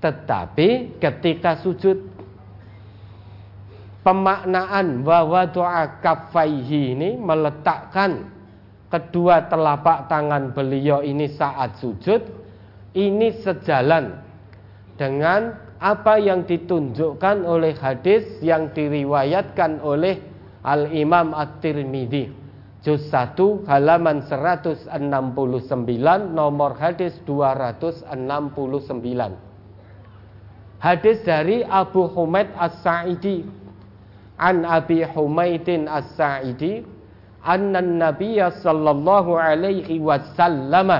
Tetapi 0.00 0.96
ketika 0.96 1.60
sujud 1.60 2.00
pemaknaan 4.00 5.04
bahwa 5.04 5.44
doa 5.46 6.00
kafaihi 6.00 6.96
ini 6.96 7.20
meletakkan 7.20 8.32
kedua 8.88 9.46
telapak 9.52 10.08
tangan 10.08 10.56
beliau 10.56 11.04
ini 11.04 11.28
saat 11.36 11.78
sujud 11.78 12.24
ini 12.96 13.36
sejalan 13.40 14.16
dengan 14.96 15.54
apa 15.76 16.18
yang 16.18 16.48
ditunjukkan 16.48 17.46
oleh 17.46 17.76
hadis 17.78 18.26
yang 18.40 18.72
diriwayatkan 18.72 19.78
oleh 19.84 20.18
Al 20.64 20.90
Imam 20.90 21.36
At-Tirmidzi 21.36 22.41
Juz 22.82 23.06
1 23.10 23.66
halaman 23.70 24.26
169 24.26 24.90
nomor 26.34 26.74
hadis 26.74 27.14
269 27.24 29.38
Hadis 30.82 31.22
dari 31.22 31.62
Abu 31.62 32.10
Humaid 32.10 32.50
As-Sa'idi. 32.58 33.46
An 34.34 34.66
Abi 34.66 35.06
Humaidin 35.06 35.86
As-Sa'idi 35.86 36.82
Anna 37.46 37.78
Nabiya 37.78 38.50
sallallahu 38.58 39.38
alaihi 39.38 40.02
wasallam 40.02 40.90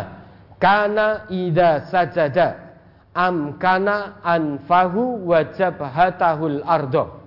kana 0.63 1.27
ida 1.31 1.81
sajada 1.91 2.55
amkana 3.15 4.23
anfahu 4.23 5.27
wajabhatahul 5.27 6.63
ardo 6.63 7.19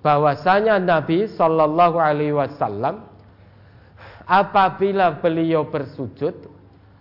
bahwasanya 0.00 0.80
Nabi 0.80 1.28
Shallallahu 1.28 2.00
Alaihi 2.00 2.32
Wasallam 2.32 3.04
apabila 4.30 5.18
beliau 5.18 5.66
bersujud 5.66 6.46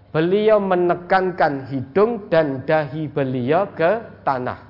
beliau 0.10 0.58
menekankan 0.58 1.70
hidung 1.70 2.26
dan 2.34 2.66
dahi 2.66 3.06
beliau 3.06 3.70
ke 3.78 4.02
tanah. 4.26 4.66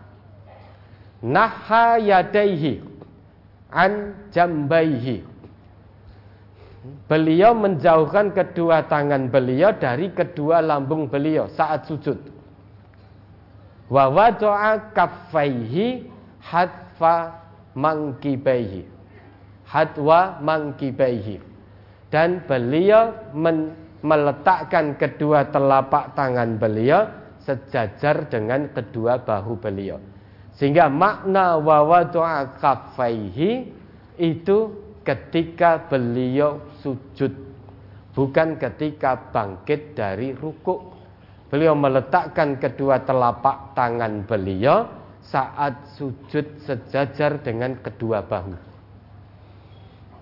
Naha 1.23 1.95
yadaihi 1.95 2.83
an 3.71 4.11
jambaihi. 4.35 5.23
Beliau 7.07 7.55
menjauhkan 7.55 8.31
kedua 8.31 8.87
tangan 8.87 9.31
beliau 9.31 9.75
dari 9.75 10.11
kedua 10.11 10.59
lambung 10.63 11.07
beliau 11.07 11.47
saat 11.55 11.87
sujud. 11.87 12.19
Wa 13.87 14.07
wada'a 14.11 14.95
kaffaihi 14.95 16.07
hatfa 16.43 17.39
mangkibaihi. 17.75 18.87
Hatwa 19.67 20.39
mangkibaihi 20.39 21.48
dan 22.09 22.45
beliau 22.45 23.13
meletakkan 24.01 24.97
kedua 24.97 25.49
telapak 25.49 26.17
tangan 26.17 26.57
beliau 26.57 27.05
sejajar 27.41 28.29
dengan 28.29 28.69
kedua 28.73 29.21
bahu 29.21 29.57
beliau 29.57 29.97
sehingga 30.57 30.91
makna 30.91 31.55
wawadu'a 31.61 32.59
kaffaihi 32.59 33.71
itu 34.19 34.57
ketika 35.07 35.87
beliau 35.87 36.59
sujud 36.83 37.31
bukan 38.13 38.59
ketika 38.59 39.31
bangkit 39.31 39.95
dari 39.95 40.35
rukuk 40.35 40.99
beliau 41.49 41.73
meletakkan 41.73 42.59
kedua 42.61 43.01
telapak 43.01 43.73
tangan 43.73 44.27
beliau 44.27 44.85
saat 45.23 45.97
sujud 45.97 46.63
sejajar 46.63 47.43
dengan 47.43 47.77
kedua 47.79 48.23
bahu. 48.23 48.68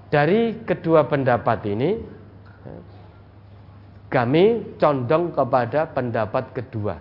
Dari 0.07 0.63
kedua 0.63 1.03
pendapat 1.03 1.67
ini, 1.67 1.99
kami 4.07 4.75
condong 4.79 5.35
kepada 5.35 5.91
pendapat 5.91 6.55
kedua, 6.55 6.95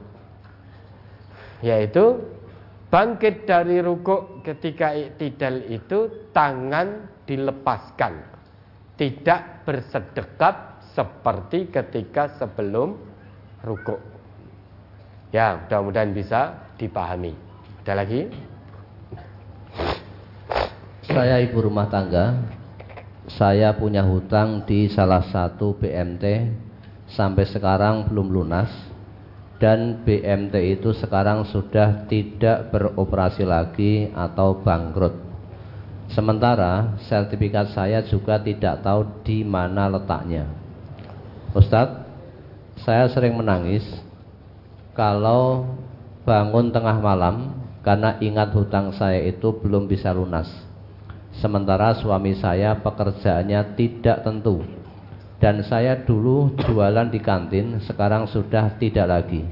yaitu 1.62 2.18
bangkit 2.90 3.46
dari 3.46 3.78
rukuk 3.78 4.42
ketika 4.42 4.90
iktidal 4.90 5.62
itu 5.70 6.30
tangan 6.34 7.06
dilepaskan, 7.30 8.26
tidak 8.98 9.62
bersedekap 9.62 10.82
seperti 10.90 11.70
ketika 11.70 12.34
sebelum 12.42 12.98
rukuk. 13.62 14.02
Ya, 15.30 15.62
mudah-mudahan 15.62 16.10
bisa 16.10 16.58
dipahami. 16.74 17.38
Ada 17.86 18.02
lagi? 18.02 18.26
Saya 21.06 21.38
ibu 21.38 21.62
rumah 21.62 21.86
tangga. 21.86 22.34
Saya 23.26 23.74
punya 23.74 24.06
hutang 24.06 24.62
di 24.62 24.86
salah 24.86 25.26
satu 25.26 25.74
BMT 25.82 26.46
sampai 27.10 27.42
sekarang 27.50 28.06
belum 28.06 28.30
lunas 28.30 28.70
dan 29.58 30.04
BMT 30.06 30.78
itu 30.78 30.94
sekarang 30.94 31.42
sudah 31.48 32.06
tidak 32.06 32.70
beroperasi 32.70 33.42
lagi 33.42 34.14
atau 34.14 34.62
bangkrut. 34.62 35.26
Sementara 36.06 36.94
sertifikat 37.10 37.74
saya 37.74 38.04
juga 38.06 38.38
tidak 38.38 38.86
tahu 38.86 39.26
di 39.26 39.42
mana 39.42 39.90
letaknya. 39.90 40.46
Ustadz, 41.50 42.06
saya 42.86 43.10
sering 43.10 43.34
menangis 43.34 43.82
kalau 44.94 45.66
bangun 46.22 46.70
tengah 46.70 47.02
malam 47.02 47.58
karena 47.82 48.18
ingat 48.22 48.54
hutang 48.54 48.94
saya 48.94 49.18
itu 49.24 49.50
belum 49.50 49.90
bisa 49.90 50.14
lunas. 50.14 50.65
Sementara 51.36 51.92
suami 52.00 52.32
saya 52.40 52.80
pekerjaannya 52.80 53.76
tidak 53.76 54.24
tentu. 54.24 54.64
Dan 55.36 55.60
saya 55.68 56.00
dulu 56.00 56.56
jualan 56.64 57.12
di 57.12 57.20
kantin, 57.20 57.76
sekarang 57.84 58.24
sudah 58.24 58.80
tidak 58.80 59.04
lagi. 59.04 59.44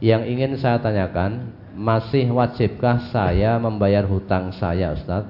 Yang 0.00 0.22
ingin 0.32 0.52
saya 0.56 0.80
tanyakan, 0.80 1.52
masih 1.76 2.32
wajibkah 2.32 3.12
saya 3.12 3.60
membayar 3.60 4.08
hutang 4.08 4.56
saya 4.56 4.96
Ustaz? 4.96 5.28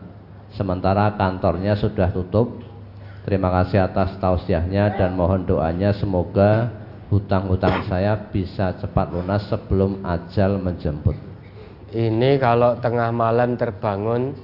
Sementara 0.54 1.18
kantornya 1.18 1.74
sudah 1.74 2.14
tutup. 2.14 2.62
Terima 3.26 3.50
kasih 3.50 3.90
atas 3.90 4.14
tausiahnya 4.22 4.94
dan 4.94 5.18
mohon 5.18 5.42
doanya 5.42 5.90
semoga 5.98 6.70
hutang-hutang 7.10 7.90
saya 7.90 8.14
bisa 8.30 8.78
cepat 8.78 9.10
lunas 9.10 9.50
sebelum 9.50 10.00
ajal 10.06 10.62
menjemput. 10.62 11.18
Ini 11.90 12.38
kalau 12.38 12.78
tengah 12.78 13.10
malam 13.10 13.58
terbangun 13.58 14.38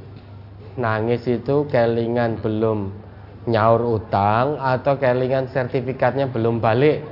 nangis 0.77 1.25
itu 1.25 1.65
kelingan 1.69 2.41
belum 2.41 2.93
nyaur 3.49 3.83
utang 4.01 4.61
atau 4.61 4.97
kelingan 5.01 5.49
sertifikatnya 5.51 6.29
belum 6.29 6.61
balik. 6.61 7.03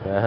Ya, 0.00 0.24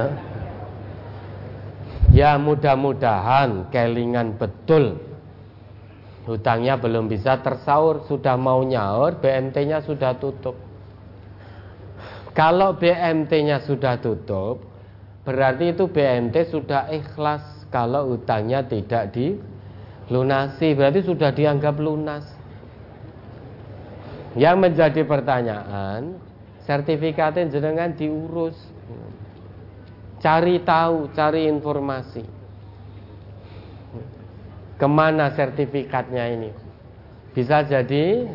ya 2.14 2.32
mudah-mudahan 2.38 3.74
kelingan 3.74 4.38
betul 4.38 5.02
hutangnya 6.24 6.80
belum 6.80 7.12
bisa 7.12 7.42
tersaur, 7.44 8.08
sudah 8.08 8.40
mau 8.40 8.64
nyaur, 8.64 9.20
BMT-nya 9.20 9.84
sudah 9.84 10.16
tutup. 10.16 10.56
Kalau 12.32 12.80
BMT-nya 12.80 13.60
sudah 13.68 14.00
tutup, 14.00 14.74
Berarti 15.24 15.72
itu 15.72 15.88
BMT 15.88 16.52
sudah 16.52 16.92
ikhlas 16.92 17.64
kalau 17.72 18.12
utangnya 18.12 18.60
tidak 18.68 19.16
dilunasi, 20.08 20.76
berarti 20.76 21.00
sudah 21.04 21.32
dianggap 21.32 21.76
lunas. 21.80 22.26
Yang 24.34 24.58
menjadi 24.58 25.02
pertanyaan, 25.06 26.18
sertifikatnya 26.66 27.54
jenengan 27.54 27.94
diurus. 27.94 28.58
Cari 30.24 30.64
tahu, 30.64 31.12
cari 31.14 31.52
informasi. 31.52 32.24
Ke 34.80 34.88
mana 34.90 35.30
sertifikatnya 35.36 36.24
ini? 36.34 36.52
Bisa 37.36 37.62
jadi 37.62 38.26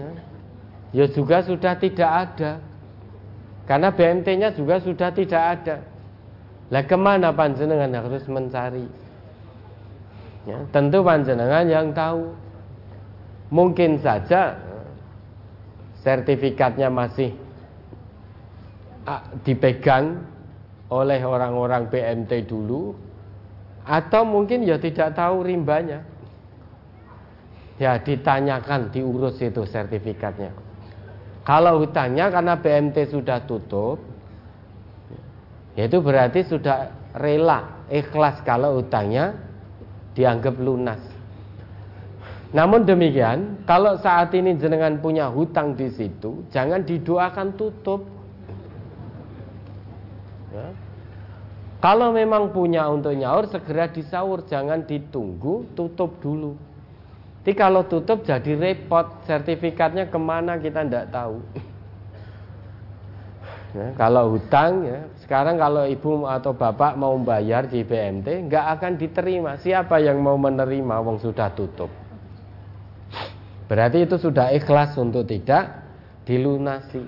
ya 0.94 1.06
juga 1.10 1.42
sudah 1.42 1.74
tidak 1.80 2.10
ada. 2.10 2.52
Karena 3.68 3.92
BMT-nya 3.92 4.56
juga 4.56 4.80
sudah 4.80 5.12
tidak 5.12 5.42
ada. 5.60 5.76
Lah 6.68 6.84
ke 6.84 6.96
mana 6.96 7.32
panjenengan 7.32 7.92
harus 8.00 8.24
mencari? 8.28 9.07
Ya, 10.48 10.64
tentu 10.72 11.04
panjenengan 11.04 11.68
yang 11.68 11.92
tahu. 11.92 12.32
Mungkin 13.52 14.00
saja 14.00 14.56
sertifikatnya 16.00 16.88
masih 16.88 17.36
dipegang 19.44 20.24
oleh 20.88 21.20
orang-orang 21.20 21.88
PMT 21.92 22.48
dulu 22.48 22.96
atau 23.84 24.24
mungkin 24.24 24.64
ya 24.64 24.80
tidak 24.80 25.16
tahu 25.16 25.44
rimbanya. 25.44 26.04
Ya 27.78 28.00
ditanyakan, 28.00 28.90
diurus 28.90 29.38
itu 29.38 29.62
sertifikatnya. 29.68 30.50
Kalau 31.46 31.80
hutangnya 31.80 32.28
karena 32.28 32.58
BMT 32.58 33.08
sudah 33.08 33.46
tutup, 33.46 34.02
itu 35.78 35.96
berarti 36.02 36.42
sudah 36.42 36.90
rela, 37.14 37.86
ikhlas 37.88 38.42
kalau 38.42 38.82
utangnya 38.82 39.47
dianggap 40.18 40.58
lunas. 40.58 40.98
Namun 42.50 42.82
demikian, 42.82 43.62
kalau 43.62 43.94
saat 44.02 44.34
ini 44.34 44.58
jenengan 44.58 44.98
punya 44.98 45.30
hutang 45.30 45.78
di 45.78 45.86
situ, 45.94 46.42
jangan 46.50 46.82
didoakan 46.82 47.54
tutup. 47.54 48.02
Ya. 50.50 50.74
Kalau 51.78 52.10
memang 52.10 52.50
punya 52.50 52.90
untuk 52.90 53.14
nyaur, 53.14 53.46
segera 53.46 53.86
disaur, 53.86 54.42
jangan 54.50 54.82
ditunggu, 54.82 55.70
tutup 55.78 56.18
dulu. 56.18 56.58
Jadi 57.46 57.54
kalau 57.54 57.86
tutup 57.86 58.26
jadi 58.26 58.58
repot, 58.58 59.22
sertifikatnya 59.24 60.10
ke 60.10 60.18
mana 60.18 60.58
kita 60.58 60.82
tidak 60.82 61.14
tahu. 61.14 61.38
Ya, 63.76 63.92
kalau 64.00 64.32
hutang 64.32 64.80
ya, 64.80 65.04
sekarang 65.20 65.60
kalau 65.60 65.84
ibu 65.84 66.24
atau 66.24 66.56
bapak 66.56 66.96
mau 66.96 67.12
bayar 67.20 67.68
di 67.68 67.84
BMT 67.84 68.48
nggak 68.48 68.66
akan 68.80 68.92
diterima. 68.96 69.60
Siapa 69.60 70.00
yang 70.00 70.24
mau 70.24 70.40
menerima 70.40 71.04
wong 71.04 71.20
sudah 71.20 71.52
tutup? 71.52 71.92
Berarti 73.68 74.08
itu 74.08 74.16
sudah 74.16 74.48
ikhlas 74.56 74.96
untuk 74.96 75.28
tidak 75.28 75.84
dilunasi. 76.24 77.04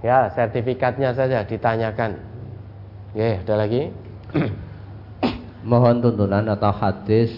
Ya, 0.00 0.32
sertifikatnya 0.32 1.12
saja 1.12 1.44
ditanyakan. 1.44 2.16
Ya, 3.12 3.44
ada 3.44 3.54
lagi? 3.60 3.92
Mohon 5.68 6.08
tuntunan 6.08 6.44
atau 6.48 6.72
hadis 6.72 7.32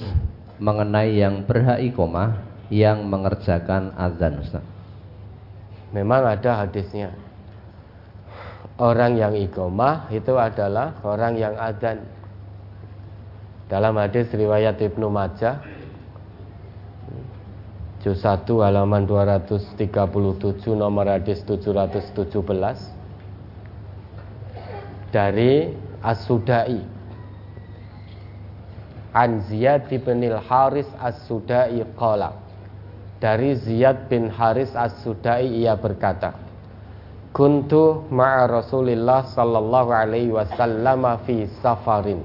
mengenai 0.63 1.19
yang 1.19 1.43
berhak 1.47 1.83
ikomah 1.91 2.43
yang 2.71 3.07
mengerjakan 3.07 3.95
azan 3.95 4.43
Ustaz. 4.43 4.76
Memang 5.95 6.27
ada 6.27 6.67
hadisnya. 6.67 7.15
orang 8.77 9.17
yang 9.17 9.33
ikomah 9.33 10.13
itu 10.13 10.37
adalah 10.37 11.01
orang 11.01 11.41
yang 11.41 11.57
adzan. 11.57 12.05
Dalam 13.67 13.99
hadis 13.99 14.31
riwayat 14.31 14.79
Ibnu 14.79 15.11
Majah 15.11 15.59
Juz 18.07 18.23
1 18.23 18.47
halaman 18.63 19.03
237 19.11 19.91
nomor 20.79 21.11
hadis 21.11 21.43
717 21.43 22.23
dari 25.11 25.75
As-Sudai 26.07 26.87
An 29.11 29.43
Ziyad 29.51 29.91
Haris 30.47 30.87
As-Sudai 31.03 31.83
qala 31.99 32.46
Dari 33.17 33.57
Ziyad 33.57 34.13
bin 34.13 34.29
Haris 34.29 34.77
As-Sudai 34.77 35.49
ia 35.49 35.73
berkata 35.73 36.37
Kuntu 37.33 38.09
ma'a 38.09 38.49
Rasulillah 38.49 39.29
sallallahu 39.29 39.91
alaihi 39.93 40.33
wasallam 40.33 41.05
fi 41.29 41.45
safarin. 41.61 42.25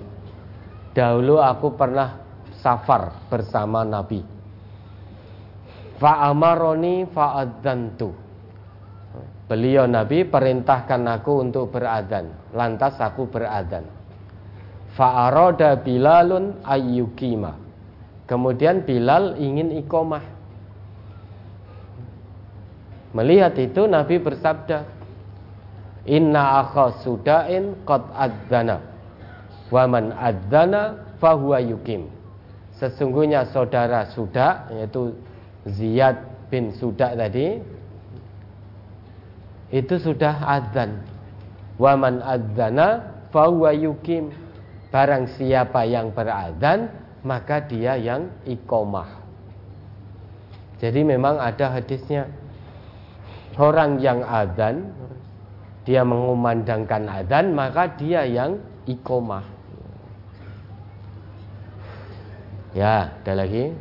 Dahulu 0.96 1.40
aku 1.40 1.76
pernah 1.76 2.16
safar 2.64 3.28
bersama 3.28 3.84
Nabi. 3.84 4.24
Fa'amaroni 6.00 7.08
fa'adzantu. 7.12 8.10
Beliau 9.52 9.84
Nabi 9.84 10.24
perintahkan 10.24 11.04
aku 11.20 11.44
untuk 11.44 11.76
beradan 11.76 12.56
Lantas 12.56 12.96
aku 13.04 13.28
beradan 13.28 13.84
Fa'aroda 14.96 15.76
Bilalun 15.76 16.64
ayyukima. 16.64 17.56
Kemudian 18.28 18.88
Bilal 18.88 19.36
ingin 19.44 19.76
ikomah 19.84 20.24
Melihat 23.12 23.56
itu 23.60 23.88
Nabi 23.88 24.20
bersabda 24.24 24.88
Inna 26.08 26.66
akha 26.66 27.04
sudain 27.04 27.78
qad 27.84 28.08
adzana 28.16 28.80
Waman 29.70 30.16
adzana 30.16 30.98
fahuwa 31.20 31.60
yukim 31.60 32.08
Sesungguhnya 32.80 33.52
saudara 33.52 34.10
suda 34.16 34.72
Yaitu 34.74 35.14
Ziyad 35.68 36.50
bin 36.50 36.74
Sudak 36.74 37.14
tadi 37.14 37.62
itu 39.72 39.96
sudah 40.04 40.36
adzan. 40.44 41.00
Waman 41.80 42.20
adzana 42.20 43.16
fahuwa 43.32 43.72
yukim. 43.72 44.36
Barang 44.92 45.32
siapa 45.40 45.88
yang 45.88 46.12
beradzan 46.12 46.92
maka 47.24 47.64
dia 47.64 47.96
yang 47.96 48.28
ikomah. 48.44 49.08
Jadi 50.84 51.08
memang 51.08 51.40
ada 51.40 51.72
hadisnya 51.72 52.28
orang 53.58 54.00
yang 54.00 54.24
adzan 54.24 54.92
dia 55.84 56.06
mengumandangkan 56.06 57.10
adzan 57.10 57.52
maka 57.58 57.90
dia 57.98 58.24
yang 58.28 58.62
ikomah. 58.86 59.44
Ya, 62.72 63.20
ada 63.20 63.34
lagi. 63.36 63.76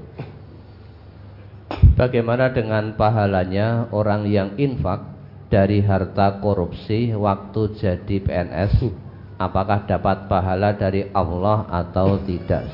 Bagaimana 1.95 2.51
dengan 2.51 2.97
pahalanya 2.99 3.93
orang 3.95 4.27
yang 4.27 4.59
infak 4.59 5.05
dari 5.47 5.85
harta 5.85 6.43
korupsi 6.43 7.15
waktu 7.15 7.77
jadi 7.79 8.17
PNS? 8.19 8.75
Apakah 9.41 9.87
dapat 9.87 10.27
pahala 10.27 10.75
dari 10.75 11.07
Allah 11.15 11.65
atau 11.71 12.19
tidak? 12.25 12.67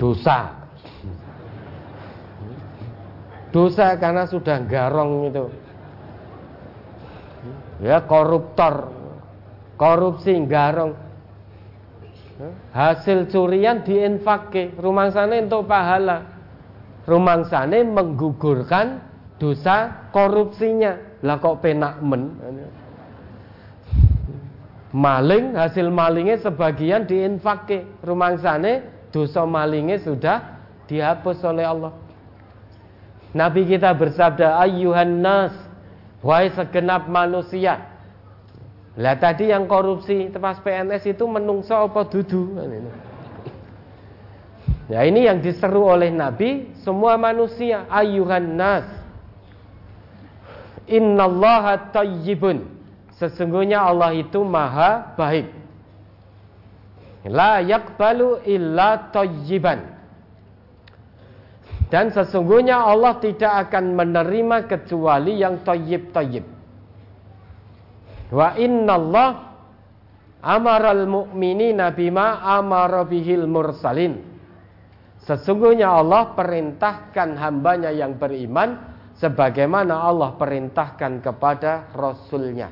Dosa. 0.00 0.58
Dosa 3.50 3.98
karena 3.98 4.24
sudah 4.26 4.58
garong 4.64 5.28
itu. 5.28 5.44
Ya 7.80 8.04
koruptor. 8.04 8.92
Korupsi 9.80 10.36
garong. 10.44 10.92
Hasil 12.72 13.28
curian 13.28 13.84
diinfak 13.84 14.52
rumah 14.80 15.12
sana 15.12 15.36
untuk 15.40 15.68
pahala 15.68 16.40
rumangsane 17.04 17.84
menggugurkan 17.84 19.00
dosa 19.36 20.08
korupsinya. 20.12 21.20
Lah 21.20 21.36
kok 21.36 21.60
penak 21.60 22.00
men. 22.00 22.38
Maling 24.90 25.54
hasil 25.54 25.92
malingnya 25.92 26.40
sebagian 26.40 27.04
diinfake. 27.04 27.84
Rumangsane 28.04 28.84
dosa 29.12 29.44
malingnya 29.44 30.00
sudah 30.00 30.60
dihapus 30.88 31.44
oleh 31.44 31.64
Allah. 31.68 31.92
Nabi 33.30 33.62
kita 33.62 33.94
bersabda 33.94 34.58
ayyuhan 34.58 35.22
nas 35.22 35.54
wahai 36.20 36.52
segenap 36.52 37.08
manusia. 37.08 37.90
Lah 38.98 39.16
tadi 39.16 39.48
yang 39.48 39.64
korupsi 39.70 40.28
tepas 40.28 40.60
PNS 40.60 41.14
itu 41.16 41.24
menungso 41.24 41.72
apa 41.72 42.04
dudu? 42.04 42.58
Ya 44.90 45.06
ini 45.06 45.30
yang 45.30 45.38
diseru 45.38 45.86
oleh 45.86 46.10
Nabi 46.10 46.74
semua 46.82 47.14
manusia 47.14 47.86
ayuhan 47.86 48.58
nas. 48.58 48.86
Innallaha 50.90 51.94
tayyibun. 51.94 52.66
Sesungguhnya 53.14 53.78
Allah 53.78 54.10
itu 54.16 54.42
maha 54.42 55.14
baik. 55.14 55.46
La 57.30 57.62
yakbalu 57.62 58.42
illa 58.48 59.12
tayyiban. 59.14 59.99
Dan 61.90 62.14
sesungguhnya 62.14 62.86
Allah 62.86 63.18
tidak 63.18 63.68
akan 63.68 63.98
menerima 63.98 64.70
kecuali 64.70 65.42
yang 65.42 65.66
tayyib-tayyib. 65.66 66.46
Wa 68.30 68.54
innallah 68.54 69.30
amaral 70.38 71.04
mu'minina 71.10 71.90
bima 71.90 72.46
amara 72.46 73.02
bihil 73.02 73.50
mursalin. 73.50 74.22
Sesungguhnya 75.26 75.90
Allah 75.90 76.30
perintahkan 76.32 77.36
hambanya 77.36 77.90
yang 77.90 78.16
beriman 78.16 78.78
sebagaimana 79.18 80.06
Allah 80.06 80.38
perintahkan 80.38 81.20
kepada 81.20 81.90
Rasulnya. 81.92 82.70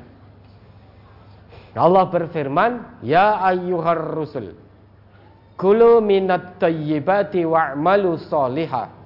Allah 1.77 2.09
berfirman, 2.09 3.03
Ya 3.05 3.37
ayyuhar 3.45 4.15
rusul, 4.15 4.57
Kulu 5.59 5.99
minat 5.99 6.57
tayyibati 6.57 7.43
wa'malu 7.43 8.15
solihah. 8.31 8.98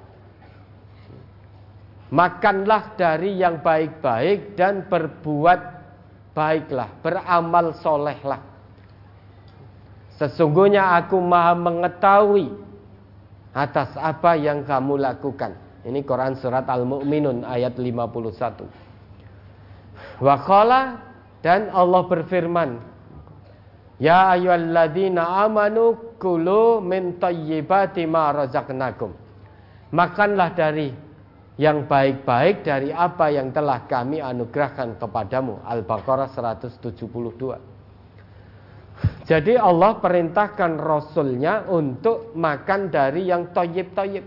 Makanlah 2.14 2.94
dari 2.94 3.42
yang 3.42 3.66
baik-baik 3.66 4.54
dan 4.54 4.86
berbuat 4.86 5.62
baiklah, 6.38 7.02
beramal 7.02 7.74
solehlah. 7.82 8.38
Sesungguhnya 10.22 10.94
aku 11.02 11.18
maha 11.18 11.58
mengetahui 11.58 12.54
atas 13.50 13.98
apa 13.98 14.38
yang 14.38 14.62
kamu 14.62 15.02
lakukan. 15.02 15.58
Ini 15.82 16.06
Quran 16.06 16.38
surat 16.38 16.70
Al-Mu'minun 16.70 17.50
ayat 17.50 17.82
51. 17.82 20.22
Wa 20.22 20.38
dan 21.42 21.74
Allah 21.74 22.02
berfirman, 22.06 22.78
Ya 23.98 24.38
ayyuhalladzina 24.38 25.50
amanu 25.50 26.14
kulu 26.22 26.78
min 26.78 27.18
tayyibati 27.18 28.06
ma 28.06 28.30
razaqnakum. 28.38 29.18
Makanlah 29.90 30.54
dari 30.54 31.13
yang 31.54 31.86
baik-baik 31.86 32.66
dari 32.66 32.90
apa 32.90 33.30
yang 33.30 33.54
telah 33.54 33.86
kami 33.86 34.18
anugerahkan 34.18 34.98
kepadamu. 34.98 35.62
Al-Baqarah 35.62 36.30
172. 36.34 37.74
Jadi 39.24 39.54
Allah 39.56 40.02
perintahkan 40.02 40.82
Rasulnya 40.82 41.70
untuk 41.70 42.34
makan 42.34 42.90
dari 42.90 43.30
yang 43.30 43.54
toyib-toyib. 43.54 44.26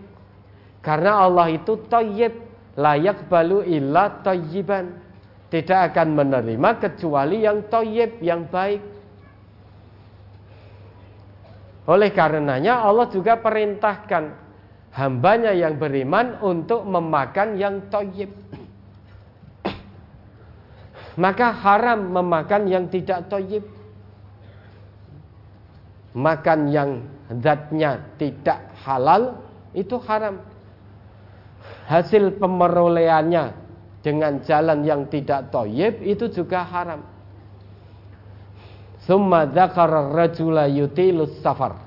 Karena 0.80 1.26
Allah 1.26 1.50
itu 1.50 1.82
toyib, 1.90 2.32
layak 2.78 3.26
balu 3.26 3.66
illa 3.66 4.22
toyiban. 4.22 5.02
Tidak 5.46 5.78
akan 5.92 6.08
menerima 6.14 6.70
kecuali 6.78 7.42
yang 7.42 7.66
toyib, 7.66 8.22
yang 8.22 8.46
baik. 8.46 8.82
Oleh 11.86 12.10
karenanya 12.10 12.82
Allah 12.82 13.06
juga 13.10 13.38
perintahkan 13.38 14.45
hambanya 14.96 15.52
yang 15.52 15.76
beriman 15.76 16.40
untuk 16.40 16.88
memakan 16.88 17.60
yang 17.60 17.84
toyib. 17.92 18.32
Maka 21.16 21.48
haram 21.52 22.12
memakan 22.12 22.68
yang 22.68 22.88
tidak 22.92 23.28
toyib 23.28 23.64
makan 26.16 26.72
yang 26.72 26.90
zatnya 27.44 28.00
tidak 28.16 28.72
halal 28.80 29.36
itu 29.76 30.00
haram. 30.00 30.40
Hasil 31.86 32.40
pemerolehannya 32.40 33.52
dengan 34.00 34.40
jalan 34.42 34.80
yang 34.82 35.04
tidak 35.12 35.52
toyib 35.52 36.00
itu 36.00 36.32
juga 36.32 36.64
haram. 36.64 37.04
Summa 39.04 39.46
dzakara 39.46 40.10
rajula 40.10 40.66
yutilus 40.66 41.38
safar. 41.44 41.85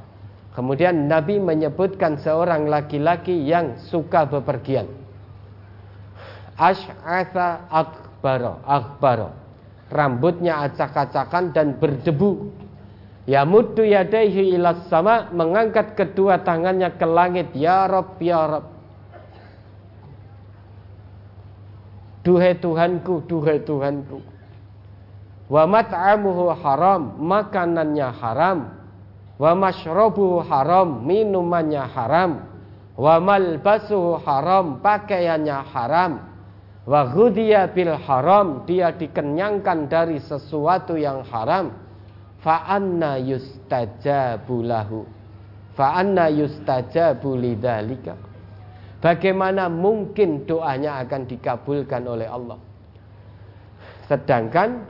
Kemudian 0.54 1.06
Nabi 1.06 1.38
menyebutkan 1.38 2.18
seorang 2.20 2.66
laki-laki 2.66 3.46
yang 3.46 3.78
suka 3.90 4.26
bepergian. 4.26 4.90
Ash'atha 6.60 7.70
akbaro, 7.72 8.60
akbaro. 8.68 9.30
rambutnya 9.90 10.62
acak-acakan 10.70 11.50
dan 11.50 11.78
berdebu. 11.82 12.54
Ya 13.30 13.46
muddu 13.46 13.86
yadaihi 13.86 14.58
ilas 14.58 14.90
sama 14.90 15.30
mengangkat 15.30 15.94
kedua 15.94 16.42
tangannya 16.42 16.94
ke 16.98 17.06
langit 17.06 17.54
ya 17.54 17.86
Rob 17.86 18.18
ya 18.18 18.42
Rob. 18.46 18.66
Duhai 22.26 22.58
Tuhanku, 22.58 23.26
duhai 23.26 23.62
Tuhanku. 23.62 24.22
Wa 25.50 25.66
mat'amuhu 25.66 26.54
haram, 26.58 27.18
makanannya 27.18 28.10
haram. 28.18 28.79
Wa 29.40 29.56
mashrabuhu 29.56 30.44
haram, 30.44 31.08
minumannya 31.08 31.88
haram. 31.88 32.44
Wa 33.00 33.24
malbasuhu 33.24 34.20
haram, 34.28 34.84
pakaiannya 34.84 35.58
haram. 35.72 36.28
Wa 36.84 37.08
ghudhiya 37.08 37.72
bil 37.72 37.96
haram, 37.96 38.68
dia 38.68 38.92
dikenyangkan 38.92 39.88
dari 39.88 40.20
sesuatu 40.20 41.00
yang 41.00 41.24
haram. 41.32 41.72
Fa 42.44 42.68
anna 42.68 43.16
yustajabu 43.16 44.60
lahu. 44.60 45.08
Fa 45.80 45.96
anna 46.04 46.28
yustajabu 46.28 47.40
lidzalika. 47.40 48.20
Bagaimana 49.00 49.72
mungkin 49.72 50.44
doanya 50.44 51.00
akan 51.00 51.24
dikabulkan 51.24 52.04
oleh 52.04 52.28
Allah? 52.28 52.60
Sedangkan 54.12 54.84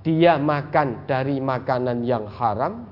dia 0.00 0.40
makan 0.40 1.04
dari 1.04 1.44
makanan 1.44 2.00
yang 2.08 2.24
haram, 2.32 2.88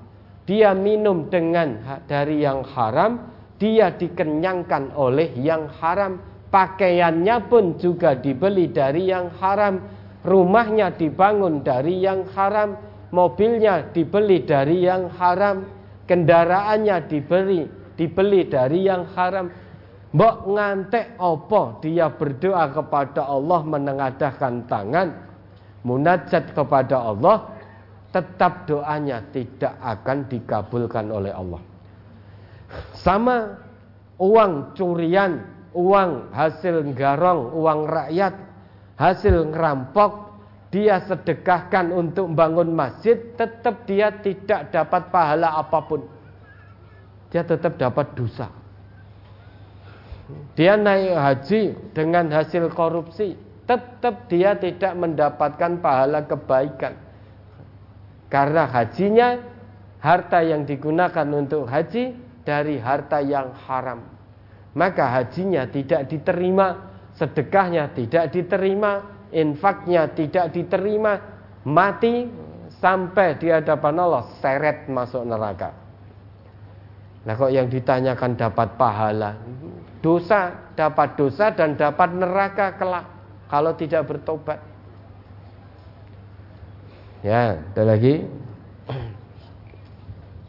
dia 0.46 0.74
minum 0.74 1.30
dengan 1.30 2.02
dari 2.10 2.42
yang 2.42 2.66
haram, 2.66 3.30
dia 3.58 3.94
dikenyangkan 3.94 4.94
oleh 4.98 5.30
yang 5.38 5.70
haram, 5.78 6.18
pakaiannya 6.50 7.36
pun 7.46 7.78
juga 7.78 8.18
dibeli 8.18 8.70
dari 8.70 9.10
yang 9.10 9.30
haram, 9.38 9.78
rumahnya 10.26 10.94
dibangun 10.98 11.62
dari 11.62 12.02
yang 12.02 12.26
haram, 12.34 12.74
mobilnya 13.14 13.86
dibeli 13.94 14.42
dari 14.42 14.82
yang 14.82 15.06
haram, 15.14 15.62
kendaraannya 16.10 16.96
dibeli 17.06 17.82
dibeli 17.96 18.48
dari 18.48 18.88
yang 18.88 19.06
haram. 19.14 19.52
Mbok 20.12 20.36
ngantek 20.44 21.16
opo 21.16 21.80
dia 21.80 22.12
berdoa 22.12 22.68
kepada 22.68 23.24
Allah 23.24 23.60
menengadahkan 23.64 24.68
tangan. 24.68 25.08
Munajat 25.82 26.52
kepada 26.54 27.00
Allah 27.00 27.48
tetap 28.12 28.68
doanya 28.68 29.24
tidak 29.32 29.72
akan 29.80 30.28
dikabulkan 30.28 31.08
oleh 31.08 31.32
Allah. 31.32 31.62
Sama 32.92 33.56
uang 34.20 34.76
curian, 34.76 35.42
uang 35.72 36.30
hasil 36.30 36.92
garong, 36.92 37.56
uang 37.56 37.88
rakyat, 37.88 38.36
hasil 39.00 39.48
ngerampok, 39.50 40.32
dia 40.72 41.04
sedekahkan 41.04 41.92
untuk 41.92 42.32
membangun 42.32 42.72
masjid, 42.72 43.16
tetap 43.36 43.84
dia 43.88 44.12
tidak 44.20 44.72
dapat 44.72 45.08
pahala 45.12 45.58
apa 45.58 45.78
pun. 45.84 46.00
Dia 47.32 47.44
tetap 47.44 47.80
dapat 47.80 48.12
dosa. 48.12 48.48
Dia 50.56 50.76
naik 50.80 51.12
haji 51.12 51.62
dengan 51.92 52.32
hasil 52.32 52.72
korupsi, 52.72 53.36
tetap 53.68 54.28
dia 54.32 54.56
tidak 54.56 54.92
mendapatkan 54.96 55.80
pahala 55.80 56.24
kebaikan. 56.24 57.01
Karena 58.32 58.64
hajinya 58.64 59.36
harta 60.00 60.40
yang 60.40 60.64
digunakan 60.64 61.28
untuk 61.36 61.68
haji 61.68 62.16
dari 62.48 62.80
harta 62.80 63.20
yang 63.20 63.52
haram. 63.68 64.00
Maka 64.72 65.04
hajinya 65.20 65.68
tidak 65.68 66.08
diterima, 66.08 66.80
sedekahnya 67.12 67.92
tidak 67.92 68.32
diterima, 68.32 69.04
infaknya 69.36 70.08
tidak 70.16 70.48
diterima, 70.48 71.20
mati 71.68 72.24
sampai 72.80 73.36
di 73.36 73.52
hadapan 73.52 74.00
Allah 74.00 74.24
seret 74.40 74.88
masuk 74.88 75.28
neraka. 75.28 75.76
Nah 77.28 77.36
kok 77.36 77.52
yang 77.52 77.68
ditanyakan 77.68 78.32
dapat 78.34 78.80
pahala, 78.80 79.36
dosa, 80.00 80.72
dapat 80.72 81.20
dosa 81.20 81.52
dan 81.52 81.76
dapat 81.76 82.16
neraka 82.16 82.80
kelak 82.80 83.06
kalau 83.52 83.76
tidak 83.76 84.08
bertobat. 84.08 84.71
Ya, 87.22 87.54
ada 87.54 87.82
lagi? 87.86 88.26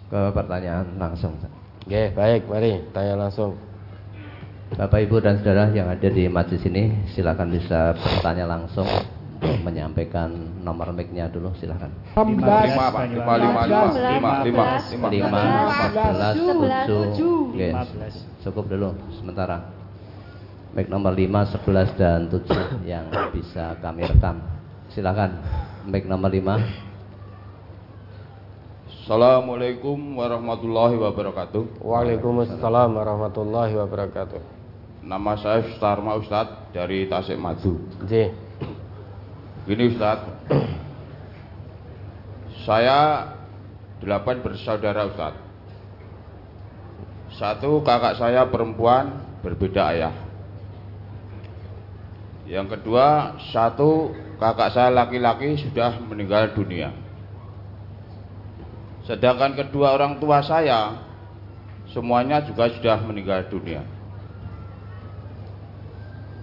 Ke 0.10 0.20
pertanyaan 0.34 0.98
langsung. 0.98 1.38
Oke, 1.86 2.10
baik, 2.18 2.50
mari 2.50 2.82
tanya 2.90 3.14
langsung. 3.18 3.54
Bapak 4.74 5.06
Ibu 5.06 5.22
dan 5.22 5.38
Saudara 5.38 5.70
yang 5.70 5.86
ada 5.86 6.10
di 6.10 6.26
majelis 6.26 6.66
ini 6.66 7.06
silakan 7.14 7.54
bisa 7.54 7.94
bertanya 7.94 8.50
langsung 8.50 8.90
menyampaikan 9.62 10.34
nomor 10.66 10.90
mic-nya 10.98 11.30
dulu 11.30 11.54
silakan. 11.62 11.94
15 12.18 12.42
5 12.42 12.42
5 12.42 13.22
5 13.22 13.70
5 13.70 14.50
5 14.50 14.98
5 14.98 15.14
5 15.14 15.30
14 16.90 16.90
7 16.90 18.50
cukup 18.50 18.66
dulu 18.66 18.98
sementara 19.14 19.84
Baik 20.74 20.90
nomor 20.90 21.14
5, 21.14 21.54
11 21.54 22.02
dan 22.02 22.26
7 22.34 22.82
yang 22.90 23.06
bisa 23.30 23.78
kami 23.78 24.10
rekam. 24.10 24.42
Silakan. 24.90 25.38
Baik 25.84 26.08
nomor 26.08 26.32
5. 26.32 26.48
Assalamualaikum 29.04 30.16
warahmatullahi 30.16 30.96
wabarakatuh. 30.96 31.84
Waalaikumsalam 31.84 32.96
warahmatullahi 32.96 33.76
wabarakatuh. 33.76 34.40
Nama 35.04 35.34
saya 35.44 35.76
Starma 35.76 36.16
Ustad 36.16 36.72
dari 36.72 37.04
Tasik 37.12 37.36
Madu. 37.36 37.84
J. 38.08 38.32
Gini 39.68 39.92
Ustad. 39.92 40.24
saya 42.64 43.28
delapan 44.00 44.40
bersaudara 44.40 45.12
Ustad. 45.12 45.36
Satu 47.36 47.84
kakak 47.84 48.24
saya 48.24 48.48
perempuan 48.48 49.20
berbeda 49.44 49.92
ayah. 49.92 50.16
Yang 52.48 52.80
kedua, 52.80 53.36
satu 53.52 54.16
kakak 54.44 54.76
saya 54.76 54.92
laki-laki 54.92 55.56
sudah 55.56 56.04
meninggal 56.04 56.52
dunia. 56.52 56.92
Sedangkan 59.08 59.56
kedua 59.56 59.96
orang 59.96 60.20
tua 60.20 60.44
saya 60.44 61.00
semuanya 61.96 62.44
juga 62.44 62.68
sudah 62.76 63.00
meninggal 63.08 63.48
dunia. 63.48 63.88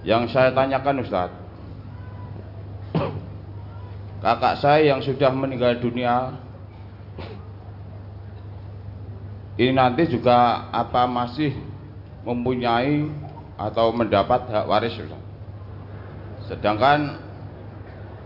Yang 0.00 0.32
saya 0.32 0.48
tanyakan 0.56 1.04
Ustadz, 1.04 1.36
kakak 4.24 4.64
saya 4.64 4.96
yang 4.96 5.04
sudah 5.04 5.28
meninggal 5.28 5.76
dunia 5.76 6.40
ini 9.60 9.76
nanti 9.76 10.08
juga 10.08 10.72
apa 10.72 11.04
masih 11.04 11.52
mempunyai 12.24 13.12
atau 13.60 13.92
mendapat 13.92 14.48
hak 14.48 14.64
waris 14.64 14.96
Ustadz? 14.96 15.28
Sedangkan 16.48 17.29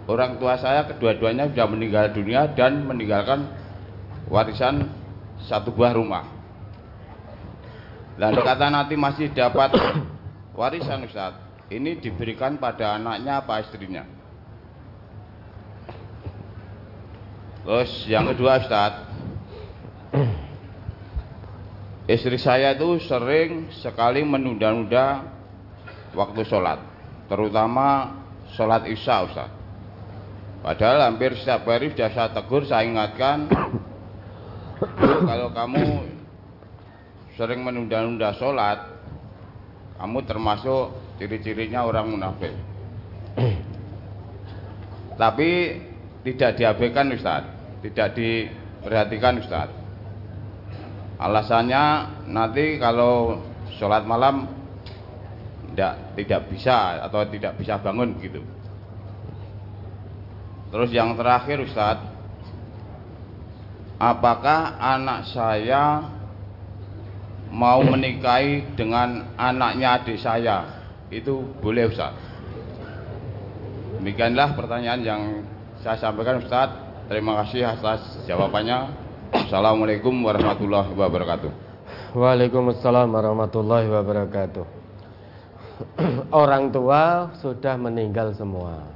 orang 0.04 0.36
tua 0.36 0.60
saya 0.60 0.84
kedua-duanya 0.88 1.48
sudah 1.52 1.66
meninggal 1.68 2.12
dunia 2.12 2.50
dan 2.52 2.84
meninggalkan 2.84 3.48
warisan 4.28 4.88
satu 5.44 5.72
buah 5.72 5.96
rumah. 5.96 6.24
Lalu 8.20 8.40
kata 8.46 8.70
nanti 8.70 8.94
masih 8.94 9.32
dapat 9.34 9.74
warisan 10.58 11.04
Ustaz. 11.08 11.34
Ini 11.72 11.98
diberikan 11.98 12.60
pada 12.60 13.00
anaknya 13.00 13.40
apa 13.42 13.64
istrinya? 13.64 14.04
Terus 17.64 17.90
yang 18.06 18.28
kedua 18.30 18.60
Ustaz. 18.60 18.92
Istri 22.04 22.36
saya 22.36 22.76
itu 22.76 23.00
sering 23.00 23.72
sekali 23.80 24.20
menunda-nunda 24.20 25.24
waktu 26.12 26.44
sholat 26.46 26.78
terutama 27.26 28.12
sholat 28.54 28.84
isya 28.86 29.24
Ustaz 29.24 29.63
padahal 30.64 31.12
hampir 31.12 31.36
setiap 31.36 31.68
hari 31.68 31.92
sudah 31.92 32.10
saya 32.10 32.32
tegur 32.32 32.64
saya 32.64 32.88
ingatkan 32.88 33.52
kalau 35.28 35.52
kamu 35.52 36.08
sering 37.36 37.60
menunda-nunda 37.60 38.32
sholat 38.40 38.94
kamu 40.00 40.18
termasuk 40.26 40.90
ciri-cirinya 41.18 41.86
orang 41.86 42.10
munafik. 42.10 42.54
Tapi 45.14 45.50
tidak 46.26 46.58
diabaikan 46.58 47.14
Ustaz. 47.14 47.46
Tidak 47.80 48.08
diperhatikan 48.16 49.38
Ustaz. 49.38 49.70
Alasannya 51.22 51.84
nanti 52.26 52.76
kalau 52.82 53.38
sholat 53.78 54.02
malam 54.02 54.50
tidak 55.70 56.18
tidak 56.18 56.40
bisa 56.50 57.06
atau 57.06 57.22
tidak 57.30 57.54
bisa 57.54 57.78
bangun 57.78 58.18
begitu. 58.18 58.42
Terus 60.74 60.90
yang 60.90 61.14
terakhir 61.14 61.62
Ustadz, 61.62 62.02
apakah 64.02 64.74
anak 64.74 65.30
saya 65.30 66.02
mau 67.54 67.78
menikahi 67.86 68.74
dengan 68.74 69.38
anaknya 69.38 70.02
adik 70.02 70.18
saya? 70.18 70.82
Itu 71.14 71.46
boleh 71.62 71.94
Ustadz. 71.94 72.18
Demikianlah 74.02 74.58
pertanyaan 74.58 75.00
yang 75.06 75.22
saya 75.78 75.94
sampaikan 76.02 76.42
Ustaz. 76.42 76.74
Terima 77.06 77.38
kasih 77.44 77.70
atas 77.70 78.26
jawabannya. 78.26 78.90
Assalamualaikum 79.30 80.10
warahmatullahi 80.26 80.90
wabarakatuh. 80.90 81.50
Waalaikumsalam 82.18 83.14
warahmatullahi 83.14 83.86
wabarakatuh. 83.94 84.64
Orang 86.34 86.74
tua 86.74 87.30
sudah 87.38 87.78
meninggal 87.78 88.34
semua. 88.34 88.93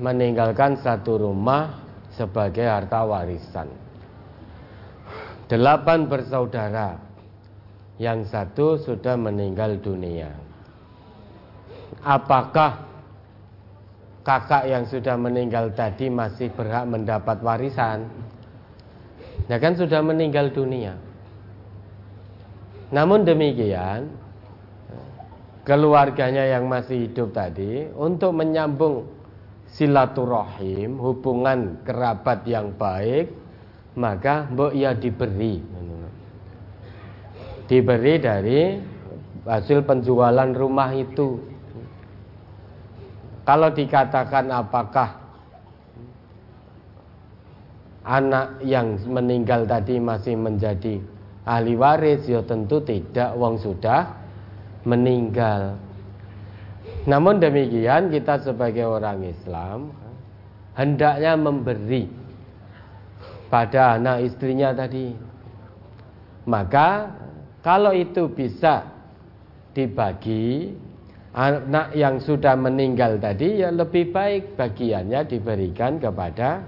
Meninggalkan 0.00 0.80
satu 0.80 1.20
rumah 1.20 1.84
sebagai 2.16 2.64
harta 2.64 3.04
warisan. 3.04 3.68
Delapan 5.44 6.08
bersaudara. 6.08 6.96
Yang 8.00 8.32
satu 8.32 8.80
sudah 8.80 9.12
meninggal 9.20 9.76
dunia. 9.76 10.32
Apakah 12.00 12.88
kakak 14.24 14.72
yang 14.72 14.88
sudah 14.88 15.20
meninggal 15.20 15.68
tadi 15.76 16.08
masih 16.08 16.48
berhak 16.48 16.88
mendapat 16.88 17.44
warisan? 17.44 18.08
Ya 19.52 19.60
kan 19.60 19.76
sudah 19.76 20.00
meninggal 20.00 20.48
dunia. 20.48 20.96
Namun 22.88 23.28
demikian, 23.28 24.08
keluarganya 25.68 26.56
yang 26.56 26.72
masih 26.72 27.04
hidup 27.04 27.36
tadi 27.36 27.84
untuk 27.92 28.32
menyambung 28.32 29.19
silaturahim, 29.74 30.98
hubungan 30.98 31.80
kerabat 31.86 32.44
yang 32.46 32.74
baik, 32.74 33.30
maka 33.94 34.46
mbok 34.50 34.72
ya 34.74 34.94
diberi. 34.94 35.62
Diberi 37.70 38.14
dari 38.18 38.60
hasil 39.46 39.86
penjualan 39.86 40.50
rumah 40.50 40.90
itu. 40.90 41.38
Kalau 43.46 43.70
dikatakan 43.70 44.50
apakah 44.50 45.08
anak 48.04 48.58
yang 48.66 48.98
meninggal 49.06 49.66
tadi 49.70 50.02
masih 50.02 50.34
menjadi 50.34 50.98
ahli 51.46 51.74
waris 51.78 52.26
ya 52.26 52.42
tentu 52.42 52.82
tidak 52.82 53.34
wong 53.38 53.58
sudah 53.58 54.18
meninggal. 54.86 55.76
Namun 57.08 57.40
demikian 57.40 58.12
kita 58.12 58.44
sebagai 58.44 58.84
orang 58.84 59.24
Islam 59.24 59.92
hendaknya 60.76 61.32
memberi 61.36 62.04
pada 63.48 63.96
anak 63.96 64.28
istrinya 64.28 64.76
tadi. 64.76 65.16
Maka 66.44 67.08
kalau 67.64 67.92
itu 67.92 68.28
bisa 68.32 68.88
dibagi 69.72 70.72
anak 71.30 71.94
yang 71.94 72.18
sudah 72.18 72.58
meninggal 72.58 73.20
tadi 73.22 73.62
ya 73.62 73.70
lebih 73.70 74.10
baik 74.10 74.58
bagiannya 74.58 75.30
diberikan 75.30 76.02
kepada 76.02 76.64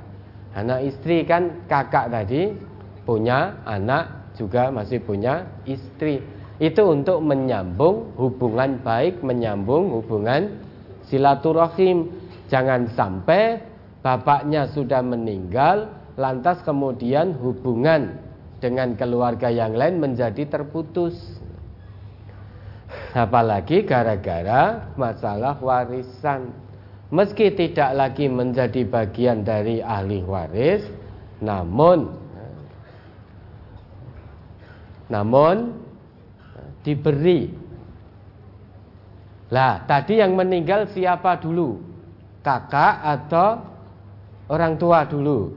anak 0.55 0.87
istri 0.87 1.27
kan 1.27 1.67
kakak 1.67 2.13
tadi 2.15 2.55
punya 3.03 3.59
anak 3.67 4.31
juga 4.39 4.71
masih 4.71 5.03
punya 5.03 5.45
istri 5.67 6.23
itu 6.63 6.83
untuk 6.87 7.19
menyambung 7.19 8.15
hubungan 8.15 8.79
baik 8.87 9.19
menyambung 9.27 9.91
hubungan 9.99 10.63
silaturahim 11.11 12.07
jangan 12.47 12.87
sampai 12.95 13.59
bapaknya 13.99 14.71
sudah 14.71 15.03
meninggal 15.03 15.91
lantas 16.15 16.63
kemudian 16.63 17.35
hubungan 17.43 18.15
dengan 18.63 18.95
keluarga 18.95 19.51
yang 19.51 19.75
lain 19.75 19.99
menjadi 19.99 20.47
terputus 20.47 21.43
Apalagi 23.13 23.85
gara-gara 23.85 24.89
masalah 24.97 25.61
warisan. 25.61 26.49
Meski 27.13 27.53
tidak 27.53 27.93
lagi 27.93 28.25
menjadi 28.25 28.89
bagian 28.89 29.45
dari 29.45 29.85
ahli 29.85 30.25
waris, 30.25 30.81
namun 31.45 32.09
namun 35.13 35.77
diberi. 36.83 37.51
Lah, 39.53 39.85
tadi 39.85 40.19
yang 40.19 40.35
meninggal 40.35 40.89
siapa 40.91 41.39
dulu? 41.39 41.79
Kakak 42.43 42.95
atau 43.05 43.63
orang 44.51 44.75
tua 44.81 45.07
dulu? 45.07 45.55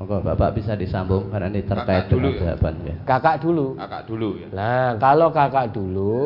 Moga 0.00 0.16
Bapak 0.24 0.56
bisa 0.56 0.72
disambung 0.72 1.28
karena 1.28 1.52
ini 1.52 1.60
terkait 1.60 2.08
Kakak 2.08 2.12
dulu 2.16 2.28
dengan 2.32 2.40
ya. 2.40 2.40
jawabannya. 2.40 2.94
Kakak 3.04 3.36
dulu. 3.44 3.66
Kakak 3.76 4.02
dulu 4.08 4.28
ya. 4.40 4.48
Nah, 4.48 4.88
kalau 4.96 5.28
kakak 5.28 5.66
dulu, 5.76 6.18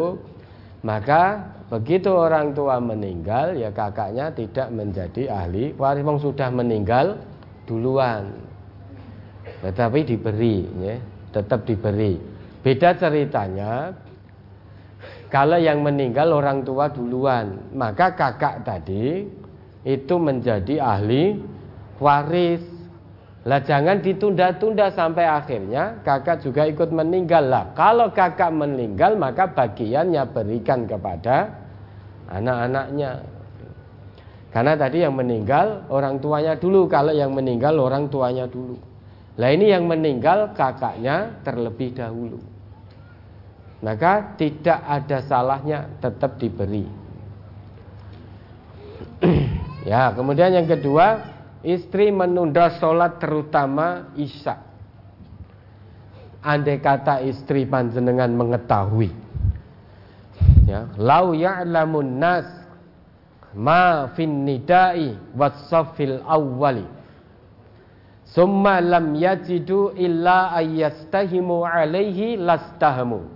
maka 0.86 1.22
begitu 1.66 2.14
orang 2.14 2.54
tua 2.54 2.78
meninggal, 2.78 3.58
ya 3.58 3.74
kakaknya 3.74 4.30
tidak 4.30 4.70
menjadi 4.70 5.26
ahli 5.26 5.74
waris. 5.74 6.06
Wong 6.06 6.22
sudah 6.22 6.54
meninggal 6.54 7.18
duluan, 7.66 8.30
tetapi 9.58 10.06
diberi, 10.06 10.70
ya, 10.78 10.94
tetap 11.34 11.66
diberi. 11.66 12.14
Beda 12.62 12.94
ceritanya, 12.94 13.90
kalau 15.34 15.58
yang 15.58 15.82
meninggal 15.82 16.30
orang 16.30 16.62
tua 16.62 16.86
duluan, 16.86 17.74
maka 17.74 18.14
kakak 18.14 18.62
tadi 18.62 19.26
itu 19.82 20.14
menjadi 20.14 20.78
ahli 20.78 21.42
waris. 21.98 22.62
Lah 23.44 23.60
jangan 23.60 24.00
ditunda-tunda 24.00 24.88
sampai 24.88 25.28
akhirnya 25.28 26.00
kakak 26.00 26.40
juga 26.40 26.64
ikut 26.64 26.88
meninggal 26.88 27.44
lah. 27.44 27.76
Kalau 27.76 28.08
kakak 28.08 28.48
meninggal 28.48 29.20
maka 29.20 29.44
bagiannya 29.44 30.24
berikan 30.32 30.88
kepada 30.88 31.52
anak-anaknya. 32.32 33.20
Karena 34.48 34.72
tadi 34.78 35.02
yang 35.02 35.18
meninggal 35.18 35.82
orang 35.90 36.22
tuanya 36.22 36.54
dulu, 36.56 36.86
kalau 36.86 37.10
yang 37.10 37.34
meninggal 37.34 37.74
orang 37.76 38.06
tuanya 38.08 38.46
dulu. 38.46 38.93
Lah 39.34 39.50
ini 39.50 39.74
yang 39.74 39.90
meninggal 39.90 40.54
kakaknya 40.54 41.42
terlebih 41.42 41.90
dahulu. 41.98 42.38
Maka 43.82 44.38
tidak 44.38 44.80
ada 44.86 45.18
salahnya 45.26 45.90
tetap 45.98 46.38
diberi. 46.38 46.86
ya, 49.90 50.14
kemudian 50.14 50.54
yang 50.54 50.70
kedua 50.70 51.34
istri 51.66 52.14
menunda 52.14 52.78
sholat 52.78 53.18
terutama 53.18 54.14
isya. 54.14 54.56
Andai 56.44 56.78
kata 56.78 57.24
istri 57.24 57.64
panjenengan 57.64 58.28
mengetahui, 58.28 59.08
ya, 60.68 60.92
lau 61.00 61.32
ya'lamun 61.32 62.20
nas 62.20 62.44
ma 63.56 64.12
fin 64.12 64.44
nidai 64.44 65.16
wasafil 65.32 66.20
awwali 66.28 66.84
summa 68.34 68.82
lam 68.82 69.14
yajidu 69.14 69.94
illa 69.94 70.50
ayyastahimu 70.58 71.62
alaihi 71.62 72.34
lastahamu 72.34 73.30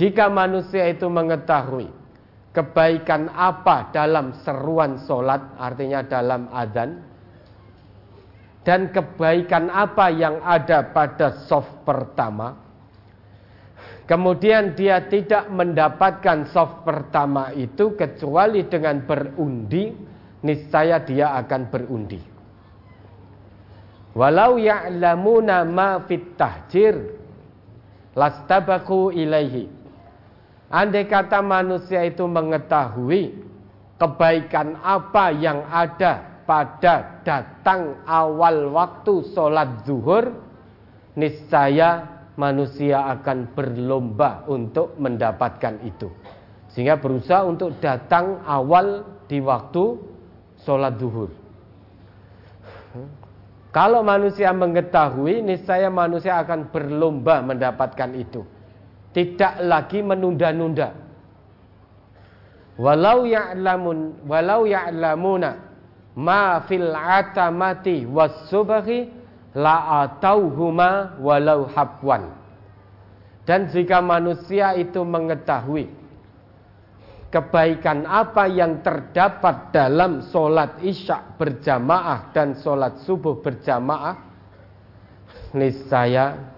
jika 0.00 0.32
manusia 0.32 0.88
itu 0.88 1.04
mengetahui 1.10 1.98
kebaikan 2.58 3.30
apa 3.34 3.94
dalam 3.94 4.34
seruan 4.42 4.98
solat, 5.06 5.54
artinya 5.62 6.02
dalam 6.02 6.50
adzan, 6.50 7.02
dan 8.66 8.90
kebaikan 8.90 9.70
apa 9.70 10.10
yang 10.10 10.42
ada 10.42 10.90
pada 10.90 11.46
soft 11.46 11.86
pertama. 11.86 12.66
Kemudian 14.10 14.72
dia 14.72 15.04
tidak 15.04 15.52
mendapatkan 15.52 16.48
soft 16.50 16.82
pertama 16.82 17.52
itu 17.52 17.92
kecuali 17.94 18.64
dengan 18.66 19.04
berundi, 19.04 19.92
niscaya 20.40 20.98
dia 21.04 21.36
akan 21.38 21.62
berundi. 21.68 22.20
Walau 24.18 24.58
ya'lamuna 24.58 25.62
ma 25.62 26.02
fit 26.02 26.34
tahjir 26.34 26.98
lastabaku 28.18 29.14
ilaihi 29.14 29.70
Andai 30.68 31.06
kata 31.06 31.38
manusia 31.40 32.02
itu 32.04 32.26
mengetahui 32.26 33.32
kebaikan 33.96 34.76
apa 34.82 35.32
yang 35.32 35.64
ada 35.64 36.44
pada 36.44 37.24
datang 37.24 38.04
awal 38.04 38.68
waktu 38.72 39.32
sholat 39.32 39.88
zuhur, 39.88 40.28
niscaya 41.16 42.04
manusia 42.36 43.00
akan 43.16 43.52
berlomba 43.56 44.44
untuk 44.44 44.92
mendapatkan 45.00 45.80
itu. 45.88 46.12
Sehingga 46.72 47.00
berusaha 47.00 47.48
untuk 47.48 47.80
datang 47.80 48.44
awal 48.44 49.08
di 49.24 49.40
waktu 49.40 49.96
sholat 50.68 51.00
zuhur. 51.00 51.32
Kalau 53.68 54.00
manusia 54.00 54.48
mengetahui, 54.50 55.44
niscaya 55.44 55.92
manusia 55.92 56.40
akan 56.40 56.72
berlomba 56.72 57.44
mendapatkan 57.44 58.10
itu 58.16 58.42
tidak 59.18 59.58
lagi 59.64 59.98
menunda-nunda. 60.04 60.94
Walau 62.78 63.26
ya'lamun 63.26 64.22
walau 64.30 64.62
ya'lamuna 64.62 65.58
ma 66.14 66.62
fil 66.70 66.94
atamati 66.94 68.06
was 68.06 68.30
subhi 68.46 69.10
la 69.58 70.06
atauhuma 70.06 71.18
walau 71.18 71.66
habwan. 71.74 72.30
Dan 73.42 73.66
jika 73.74 73.98
manusia 73.98 74.78
itu 74.78 75.02
mengetahui 75.02 75.90
kebaikan 77.28 78.08
apa 78.08 78.48
yang 78.48 78.80
terdapat 78.80 79.68
dalam 79.72 80.24
sholat 80.32 80.80
isya 80.80 81.36
berjamaah 81.36 82.32
dan 82.32 82.56
sholat 82.56 83.04
subuh 83.04 83.44
berjamaah, 83.44 84.16
niscaya 85.52 86.56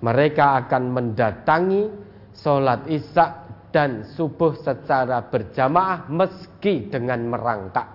mereka 0.00 0.64
akan 0.64 0.82
mendatangi 0.92 1.88
sholat 2.32 2.88
isya 2.88 3.44
dan 3.72 4.08
subuh 4.16 4.56
secara 4.56 5.20
berjamaah 5.28 6.08
meski 6.08 6.88
dengan 6.88 7.28
merangkak. 7.28 7.88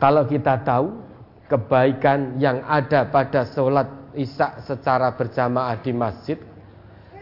Kalau 0.00 0.24
kita 0.24 0.64
tahu 0.64 0.86
kebaikan 1.50 2.40
yang 2.40 2.64
ada 2.64 3.04
pada 3.10 3.44
sholat 3.52 4.16
isya 4.16 4.64
secara 4.64 5.12
berjamaah 5.12 5.76
di 5.82 5.92
masjid, 5.92 6.38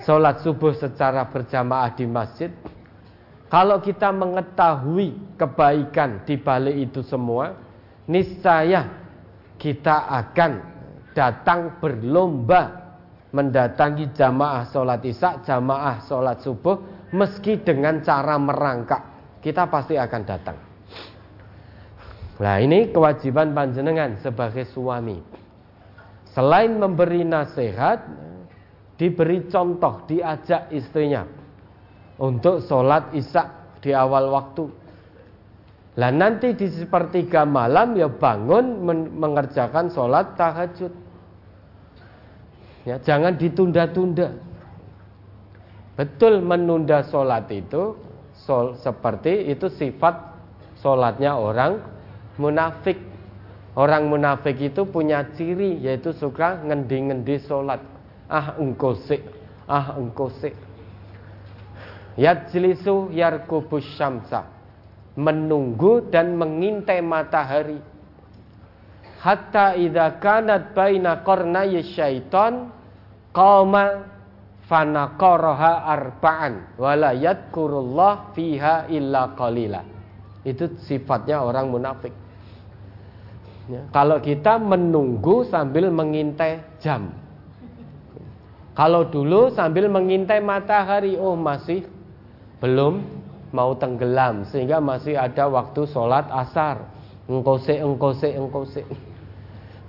sholat 0.02 0.42
subuh 0.42 0.74
secara 0.76 1.26
berjamaah 1.31 1.90
di 1.94 2.06
masjid, 2.06 2.50
kalau 3.52 3.84
kita 3.84 4.08
mengetahui 4.10 5.36
kebaikan 5.36 6.24
di 6.24 6.40
balik 6.40 6.89
itu 6.89 7.05
semua, 7.05 7.52
niscaya 8.08 8.89
kita 9.60 10.08
akan 10.08 10.52
datang 11.12 11.76
berlomba 11.76 12.82
mendatangi 13.32 14.12
jamaah 14.16 14.68
sholat 14.68 15.05
isya, 15.05 15.44
jamaah 15.44 16.05
sholat 16.05 16.40
subuh, 16.40 16.81
meski 17.12 17.60
dengan 17.60 18.00
cara 18.00 18.36
merangkak, 18.40 19.02
kita 19.44 19.68
pasti 19.68 19.97
akan 20.00 20.22
datang. 20.24 20.56
Nah 22.40 22.56
ini 22.58 22.89
kewajiban 22.89 23.52
panjenengan 23.52 24.16
sebagai 24.24 24.64
suami. 24.72 25.20
Selain 26.32 26.72
memberi 26.72 27.22
nasihat, 27.28 28.00
diberi 29.02 29.50
contoh, 29.50 30.06
diajak 30.06 30.70
istrinya 30.70 31.26
untuk 32.22 32.62
sholat 32.62 33.10
isya 33.10 33.50
di 33.82 33.90
awal 33.90 34.31
waktu. 34.31 34.70
Lah 35.98 36.14
nanti 36.14 36.55
di 36.55 36.70
sepertiga 36.70 37.42
malam 37.42 37.98
ya 37.98 38.06
bangun 38.06 38.78
mengerjakan 39.18 39.90
sholat 39.90 40.39
tahajud. 40.39 40.94
Ya, 42.86 43.02
jangan 43.02 43.34
ditunda-tunda. 43.34 44.39
Betul 45.98 46.39
menunda 46.40 47.02
sholat 47.02 47.50
itu 47.50 47.98
sol, 48.47 48.78
seperti 48.78 49.50
itu 49.50 49.66
sifat 49.66 50.14
sholatnya 50.78 51.34
orang 51.34 51.82
munafik. 52.39 52.97
Orang 53.74 54.08
munafik 54.08 54.62
itu 54.62 54.86
punya 54.86 55.26
ciri 55.34 55.82
yaitu 55.82 56.14
suka 56.14 56.62
ngendi-ngendi 56.64 57.42
sholat. 57.44 57.92
Ah 58.28 58.59
engkau 58.59 58.94
sik, 58.94 59.23
ah 59.67 59.94
engkau 59.99 60.31
sik. 60.42 60.55
Yajlisu 62.18 63.10
yarkubus 63.15 63.86
syamsa. 63.97 64.47
Menunggu 65.17 66.09
dan 66.09 66.41
mengintai 66.41 67.05
matahari 67.05 67.92
hatta 69.23 69.78
idza 69.78 70.18
kanat 70.18 70.75
baina 70.75 71.23
qarnay 71.23 71.78
syaitan 71.94 72.75
qama 73.31 74.10
fanaqaraha 74.67 75.86
arba'an 75.86 76.75
wala 76.75 77.15
yadkurullah 77.15 78.34
fiha 78.34 78.91
illa 78.91 79.31
qalila 79.39 79.86
itu 80.42 80.75
sifatnya 80.83 81.39
orang 81.39 81.70
munafik 81.70 82.10
ya. 83.70 83.86
kalau 83.94 84.18
kita 84.18 84.59
menunggu 84.59 85.47
sambil 85.47 85.86
mengintai 85.94 86.83
jam 86.83 87.15
kalau 88.73 89.09
dulu 89.09 89.52
sambil 89.52 89.89
mengintai 89.89 90.41
matahari 90.41 91.17
oh 91.20 91.36
masih 91.36 91.84
belum 92.62 93.05
mau 93.52 93.76
tenggelam 93.76 94.49
sehingga 94.49 94.81
masih 94.81 95.18
ada 95.18 95.49
waktu 95.49 95.84
sholat 95.92 96.25
asar 96.33 96.89
engkose 97.28 97.76
engkose 97.76 98.28
engkose 98.33 98.83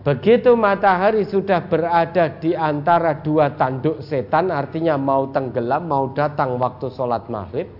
Begitu 0.03 0.51
matahari 0.59 1.23
sudah 1.23 1.63
berada 1.63 2.27
di 2.35 2.51
antara 2.51 3.23
dua 3.23 3.55
tanduk 3.55 4.03
setan, 4.03 4.51
artinya 4.51 4.99
mau 4.99 5.31
tenggelam, 5.31 5.87
mau 5.87 6.11
datang 6.11 6.59
waktu 6.59 6.91
sholat 6.91 7.31
maghrib. 7.31 7.71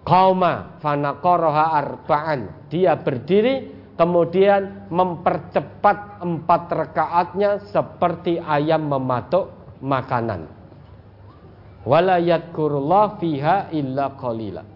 Kauma 0.00 0.80
fanakoroha 0.80 1.76
arba'an. 1.76 2.72
Dia 2.72 2.96
berdiri, 2.96 3.81
kemudian 4.02 4.90
mempercepat 4.90 6.26
empat 6.26 6.62
rekaatnya 6.74 7.62
seperti 7.70 8.42
ayam 8.42 8.90
mematuk 8.90 9.54
makanan. 9.78 10.50
Fiha 11.86 13.70
illa 13.70 14.10
qalila. 14.18 14.66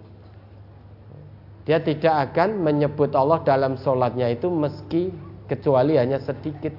Dia 1.67 1.83
tidak 1.83 2.31
akan 2.31 2.63
menyebut 2.63 3.11
Allah 3.19 3.43
dalam 3.43 3.75
sholatnya 3.83 4.31
itu 4.31 4.47
meski 4.47 5.11
kecuali 5.51 5.99
hanya 5.99 6.23
sedikit. 6.23 6.71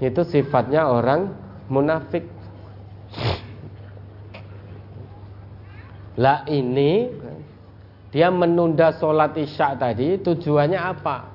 Itu 0.00 0.24
sifatnya 0.24 0.88
orang 0.88 1.28
munafik. 1.68 2.24
Lah 6.16 6.48
ini 6.48 7.12
dia 8.12 8.28
menunda 8.28 8.92
sholat 9.00 9.32
isya 9.40 9.72
tadi 9.80 10.20
tujuannya 10.20 10.76
apa? 10.76 11.32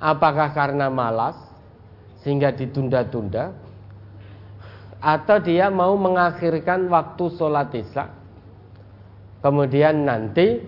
Apakah 0.00 0.56
karena 0.56 0.88
malas 0.88 1.36
sehingga 2.24 2.56
ditunda-tunda? 2.56 3.52
Atau 5.04 5.44
dia 5.44 5.68
mau 5.68 5.92
mengakhirkan 6.00 6.88
waktu 6.88 7.24
sholat 7.36 7.68
isya 7.76 8.24
Kemudian 9.44 10.08
nanti 10.08 10.64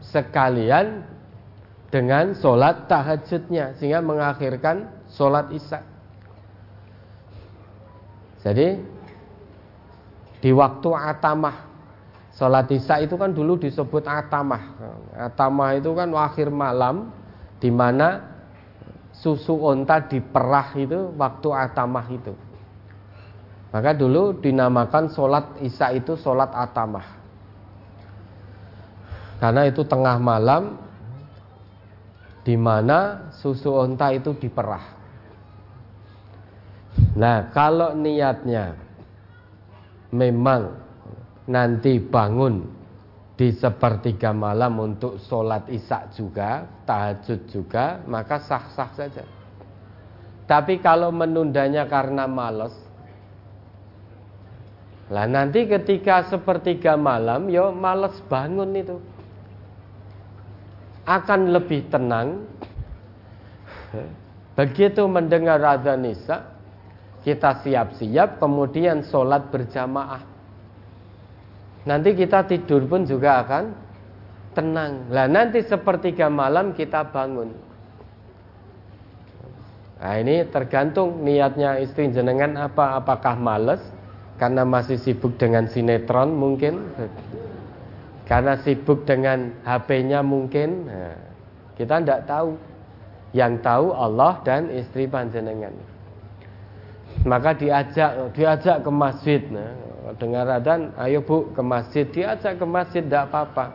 sekalian 0.00 1.04
dengan 1.92 2.32
sholat 2.32 2.88
tahajudnya 2.88 3.76
sehingga 3.76 4.00
mengakhirkan 4.00 4.88
sholat 5.12 5.52
isya. 5.52 5.84
Jadi 8.40 8.80
di 10.40 10.50
waktu 10.56 10.88
atamah 10.88 11.65
sholat 12.36 12.68
isya 12.68 13.00
itu 13.00 13.16
kan 13.16 13.32
dulu 13.32 13.56
disebut 13.56 14.04
atamah. 14.04 14.76
Atamah 15.16 15.80
itu 15.80 15.90
kan 15.96 16.12
akhir 16.12 16.52
malam 16.52 17.10
di 17.56 17.72
mana 17.72 18.20
susu 19.16 19.56
onta 19.56 20.04
diperah 20.04 20.76
itu 20.76 21.16
waktu 21.16 21.48
atamah 21.48 22.06
itu. 22.12 22.36
Maka 23.72 23.96
dulu 23.96 24.36
dinamakan 24.38 25.10
sholat 25.10 25.58
isya 25.64 25.96
itu 25.96 26.14
sholat 26.20 26.52
atamah. 26.52 27.16
Karena 29.36 29.68
itu 29.68 29.84
tengah 29.84 30.16
malam 30.16 30.80
di 32.44 32.56
mana 32.56 33.32
susu 33.36 33.72
onta 33.72 34.12
itu 34.12 34.36
diperah. 34.36 34.96
Nah, 37.16 37.52
kalau 37.52 37.92
niatnya 37.92 38.76
memang 40.12 40.85
nanti 41.46 42.02
bangun 42.02 42.66
di 43.36 43.52
sepertiga 43.52 44.32
malam 44.32 44.80
untuk 44.80 45.20
sholat 45.28 45.68
isya 45.68 46.08
juga, 46.16 46.64
tahajud 46.88 47.40
juga, 47.52 48.00
maka 48.08 48.40
sah-sah 48.40 48.90
saja. 48.96 49.24
Tapi 50.46 50.78
kalau 50.80 51.12
menundanya 51.12 51.84
karena 51.84 52.24
males, 52.24 52.72
lah 55.12 55.26
nanti 55.28 55.68
ketika 55.68 56.26
sepertiga 56.26 56.98
malam, 56.98 57.46
yo 57.52 57.70
males 57.70 58.16
bangun 58.26 58.72
itu. 58.74 58.96
Akan 61.06 61.54
lebih 61.54 61.86
tenang. 61.86 62.42
Begitu 64.58 65.06
mendengar 65.06 65.62
azan 65.62 66.02
isya 66.08 66.56
kita 67.22 67.62
siap-siap 67.62 68.42
kemudian 68.42 69.06
sholat 69.06 69.46
berjamaah 69.52 70.35
nanti 71.86 72.12
kita 72.12 72.44
tidur 72.44 72.84
pun 72.84 73.06
juga 73.06 73.46
akan 73.46 73.64
tenang. 74.52 75.12
Lah 75.12 75.30
nanti 75.30 75.60
sepertiga 75.62 76.26
malam 76.26 76.74
kita 76.74 77.06
bangun. 77.12 77.52
Nah 79.96 80.14
ini 80.20 80.44
tergantung 80.48 81.24
niatnya 81.24 81.80
istri 81.80 82.12
jenengan 82.12 82.56
apa. 82.56 83.00
Apakah 83.00 83.36
males 83.36 83.80
karena 84.36 84.64
masih 84.64 85.00
sibuk 85.00 85.40
dengan 85.40 85.64
sinetron 85.68 86.36
mungkin? 86.36 86.92
Karena 88.26 88.58
sibuk 88.60 89.06
dengan 89.06 89.54
HP-nya 89.62 90.20
mungkin? 90.20 90.90
Nah, 90.90 91.16
Kita 91.78 92.00
tidak 92.00 92.26
tahu. 92.26 92.58
Yang 93.36 93.52
tahu 93.60 93.86
Allah 93.92 94.40
dan 94.42 94.72
istri 94.72 95.04
panjenengan. 95.04 95.72
Maka 97.28 97.52
diajak 97.52 98.32
Diajak 98.32 98.80
ke 98.80 98.90
masjid 98.90 99.40
nah, 99.52 99.76
Dengar 100.14 100.46
adan, 100.46 100.94
ayo 101.02 101.18
bu 101.18 101.50
ke 101.50 101.62
masjid 101.66 102.06
Diajak 102.06 102.62
ke 102.62 102.66
masjid, 102.66 103.02
tidak 103.02 103.26
apa-apa 103.26 103.74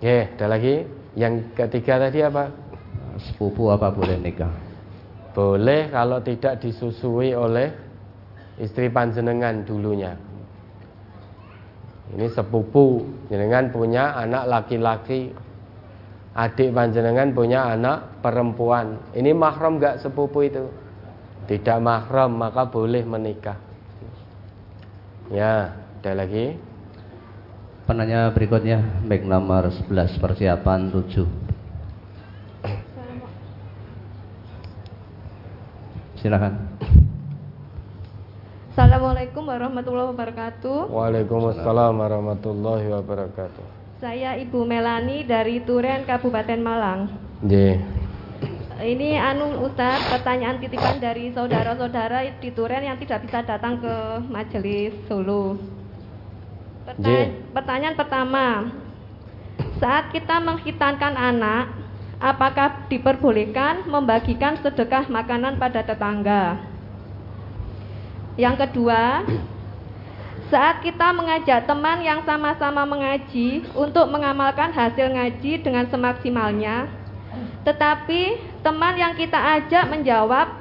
Ya, 0.00 0.32
ada 0.32 0.56
lagi 0.56 0.88
Yang 1.12 1.52
ketiga 1.52 2.00
tadi 2.00 2.24
apa? 2.24 2.48
Sepupu 3.18 3.68
apa 3.68 3.90
boleh 3.90 4.16
nikah? 4.16 4.54
Boleh 5.34 5.90
kalau 5.90 6.22
tidak 6.22 6.62
disusui 6.62 7.34
oleh 7.34 7.70
istri 8.58 8.90
panjenengan 8.90 9.62
dulunya. 9.62 10.14
Ini 12.08 12.26
sepupu, 12.32 13.04
jenengan 13.28 13.68
punya 13.68 14.16
anak 14.16 14.48
laki-laki, 14.48 15.28
adik 16.32 16.72
panjenengan 16.72 17.36
punya 17.36 17.68
anak 17.76 18.22
perempuan. 18.24 18.96
Ini 19.12 19.30
mahram 19.36 19.76
gak 19.76 20.00
sepupu 20.00 20.48
itu? 20.48 20.64
Tidak 21.50 21.78
mahram 21.82 22.38
maka 22.38 22.64
boleh 22.64 23.04
menikah. 23.04 23.67
Ya, 25.28 25.76
ada 26.00 26.12
lagi. 26.24 26.56
Penanya 27.84 28.32
berikutnya, 28.32 29.04
baik 29.04 29.28
nomor 29.28 29.68
11 29.68 30.16
persiapan 30.16 30.88
7. 30.88 31.28
Silakan. 36.16 36.80
Assalamualaikum 38.72 39.44
warahmatullahi 39.44 40.08
wabarakatuh. 40.16 40.88
Waalaikumsalam 40.88 41.92
warahmatullahi 41.92 42.88
wabarakatuh. 42.88 43.64
Saya 44.00 44.32
Ibu 44.40 44.64
Melani 44.64 45.28
dari 45.28 45.60
Turen 45.60 46.08
Kabupaten 46.08 46.60
Malang. 46.64 47.00
Nggih. 47.44 48.07
Ini 48.78 49.18
anu 49.18 49.66
Ustaz, 49.66 50.06
pertanyaan 50.06 50.62
titipan 50.62 51.02
dari 51.02 51.34
saudara-saudara 51.34 52.22
di 52.38 52.54
Turen 52.54 52.86
yang 52.86 52.94
tidak 53.02 53.26
bisa 53.26 53.42
datang 53.42 53.82
ke 53.82 53.94
majelis 54.30 54.94
Solo. 55.10 55.58
Pertanya- 56.86 57.34
pertanyaan 57.58 57.96
pertama, 57.98 58.46
saat 59.82 60.14
kita 60.14 60.38
menghitankan 60.38 61.10
anak, 61.10 61.74
apakah 62.22 62.86
diperbolehkan 62.86 63.82
membagikan 63.90 64.54
sedekah 64.62 65.10
makanan 65.10 65.58
pada 65.58 65.82
tetangga? 65.82 66.62
Yang 68.38 68.62
kedua, 68.62 69.26
saat 70.54 70.86
kita 70.86 71.10
mengajak 71.18 71.66
teman 71.66 71.98
yang 71.98 72.22
sama-sama 72.22 72.86
mengaji 72.86 73.66
untuk 73.74 74.06
mengamalkan 74.06 74.70
hasil 74.70 75.18
ngaji 75.18 75.66
dengan 75.66 75.90
semaksimalnya, 75.90 76.86
tetapi 77.66 78.48
teman 78.68 79.00
yang 79.00 79.16
kita 79.16 79.40
ajak 79.56 79.88
menjawab, 79.88 80.52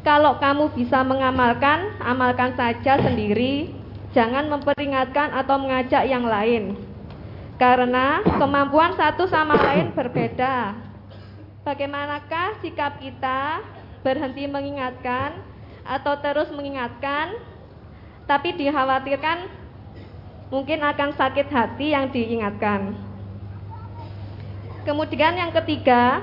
"Kalau 0.00 0.40
kamu 0.40 0.72
bisa 0.72 1.04
mengamalkan, 1.04 1.92
amalkan 2.00 2.56
saja 2.56 2.96
sendiri, 2.96 3.68
jangan 4.16 4.48
memperingatkan 4.48 5.28
atau 5.36 5.60
mengajak 5.60 6.08
yang 6.08 6.24
lain." 6.24 6.72
Karena 7.60 8.24
kemampuan 8.24 8.96
satu 8.96 9.28
sama 9.28 9.60
lain 9.60 9.92
berbeda. 9.92 10.72
Bagaimanakah 11.68 12.64
sikap 12.64 12.96
kita 12.96 13.60
berhenti 14.00 14.48
mengingatkan 14.48 15.36
atau 15.84 16.16
terus 16.24 16.48
mengingatkan 16.48 17.36
tapi 18.24 18.56
dikhawatirkan 18.56 19.52
mungkin 20.48 20.80
akan 20.80 21.12
sakit 21.12 21.48
hati 21.52 21.92
yang 21.92 22.08
diingatkan. 22.08 22.96
Kemudian 24.84 25.40
yang 25.40 25.52
ketiga, 25.52 26.20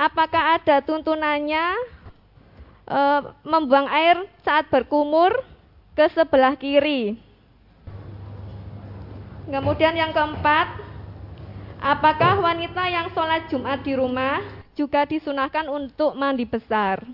apakah 0.00 0.56
ada 0.56 0.80
tuntunannya 0.80 1.76
e, 2.88 3.00
membuang 3.44 3.84
air 3.92 4.24
saat 4.40 4.64
berkumur 4.72 5.44
ke 5.92 6.08
sebelah 6.16 6.56
kiri? 6.56 7.20
Kemudian 9.44 9.92
yang 9.92 10.16
keempat, 10.16 10.80
apakah 11.84 12.40
wanita 12.40 12.88
yang 12.88 13.12
sholat 13.12 13.44
Jumat 13.52 13.84
di 13.84 13.92
rumah 13.92 14.40
juga 14.72 15.04
disunahkan 15.04 15.68
untuk 15.68 16.16
mandi 16.16 16.48
besar? 16.48 17.04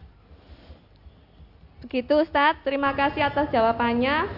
Begitu 1.80 2.18
Ustadz, 2.18 2.66
terima 2.66 2.92
kasih 2.92 3.24
atas 3.24 3.48
jawabannya. 3.48 4.36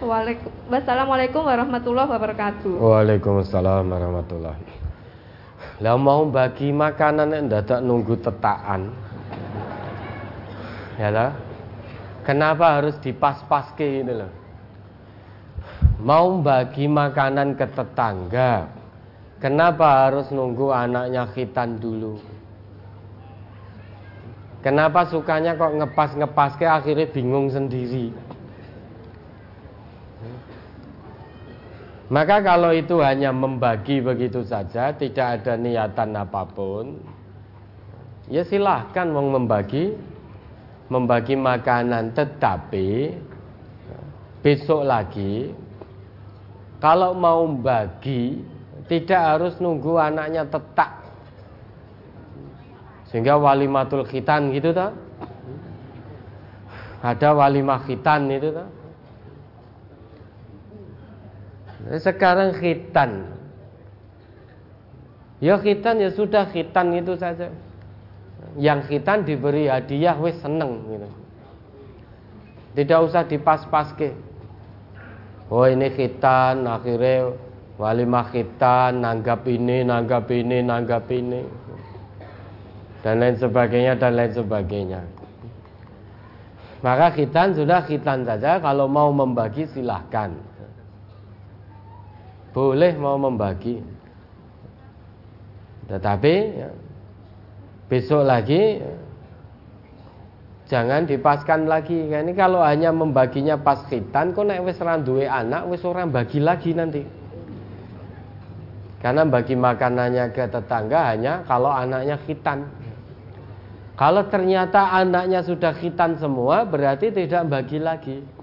Wassalamualaikum 0.69 1.43
warahmatullahi 1.43 2.07
wabarakatuh. 2.07 2.77
Waalaikumsalam 2.77 3.89
warahmatullahi. 3.89 4.88
Lah 5.79 5.95
mau 5.95 6.27
bagi 6.27 6.75
makanan 6.75 7.31
yang 7.31 7.45
dadak 7.47 7.79
nunggu 7.79 8.19
tetakan. 8.19 8.91
Ya 10.99 11.07
lah. 11.07 11.31
Kenapa 12.27 12.77
harus 12.77 12.99
dipas-paske 12.99 14.03
ini 14.03 14.11
loh? 14.11 14.31
Mau 16.03 16.43
bagi 16.43 16.85
makanan 16.85 17.55
ke 17.55 17.65
tetangga. 17.71 18.67
Kenapa 19.39 20.07
harus 20.07 20.27
nunggu 20.35 20.67
anaknya 20.67 21.23
khitan 21.31 21.79
dulu? 21.79 22.19
Kenapa 24.59 25.07
sukanya 25.07 25.55
kok 25.55 25.79
ngepas-ngepas 25.79 26.59
ke 26.59 26.67
akhirnya 26.67 27.07
bingung 27.07 27.47
sendiri? 27.47 28.11
Maka 32.09 32.41
kalau 32.41 32.73
itu 32.73 32.97
hanya 33.05 33.29
membagi 33.29 34.01
begitu 34.01 34.41
saja, 34.41 34.89
tidak 34.97 35.41
ada 35.41 35.53
niatan 35.53 36.17
apa 36.17 36.41
pun, 36.49 36.97
ya 38.25 38.41
silahkan 38.41 39.05
mau 39.13 39.29
membagi, 39.29 39.93
membagi 40.89 41.37
makanan. 41.37 42.17
Tetapi 42.17 43.13
besok 44.41 44.89
lagi, 44.89 45.53
kalau 46.81 47.13
mau 47.13 47.45
bagi, 47.45 48.41
tidak 48.89 49.21
harus 49.21 49.53
nunggu 49.61 50.01
anaknya 50.01 50.49
tetak. 50.49 51.05
Sehingga 53.13 53.37
walimatul 53.37 54.01
khitan 54.05 54.49
gitu 54.49 54.73
tak 54.73 54.97
ada 56.99 57.31
walimah 57.31 57.79
khitan 57.87 58.27
itu 58.27 58.51
tak 58.51 58.67
sekarang 61.87 62.59
khitan. 62.59 63.31
Ya 65.39 65.55
khitan 65.55 66.03
ya 66.03 66.11
sudah 66.11 66.51
khitan 66.51 66.91
itu 66.91 67.15
saja. 67.15 67.47
Yang 68.59 68.91
khitan 68.91 69.23
diberi 69.23 69.71
hadiah 69.71 70.19
wis 70.19 70.35
seneng 70.43 70.83
gitu. 70.91 71.09
Tidak 72.75 72.99
usah 72.99 73.23
dipas-paske. 73.23 74.11
Oh 75.47 75.65
ini 75.65 75.89
khitan 75.95 76.67
akhirnya 76.67 77.33
walimah 77.79 78.27
khitan 78.29 78.99
nanggap 78.99 79.47
ini 79.47 79.87
nanggap 79.87 80.27
ini 80.27 80.57
nanggap 80.59 81.07
ini. 81.07 81.41
Dan 82.99 83.23
lain 83.23 83.39
sebagainya 83.39 83.95
dan 83.95 84.19
lain 84.19 84.35
sebagainya. 84.35 85.01
Maka 86.83 87.15
khitan 87.15 87.55
sudah 87.55 87.87
khitan 87.87 88.27
saja. 88.27 88.59
Kalau 88.59 88.91
mau 88.91 89.07
membagi 89.15 89.71
silahkan. 89.71 90.48
Boleh 92.49 92.97
mau 92.97 93.15
membagi. 93.15 93.77
Tetapi 95.89 96.35
ya, 96.53 96.69
besok 97.89 98.21
lagi 98.25 98.77
ya, 98.77 98.93
jangan 100.69 101.09
dipaskan 101.09 101.65
lagi. 101.65 102.09
Ini 102.09 102.33
kalau 102.37 102.61
hanya 102.61 102.93
membaginya 102.93 103.57
pas 103.57 103.81
khitan 103.89 104.37
kok 104.37 104.45
nek 104.45 104.61
wis 104.61 104.77
ora 104.81 105.01
duwe 105.01 105.25
anak 105.25 105.65
wis 105.69 105.81
orang 105.81 106.13
bagi 106.13 106.37
lagi 106.41 106.77
nanti. 106.77 107.01
Karena 109.01 109.23
bagi 109.25 109.55
makanannya 109.55 110.29
ke 110.35 110.45
tetangga 110.45 111.09
hanya 111.15 111.41
kalau 111.47 111.71
anaknya 111.73 112.21
khitan. 112.27 112.67
Kalau 113.97 114.27
ternyata 114.31 114.95
anaknya 114.95 115.43
sudah 115.43 115.75
khitan 115.75 116.15
semua, 116.19 116.63
berarti 116.63 117.11
tidak 117.11 117.43
bagi 117.51 117.79
lagi. 117.83 118.38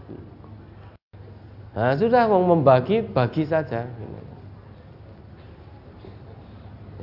Nah, 1.77 1.93
sudah 1.93 2.25
mau 2.25 2.41
membagi, 2.41 3.05
bagi 3.05 3.45
saja. 3.45 3.85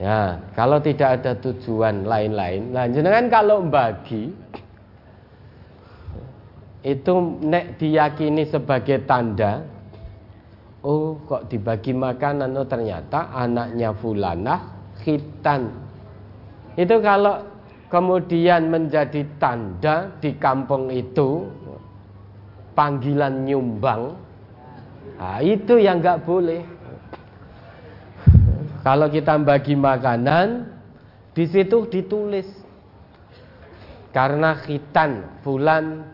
Ya, 0.02 0.42
kalau 0.58 0.82
tidak 0.82 1.22
ada 1.22 1.38
tujuan 1.38 2.10
lain-lain, 2.10 2.74
nah 2.74 2.90
jenengan 2.90 3.30
kalau 3.30 3.62
bagi 3.62 4.34
itu 6.82 7.14
nek 7.46 7.78
diyakini 7.78 8.44
sebagai 8.50 9.08
tanda 9.08 9.64
oh 10.84 11.16
kok 11.30 11.48
dibagi 11.48 11.96
makanan 11.96 12.58
oh 12.60 12.68
ternyata 12.68 13.32
anaknya 13.32 13.96
fulanah 13.96 14.60
khitan. 15.00 15.72
Itu 16.74 16.98
kalau 17.00 17.46
kemudian 17.88 18.74
menjadi 18.74 19.24
tanda 19.38 20.10
di 20.18 20.34
kampung 20.42 20.90
itu 20.90 21.48
panggilan 22.74 23.46
nyumbang 23.46 24.18
nah, 25.24 25.40
itu 25.40 25.80
yang 25.80 26.04
nggak 26.04 26.28
boleh. 26.28 26.68
Kalau 28.84 29.08
kita 29.08 29.40
bagi 29.40 29.80
makanan 29.80 30.68
di 31.32 31.48
situ 31.48 31.88
ditulis. 31.88 32.46
Karena 34.12 34.54
khitan 34.60 35.42
fulan 35.42 36.06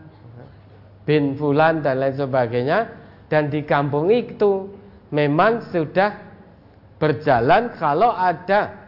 bin 1.02 1.34
fulan 1.34 1.82
dan 1.82 1.98
lain 1.98 2.14
sebagainya. 2.14 2.78
Dan 3.26 3.50
di 3.50 3.66
kampung 3.66 4.14
itu 4.14 4.70
memang 5.10 5.66
sudah 5.74 6.14
berjalan 7.02 7.74
kalau 7.74 8.14
ada 8.14 8.86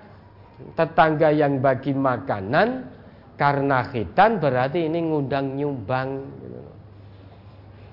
tetangga 0.79 1.35
yang 1.35 1.59
bagi 1.59 1.91
makanan. 1.91 2.87
Karena 3.35 3.83
khitan 3.91 4.39
berarti 4.39 4.87
ini 4.87 5.03
ngundang 5.03 5.59
nyumbang. 5.59 6.09
gitu. 6.39 6.62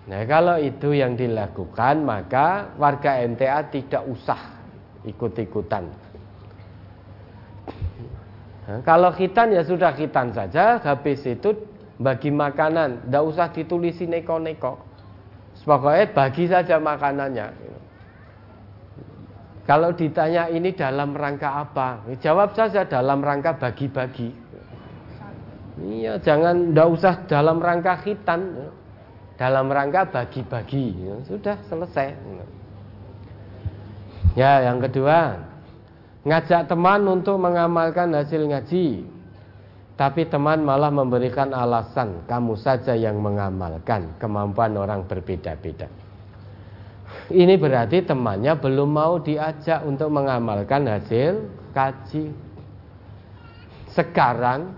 Nah, 0.09 0.25
kalau 0.25 0.57
itu 0.57 0.89
yang 0.97 1.13
dilakukan, 1.13 2.01
maka 2.01 2.73
warga 2.81 3.21
NTA 3.21 3.69
tidak 3.69 4.09
usah 4.09 4.41
ikut-ikutan. 5.05 5.85
Nah, 8.65 8.81
kalau 8.81 9.13
khitan 9.13 9.53
ya 9.53 9.61
sudah 9.61 9.93
khitan 9.93 10.33
saja, 10.33 10.81
habis 10.81 11.21
itu 11.29 11.53
bagi 12.01 12.33
makanan, 12.33 13.05
tidak 13.05 13.23
usah 13.29 13.47
ditulisi 13.53 14.09
neko-neko. 14.09 14.81
Pokoknya 15.61 16.09
bagi 16.09 16.49
saja 16.49 16.81
makanannya. 16.81 17.47
Kalau 19.69 19.93
ditanya 19.93 20.49
ini 20.49 20.73
dalam 20.73 21.13
rangka 21.13 21.69
apa? 21.69 22.01
Jawab 22.17 22.57
saja 22.57 22.81
dalam 22.89 23.21
rangka 23.21 23.53
bagi-bagi. 23.61 24.33
Iya, 25.85 26.17
jangan 26.17 26.73
tidak 26.73 26.87
usah 26.97 27.13
dalam 27.29 27.61
rangka 27.61 28.01
khitan 28.01 28.73
dalam 29.39 29.71
rangka 29.71 30.03
bagi-bagi. 30.11 30.99
Ya, 30.99 31.15
sudah 31.23 31.55
selesai. 31.71 32.11
Ya 34.37 34.67
yang 34.67 34.83
kedua 34.83 35.39
ngajak 36.27 36.67
teman 36.67 37.07
untuk 37.07 37.39
mengamalkan 37.39 38.13
hasil 38.13 38.45
ngaji 38.45 39.07
tapi 39.97 40.27
teman 40.27 40.63
malah 40.63 40.93
memberikan 40.93 41.51
alasan 41.51 42.23
kamu 42.29 42.55
saja 42.59 42.93
yang 42.93 43.19
mengamalkan 43.19 44.15
kemampuan 44.21 44.75
orang 44.79 45.03
berbeda-beda. 45.07 45.89
Ini 47.27 47.57
berarti 47.57 48.05
temannya 48.05 48.53
belum 48.59 48.89
mau 48.89 49.17
diajak 49.17 49.81
untuk 49.83 50.13
mengamalkan 50.13 50.87
hasil 50.87 51.41
kaji. 51.73 52.31
Sekarang 53.91 54.77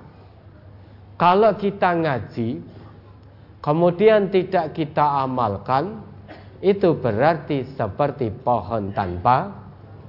kalau 1.19 1.53
kita 1.59 1.91
ngaji 1.91 2.70
kemudian 3.61 4.33
tidak 4.33 4.73
kita 4.73 5.25
amalkan, 5.25 6.01
itu 6.61 6.93
berarti 6.93 7.65
seperti 7.73 8.29
pohon 8.29 8.93
tanpa 8.93 9.49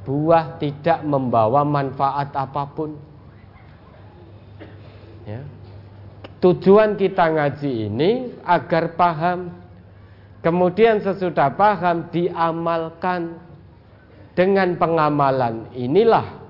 buah 0.05 0.61
tidak 0.61 1.01
membawa 1.07 1.65
manfaat 1.65 2.35
apa 2.37 2.65
pun. 2.77 2.93
Ya. 5.25 5.41
Tujuan 6.43 6.99
kita 6.99 7.31
ngaji 7.31 7.87
ini 7.87 8.11
agar 8.43 8.99
paham, 8.99 9.55
kemudian 10.43 10.99
sesudah 11.01 11.55
paham 11.55 12.11
diamalkan. 12.11 13.53
Dengan 14.33 14.81
pengamalan 14.81 15.69
inilah 15.77 16.41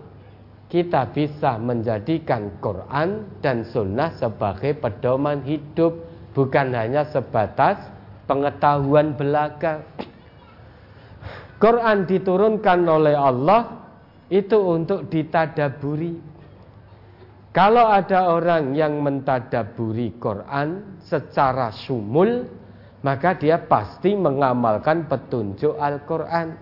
kita 0.71 1.11
bisa 1.11 1.59
menjadikan 1.59 2.63
Quran 2.63 3.27
dan 3.43 3.67
Sunnah 3.67 4.15
sebagai 4.23 4.79
pedoman 4.79 5.43
hidup 5.43 6.12
bukan 6.33 6.73
hanya 6.73 7.09
sebatas 7.09 7.79
pengetahuan 8.27 9.15
belaka. 9.17 9.85
Quran 11.63 12.09
diturunkan 12.11 12.81
oleh 12.89 13.15
Allah 13.15 13.87
itu 14.33 14.59
untuk 14.59 15.07
ditadaburi. 15.07 16.19
Kalau 17.53 17.85
ada 17.85 18.33
orang 18.33 18.73
yang 18.73 18.99
mentadaburi 19.05 20.17
Quran 20.17 20.99
secara 21.05 21.69
sumul, 21.71 22.49
maka 23.05 23.37
dia 23.37 23.61
pasti 23.61 24.17
mengamalkan 24.17 25.05
petunjuk 25.05 25.77
Al-Quran. 25.77 26.57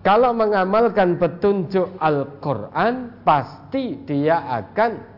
Kalau 0.00 0.32
mengamalkan 0.32 1.20
petunjuk 1.20 1.92
Al-Quran, 2.00 3.20
pasti 3.20 4.00
dia 4.08 4.48
akan 4.48 5.13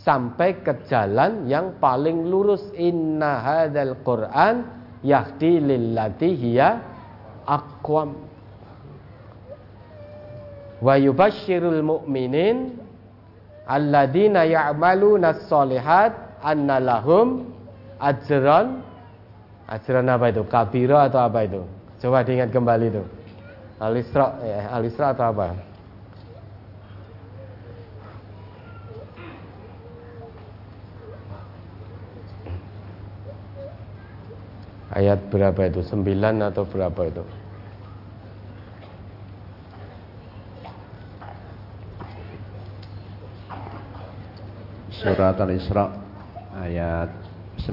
sampai 0.00 0.64
ke 0.64 0.88
jalan 0.88 1.44
yang 1.46 1.76
paling 1.78 2.28
lurus. 2.28 2.64
Inna 2.76 3.40
hadzal 3.40 4.00
quran 4.04 4.64
yahdi 5.04 5.60
lillati 5.60 6.30
hiya 6.36 6.80
aqwam. 7.44 8.16
Wa 10.80 10.96
yubashshirul 10.96 11.84
mu'minin 11.84 12.80
alladzina 13.68 14.48
ya'maluna 14.48 15.36
as-solihat 15.36 16.40
anna 16.40 16.80
lahum 16.80 17.52
ajran. 18.00 18.80
Ajran 19.70 20.10
apa 20.10 20.34
itu? 20.34 20.42
Kabira 20.50 21.06
atau 21.06 21.22
apa 21.22 21.46
itu? 21.46 21.62
Coba 22.02 22.26
diingat 22.26 22.50
kembali 22.50 22.86
itu. 22.90 23.04
Al-isra 23.78 24.34
ya, 24.42 24.72
al-isra 24.74 25.14
atau 25.14 25.30
apa 25.30 25.69
Ayat 34.90 35.30
berapa 35.30 35.70
itu? 35.70 35.86
Sembilan 35.86 36.50
atau 36.50 36.66
berapa 36.66 37.00
itu? 37.06 37.22
Surat 45.00 45.38
Al-Isra 45.40 45.88
ayat 46.60 47.08
9 47.64 47.70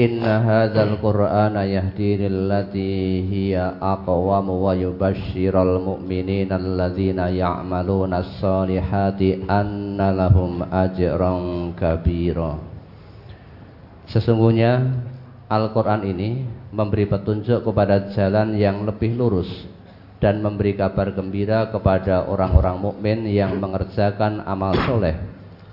Inna 0.00 0.40
hadzal 0.40 0.96
qur'ana 0.96 1.68
yahdi 1.68 2.16
lillati 2.16 3.20
hiya 3.28 3.76
aqwam 3.76 4.48
wa 4.48 4.72
yubashshiral 4.72 5.84
mu'minina 5.84 6.56
alladzina 6.56 7.28
ya'maluna 7.28 8.24
as-solihati 8.24 9.44
anna 9.44 10.08
lahum 10.16 10.64
ajran 10.64 11.76
kabira 11.76 12.69
Sesungguhnya 14.10 14.90
Al-Quran 15.46 16.02
ini 16.06 16.42
memberi 16.74 17.06
petunjuk 17.06 17.62
kepada 17.62 18.10
jalan 18.14 18.58
yang 18.58 18.82
lebih 18.82 19.14
lurus 19.14 19.50
dan 20.18 20.42
memberi 20.42 20.74
kabar 20.74 21.14
gembira 21.14 21.70
kepada 21.70 22.26
orang-orang 22.26 22.76
mukmin 22.78 23.24
yang 23.30 23.56
mengerjakan 23.56 24.42
amal 24.44 24.74
soleh 24.84 25.16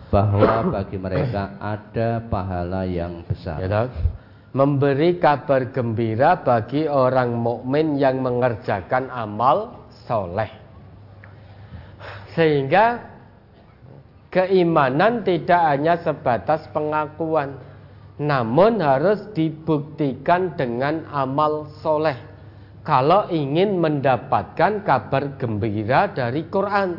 bahwa 0.07 0.71
bagi 0.71 0.95
mereka 0.95 1.59
ada 1.59 2.23
pahala 2.23 2.87
yang 2.87 3.27
besar. 3.27 3.59
Ya, 3.59 3.91
memberi 4.55 5.19
kabar 5.19 5.67
gembira 5.69 6.39
bagi 6.39 6.87
orang 6.87 7.35
mukmin 7.35 7.99
yang 7.99 8.23
mengerjakan 8.23 9.11
amal 9.11 9.83
soleh, 10.07 10.47
sehingga 12.33 13.03
keimanan 14.31 15.27
tidak 15.27 15.61
hanya 15.75 15.99
sebatas 15.99 16.63
pengakuan, 16.71 17.59
namun 18.17 18.81
harus 18.81 19.29
dibuktikan 19.37 20.57
dengan 20.57 21.05
amal 21.13 21.69
soleh 21.85 22.17
kalau 22.81 23.29
ingin 23.29 23.77
mendapatkan 23.77 24.81
kabar 24.81 25.37
gembira 25.37 26.09
dari 26.09 26.47
Quran 26.49 26.97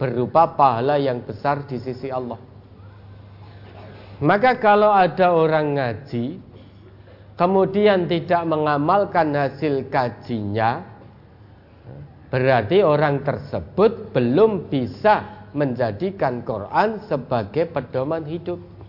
berupa 0.00 0.56
pahala 0.56 0.96
yang 0.96 1.20
besar 1.20 1.68
di 1.68 1.76
sisi 1.76 2.08
Allah. 2.08 2.40
Maka 4.24 4.56
kalau 4.56 4.90
ada 4.90 5.36
orang 5.36 5.76
ngaji 5.76 6.40
kemudian 7.36 8.08
tidak 8.08 8.42
mengamalkan 8.48 9.32
hasil 9.36 9.92
kajinya 9.92 10.84
berarti 12.32 12.80
orang 12.80 13.20
tersebut 13.20 14.12
belum 14.16 14.72
bisa 14.72 15.48
menjadikan 15.52 16.40
Quran 16.44 17.04
sebagai 17.04 17.68
pedoman 17.68 18.24
hidup. 18.24 18.79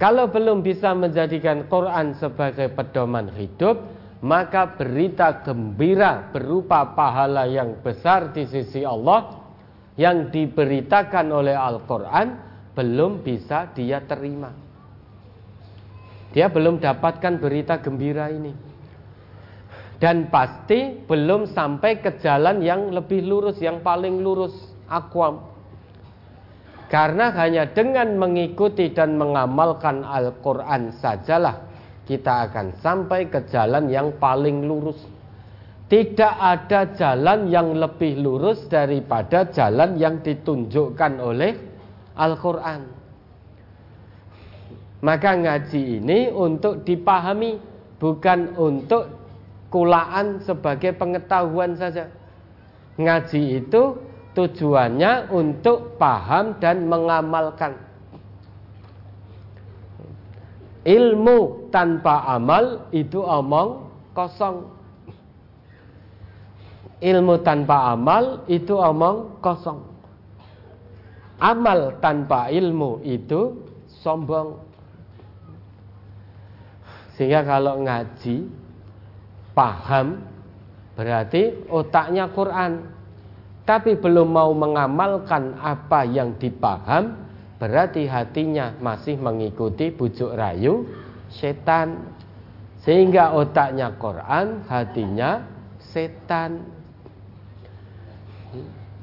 Kalau 0.00 0.32
belum 0.32 0.64
bisa 0.64 0.96
menjadikan 0.96 1.68
Quran 1.68 2.16
sebagai 2.16 2.72
pedoman 2.72 3.28
hidup, 3.36 3.84
maka 4.24 4.72
berita 4.72 5.44
gembira 5.44 6.32
berupa 6.32 6.96
pahala 6.96 7.44
yang 7.44 7.84
besar 7.84 8.32
di 8.32 8.48
sisi 8.48 8.80
Allah 8.80 9.44
yang 10.00 10.32
diberitakan 10.32 11.28
oleh 11.28 11.52
Al-Quran 11.52 12.32
belum 12.72 13.20
bisa 13.20 13.68
dia 13.76 14.00
terima. 14.08 14.48
Dia 16.32 16.48
belum 16.48 16.80
dapatkan 16.80 17.36
berita 17.36 17.76
gembira 17.84 18.32
ini. 18.32 18.56
Dan 20.00 20.32
pasti 20.32 20.96
belum 21.04 21.52
sampai 21.52 22.00
ke 22.00 22.16
jalan 22.24 22.64
yang 22.64 22.88
lebih 22.88 23.20
lurus, 23.20 23.60
yang 23.60 23.84
paling 23.84 24.24
lurus, 24.24 24.56
akwam. 24.88 25.49
Karena 26.90 27.30
hanya 27.38 27.70
dengan 27.70 28.18
mengikuti 28.18 28.90
dan 28.90 29.14
mengamalkan 29.14 30.02
Al-Quran 30.02 30.90
sajalah 30.98 31.70
kita 32.10 32.50
akan 32.50 32.74
sampai 32.82 33.30
ke 33.30 33.46
jalan 33.46 33.86
yang 33.86 34.18
paling 34.18 34.66
lurus. 34.66 34.98
Tidak 35.86 36.34
ada 36.42 36.90
jalan 36.98 37.46
yang 37.46 37.78
lebih 37.78 38.18
lurus 38.18 38.66
daripada 38.66 39.46
jalan 39.54 39.94
yang 39.94 40.18
ditunjukkan 40.18 41.12
oleh 41.22 41.54
Al-Quran. 42.18 42.82
Maka 45.06 45.30
ngaji 45.38 46.02
ini 46.02 46.34
untuk 46.34 46.82
dipahami, 46.82 47.62
bukan 48.02 48.58
untuk 48.58 49.06
kulaan 49.70 50.42
sebagai 50.42 50.90
pengetahuan 50.98 51.78
saja. 51.78 52.10
Ngaji 52.98 53.62
itu 53.62 54.09
tujuannya 54.34 55.32
untuk 55.34 55.98
paham 55.98 56.58
dan 56.62 56.86
mengamalkan. 56.86 57.74
Ilmu 60.80 61.68
tanpa 61.68 62.24
amal 62.24 62.88
itu 62.94 63.20
omong 63.20 63.92
kosong. 64.16 64.64
Ilmu 67.00 67.34
tanpa 67.44 67.92
amal 67.92 68.44
itu 68.48 68.76
omong 68.76 69.40
kosong. 69.44 69.80
Amal 71.40 71.96
tanpa 72.04 72.52
ilmu 72.52 73.00
itu 73.04 73.60
sombong. 74.04 74.60
Sehingga 77.16 77.44
kalau 77.44 77.84
ngaji 77.84 78.48
paham 79.52 80.24
berarti 80.96 81.68
otaknya 81.68 82.28
Quran. 82.32 82.99
Tapi 83.70 83.94
belum 83.94 84.34
mau 84.34 84.50
mengamalkan 84.50 85.54
apa 85.62 86.02
yang 86.02 86.34
dipaham 86.42 87.14
berarti 87.62 88.02
hatinya 88.10 88.74
masih 88.82 89.14
mengikuti 89.14 89.94
bujuk 89.94 90.34
rayu 90.34 90.90
setan. 91.30 92.02
Sehingga 92.82 93.30
otaknya 93.30 93.94
Quran, 93.94 94.66
hatinya 94.66 95.46
setan. 95.78 96.66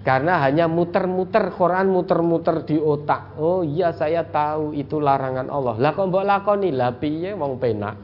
Karena 0.03 0.43
hanya 0.43 0.67
muter-muter 0.67 1.47
Quran 1.55 1.87
muter-muter 1.87 2.67
di 2.67 2.75
otak. 2.75 3.39
Oh 3.39 3.63
iya 3.63 3.95
saya 3.95 4.27
tahu 4.27 4.75
itu 4.75 4.99
larangan 4.99 5.47
Allah. 5.47 5.79
Lah 5.79 5.95
kok 5.95 6.11
mbok 6.11 6.27
lakoni 6.27 6.75
lah 6.75 6.91
piye 6.91 7.31
wong 7.31 7.55
penak. 7.55 7.95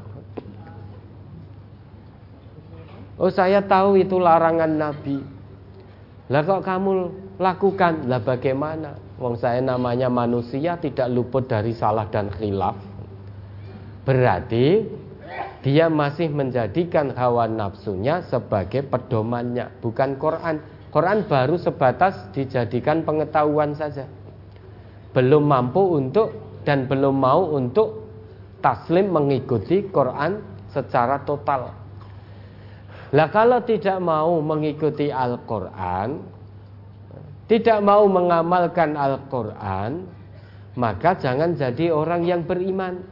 Oh 3.20 3.28
saya 3.28 3.60
tahu 3.60 4.00
itu 4.00 4.16
larangan 4.16 4.72
Nabi. 4.72 5.43
Lah 6.34 6.42
kok 6.42 6.66
kamu 6.66 6.94
lakukan? 7.38 8.10
Lah 8.10 8.18
bagaimana? 8.18 8.98
Wong 9.22 9.38
saya 9.38 9.62
namanya 9.62 10.10
manusia 10.10 10.82
tidak 10.82 11.14
luput 11.14 11.46
dari 11.46 11.78
salah 11.78 12.10
dan 12.10 12.34
khilaf. 12.34 12.74
Berarti 14.02 14.82
dia 15.62 15.94
masih 15.94 16.34
menjadikan 16.34 17.14
hawa 17.14 17.46
nafsunya 17.46 18.26
sebagai 18.26 18.82
pedomannya, 18.82 19.70
bukan 19.78 20.18
Quran. 20.18 20.58
Quran 20.90 21.30
baru 21.30 21.62
sebatas 21.62 22.18
dijadikan 22.34 23.06
pengetahuan 23.06 23.78
saja. 23.78 24.10
Belum 25.14 25.46
mampu 25.46 25.86
untuk 26.02 26.34
dan 26.66 26.90
belum 26.90 27.14
mau 27.14 27.54
untuk 27.54 28.10
taslim 28.66 29.14
mengikuti 29.14 29.86
Quran 29.86 30.42
secara 30.74 31.22
total. 31.22 31.83
Lah 33.14 33.30
kalau 33.30 33.62
tidak 33.62 34.02
mau 34.02 34.42
mengikuti 34.42 35.14
Al-Quran, 35.14 36.18
tidak 37.46 37.80
mau 37.86 38.10
mengamalkan 38.10 38.98
Al-Quran, 38.98 40.10
maka 40.74 41.14
jangan 41.22 41.54
jadi 41.54 41.94
orang 41.94 42.26
yang 42.26 42.42
beriman. 42.42 43.06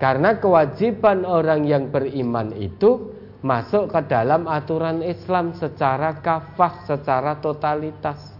Karena 0.00 0.40
kewajiban 0.40 1.28
orang 1.28 1.68
yang 1.68 1.92
beriman 1.92 2.56
itu 2.56 3.12
masuk 3.44 3.92
ke 3.92 4.00
dalam 4.08 4.48
aturan 4.48 5.04
Islam 5.04 5.52
secara 5.52 6.16
kafah, 6.20 6.88
secara 6.88 7.36
totalitas. 7.36 8.32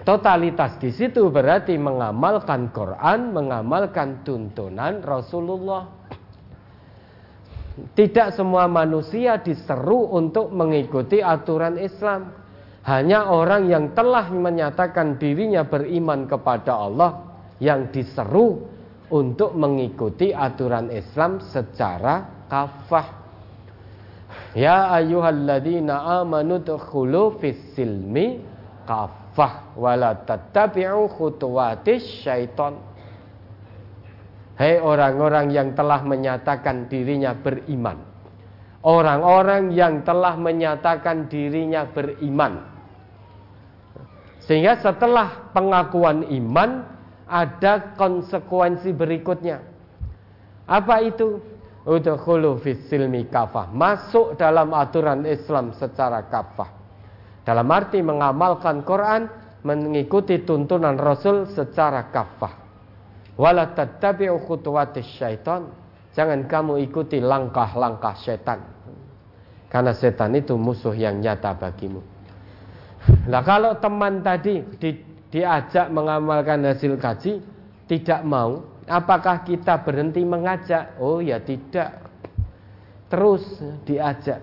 Totalitas 0.00 0.80
di 0.80 0.88
situ 0.96 1.28
berarti 1.28 1.76
mengamalkan 1.76 2.72
Quran, 2.72 3.36
mengamalkan 3.36 4.24
tuntunan 4.24 5.04
Rasulullah. 5.04 5.99
Tidak 7.70 8.34
semua 8.34 8.66
manusia 8.66 9.38
diseru 9.38 10.10
untuk 10.10 10.50
mengikuti 10.50 11.22
aturan 11.22 11.78
Islam. 11.78 12.34
Hanya 12.84 13.28
orang 13.30 13.68
yang 13.68 13.92
telah 13.92 14.26
menyatakan 14.32 15.20
dirinya 15.20 15.62
beriman 15.62 16.24
kepada 16.24 16.72
Allah 16.74 17.10
yang 17.60 17.92
diseru 17.92 18.64
untuk 19.12 19.52
mengikuti 19.54 20.32
aturan 20.32 20.88
Islam 20.88 21.44
secara 21.44 22.46
kafah. 22.48 23.20
Ya 24.56 24.90
ayyuhalladzina 24.90 26.22
amanu 26.22 26.58
dkhulu 26.62 27.38
fis 27.38 27.58
silmi 27.78 28.42
kafah 28.86 29.76
wala 29.78 30.18
tattabi'u 30.26 31.06
khutuwatis. 31.06 32.26
Hei 34.60 34.76
orang-orang 34.76 35.48
yang 35.56 35.72
telah 35.72 36.04
menyatakan 36.04 36.84
dirinya 36.92 37.32
beriman. 37.32 37.96
Orang-orang 38.84 39.72
yang 39.72 40.04
telah 40.04 40.36
menyatakan 40.36 41.32
dirinya 41.32 41.88
beriman. 41.88 42.60
Sehingga 44.44 44.76
setelah 44.84 45.48
pengakuan 45.56 46.28
iman 46.28 46.84
ada 47.24 47.96
konsekuensi 47.96 48.92
berikutnya. 48.92 49.64
Apa 50.68 51.08
itu? 51.08 51.40
Udkhulu 51.88 52.60
fis 52.60 52.84
silmi 52.92 53.32
kafah. 53.32 53.72
Masuk 53.72 54.36
dalam 54.36 54.76
aturan 54.76 55.24
Islam 55.24 55.72
secara 55.72 56.28
kafah. 56.28 56.68
Dalam 57.48 57.64
arti 57.72 58.04
mengamalkan 58.04 58.84
Quran, 58.84 59.24
mengikuti 59.64 60.44
tuntunan 60.44 61.00
Rasul 61.00 61.48
secara 61.48 62.12
kafah. 62.12 62.69
Wala 63.40 63.72
tattabi'u 63.72 64.36
khutuwatis 64.44 65.08
syaitan. 65.16 65.72
Jangan 66.12 66.44
kamu 66.44 66.84
ikuti 66.84 67.24
langkah-langkah 67.24 68.20
setan. 68.20 68.60
Karena 69.72 69.96
setan 69.96 70.36
itu 70.36 70.60
musuh 70.60 70.92
yang 70.92 71.22
nyata 71.24 71.56
bagimu. 71.56 72.04
Nah 73.32 73.40
kalau 73.40 73.80
teman 73.80 74.20
tadi 74.20 74.60
di, 74.76 75.00
diajak 75.32 75.88
mengamalkan 75.88 76.66
hasil 76.68 77.00
kaji 77.00 77.40
tidak 77.88 78.20
mau, 78.26 78.70
Apakah 78.90 79.46
kita 79.46 79.86
berhenti 79.86 80.26
mengajak? 80.26 80.98
Oh 80.98 81.22
ya 81.22 81.38
tidak. 81.38 82.02
Terus 83.06 83.46
diajak. 83.86 84.42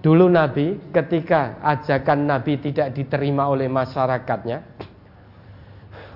Dulu 0.00 0.24
Nabi 0.32 0.80
ketika 0.88 1.60
ajakan 1.60 2.24
Nabi 2.24 2.56
tidak 2.64 2.96
diterima 2.96 3.44
oleh 3.52 3.68
masyarakatnya, 3.68 4.64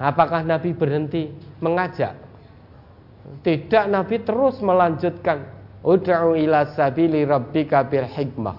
apakah 0.00 0.40
Nabi 0.48 0.72
berhenti 0.72 1.28
mengajak? 1.60 2.16
Tidak, 3.44 3.84
Nabi 3.88 4.16
terus 4.26 4.58
melanjutkan. 4.60 5.60
Ud'u 5.80 6.36
ila 6.36 6.76
sabili 6.76 7.24
rabbika 7.24 7.88
bil 7.88 8.04
hikmah 8.04 8.52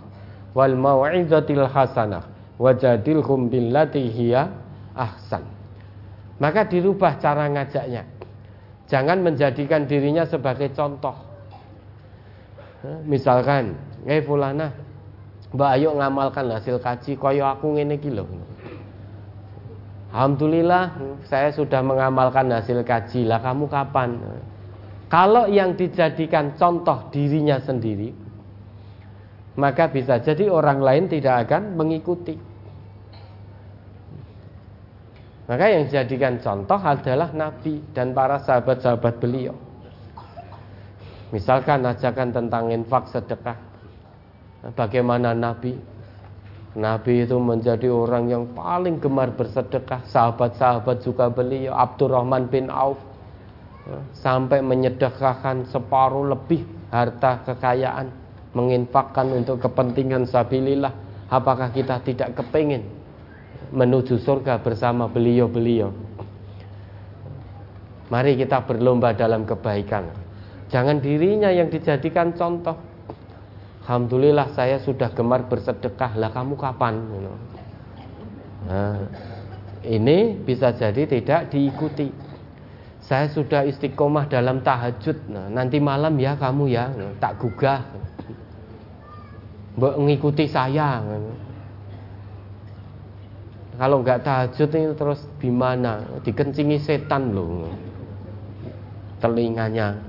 wal 0.57 0.73
mau'izatil 0.73 1.69
hasanah 1.69 2.25
wajadilhum 2.57 3.45
billati 3.45 4.09
hiya 4.09 4.49
ahsan. 4.97 5.45
Maka 6.41 6.65
dirubah 6.65 7.21
cara 7.21 7.45
ngajaknya. 7.45 8.09
Jangan 8.89 9.21
menjadikan 9.21 9.85
dirinya 9.85 10.25
sebagai 10.25 10.73
contoh. 10.73 11.13
Misalkan, 13.05 13.77
eh 14.09 14.25
fulana, 14.25 14.73
Mbak 15.51 15.69
ayo 15.77 15.93
ngamalkan 15.99 16.47
hasil 16.47 16.80
kaji 16.80 17.19
koyo 17.19 17.43
aku 17.43 17.75
ngene 17.75 17.99
iki 17.99 18.07
lho. 18.07 18.23
Alhamdulillah 20.11 20.99
saya 21.23 21.56
sudah 21.56 21.80
mengamalkan 21.80 22.51
hasil 22.51 22.83
kaji. 22.83 23.23
Lah 23.31 23.40
kamu 23.40 23.72
kapan? 23.72 24.19
Kalau 25.07 25.48
yang 25.48 25.75
dijadikan 25.75 26.56
contoh 26.56 27.07
dirinya 27.11 27.59
sendiri, 27.59 28.11
maka 29.56 29.88
bisa 29.88 30.19
jadi 30.19 30.48
orang 30.51 30.80
lain 30.83 31.03
tidak 31.07 31.48
akan 31.48 31.75
mengikuti. 31.80 32.35
Maka 35.51 35.67
yang 35.67 35.83
dijadikan 35.91 36.40
contoh 36.40 36.80
adalah 36.80 37.31
Nabi 37.35 37.83
dan 37.91 38.15
para 38.15 38.40
sahabat-sahabat 38.40 39.19
beliau. 39.19 39.51
Misalkan 41.35 41.83
ajakan 41.83 42.31
tentang 42.31 42.72
infak 42.72 43.11
sedekah. 43.11 43.59
Bagaimana 44.75 45.35
Nabi? 45.35 45.75
Nabi 46.72 47.27
itu 47.27 47.35
menjadi 47.35 47.91
orang 47.91 48.32
yang 48.32 48.43
paling 48.56 49.03
gemar 49.03 49.35
bersedekah. 49.35 50.08
Sahabat-sahabat 50.08 51.03
juga 51.03 51.27
beliau. 51.27 51.75
Abdurrahman 51.75 52.48
bin 52.48 52.72
Auf. 52.72 53.00
Sampai 54.16 54.64
menyedekahkan 54.64 55.67
separuh 55.67 56.32
lebih 56.32 56.64
harta 56.88 57.43
kekayaan. 57.43 58.08
Menginfakkan 58.56 59.35
untuk 59.35 59.59
kepentingan 59.59 60.24
sabilillah. 60.24 60.95
Apakah 61.27 61.75
kita 61.75 62.00
tidak 62.03 62.40
kepingin 62.40 63.01
menuju 63.72 64.19
surga 64.19 64.59
bersama 64.59 65.08
beliau-beliau. 65.08 65.95
Mari 68.11 68.35
kita 68.35 68.59
berlomba 68.67 69.16
dalam 69.16 69.48
kebaikan. 69.48 70.11
Jangan 70.67 71.00
dirinya 71.00 71.48
yang 71.48 71.72
dijadikan 71.72 72.35
contoh. 72.35 72.75
Alhamdulillah 73.82 74.53
saya 74.53 74.77
sudah 74.77 75.10
gemar 75.11 75.50
bersedekah. 75.50 76.14
Lah 76.16 76.30
kamu 76.30 76.53
kapan? 76.53 77.01
Nah, 78.69 79.10
ini 79.82 80.38
bisa 80.38 80.69
jadi 80.69 81.10
tidak 81.10 81.50
diikuti. 81.50 82.14
Saya 83.01 83.27
sudah 83.34 83.66
istiqomah 83.66 84.30
dalam 84.30 84.61
tahajud. 84.61 85.18
Nah, 85.27 85.50
nanti 85.50 85.82
malam 85.82 86.14
ya 86.22 86.38
kamu 86.38 86.69
ya, 86.69 86.93
tak 87.18 87.42
gugah. 87.42 87.82
Mengikuti 89.76 90.45
saya. 90.45 91.01
Kalau 93.82 94.06
nggak 94.06 94.22
tahajud 94.22 94.69
ini 94.77 94.93
terus 94.93 95.26
gimana? 95.42 96.06
Dikencingi 96.22 96.77
setan 96.77 97.34
loh. 97.34 97.74
telinganya. 99.22 100.01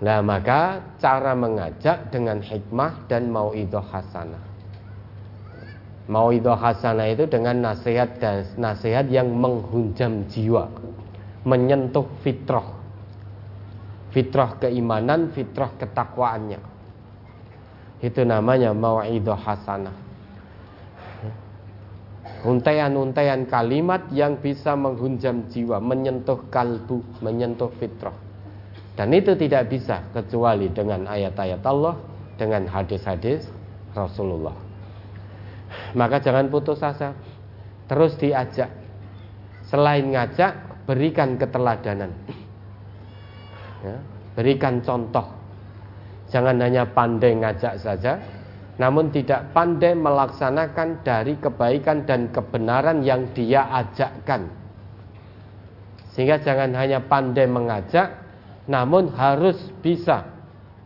Nah, 0.00 0.24
maka 0.24 0.80
cara 0.96 1.36
mengajak 1.36 2.08
dengan 2.08 2.40
hikmah 2.40 3.04
dan 3.04 3.28
mau 3.28 3.52
itu 3.52 3.76
hasanah. 3.76 4.40
Mau 6.08 6.32
itu 6.32 6.48
hasanah 6.48 7.06
itu 7.12 7.28
dengan 7.28 7.70
nasihat 7.70 8.16
dan 8.16 8.48
nasihat 8.56 9.06
yang 9.12 9.28
menghunjam 9.30 10.24
jiwa, 10.26 10.72
menyentuh 11.44 12.08
fitrah. 12.24 12.80
Fitrah 14.10 14.58
keimanan, 14.58 15.30
fitrah 15.30 15.70
ketakwaannya. 15.78 16.58
Itu 18.00 18.24
namanya 18.24 18.72
mau'idah 18.72 19.38
hasanah. 19.38 19.96
Untaian-untaian 22.40 23.44
kalimat 23.44 24.08
yang 24.16 24.40
bisa 24.40 24.72
menghunjam 24.72 25.44
jiwa, 25.52 25.76
menyentuh 25.76 26.48
kalbu, 26.48 27.04
menyentuh 27.20 27.68
fitrah. 27.76 28.29
Dan 29.00 29.16
itu 29.16 29.32
tidak 29.32 29.72
bisa 29.72 30.04
kecuali 30.12 30.68
dengan 30.68 31.08
ayat-ayat 31.08 31.64
Allah, 31.64 31.96
dengan 32.36 32.68
hadis-hadis 32.68 33.48
Rasulullah. 33.96 34.52
Maka 35.96 36.20
jangan 36.20 36.52
putus 36.52 36.84
asa, 36.84 37.16
terus 37.88 38.12
diajak. 38.20 38.68
Selain 39.64 40.04
ngajak, 40.04 40.84
berikan 40.84 41.40
keteladanan. 41.40 42.12
Ya, 43.80 43.96
berikan 44.36 44.84
contoh. 44.84 45.32
Jangan 46.28 46.60
hanya 46.60 46.84
pandai 46.84 47.40
ngajak 47.40 47.80
saja, 47.80 48.20
namun 48.76 49.08
tidak 49.08 49.48
pandai 49.56 49.96
melaksanakan 49.96 51.00
dari 51.00 51.40
kebaikan 51.40 52.04
dan 52.04 52.28
kebenaran 52.28 53.00
yang 53.00 53.24
dia 53.32 53.64
ajakkan. 53.80 54.52
Sehingga 56.12 56.36
jangan 56.44 56.76
hanya 56.76 57.00
pandai 57.00 57.48
mengajak, 57.48 58.19
namun 58.70 59.10
harus 59.18 59.58
bisa 59.82 60.30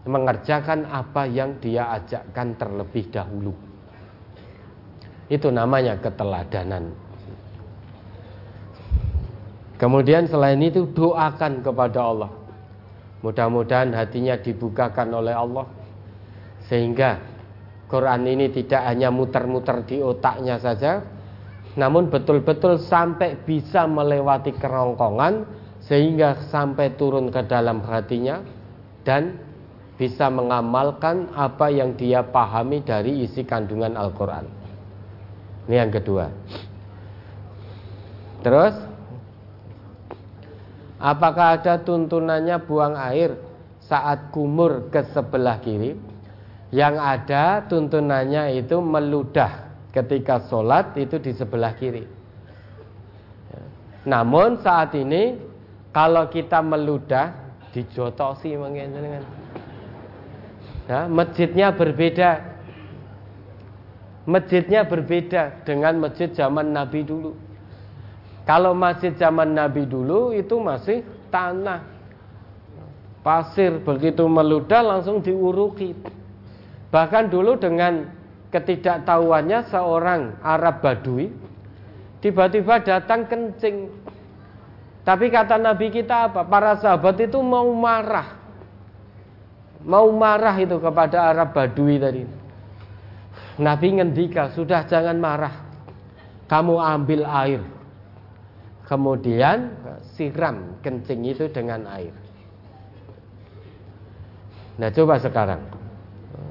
mengerjakan 0.08 0.88
apa 0.88 1.28
yang 1.28 1.60
dia 1.60 1.92
ajakkan 2.00 2.56
terlebih 2.56 3.12
dahulu. 3.12 3.52
Itu 5.28 5.52
namanya 5.52 6.00
keteladanan. 6.00 6.96
Kemudian 9.76 10.24
selain 10.24 10.64
itu 10.64 10.88
doakan 10.96 11.60
kepada 11.60 12.00
Allah. 12.00 12.32
Mudah-mudahan 13.20 13.92
hatinya 13.92 14.36
dibukakan 14.40 15.08
oleh 15.12 15.32
Allah 15.36 15.64
sehingga 16.68 17.20
Quran 17.88 18.24
ini 18.24 18.48
tidak 18.52 18.84
hanya 18.84 19.12
muter-muter 19.12 19.84
di 19.84 20.00
otaknya 20.00 20.60
saja, 20.60 21.04
namun 21.76 22.08
betul-betul 22.08 22.80
sampai 22.80 23.36
bisa 23.44 23.88
melewati 23.88 24.52
kerongkongan 24.56 25.63
sehingga 25.84 26.48
sampai 26.48 26.96
turun 26.96 27.28
ke 27.28 27.44
dalam 27.44 27.84
hatinya 27.84 28.40
dan 29.04 29.36
bisa 29.94 30.26
mengamalkan 30.32 31.30
apa 31.36 31.70
yang 31.70 31.94
dia 31.94 32.24
pahami 32.24 32.82
dari 32.82 33.22
isi 33.22 33.46
kandungan 33.46 33.94
Al-Quran. 33.94 34.48
Ini 35.68 35.76
yang 35.80 35.92
kedua. 35.92 36.26
Terus, 38.42 38.74
apakah 41.00 41.60
ada 41.60 41.80
tuntunannya 41.80 42.56
buang 42.64 42.98
air 42.98 43.38
saat 43.80 44.34
kumur 44.34 44.92
ke 44.92 45.04
sebelah 45.14 45.62
kiri? 45.62 45.96
Yang 46.74 46.94
ada 46.98 47.44
tuntunannya 47.70 48.58
itu 48.58 48.82
meludah 48.82 49.70
ketika 49.94 50.42
sholat 50.50 50.90
itu 50.98 51.22
di 51.22 51.32
sebelah 51.32 51.72
kiri. 51.78 52.02
Namun 54.04 54.60
saat 54.60 54.92
ini 54.98 55.53
kalau 55.94 56.26
kita 56.28 56.58
meludah 56.58 57.32
dijotosi 57.70 58.58
dengan 58.58 59.22
ya, 60.90 61.06
masjidnya 61.06 61.70
berbeda. 61.72 62.52
Masjidnya 64.24 64.88
berbeda 64.88 65.62
dengan 65.68 66.00
masjid 66.00 66.32
zaman 66.32 66.72
Nabi 66.72 67.04
dulu. 67.04 67.36
Kalau 68.48 68.72
masjid 68.72 69.12
zaman 69.14 69.52
Nabi 69.52 69.84
dulu 69.84 70.32
itu 70.32 70.56
masih 70.60 71.04
tanah 71.28 71.84
pasir 73.24 73.80
begitu 73.84 74.24
meludah 74.28 74.84
langsung 74.84 75.24
diuruki 75.24 75.96
Bahkan 76.94 77.26
dulu 77.26 77.58
dengan 77.58 78.06
ketidaktahuannya 78.54 79.66
seorang 79.66 80.38
Arab 80.46 80.78
Badui 80.78 81.26
tiba-tiba 82.22 82.78
datang 82.86 83.26
kencing. 83.26 83.90
Tapi 85.04 85.28
kata 85.28 85.60
Nabi 85.60 85.92
kita 85.92 86.32
apa? 86.32 86.48
Para 86.48 86.80
sahabat 86.80 87.20
itu 87.20 87.36
mau 87.44 87.68
marah. 87.76 88.40
Mau 89.84 90.08
marah 90.16 90.56
itu 90.56 90.80
kepada 90.80 91.28
Arab 91.28 91.52
Badui 91.52 92.00
tadi. 92.00 92.24
Nabi 93.60 94.00
ngendika, 94.00 94.48
sudah 94.56 94.88
jangan 94.88 95.20
marah. 95.20 95.54
Kamu 96.48 96.80
ambil 96.80 97.28
air. 97.28 97.60
Kemudian 98.88 99.76
siram 100.16 100.80
kencing 100.80 101.20
itu 101.28 101.52
dengan 101.52 101.84
air. 101.88 102.12
Nah 104.80 104.88
coba 104.90 105.20
sekarang 105.20 105.62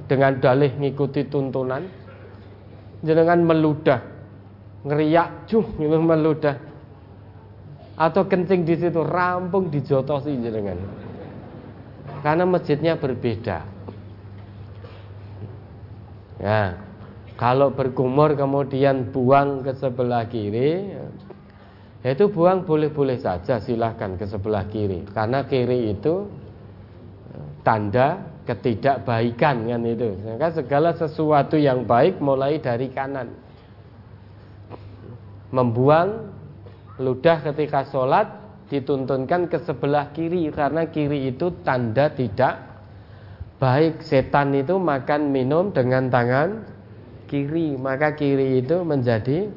dengan 0.07 0.37
dalih 0.39 0.71
ngikuti 0.77 1.27
tuntunan 1.27 1.83
jenengan 3.03 3.43
meludah 3.43 3.99
ngeriak 4.87 5.47
cuh 5.47 5.65
gitu 5.75 5.97
meludah 5.99 6.55
atau 7.93 8.25
kencing 8.25 8.65
di 8.65 8.75
situ 8.77 9.01
rampung 9.05 9.69
dijotosi 9.69 10.33
jenengan 10.41 10.79
karena 12.25 12.43
masjidnya 12.47 12.97
berbeda 12.97 13.63
ya 16.41 16.77
kalau 17.37 17.73
berkumur 17.73 18.33
kemudian 18.33 19.13
buang 19.13 19.61
ke 19.61 19.77
sebelah 19.77 20.25
kiri 20.25 20.93
ya 22.01 22.09
itu 22.11 22.27
buang 22.33 22.65
boleh-boleh 22.65 23.21
saja 23.21 23.61
silahkan 23.61 24.17
ke 24.17 24.25
sebelah 24.25 24.65
kiri 24.67 25.05
karena 25.13 25.45
kiri 25.45 25.93
itu 25.93 26.25
tanda 27.63 28.33
ketidakbaikan 28.43 29.71
kan 29.71 29.81
itu. 29.87 30.09
Maka 30.19 30.49
segala 30.59 30.91
sesuatu 30.93 31.55
yang 31.55 31.87
baik 31.87 32.19
mulai 32.19 32.59
dari 32.59 32.91
kanan. 32.91 33.31
Membuang 35.53 36.32
ludah 37.01 37.41
ketika 37.41 37.89
sholat 37.89 38.29
dituntunkan 38.69 39.49
ke 39.49 39.61
sebelah 39.61 40.13
kiri 40.13 40.49
karena 40.53 40.89
kiri 40.89 41.33
itu 41.33 41.53
tanda 41.65 42.09
tidak 42.13 42.59
baik. 43.57 44.01
Setan 44.05 44.53
itu 44.53 44.77
makan 44.77 45.33
minum 45.33 45.73
dengan 45.73 46.09
tangan 46.09 46.65
kiri, 47.29 47.77
maka 47.79 48.13
kiri 48.13 48.61
itu 48.61 48.81
menjadi 48.85 49.49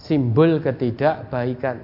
simbol 0.00 0.62
ketidakbaikan. 0.62 1.76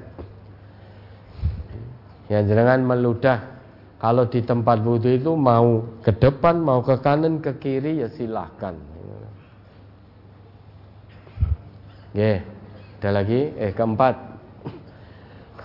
Ya 2.33 2.41
jangan 2.41 2.81
meludah 2.81 3.55
kalau 4.00 4.28
di 4.28 4.41
tempat 4.41 4.81
wudhu 4.84 5.16
itu 5.16 5.33
mau 5.36 5.84
ke 6.00 6.12
depan, 6.12 6.60
mau 6.60 6.81
ke 6.81 6.97
kanan, 7.00 7.41
ke 7.41 7.57
kiri 7.60 8.05
ya 8.05 8.08
silahkan. 8.12 8.76
Oke, 12.15 12.44
ada 13.00 13.10
lagi. 13.10 13.50
Eh 13.58 13.74
keempat, 13.74 14.33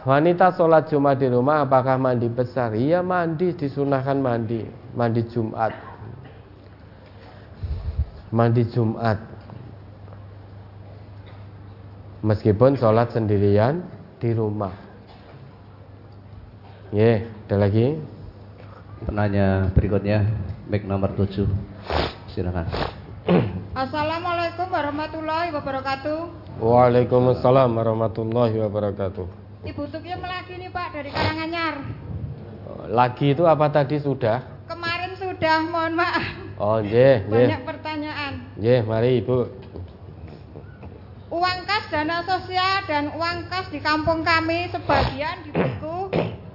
wanita 0.10 0.58
sholat 0.58 0.90
Jumat 0.90 1.22
di 1.22 1.30
rumah 1.30 1.62
apakah 1.70 2.02
mandi 2.02 2.26
besar? 2.26 2.74
Iya 2.74 3.06
mandi, 3.06 3.54
disunahkan 3.54 4.18
mandi, 4.18 4.66
mandi 4.98 5.22
Jumat, 5.30 5.70
mandi 8.34 8.66
Jumat. 8.74 9.22
Meskipun 12.26 12.74
sholat 12.74 13.14
sendirian 13.14 13.86
di 14.18 14.34
rumah. 14.34 14.74
Ya, 16.90 17.22
ada 17.46 17.70
lagi. 17.70 18.02
Penanya 19.06 19.72
berikutnya 19.72 20.28
mic 20.68 20.84
nomor 20.84 21.16
7. 21.16 21.48
Silakan. 22.34 22.68
Assalamualaikum 23.72 24.68
warahmatullahi 24.68 25.56
wabarakatuh. 25.56 26.20
Waalaikumsalam 26.60 27.72
warahmatullahi 27.72 28.60
wabarakatuh. 28.60 29.49
Ibu 29.60 29.92
Tukya 29.92 30.16
melagi 30.16 30.56
nih 30.56 30.72
Pak 30.72 30.88
dari 30.96 31.10
Karanganyar. 31.12 31.76
Lagi 32.88 33.36
itu 33.36 33.44
apa 33.44 33.68
tadi 33.68 34.00
sudah? 34.00 34.40
Kemarin 34.72 35.20
sudah, 35.20 35.58
mohon 35.68 36.00
maaf. 36.00 36.26
Oh, 36.56 36.80
nggih, 36.86 37.28
Banyak 37.28 37.68
pertanyaan. 37.68 38.34
Nggih, 38.56 38.80
mari 38.88 39.20
Ibu. 39.20 39.40
Uang 41.30 41.60
kas 41.68 41.86
dana 41.94 42.26
sosial 42.26 42.88
dan 42.90 43.14
uang 43.14 43.52
kas 43.52 43.70
di 43.70 43.78
kampung 43.84 44.26
kami 44.26 44.66
sebagian 44.74 45.46
dibeku 45.46 46.10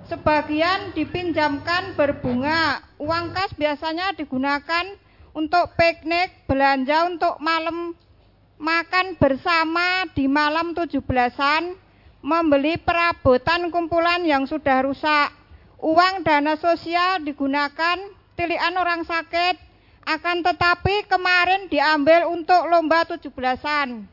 Sebagian 0.05 0.93
dipinjamkan 0.93 1.97
berbunga. 1.97 2.85
Uang 3.01 3.33
kas 3.33 3.53
biasanya 3.57 4.13
digunakan 4.13 4.85
untuk 5.33 5.73
piknik, 5.81 6.45
belanja 6.45 7.09
untuk 7.09 7.41
malam 7.41 7.97
makan 8.61 9.17
bersama 9.17 10.05
di 10.13 10.29
malam 10.29 10.77
17-an, 10.77 11.84
membeli 12.25 12.81
perabotan 12.81 13.69
kumpulan 13.69 14.25
yang 14.25 14.49
sudah 14.49 14.81
rusak. 14.89 15.29
uang 15.85 16.25
dana 16.25 16.57
sosial 16.57 17.21
digunakan 17.21 18.01
tilian 18.41 18.73
orang 18.81 19.05
sakit, 19.05 19.61
akan 20.09 20.41
tetapi 20.41 21.05
kemarin 21.05 21.69
diambil 21.69 22.33
untuk 22.33 22.65
lomba 22.73 23.05
17-an. 23.05 24.09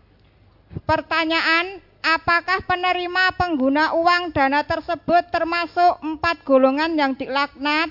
Pertanyaan, 0.83 1.79
apakah 2.03 2.59
penerima 2.67 3.31
pengguna 3.39 3.95
uang 3.95 4.35
dana 4.35 4.67
tersebut 4.67 5.31
termasuk 5.31 6.03
empat 6.03 6.43
golongan 6.43 6.91
yang 6.99 7.15
dilaknat? 7.15 7.87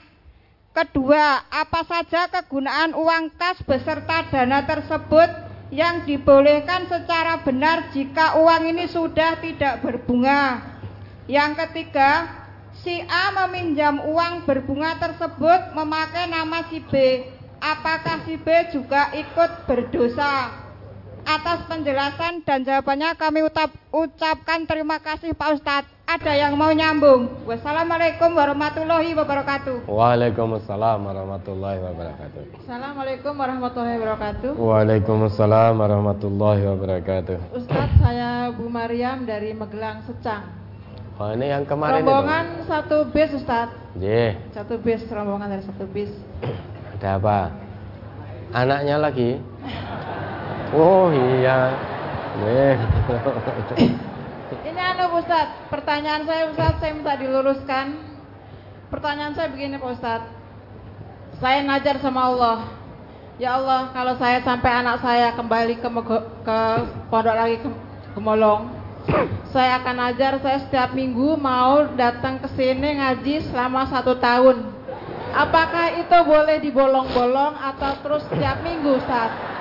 Kedua, 0.76 1.48
apa 1.48 1.80
saja 1.88 2.28
kegunaan 2.28 2.92
uang 2.92 3.32
kas 3.40 3.64
beserta 3.64 4.28
dana 4.28 4.60
tersebut 4.68 5.49
yang 5.70 6.02
dibolehkan 6.02 6.90
secara 6.90 7.40
benar 7.46 7.94
jika 7.94 8.38
uang 8.42 8.74
ini 8.74 8.90
sudah 8.90 9.38
tidak 9.38 9.82
berbunga? 9.82 10.62
Yang 11.30 11.66
ketiga, 11.66 12.26
si 12.82 12.98
A 13.06 13.30
meminjam 13.46 14.02
uang 14.02 14.46
berbunga 14.46 14.98
tersebut 14.98 15.74
memakai 15.78 16.26
nama 16.26 16.66
si 16.66 16.82
B. 16.82 17.22
Apakah 17.62 18.26
si 18.26 18.34
B 18.34 18.46
juga 18.74 19.14
ikut 19.14 19.70
berdosa? 19.70 20.69
Atas 21.24 21.68
penjelasan 21.68 22.42
dan 22.48 22.64
jawabannya 22.64 23.12
kami 23.16 23.44
ucap, 23.44 23.70
ucapkan 23.92 24.64
terima 24.64 25.00
kasih 25.00 25.36
Pak 25.36 25.50
Ustadz. 25.60 25.92
Ada 26.10 26.34
yang 26.34 26.58
mau 26.58 26.74
nyambung? 26.74 27.46
Wassalamualaikum 27.46 28.34
warahmatullahi 28.34 29.14
wabarakatuh. 29.14 29.86
Waalaikumsalam 29.86 30.98
warahmatullahi 31.06 31.78
wabarakatuh. 31.78 32.42
Assalamualaikum 32.66 33.32
warahmatullahi 33.38 33.96
wabarakatuh. 34.02 34.50
Waalaikumsalam 34.58 35.72
warahmatullahi 35.78 36.62
wabarakatuh. 36.66 37.36
Ustadz, 37.54 37.94
saya 38.02 38.50
Bu 38.50 38.66
Mariam 38.66 39.22
dari 39.22 39.54
Magelang 39.54 40.02
Secang. 40.02 40.50
Oh, 41.20 41.30
ini 41.30 41.52
yang 41.52 41.62
kemarin 41.68 42.02
rombongan 42.02 42.64
satu 42.66 43.06
bis 43.12 43.30
Ustadz. 43.30 43.76
Yeah. 43.94 44.34
Satu 44.50 44.82
bis, 44.82 45.06
rombongan 45.06 45.52
dari 45.52 45.62
satu 45.62 45.86
bis. 45.94 46.10
Ada 46.98 47.22
apa? 47.22 47.54
Anaknya 48.50 48.98
lagi? 48.98 49.38
Oh 50.70 51.10
iya. 51.10 51.74
Yeah. 52.46 52.78
Ini 54.70 54.78
anu 54.78 55.18
Ustadz, 55.18 55.66
pertanyaan 55.66 56.22
saya 56.30 56.46
Ustadz, 56.46 56.78
saya 56.78 56.94
minta 56.94 57.18
diluruskan. 57.18 57.98
Pertanyaan 58.86 59.34
saya 59.34 59.50
begini 59.50 59.82
Pak 59.82 59.90
Ustadz. 59.98 60.30
Saya 61.42 61.66
ngajar 61.66 61.98
sama 61.98 62.30
Allah. 62.30 62.70
Ya 63.42 63.58
Allah, 63.58 63.90
kalau 63.90 64.14
saya 64.14 64.44
sampai 64.46 64.70
anak 64.70 65.02
saya 65.02 65.34
kembali 65.34 65.82
ke, 65.82 65.88
ke 66.46 66.58
pondok 67.08 67.34
lagi 67.34 67.56
ke 67.64 67.68
Gemolong, 68.14 68.70
saya 69.50 69.80
akan 69.82 69.96
ajar 70.12 70.38
saya 70.38 70.58
setiap 70.66 70.94
minggu 70.94 71.34
mau 71.40 71.88
datang 71.98 72.38
ke 72.38 72.46
sini 72.54 73.00
ngaji 73.00 73.48
selama 73.50 73.90
satu 73.90 74.18
tahun. 74.22 74.70
Apakah 75.34 75.98
itu 75.98 76.18
boleh 76.26 76.62
dibolong-bolong 76.62 77.58
atau 77.58 77.92
terus 78.02 78.22
setiap 78.28 78.62
minggu 78.62 78.98
saat? 79.08 79.59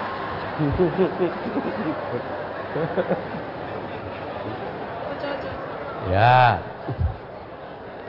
ya. 6.13 6.59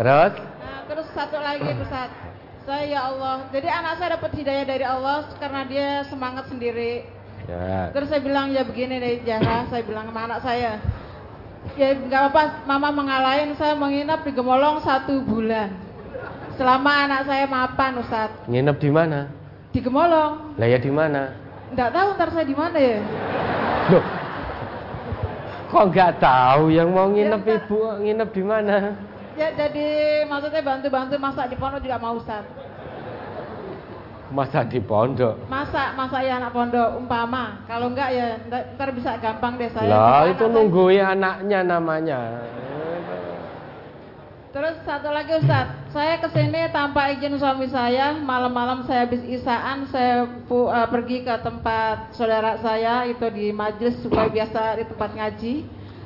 Terus? 0.01 0.33
Nah, 0.39 0.81
terus 0.89 1.07
satu 1.15 1.39
lagi 1.39 1.71
Ustaz. 1.79 2.11
Saya 2.69 2.85
ya 2.87 3.01
Allah, 3.09 3.49
jadi 3.51 3.69
anak 3.73 3.99
saya 3.99 4.11
dapat 4.21 4.31
hidayah 4.37 4.65
dari 4.69 4.85
Allah 4.85 5.25
karena 5.41 5.65
dia 5.65 6.05
semangat 6.07 6.47
sendiri. 6.53 7.03
Ya. 7.49 7.89
Terus 7.91 8.13
saya 8.13 8.21
bilang 8.21 8.53
ya 8.53 8.63
begini 8.63 9.01
dari 9.01 9.25
Jaha, 9.25 9.65
saya 9.73 9.83
bilang 9.83 10.13
sama 10.13 10.29
anak 10.29 10.45
saya, 10.45 10.77
ya 11.77 11.97
nggak 11.97 12.23
apa 12.33 12.43
mama 12.65 12.89
mengalahin 12.93 13.53
saya 13.57 13.77
menginap 13.77 14.25
di 14.25 14.33
Gemolong 14.33 14.81
satu 14.81 15.21
bulan 15.25 15.73
selama 16.57 17.09
anak 17.09 17.29
saya 17.29 17.45
mapan 17.45 18.01
Ustaz 18.01 18.31
nginep 18.49 18.77
di 18.81 18.91
mana 18.91 19.29
di 19.73 19.81
Gemolong 19.85 20.57
lah 20.57 20.69
ya 20.69 20.79
di 20.81 20.93
mana 20.93 21.37
nggak 21.71 21.91
tahu 21.95 22.09
ntar 22.19 22.29
saya 22.35 22.47
di 22.47 22.57
mana 22.57 22.79
ya 22.79 22.99
Loh, 23.91 24.05
kok 25.71 25.85
nggak 25.91 26.13
tahu 26.19 26.63
yang 26.71 26.91
mau 26.91 27.11
nginep 27.11 27.43
ya, 27.47 27.55
ibu 27.63 27.79
nginep 28.03 28.29
di 28.35 28.43
mana 28.43 28.77
ya 29.39 29.49
jadi 29.55 29.87
maksudnya 30.27 30.63
bantu-bantu 30.63 31.15
masak 31.17 31.47
di 31.51 31.57
pondok 31.57 31.81
juga 31.83 31.99
mau 31.99 32.19
Ustaz 32.19 32.45
Masa 34.31 34.63
di 34.63 34.79
pondok? 34.79 35.51
Masa, 35.51 35.91
masa 35.99 36.23
ya 36.23 36.39
anak 36.39 36.55
pondok 36.55 37.03
umpama. 37.03 37.67
Kalau 37.67 37.91
enggak 37.91 38.15
ya 38.15 38.39
ntar 38.47 38.95
bisa 38.95 39.19
gampang 39.19 39.59
deh 39.59 39.67
saya. 39.75 39.91
Lah 39.91 40.23
itu 40.31 40.47
nungguin 40.47 41.03
anaknya 41.03 41.67
namanya. 41.67 42.39
Terus 44.51 44.83
satu 44.83 45.15
lagi 45.15 45.31
Ustaz, 45.39 45.71
saya 45.95 46.19
ke 46.19 46.27
sini 46.35 46.67
tanpa 46.75 47.07
izin 47.15 47.39
suami 47.39 47.71
saya, 47.71 48.19
malam-malam 48.19 48.83
saya 48.83 49.07
habis 49.07 49.23
isaan, 49.31 49.87
saya 49.87 50.27
pu, 50.51 50.67
uh, 50.67 50.91
pergi 50.91 51.23
ke 51.23 51.31
tempat 51.39 52.11
saudara 52.19 52.59
saya 52.59 53.07
itu 53.07 53.23
di 53.31 53.55
majelis 53.55 53.95
supaya 54.03 54.27
biasa 54.27 54.83
di 54.83 54.91
tempat 54.91 55.11
ngaji, 55.15 55.55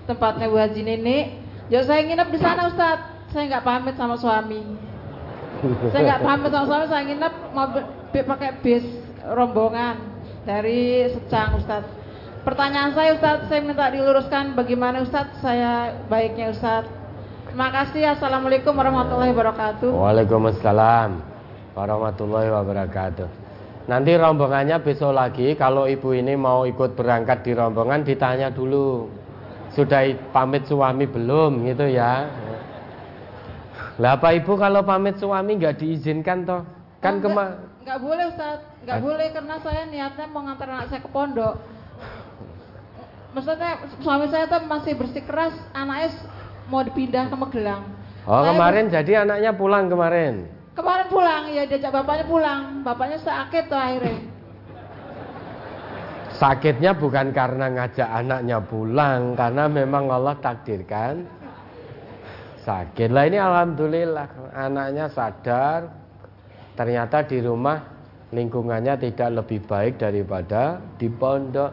tempatnya 0.04 0.52
Bu 0.52 0.60
Haji 0.60 0.82
Nenek. 0.84 1.24
Ya 1.72 1.88
saya 1.88 2.04
nginep 2.04 2.28
di 2.28 2.38
sana 2.44 2.68
Ustaz, 2.68 3.00
saya 3.32 3.48
nggak 3.48 3.64
pamit 3.64 3.96
sama 3.96 4.20
suami. 4.20 4.60
saya 5.88 6.02
nggak 6.04 6.22
pamit 6.28 6.50
sama 6.52 6.66
suami, 6.68 6.86
saya 6.92 7.02
nginep 7.08 7.34
mobil 7.56 7.84
pakai 8.28 8.50
bis 8.60 8.84
rombongan 9.24 9.96
dari 10.44 11.08
Secang 11.16 11.56
Ustaz. 11.56 11.88
Pertanyaan 12.44 12.92
saya 12.92 13.16
Ustaz, 13.16 13.48
saya 13.48 13.64
minta 13.64 13.88
diluruskan 13.88 14.52
bagaimana 14.52 15.00
Ustaz 15.00 15.32
saya 15.40 15.96
baiknya 16.12 16.52
Ustaz. 16.52 16.84
Terima 17.54 17.70
kasih. 17.70 18.18
Assalamualaikum 18.18 18.74
warahmatullahi 18.74 19.30
wabarakatuh. 19.30 19.86
Waalaikumsalam 19.94 21.22
warahmatullahi 21.78 22.50
wabarakatuh. 22.50 23.30
Nanti 23.86 24.10
rombongannya 24.18 24.74
besok 24.82 25.14
lagi 25.14 25.54
kalau 25.54 25.86
ibu 25.86 26.10
ini 26.18 26.34
mau 26.34 26.66
ikut 26.66 26.98
berangkat 26.98 27.46
di 27.46 27.54
rombongan 27.54 28.02
ditanya 28.02 28.50
dulu. 28.50 29.06
Sudah 29.70 30.02
pamit 30.34 30.66
suami 30.66 31.06
belum 31.06 31.62
gitu 31.70 31.94
ya. 31.94 32.26
Lah 34.02 34.18
apa 34.18 34.34
ibu 34.34 34.58
kalau 34.58 34.82
pamit 34.82 35.22
suami 35.22 35.54
nggak 35.54 35.78
diizinkan 35.78 36.42
toh? 36.42 36.66
Kan 36.98 37.22
kema 37.22 37.54
Nggak 37.86 37.98
boleh 38.02 38.34
Ustaz, 38.34 38.66
nggak 38.82 38.98
boleh 38.98 39.26
karena 39.30 39.56
saya 39.62 39.86
niatnya 39.86 40.26
mau 40.26 40.42
ngantar 40.42 40.74
anak 40.74 40.90
saya 40.90 41.06
ke 41.06 41.10
pondok. 41.14 41.54
Maksudnya 43.30 43.78
suami 44.02 44.26
saya 44.26 44.50
tuh 44.50 44.66
masih 44.66 44.98
bersikeras 44.98 45.54
anaknya 45.70 46.18
mau 46.68 46.80
dipindah 46.84 47.28
ke 47.28 47.36
Magelang. 47.36 47.82
Oh 48.24 48.40
saya 48.40 48.56
kemarin 48.56 48.84
jadi 48.88 49.12
anaknya 49.28 49.50
pulang 49.52 49.84
kemarin? 49.92 50.34
Kemarin 50.74 51.06
pulang, 51.06 51.42
ya 51.52 51.62
diajak 51.68 51.92
bapaknya 51.92 52.24
pulang. 52.26 52.62
Bapaknya 52.82 53.18
sakit 53.20 53.64
tuh 53.70 53.78
akhirnya. 53.78 54.18
Sakitnya 56.34 56.90
bukan 56.98 57.30
karena 57.30 57.70
ngajak 57.70 58.08
anaknya 58.10 58.58
pulang, 58.58 59.38
karena 59.38 59.64
memang 59.70 60.10
Allah 60.10 60.34
takdirkan 60.42 61.30
sakit. 62.64 63.12
Lah 63.12 63.24
ini 63.28 63.38
alhamdulillah 63.38 64.56
anaknya 64.56 65.06
sadar, 65.12 65.94
ternyata 66.74 67.22
di 67.22 67.38
rumah 67.38 67.78
lingkungannya 68.34 68.98
tidak 68.98 69.30
lebih 69.30 69.62
baik 69.62 69.94
daripada 70.02 70.82
di 70.98 71.06
pondok 71.06 71.70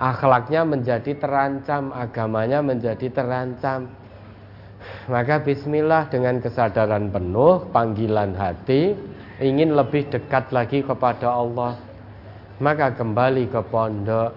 akhlaknya 0.00 0.64
menjadi 0.64 1.12
terancam 1.20 1.92
agamanya 1.92 2.64
menjadi 2.64 3.12
terancam 3.12 3.92
maka 5.06 5.42
bismillah 5.42 6.08
dengan 6.08 6.40
kesadaran 6.40 7.12
penuh 7.12 7.68
panggilan 7.70 8.32
hati 8.36 8.96
ingin 9.38 9.74
lebih 9.76 10.08
dekat 10.08 10.50
lagi 10.54 10.80
kepada 10.80 11.28
Allah 11.30 11.76
maka 12.62 12.94
kembali 12.94 13.50
ke 13.50 13.60
pondok 13.68 14.30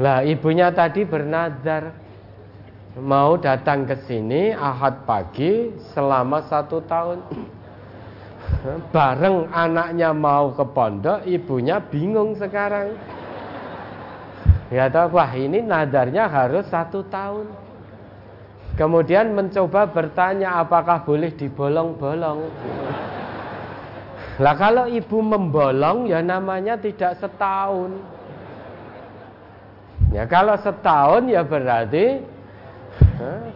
lah 0.00 0.26
ibunya 0.26 0.74
tadi 0.74 1.06
bernazar 1.06 1.94
mau 2.98 3.38
datang 3.38 3.86
ke 3.86 3.98
sini 4.06 4.54
ahad 4.54 5.06
pagi 5.06 5.70
selama 5.94 6.46
satu 6.46 6.82
tahun 6.86 7.18
bareng 8.92 9.52
anaknya 9.52 10.10
mau 10.16 10.52
ke 10.52 10.64
pondok, 10.64 11.24
ibunya 11.28 11.80
bingung 11.80 12.36
sekarang. 12.36 12.96
Ya 14.72 14.88
tahu, 14.88 15.20
wah 15.20 15.30
ini 15.36 15.60
nadarnya 15.60 16.26
harus 16.26 16.64
satu 16.72 17.04
tahun. 17.06 17.46
Kemudian 18.74 19.30
mencoba 19.38 19.86
bertanya 19.86 20.58
apakah 20.58 21.06
boleh 21.06 21.30
dibolong-bolong. 21.30 22.50
Lah 24.42 24.54
kalau 24.58 24.90
ibu 24.90 25.22
membolong 25.22 26.10
ya 26.10 26.18
namanya 26.18 26.74
tidak 26.74 27.14
setahun. 27.22 27.94
Ya 30.10 30.26
kalau 30.26 30.58
setahun 30.58 31.30
ya 31.30 31.46
berarti 31.46 32.18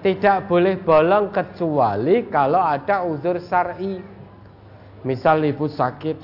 tidak 0.07 0.47
boleh 0.47 0.79
bolong 0.79 1.35
kecuali 1.35 2.31
kalau 2.31 2.63
ada 2.63 3.03
uzur 3.03 3.43
syar'i. 3.43 3.99
Misal 5.03 5.43
ibu 5.47 5.71
sakit, 5.71 6.19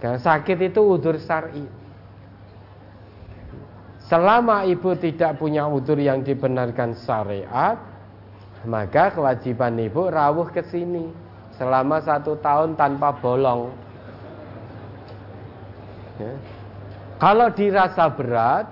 karena 0.00 0.16
sakit 0.16 0.72
itu 0.72 0.80
udur 0.80 1.20
syari. 1.20 1.77
Selama 4.08 4.64
ibu 4.64 4.96
tidak 4.96 5.36
punya 5.36 5.68
udur 5.68 6.00
yang 6.00 6.24
dibenarkan 6.24 6.96
syariat, 7.04 7.76
maka 8.64 9.12
kewajiban 9.12 9.76
ibu 9.76 10.08
rawuh 10.08 10.48
ke 10.48 10.64
sini 10.64 11.12
selama 11.60 12.00
satu 12.00 12.40
tahun 12.40 12.72
tanpa 12.72 13.12
bolong. 13.20 13.68
Ya. 16.16 16.32
Kalau 17.20 17.52
dirasa 17.52 18.08
berat, 18.08 18.66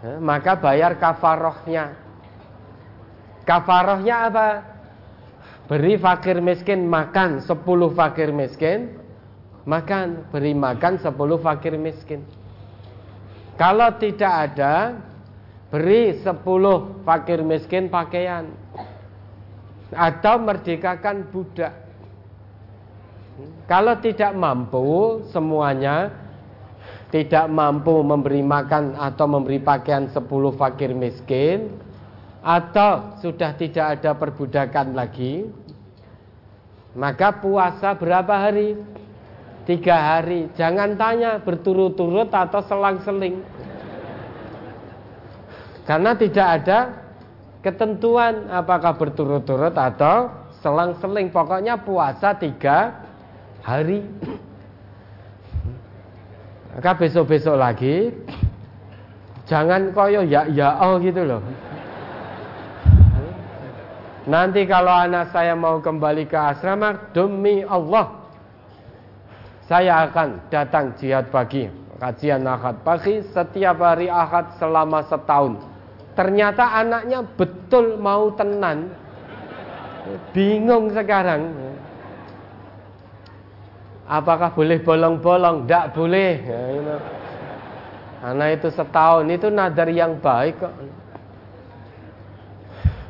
ya, 0.00 0.24
maka 0.24 0.56
bayar 0.56 0.96
kafarohnya. 0.96 1.92
Kafarohnya 3.44 4.16
apa? 4.32 4.48
Beri 5.68 6.00
fakir 6.00 6.40
miskin 6.40 6.88
makan 6.88 7.42
10 7.42 7.60
fakir 7.92 8.30
miskin 8.30 9.04
Makan, 9.66 10.30
beri 10.30 10.54
makan 10.54 10.94
10 11.02 11.10
fakir 11.42 11.74
miskin 11.74 12.22
Kalau 13.56 13.88
tidak 13.96 14.32
ada 14.52 15.00
Beri 15.72 16.14
10 16.22 16.44
fakir 17.02 17.42
miskin 17.42 17.90
pakaian 17.90 18.52
Atau 19.90 20.38
merdekakan 20.40 21.26
budak 21.32 21.72
Kalau 23.66 23.96
tidak 23.98 24.32
mampu 24.36 25.20
semuanya 25.32 26.12
Tidak 27.10 27.48
mampu 27.50 28.04
memberi 28.04 28.44
makan 28.44 28.94
atau 28.94 29.26
memberi 29.26 29.58
pakaian 29.58 30.06
10 30.06 30.20
fakir 30.54 30.92
miskin 30.92 31.86
atau 32.46 33.18
sudah 33.18 33.58
tidak 33.58 33.98
ada 33.98 34.14
perbudakan 34.14 34.94
lagi, 34.94 35.50
maka 36.94 37.34
puasa 37.34 37.90
berapa 37.98 38.30
hari? 38.30 38.78
Tiga 39.66 40.14
hari. 40.14 40.46
Jangan 40.54 40.94
tanya 40.94 41.42
berturut-turut 41.42 42.30
atau 42.30 42.62
selang-seling. 42.64 43.42
Karena 45.82 46.14
tidak 46.14 46.46
ada 46.62 46.78
ketentuan 47.66 48.46
apakah 48.46 48.94
berturut-turut 48.94 49.74
atau 49.74 50.30
selang-seling. 50.62 51.34
Pokoknya 51.34 51.82
puasa 51.82 52.38
tiga 52.38 52.94
hari. 53.66 54.06
Maka 56.78 56.92
besok-besok 56.94 57.56
lagi 57.58 58.12
jangan 59.50 59.94
koyo 59.96 60.22
ya 60.26 60.44
ya 60.50 60.78
oh 60.82 61.00
gitu 61.02 61.26
loh. 61.26 61.42
Nanti 64.26 64.66
kalau 64.66 64.90
anak 64.90 65.30
saya 65.30 65.54
mau 65.54 65.78
kembali 65.78 66.26
ke 66.26 66.34
asrama, 66.34 67.14
demi 67.14 67.62
Allah, 67.62 68.25
saya 69.66 70.06
akan 70.06 70.46
datang 70.48 70.94
jihad 70.98 71.30
pagi, 71.34 71.66
kajian 71.98 72.46
ahad 72.46 72.80
pagi 72.86 73.22
setiap 73.34 73.82
hari 73.82 74.06
ahad 74.06 74.54
selama 74.58 75.02
setahun. 75.10 75.58
Ternyata 76.16 76.80
anaknya 76.80 77.20
betul 77.36 78.00
mau 78.00 78.32
tenan, 78.34 78.94
bingung 80.32 80.94
sekarang. 80.94 81.52
Apakah 84.06 84.54
boleh 84.54 84.78
bolong-bolong? 84.80 85.66
Tidak 85.66 85.86
boleh. 85.98 86.32
Ya, 86.46 86.62
Anak 88.22 88.62
itu 88.62 88.68
setahun 88.70 89.26
itu 89.28 89.50
nadar 89.50 89.90
yang 89.90 90.18
baik 90.22 90.62
kok 90.62 90.74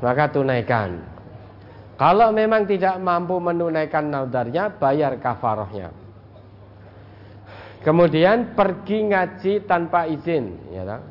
maka 0.00 0.28
tunaikan. 0.28 1.00
Kalau 1.96 2.28
memang 2.28 2.68
tidak 2.68 3.00
mampu 3.00 3.40
menunaikan 3.40 4.12
nadarnya, 4.12 4.68
bayar 4.76 5.16
kafarahnya. 5.16 6.05
Kemudian 7.86 8.58
pergi 8.58 9.14
ngaji 9.14 9.62
tanpa 9.62 10.10
izin, 10.10 10.74
ya 10.74 10.82
tak? 10.82 11.02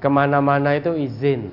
Ke 0.00 0.08
mana-mana 0.08 0.72
itu 0.72 0.96
izin. 0.96 1.52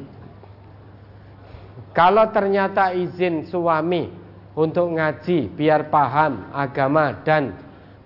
Kalau 1.91 2.31
ternyata 2.31 2.95
izin 2.95 3.51
suami 3.51 4.07
untuk 4.55 4.95
ngaji, 4.95 5.51
biar 5.51 5.91
paham 5.91 6.55
agama 6.55 7.19
dan 7.27 7.51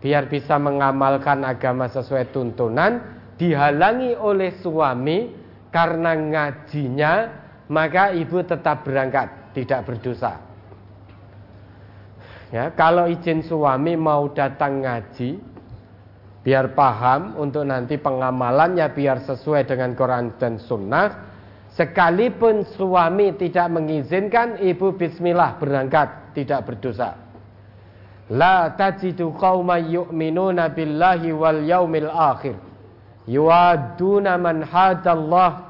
biar 0.02 0.26
bisa 0.26 0.58
mengamalkan 0.58 1.46
agama 1.46 1.86
sesuai 1.86 2.34
tuntunan, 2.34 2.98
dihalangi 3.38 4.18
oleh 4.18 4.58
suami, 4.58 5.30
karena 5.70 6.18
ngajinya 6.18 7.14
maka 7.70 8.10
ibu 8.10 8.42
tetap 8.42 8.88
berangkat 8.88 9.54
tidak 9.54 9.86
berdosa 9.86 10.40
ya 12.56 12.72
kalau 12.72 13.12
izin 13.12 13.44
suami 13.44 14.00
mau 14.00 14.32
datang 14.32 14.80
ngaji 14.80 15.56
biar 16.46 16.78
paham 16.78 17.36
untuk 17.42 17.66
nanti 17.66 17.98
pengamalannya 17.98 18.86
biar 18.94 19.26
sesuai 19.26 19.66
dengan 19.66 19.98
Quran 19.98 20.38
dan 20.38 20.62
Sunnah. 20.62 21.34
Sekalipun 21.76 22.64
suami 22.80 23.36
tidak 23.36 23.68
mengizinkan 23.68 24.64
ibu 24.64 24.96
Bismillah 24.96 25.60
berangkat 25.60 26.32
tidak 26.32 26.64
berdosa. 26.72 27.20
La 28.32 28.72
tajidu 28.72 29.36
qauman 29.36 29.84
yu'minuna 29.84 30.72
billahi 30.72 31.36
wal 31.36 31.60
yaumil 31.68 32.08
akhir. 32.08 32.56
Yuaduna 33.28 34.40
man 34.40 34.64
hadallah 34.64 35.68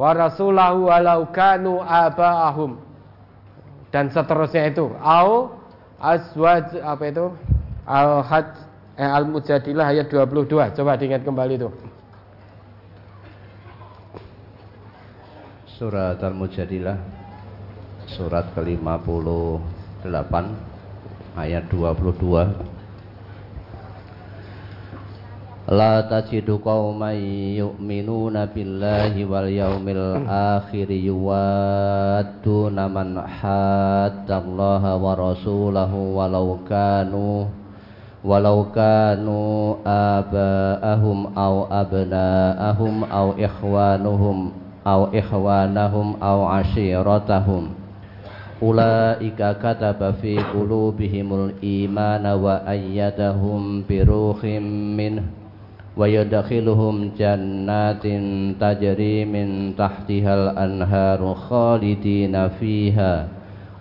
wa 0.00 0.10
rasulahu 0.16 0.88
walau 0.88 1.28
kanu 1.28 1.84
aba'ahum. 1.84 2.80
Dan 3.92 4.08
seterusnya 4.08 4.72
itu. 4.72 4.88
Au 5.04 5.61
azwaj 6.02 6.82
apa 6.82 7.04
itu? 7.06 7.26
Al 7.86 8.26
hajj 8.26 8.50
eh, 8.98 9.06
al 9.06 9.24
mujadilah 9.30 9.86
ayat 9.94 10.10
22 10.10 10.74
coba 10.74 10.98
diingat 10.98 11.22
kembali 11.22 11.54
itu. 11.54 11.70
Surat 15.78 16.18
al 16.22 16.34
mujadilah 16.34 16.98
surat 18.12 18.52
ke-58 18.52 20.34
ayat 21.38 21.64
22 21.70 22.81
La 25.72 26.04
tajidu 26.04 26.60
qauman 26.60 27.16
yu'minuna 27.56 28.44
billahi 28.44 29.24
wal 29.24 29.48
yaumil 29.48 30.20
akhir 30.28 30.92
yuwadduna 30.92 32.92
man 32.92 33.16
haddallaha 33.16 35.00
wa 35.00 35.16
rasulahu 35.16 36.20
walau 36.20 36.60
kanu 38.68 39.72
aw 41.32 41.54
abna'ahum 41.72 43.08
aw 43.08 43.32
ikhwanuhum 43.40 44.52
aw 44.84 45.08
ikhwanahum 45.08 46.20
aw 46.20 46.52
ashiratahum. 46.60 47.72
Ulaika 48.60 49.56
kataba 49.56 50.20
fi 50.20 50.36
qulubihimul 50.36 51.56
imana 51.64 52.36
wa 52.36 52.60
ويدخلهم 55.97 56.95
جنات 57.17 58.05
تجري 58.61 59.15
من 59.25 59.47
تحتها 59.73 60.33
الأنهار 60.35 61.21
خالدين 61.33 62.35
فيها 62.61 63.13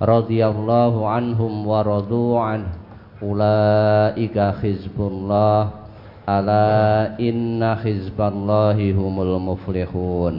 رضي 0.02 0.40
الله 0.46 0.94
عنهم 1.08 1.52
ورضوا 1.66 2.34
عنه 2.40 2.70
أولئك 3.22 4.36
حزب 4.38 4.96
الله 4.96 5.60
ألا 6.28 6.72
إن 7.20 7.60
حزب 7.60 8.18
الله 8.18 8.78
هم 8.92 9.14
المفلحون 9.22 10.36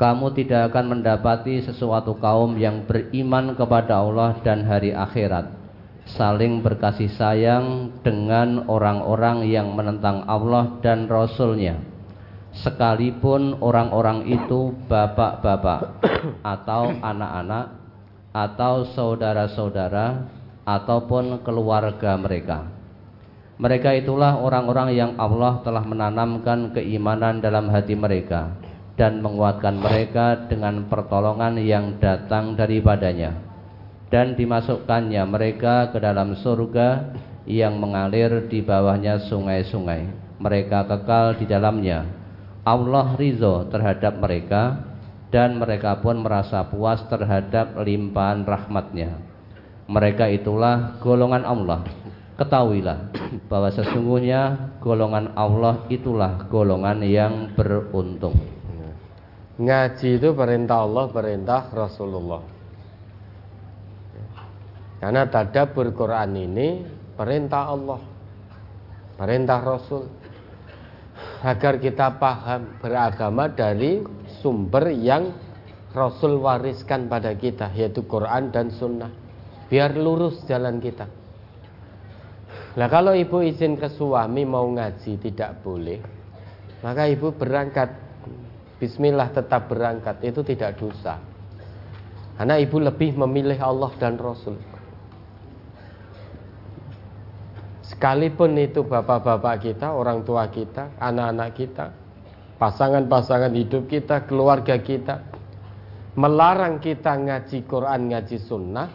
Kamu 0.00 0.32
tidak 0.32 0.72
akan 0.72 0.96
mendapati 0.96 1.60
sesuatu 1.60 2.16
kaum 2.16 2.56
yang 2.56 2.88
beriman 2.88 3.52
kepada 3.52 4.00
Allah 4.00 4.32
dan 4.40 4.64
hari 4.64 4.96
akhirat 4.96 5.52
saling 6.05 6.61
berkasih 6.61 7.09
sayang 7.17 7.89
dengan 8.05 8.69
orang-orang 8.69 9.49
yang 9.49 9.73
menentang 9.73 10.21
Allah 10.29 10.77
dan 10.85 11.09
Rasulnya. 11.09 11.81
Sekalipun 12.55 13.59
orang-orang 13.59 14.31
itu 14.31 14.71
bapak-bapak 14.87 15.99
atau 16.55 16.93
anak-anak 17.03 17.65
atau 18.31 18.87
saudara-saudara 18.95 20.23
ataupun 20.63 21.43
keluarga 21.43 22.15
mereka. 22.15 22.71
Mereka 23.59 24.03
itulah 24.03 24.39
orang-orang 24.39 24.95
yang 24.95 25.11
Allah 25.19 25.63
telah 25.63 25.83
menanamkan 25.83 26.75
keimanan 26.75 27.39
dalam 27.39 27.71
hati 27.71 27.95
mereka 27.95 28.55
dan 28.95 29.19
menguatkan 29.19 29.75
mereka 29.75 30.47
dengan 30.47 30.87
pertolongan 30.87 31.59
yang 31.59 31.99
datang 31.99 32.55
daripadanya 32.55 33.44
dan 34.13 34.37
dimasukkannya 34.37 35.23
mereka 35.25 35.89
ke 35.89 35.97
dalam 35.97 36.37
surga 36.37 37.17
yang 37.45 37.77
mengalir 37.77 38.49
di 38.49 38.61
bawahnya 38.61 39.25
sungai-sungai. 39.29 40.09
Mereka 40.41 40.85
kekal 40.89 41.39
di 41.39 41.45
dalamnya. 41.47 42.05
Allah 42.65 43.13
ridho 43.13 43.69
terhadap 43.69 44.17
mereka 44.17 44.81
dan 45.29 45.61
mereka 45.61 46.01
pun 46.01 46.21
merasa 46.21 46.65
puas 46.65 47.01
terhadap 47.05 47.77
limpahan 47.77 48.41
rahmatnya. 48.41 49.21
Mereka 49.85 50.33
itulah 50.33 50.97
golongan 50.97 51.45
Allah. 51.45 51.85
Ketahuilah 52.35 53.15
bahwa 53.47 53.69
sesungguhnya 53.71 54.73
golongan 54.81 55.37
Allah 55.37 55.87
itulah 55.87 56.49
golongan 56.51 56.99
yang 57.05 57.53
beruntung. 57.55 58.35
Ngaji 59.55 60.19
itu 60.19 60.35
perintah 60.35 60.83
Allah, 60.83 61.05
perintah 61.07 61.71
Rasulullah. 61.71 62.54
Karena 65.05 65.29
tadabbur 65.29 65.93
Quran 65.93 66.33
ini 66.33 66.81
perintah 67.13 67.69
Allah, 67.69 68.01
perintah 69.21 69.61
Rasul. 69.61 70.09
Agar 71.45 71.77
kita 71.77 72.17
paham 72.17 72.81
beragama 72.81 73.45
dari 73.45 74.01
sumber 74.41 74.89
yang 74.89 75.29
Rasul 75.93 76.41
wariskan 76.41 77.05
pada 77.05 77.37
kita 77.37 77.69
yaitu 77.77 78.01
Quran 78.09 78.49
dan 78.49 78.73
Sunnah. 78.73 79.13
Biar 79.69 79.93
lurus 79.93 80.41
jalan 80.49 80.81
kita. 80.81 81.05
Nah 82.73 82.89
kalau 82.89 83.13
ibu 83.13 83.45
izin 83.45 83.77
ke 83.77 83.93
suami 83.93 84.41
mau 84.41 84.65
ngaji 84.73 85.21
tidak 85.21 85.61
boleh 85.61 86.01
maka 86.81 87.05
ibu 87.05 87.29
berangkat. 87.29 87.93
Bismillah 88.81 89.29
tetap 89.29 89.69
berangkat. 89.69 90.25
Itu 90.25 90.41
tidak 90.41 90.81
dosa. 90.81 91.21
Karena 92.41 92.57
ibu 92.57 92.81
lebih 92.81 93.13
memilih 93.21 93.61
Allah 93.61 93.93
dan 94.01 94.17
Rasul 94.17 94.74
Sekalipun 97.95 98.59
itu 98.59 98.83
bapak-bapak 98.83 99.71
kita, 99.71 99.95
orang 99.95 100.27
tua 100.27 100.51
kita, 100.51 100.99
anak-anak 100.99 101.49
kita, 101.55 101.85
pasangan-pasangan 102.59 103.55
hidup 103.55 103.87
kita, 103.87 104.27
keluarga 104.27 104.75
kita, 104.83 105.23
melarang 106.19 106.83
kita 106.83 107.15
ngaji 107.15 107.63
Quran, 107.63 108.11
ngaji 108.11 108.37
sunnah, 108.43 108.91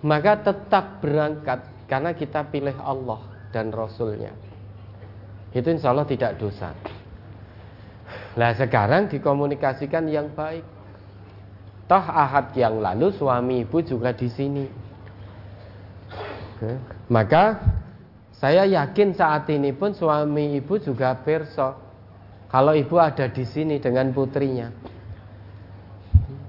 maka 0.00 0.40
tetap 0.40 1.04
berangkat 1.04 1.68
karena 1.84 2.16
kita 2.16 2.48
pilih 2.48 2.80
Allah 2.80 3.20
dan 3.52 3.68
Rasulnya. 3.68 4.32
Itu 5.52 5.68
insya 5.68 5.92
Allah 5.92 6.08
tidak 6.08 6.40
dosa. 6.40 6.72
Nah 8.40 8.56
sekarang 8.56 9.12
dikomunikasikan 9.12 10.08
yang 10.08 10.32
baik. 10.32 10.64
Toh 11.84 12.00
ahad 12.00 12.56
yang 12.56 12.80
lalu 12.80 13.12
suami 13.12 13.68
ibu 13.68 13.84
juga 13.84 14.16
di 14.16 14.32
sini. 14.32 14.83
Maka 17.10 17.44
saya 18.34 18.66
yakin 18.66 19.14
saat 19.14 19.48
ini 19.50 19.74
pun 19.74 19.94
suami 19.94 20.58
ibu 20.58 20.78
juga 20.78 21.14
perso. 21.18 21.82
Kalau 22.50 22.70
ibu 22.76 23.00
ada 23.02 23.26
di 23.26 23.42
sini 23.42 23.82
dengan 23.82 24.14
putrinya. 24.14 24.70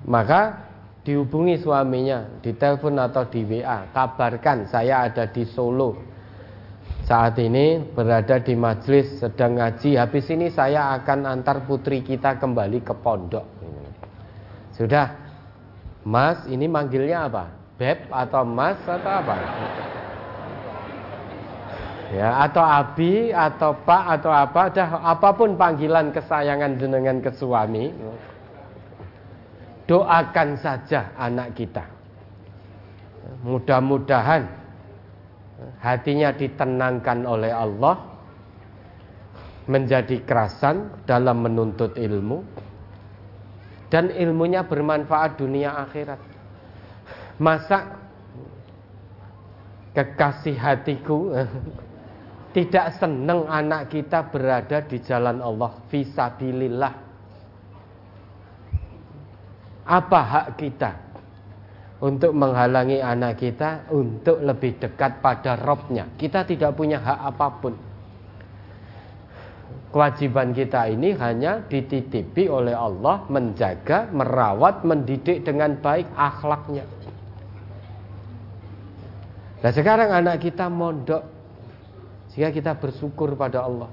Maka 0.05 0.41
dihubungi 1.01 1.57
suaminya 1.57 2.41
di 2.41 2.53
telepon 2.53 2.97
atau 3.01 3.25
di 3.25 3.41
WA 3.41 3.89
kabarkan 3.89 4.69
saya 4.69 5.09
ada 5.09 5.25
di 5.25 5.45
Solo. 5.49 5.97
Saat 7.05 7.37
ini 7.37 7.81
berada 7.81 8.41
di 8.41 8.53
majelis 8.57 9.21
sedang 9.21 9.57
ngaji. 9.57 9.97
Habis 9.97 10.25
ini 10.33 10.49
saya 10.49 10.93
akan 10.97 11.25
antar 11.25 11.65
putri 11.65 12.01
kita 12.01 12.37
kembali 12.37 12.81
ke 12.81 12.93
pondok. 12.97 13.45
Sudah. 14.73 15.25
Mas 16.05 16.45
ini 16.45 16.69
manggilnya 16.69 17.25
apa 17.25 17.64
beb 17.75 18.07
atau 18.07 18.43
mas 18.47 18.79
atau 18.87 19.11
apa 19.11 19.35
ya 22.15 22.29
atau 22.47 22.63
abi 22.63 23.35
atau 23.35 23.75
pak 23.83 24.03
atau 24.19 24.31
apa 24.31 24.61
dah 24.71 24.89
apa 25.03 25.29
pun 25.35 25.59
panggilan 25.59 26.15
kesayangan 26.15 26.79
jenengan 26.79 27.17
ke 27.19 27.31
suami 27.35 27.91
doakan 29.85 30.57
saja 30.59 31.13
anak 31.15 31.53
kita. 31.53 31.85
Mudah-mudahan 33.45 34.45
hatinya 35.81 36.33
ditenangkan 36.33 37.25
oleh 37.25 37.53
Allah, 37.53 37.97
menjadi 39.65 40.21
kerasan 40.25 41.05
dalam 41.09 41.41
menuntut 41.41 41.97
ilmu, 41.97 42.41
dan 43.89 44.13
ilmunya 44.13 44.65
bermanfaat 44.65 45.37
dunia 45.41 45.73
akhirat. 45.85 46.34
Masa 47.35 47.99
kekasih 49.91 50.55
hatiku 50.55 51.35
tidak 52.55 52.95
senang 52.95 53.47
anak 53.51 53.91
kita 53.91 54.31
berada 54.31 54.79
di 54.83 55.03
jalan 55.03 55.43
Allah 55.43 55.71
visabilillah 55.91 57.05
apa 59.85 60.19
hak 60.19 60.47
kita 60.57 60.91
untuk 62.01 62.33
menghalangi 62.33 62.99
anak 62.99 63.37
kita 63.37 63.87
untuk 63.93 64.41
lebih 64.41 64.81
dekat 64.81 65.21
pada 65.21 65.55
Robnya? 65.61 66.09
Kita 66.17 66.43
tidak 66.43 66.73
punya 66.73 66.99
hak 66.99 67.19
apa 67.21 67.47
pun. 67.61 67.73
Kewajiban 69.93 70.51
kita 70.51 70.91
ini 70.91 71.15
hanya 71.15 71.63
dititipi 71.71 72.51
oleh 72.51 72.75
Allah 72.75 73.23
menjaga, 73.31 74.11
merawat, 74.11 74.83
mendidik 74.83 75.47
dengan 75.47 75.79
baik 75.79 76.11
akhlaknya. 76.19 76.83
Nah 79.65 79.73
sekarang 79.73 80.13
anak 80.13 80.45
kita 80.45 80.69
mondok 80.69 81.25
sehingga 82.29 82.53
kita 82.53 82.77
bersyukur 82.77 83.33
pada 83.33 83.65
Allah. 83.65 83.89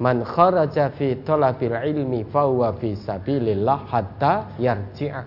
Man 0.00 0.24
kharaja 0.24 0.88
fi 0.96 1.20
talabil 1.20 1.76
ilmi 1.92 2.24
fahuwa 2.24 2.72
fi 2.80 2.96
sabilillah 2.96 3.84
hatta 3.84 4.56
yarji'a. 4.56 5.22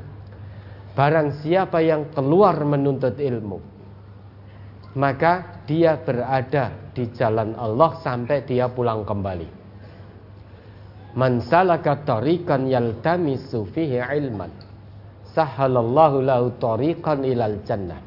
Barang 0.97 1.37
siapa 1.45 1.85
yang 1.85 2.09
keluar 2.09 2.57
menuntut 2.65 3.21
ilmu, 3.21 3.61
maka 4.97 5.61
dia 5.69 6.01
berada 6.01 6.89
di 6.97 7.13
jalan 7.13 7.53
Allah 7.53 8.01
sampai 8.01 8.41
dia 8.41 8.73
pulang 8.73 9.05
kembali. 9.05 9.49
Man 11.13 11.45
salaka 11.45 12.01
tariqan 12.01 12.65
yaltamisu 12.65 13.69
fihi 13.69 14.01
ilman, 14.01 14.49
sahalallahu 15.37 16.25
lahu 16.25 16.57
tariqan 16.57 17.21
ilal 17.21 17.61
jannah. 17.61 18.06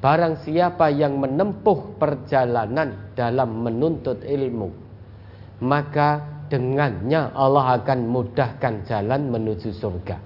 Barang 0.00 0.40
siapa 0.40 0.88
yang 0.88 1.20
menempuh 1.20 2.00
perjalanan 2.00 3.12
dalam 3.12 3.60
menuntut 3.60 4.24
ilmu, 4.24 4.72
maka 5.60 6.24
dengannya 6.48 7.36
Allah 7.36 7.76
akan 7.76 8.08
mudahkan 8.08 8.88
jalan 8.88 9.28
menuju 9.28 9.76
surga. 9.76 10.16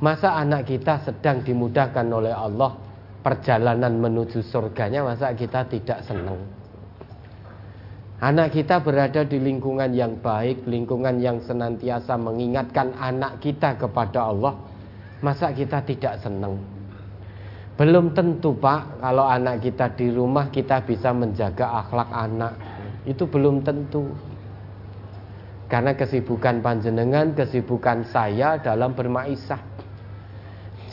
Masa 0.00 0.32
anak 0.32 0.64
kita 0.64 1.04
sedang 1.04 1.44
dimudahkan 1.44 2.08
oleh 2.08 2.32
Allah 2.32 2.72
perjalanan 3.20 4.00
menuju 4.00 4.40
surganya, 4.48 5.04
masa 5.04 5.36
kita 5.36 5.68
tidak 5.68 6.00
senang? 6.08 6.40
Anak 8.20 8.56
kita 8.56 8.80
berada 8.80 9.28
di 9.28 9.36
lingkungan 9.36 9.92
yang 9.92 10.24
baik, 10.24 10.64
lingkungan 10.64 11.20
yang 11.20 11.44
senantiasa 11.44 12.16
mengingatkan 12.16 12.96
anak 12.96 13.44
kita 13.44 13.76
kepada 13.76 14.32
Allah, 14.32 14.56
masa 15.20 15.52
kita 15.52 15.84
tidak 15.84 16.16
senang? 16.24 16.79
Belum 17.80 18.12
tentu 18.12 18.52
Pak, 18.60 19.00
kalau 19.00 19.24
anak 19.24 19.64
kita 19.64 19.96
di 19.96 20.12
rumah 20.12 20.52
kita 20.52 20.84
bisa 20.84 21.16
menjaga 21.16 21.80
akhlak 21.80 22.12
anak. 22.12 22.52
Itu 23.08 23.24
belum 23.24 23.64
tentu. 23.64 24.04
Karena 25.64 25.96
kesibukan 25.96 26.60
panjenengan, 26.60 27.32
kesibukan 27.32 28.04
saya 28.04 28.60
dalam 28.60 28.92
bermaisah. 28.92 29.64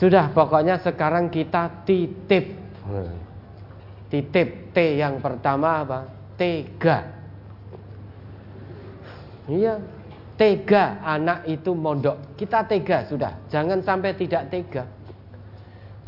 Sudah 0.00 0.32
pokoknya 0.32 0.80
sekarang 0.80 1.28
kita 1.28 1.84
titip. 1.84 2.56
Titip 4.08 4.72
T 4.72 4.76
yang 4.96 5.20
pertama 5.20 5.84
apa? 5.84 6.08
Tega. 6.40 7.04
Iya, 9.44 9.76
tega 10.40 11.04
anak 11.04 11.44
itu 11.52 11.76
mondok. 11.76 12.32
Kita 12.40 12.64
tega 12.64 13.04
sudah, 13.04 13.44
jangan 13.52 13.84
sampai 13.84 14.16
tidak 14.16 14.48
tega. 14.48 14.88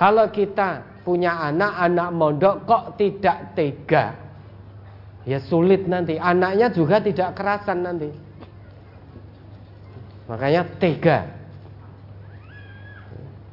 Kalau 0.01 0.33
kita 0.33 1.05
punya 1.05 1.37
anak, 1.45 1.77
anak 1.77 2.09
mondok 2.09 2.65
kok 2.65 2.97
tidak 2.97 3.53
tega, 3.53 4.17
ya 5.29 5.37
sulit 5.45 5.85
nanti. 5.85 6.17
Anaknya 6.17 6.73
juga 6.73 7.05
tidak 7.05 7.37
kerasan 7.37 7.85
nanti. 7.85 8.09
Makanya 10.25 10.65
tega. 10.81 11.29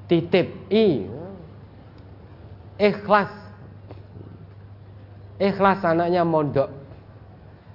Titip 0.08 0.72
i. 0.72 1.04
Ikhlas. 2.80 3.34
Ikhlas 5.44 5.84
anaknya 5.84 6.24
mondok. 6.24 6.72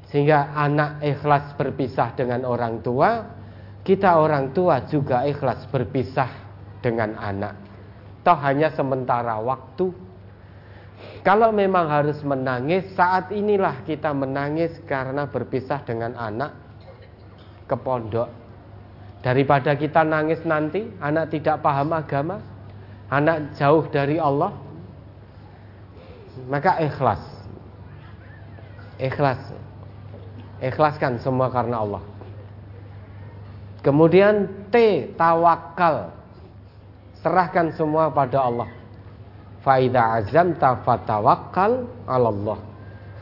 Sehingga 0.09 0.49
anak 0.57 1.05
ikhlas 1.05 1.53
berpisah 1.61 2.17
dengan 2.17 2.49
orang 2.49 2.81
tua, 2.81 3.37
kita 3.85 4.17
orang 4.17 4.57
tua 4.57 4.89
juga 4.89 5.29
ikhlas 5.29 5.69
berpisah 5.69 6.33
dengan 6.81 7.21
anak. 7.21 7.62
Toh 8.23 8.39
hanya 8.39 8.71
sementara 8.75 9.39
waktu. 9.43 9.91
Kalau 11.27 11.51
memang 11.51 11.91
harus 11.91 12.19
menangis, 12.23 12.87
saat 12.95 13.35
inilah 13.35 13.83
kita 13.83 14.15
menangis 14.15 14.75
karena 14.87 15.27
berpisah 15.27 15.83
dengan 15.83 16.15
anak 16.15 16.55
ke 17.67 17.75
pondok 17.79 18.43
Daripada 19.23 19.79
kita 19.79 20.03
nangis 20.03 20.43
nanti, 20.43 20.83
anak 20.99 21.31
tidak 21.31 21.63
paham 21.63 21.95
agama, 21.95 22.43
anak 23.07 23.55
jauh 23.55 23.87
dari 23.87 24.19
Allah, 24.19 24.51
maka 26.51 26.83
ikhlas. 26.83 27.23
Ikhlas. 28.99 29.39
Ikhlaskan 30.59 31.23
semua 31.23 31.55
karena 31.55 31.87
Allah. 31.87 32.03
Kemudian 33.87 34.67
T 34.75 35.07
tawakal. 35.15 36.11
Serahkan 37.23 37.71
semua 37.79 38.11
pada 38.11 38.43
Allah. 38.51 38.69
Faida 39.63 40.19
azam 40.19 40.59
fatawakal 40.59 41.87
Allah. 42.11 42.59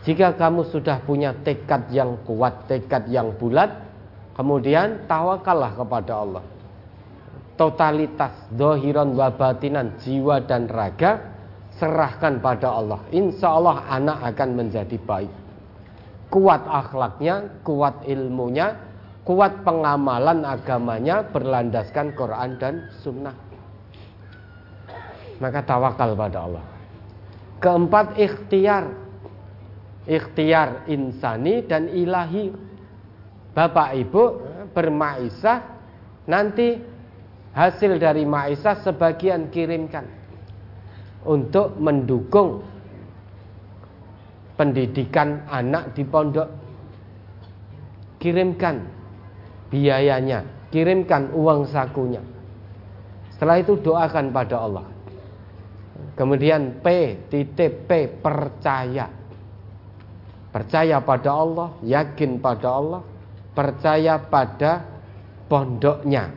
Jika 0.08 0.32
kamu 0.40 0.72
sudah 0.72 1.04
punya 1.04 1.36
tekad 1.44 1.92
yang 1.92 2.16
kuat, 2.24 2.64
tekad 2.64 3.04
yang 3.12 3.36
bulat, 3.36 3.68
kemudian 4.32 5.04
tawakallah 5.04 5.76
kepada 5.76 6.12
Allah. 6.24 6.44
Totalitas 7.60 8.32
dohiron 8.56 9.12
wabatinan 9.12 10.00
jiwa 10.00 10.40
dan 10.48 10.64
raga 10.72 11.20
serahkan 11.76 12.40
pada 12.40 12.72
Allah. 12.72 13.04
Insya 13.12 13.52
Allah 13.52 13.84
anak 13.92 14.32
akan 14.32 14.64
menjadi 14.64 14.96
baik. 14.96 15.32
Kuat 16.32 16.64
akhlaknya, 16.64 17.60
kuat 17.60 18.00
ilmunya, 18.08 18.80
kuat 19.28 19.60
pengamalan 19.60 20.40
agamanya 20.48 21.20
berlandaskan 21.28 22.16
Quran 22.16 22.56
dan 22.56 22.88
Sunnah. 23.04 23.49
Maka 25.40 25.64
tawakal 25.64 26.12
pada 26.12 26.44
Allah. 26.44 26.64
Keempat 27.60 28.20
ikhtiar, 28.20 28.92
ikhtiar 30.04 30.84
insani 30.88 31.64
dan 31.64 31.88
ilahi. 31.88 32.52
Bapak 33.56 33.96
Ibu 33.96 34.22
bermaisah 34.70 35.58
nanti 36.30 36.78
hasil 37.56 37.98
dari 37.98 38.22
maisah 38.22 38.78
sebagian 38.78 39.50
kirimkan 39.50 40.06
untuk 41.26 41.74
mendukung 41.76 42.64
pendidikan 44.60 45.48
anak 45.48 45.96
di 45.96 46.04
pondok. 46.04 46.48
Kirimkan 48.20 48.84
biayanya, 49.72 50.44
kirimkan 50.68 51.32
uang 51.32 51.64
sakunya. 51.72 52.20
Setelah 53.32 53.56
itu 53.64 53.80
doakan 53.80 54.28
pada 54.28 54.60
Allah. 54.60 54.86
Kemudian 56.20 56.84
P, 56.84 57.16
titik 57.32 57.88
P, 57.88 58.04
percaya. 58.20 59.08
Percaya 60.52 61.00
pada 61.00 61.32
Allah, 61.32 61.72
yakin 61.80 62.36
pada 62.44 62.68
Allah, 62.76 63.00
percaya 63.56 64.20
pada 64.20 64.84
pondoknya. 65.48 66.28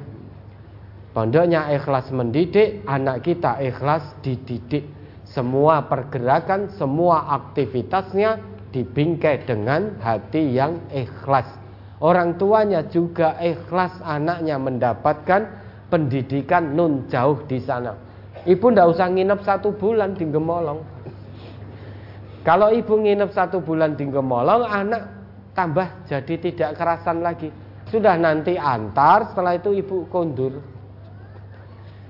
Pondoknya 1.12 1.68
ikhlas 1.76 2.08
mendidik, 2.16 2.88
anak 2.88 3.28
kita 3.28 3.60
ikhlas 3.60 4.08
dididik. 4.24 4.88
Semua 5.28 5.84
pergerakan, 5.84 6.72
semua 6.80 7.28
aktivitasnya 7.44 8.40
dibingkai 8.72 9.44
dengan 9.44 10.00
hati 10.00 10.48
yang 10.48 10.80
ikhlas. 10.96 11.60
Orang 12.00 12.40
tuanya 12.40 12.88
juga 12.88 13.36
ikhlas 13.36 14.00
anaknya 14.00 14.56
mendapatkan 14.56 15.60
pendidikan 15.92 16.72
nun 16.72 17.12
jauh 17.12 17.44
di 17.52 17.60
sana. 17.60 18.13
Ibu 18.44 18.66
ndak 18.76 18.88
usah 18.92 19.08
nginep 19.08 19.40
satu 19.48 19.72
bulan 19.72 20.20
di 20.20 20.28
Gemolong. 20.28 20.84
Kalau 22.44 22.76
ibu 22.76 23.00
nginep 23.00 23.32
satu 23.32 23.64
bulan 23.64 23.96
di 23.96 24.04
Gemolong, 24.04 24.68
anak 24.68 25.08
tambah 25.56 26.04
jadi 26.04 26.36
tidak 26.40 26.76
kerasan 26.76 27.24
lagi. 27.24 27.48
Sudah 27.88 28.20
nanti 28.20 28.60
antar, 28.60 29.32
setelah 29.32 29.56
itu 29.56 29.72
ibu 29.72 30.12
kondur. 30.12 30.60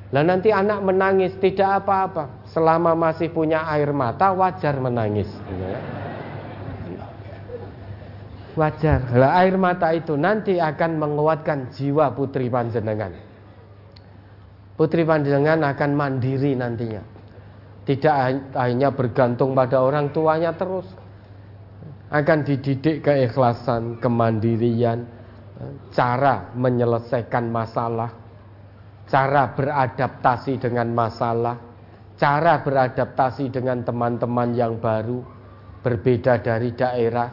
Lah 0.10 0.22
nanti 0.26 0.50
anak 0.50 0.82
menangis 0.82 1.38
tidak 1.38 1.86
apa-apa. 1.86 2.50
Selama 2.50 2.98
masih 2.98 3.30
punya 3.34 3.66
air 3.70 3.94
mata 3.94 4.34
wajar 4.34 4.78
menangis. 4.78 5.30
Gitu 5.30 5.66
ya 5.66 6.04
wajar. 8.56 9.10
Lah 9.14 9.42
air 9.42 9.58
mata 9.58 9.90
itu 9.94 10.14
nanti 10.18 10.62
akan 10.62 10.98
menguatkan 11.02 11.74
jiwa 11.74 12.14
putri 12.14 12.48
panjenengan. 12.50 13.14
Putri 14.74 15.06
panjenengan 15.06 15.62
akan 15.62 15.92
mandiri 15.94 16.58
nantinya. 16.58 17.04
Tidak 17.86 18.16
hanya 18.58 18.90
bergantung 18.90 19.54
pada 19.54 19.86
orang 19.86 20.10
tuanya 20.10 20.56
terus. 20.58 20.88
Akan 22.10 22.42
dididik 22.42 23.06
keikhlasan, 23.06 24.02
kemandirian, 24.02 25.06
cara 25.94 26.50
menyelesaikan 26.58 27.54
masalah, 27.54 28.10
cara 29.10 29.54
beradaptasi 29.54 30.62
dengan 30.62 30.94
masalah, 30.94 31.58
cara 32.18 32.62
beradaptasi 32.62 33.50
dengan 33.50 33.82
teman-teman 33.82 34.54
yang 34.58 34.78
baru, 34.78 35.22
berbeda 35.82 36.42
dari 36.42 36.74
daerah, 36.74 37.30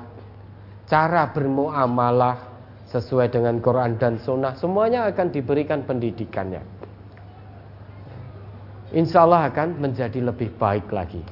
cara 0.89 1.28
bermuamalah 1.28 2.36
sesuai 2.89 3.31
dengan 3.31 3.62
Quran 3.62 4.01
dan 4.01 4.19
Sunnah 4.19 4.59
semuanya 4.59 5.07
akan 5.07 5.31
diberikan 5.31 5.86
pendidikannya 5.86 6.80
Insya 8.91 9.23
Allah 9.23 9.47
akan 9.51 9.78
menjadi 9.78 10.19
lebih 10.19 10.51
baik 10.59 10.91
lagi 10.91 11.23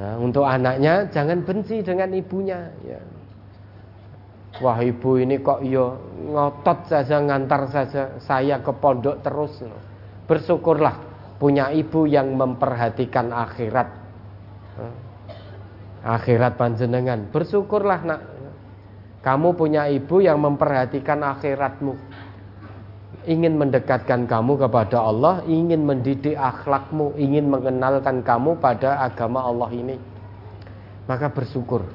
nah, 0.00 0.16
untuk 0.16 0.48
anaknya 0.48 1.04
jangan 1.12 1.44
benci 1.44 1.84
dengan 1.84 2.08
ibunya 2.16 2.72
ya. 2.84 3.00
wah 4.64 4.80
ibu 4.80 5.20
ini 5.20 5.36
kok 5.40 5.60
yo 5.60 5.68
iya 5.68 5.86
ngotot 6.32 6.78
saja 6.88 7.16
ngantar 7.20 7.62
saja 7.68 8.02
saya 8.24 8.56
ke 8.64 8.72
pondok 8.72 9.20
terus 9.20 9.60
bersyukurlah 10.24 10.96
punya 11.36 11.68
ibu 11.72 12.08
yang 12.08 12.32
memperhatikan 12.36 13.32
akhirat 13.32 14.00
akhirat 16.04 16.56
panjenengan. 16.56 17.28
Bersyukurlah 17.28 18.00
nak. 18.04 18.20
Kamu 19.20 19.52
punya 19.52 19.84
ibu 19.92 20.24
yang 20.24 20.40
memperhatikan 20.40 21.20
akhiratmu. 21.20 21.92
Ingin 23.30 23.62
mendekatkan 23.62 24.26
kamu 24.26 24.58
kepada 24.66 24.98
Allah, 25.06 25.46
ingin 25.46 25.86
mendidik 25.86 26.34
akhlakmu, 26.34 27.14
ingin 27.14 27.46
mengenalkan 27.46 28.26
kamu 28.26 28.58
pada 28.58 28.98
agama 29.06 29.46
Allah 29.46 29.70
ini. 29.70 29.96
Maka 31.06 31.30
bersyukur. 31.30 31.86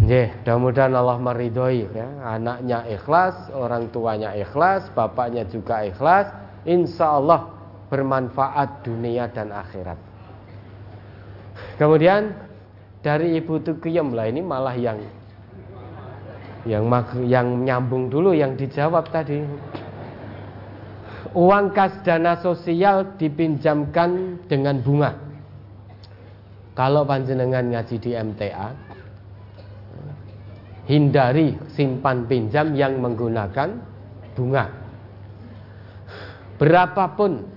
Yeah, 0.00 0.32
mudah-mudahan 0.40 0.96
Allah 0.96 1.20
meridhoi 1.20 1.84
ya. 1.92 2.08
Anaknya 2.24 2.88
ikhlas, 2.96 3.52
orang 3.52 3.92
tuanya 3.92 4.32
ikhlas, 4.32 4.88
bapaknya 4.96 5.44
juga 5.44 5.84
ikhlas. 5.84 6.32
Insya 6.64 7.20
Allah 7.20 7.52
bermanfaat 7.92 8.88
dunia 8.88 9.28
dan 9.28 9.52
akhirat. 9.52 10.00
Kemudian 11.76 12.32
dari 13.04 13.36
Ibu 13.36 13.60
Tukiyem 13.60 14.16
lah 14.16 14.32
ini 14.32 14.40
malah 14.40 14.72
yang 14.72 14.96
yang 16.62 16.86
yang 17.26 17.66
nyambung 17.66 18.06
dulu 18.06 18.30
yang 18.30 18.54
dijawab 18.54 19.10
tadi. 19.10 19.42
Uang 21.32 21.72
kas 21.72 21.96
dana 22.04 22.36
sosial 22.44 23.16
dipinjamkan 23.16 24.42
dengan 24.46 24.84
bunga. 24.84 25.16
Kalau 26.76 27.08
panjenengan 27.08 27.72
ngaji 27.72 27.96
di 28.00 28.10
MTA, 28.12 28.68
hindari 30.88 31.56
simpan 31.72 32.28
pinjam 32.28 32.76
yang 32.76 33.00
menggunakan 33.00 33.68
bunga. 34.36 34.64
Berapapun 36.60 37.48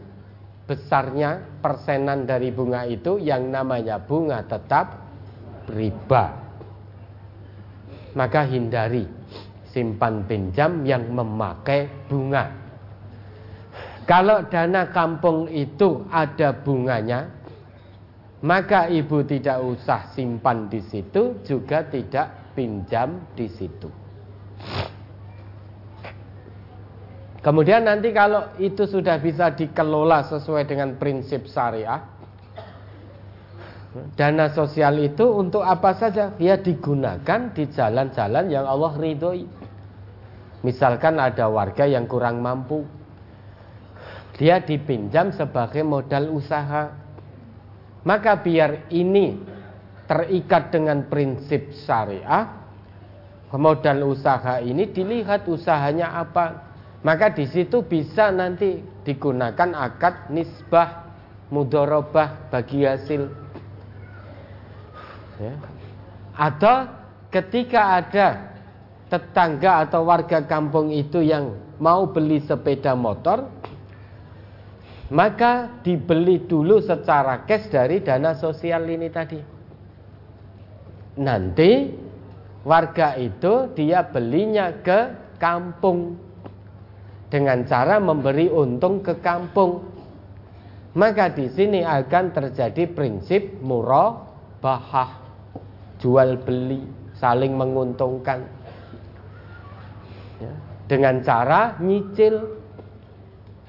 besarnya 0.66 1.60
persenan 1.62 2.26
dari 2.26 2.50
bunga 2.50 2.88
itu 2.88 3.22
yang 3.22 3.52
namanya 3.52 4.02
bunga 4.02 4.42
tetap 4.48 5.04
riba. 5.70 6.45
Maka 8.16 8.48
hindari 8.48 9.04
simpan 9.76 10.24
pinjam 10.24 10.88
yang 10.88 11.12
memakai 11.12 12.08
bunga. 12.08 12.48
Kalau 14.08 14.48
dana 14.48 14.88
kampung 14.96 15.52
itu 15.52 16.08
ada 16.08 16.56
bunganya, 16.56 17.28
maka 18.46 18.88
ibu 18.88 19.26
tidak 19.26 19.60
usah 19.60 20.14
simpan 20.16 20.72
di 20.72 20.80
situ, 20.80 21.44
juga 21.44 21.84
tidak 21.84 22.56
pinjam 22.56 23.20
di 23.36 23.52
situ. 23.52 23.90
Kemudian 27.42 27.86
nanti 27.86 28.10
kalau 28.10 28.58
itu 28.58 28.90
sudah 28.90 29.22
bisa 29.22 29.54
dikelola 29.54 30.26
sesuai 30.26 30.66
dengan 30.66 30.98
prinsip 30.98 31.46
syariah, 31.46 32.15
dana 34.16 34.52
sosial 34.52 35.00
itu 35.00 35.24
untuk 35.24 35.64
apa 35.64 35.96
saja? 35.96 36.36
Ya 36.38 36.60
digunakan 36.60 37.52
di 37.56 37.64
jalan-jalan 37.72 38.52
yang 38.52 38.68
Allah 38.68 38.94
ridhoi. 39.00 39.48
Misalkan 40.66 41.22
ada 41.22 41.46
warga 41.48 41.86
yang 41.86 42.10
kurang 42.10 42.42
mampu, 42.42 42.84
dia 44.36 44.60
dipinjam 44.60 45.32
sebagai 45.32 45.86
modal 45.86 46.34
usaha. 46.34 46.92
Maka 48.06 48.38
biar 48.42 48.90
ini 48.94 49.38
terikat 50.06 50.70
dengan 50.74 51.10
prinsip 51.10 51.74
syariah, 51.86 52.50
modal 53.54 54.10
usaha 54.10 54.62
ini 54.62 54.90
dilihat 54.90 55.46
usahanya 55.50 56.18
apa, 56.18 56.66
maka 57.02 57.34
di 57.34 57.46
situ 57.50 57.86
bisa 57.86 58.30
nanti 58.30 58.82
digunakan 59.06 59.70
akad 59.74 60.30
nisbah 60.34 61.06
mudorobah 61.54 62.50
bagi 62.50 62.86
hasil. 62.86 63.45
Ya. 65.42 65.56
Atau 66.36 66.92
ketika 67.32 68.00
ada 68.04 68.56
tetangga 69.12 69.86
atau 69.88 70.08
warga 70.08 70.44
kampung 70.44 70.92
itu 70.92 71.22
yang 71.22 71.56
mau 71.80 72.08
beli 72.10 72.40
sepeda 72.44 72.96
motor, 72.96 73.48
maka 75.12 75.70
dibeli 75.86 76.42
dulu 76.44 76.82
secara 76.82 77.46
cash 77.46 77.70
dari 77.70 78.02
dana 78.02 78.34
sosial 78.34 78.90
ini 78.90 79.08
tadi. 79.12 79.40
Nanti 81.16 81.72
warga 82.66 83.16
itu 83.16 83.72
dia 83.78 84.04
belinya 84.04 84.74
ke 84.82 85.00
kampung 85.38 86.18
dengan 87.30 87.68
cara 87.68 88.02
memberi 88.02 88.50
untung 88.50 89.04
ke 89.04 89.20
kampung. 89.22 89.94
Maka 90.96 91.28
di 91.28 91.52
sini 91.52 91.84
akan 91.84 92.32
terjadi 92.32 92.88
prinsip 92.88 93.60
murabahah, 93.60 95.25
jual 96.00 96.40
beli, 96.44 96.84
saling 97.18 97.56
menguntungkan. 97.56 98.44
Ya, 100.40 100.54
dengan 100.92 101.22
cara 101.24 101.78
nyicil. 101.80 102.64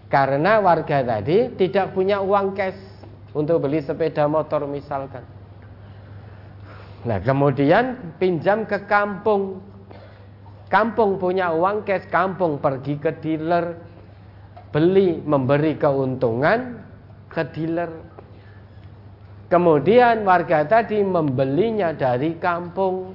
Karena 0.07 0.63
warga 0.63 1.03
tadi 1.03 1.51
tidak 1.59 1.91
punya 1.91 2.23
uang 2.23 2.55
cash 2.55 2.79
untuk 3.35 3.59
beli 3.67 3.83
sepeda 3.83 4.31
motor 4.31 4.63
misalkan. 4.71 5.27
Nah, 7.03 7.19
kemudian 7.19 8.15
pinjam 8.23 8.63
ke 8.67 8.87
kampung. 8.87 9.59
Kampung 10.71 11.19
punya 11.19 11.51
uang 11.51 11.83
cash, 11.83 12.07
kampung 12.07 12.63
pergi 12.63 12.99
ke 13.03 13.19
dealer 13.19 13.79
beli 14.77 15.25
memberi 15.25 15.75
keuntungan 15.81 16.85
ke 17.33 17.43
dealer. 17.55 18.06
Kemudian 19.47 20.27
warga 20.27 20.67
tadi 20.67 20.99
membelinya 21.07 21.95
dari 21.95 22.35
kampung 22.43 23.15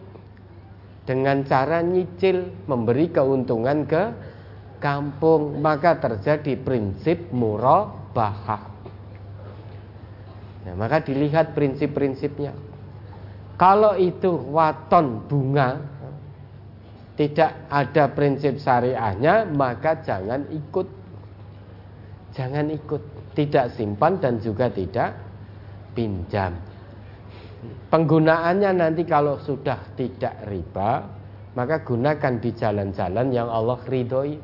dengan 1.03 1.43
cara 1.43 1.83
nyicil 1.83 2.67
memberi 2.71 3.11
keuntungan 3.11 3.83
ke 3.83 4.03
kampung, 4.79 5.59
maka 5.59 5.99
terjadi 5.99 6.55
prinsip 6.55 7.27
murabahah. 7.35 8.63
Nah, 10.61 10.73
maka 10.79 11.03
dilihat 11.03 11.51
prinsip-prinsipnya. 11.51 12.55
Kalau 13.59 13.99
itu 13.99 14.31
waton 14.55 15.27
bunga 15.27 15.83
tidak 17.19 17.67
ada 17.67 18.07
prinsip 18.09 18.55
syariahnya, 18.57 19.51
maka 19.51 19.99
jangan 20.01 20.47
ikut. 20.47 20.87
Jangan 22.31 22.71
ikut 22.71 23.03
tidak 23.35 23.75
simpan 23.75 24.15
dan 24.23 24.39
juga 24.39 24.71
tidak 24.71 25.30
pinjam. 25.93 26.55
Penggunaannya 27.91 28.71
nanti 28.73 29.03
kalau 29.05 29.37
sudah 29.37 29.93
tidak 29.93 30.33
riba, 30.49 31.05
maka 31.53 31.83
gunakan 31.83 32.33
di 32.39 32.49
jalan-jalan 32.55 33.27
yang 33.29 33.51
Allah 33.51 33.79
ridhoi. 33.85 34.35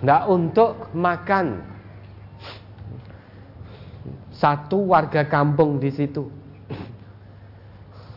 Tidak 0.00 0.22
untuk 0.28 0.94
makan 0.94 1.74
satu 4.34 4.90
warga 4.90 5.24
kampung 5.24 5.80
di 5.80 5.90
situ. 5.92 6.28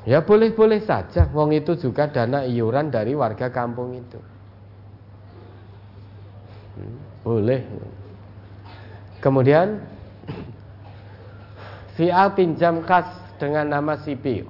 Ya 0.08 0.24
boleh-boleh 0.24 0.88
saja, 0.88 1.28
wong 1.36 1.52
itu 1.52 1.76
juga 1.76 2.08
dana 2.08 2.48
iuran 2.48 2.88
dari 2.88 3.12
warga 3.12 3.52
kampung 3.52 3.92
itu. 3.92 4.20
Hmm, 6.80 6.98
boleh. 7.28 7.62
Kemudian 9.20 9.84
si 11.98 12.14
A 12.14 12.30
pinjam 12.30 12.86
kas 12.86 13.10
dengan 13.42 13.74
nama 13.74 13.98
si 14.06 14.14
B. 14.14 14.46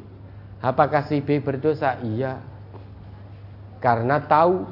Apakah 0.60 1.08
si 1.08 1.24
B 1.24 1.40
berdosa? 1.40 1.96
Iya. 2.04 2.44
Karena 3.80 4.20
tahu 4.20 4.68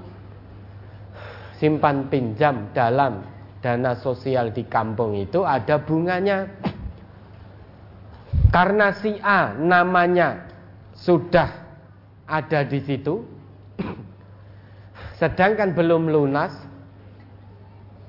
simpan 1.56 2.12
pinjam 2.12 2.68
dalam 2.76 3.24
dana 3.64 3.96
sosial 3.96 4.52
di 4.52 4.68
kampung 4.68 5.16
itu 5.16 5.48
ada 5.48 5.80
bunganya. 5.80 6.52
Karena 8.52 8.92
si 8.92 9.16
A 9.24 9.56
namanya 9.56 10.48
sudah 10.96 11.50
ada 12.28 12.64
di 12.64 12.80
situ, 12.84 13.24
sedangkan 15.20 15.76
belum 15.76 16.08
lunas, 16.08 16.56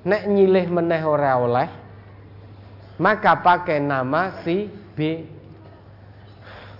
nek 0.07 0.23
nyilih 0.31 0.71
meneh 0.71 1.03
ora 1.03 1.35
oleh 1.35 1.69
maka 2.97 3.41
pakai 3.41 3.79
nama 3.83 4.43
si 4.45 4.71
B. 4.97 4.99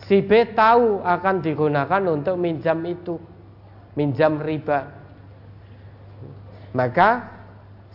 Si 0.07 0.23
B 0.23 0.31
tahu 0.55 1.03
akan 1.03 1.37
digunakan 1.43 2.03
untuk 2.07 2.39
minjam 2.39 2.79
itu. 2.87 3.19
Minjam 3.97 4.39
riba. 4.39 4.93
Maka 6.77 7.09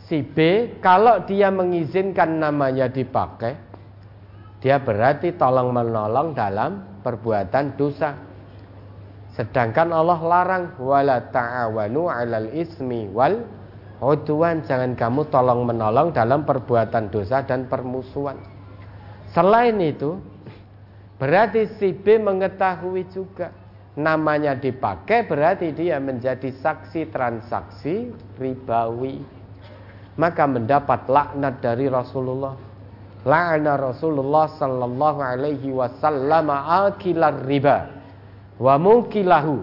si 0.09 0.25
B 0.25 0.38
kalau 0.82 1.24
dia 1.24 1.53
mengizinkan 1.53 2.41
namanya 2.41 2.90
dipakai 2.90 3.72
dia 4.61 4.77
berarti 4.77 5.33
tolong 5.33 5.74
menolong 5.74 6.38
dalam 6.38 7.01
perbuatan 7.01 7.74
dosa. 7.74 8.14
Sedangkan 9.33 9.90
Allah 9.90 10.22
larang 10.22 10.66
wala 10.77 11.17
ta'awanu 11.33 12.06
'alal 12.06 12.53
ismi 12.53 13.09
wal 13.09 13.41
Oh 14.01 14.17
Tuhan 14.17 14.65
jangan 14.65 14.97
kamu 14.97 15.30
tolong 15.30 15.61
menolong 15.63 16.09
dalam 16.09 16.41
perbuatan 16.41 17.13
dosa 17.13 17.45
dan 17.45 17.69
permusuhan. 17.69 18.35
Selain 19.30 19.77
itu 19.77 20.17
Berarti 21.21 21.69
si 21.77 21.93
B 21.93 22.17
mengetahui 22.17 23.05
juga. 23.13 23.53
Namanya 23.93 24.57
dipakai 24.57 25.30
berarti 25.30 25.69
dia 25.69 26.01
menjadi 26.01 26.49
saksi 26.49 27.13
transaksi 27.13 28.09
ribawi. 28.41 29.21
Maka 30.17 30.49
mendapat 30.49 31.05
laknat 31.05 31.61
dari 31.61 31.85
Rasulullah. 31.85 32.57
La'ana 33.21 33.77
Rasulullah 33.77 34.49
sallallahu 34.49 35.19
alaihi 35.21 35.69
wasallam 35.69 36.49
akilar 36.49 37.45
riba 37.45 37.85
Wa 38.57 38.81
mukilahu 38.81 39.61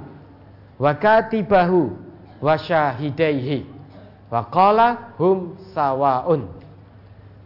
Wa 0.79 0.95
katibahu 0.95 1.91
Wa 2.39 2.55
syahidaihi 2.55 3.78
Waqala 4.29 5.17
hum 5.17 5.57
sawaun. 5.73 6.53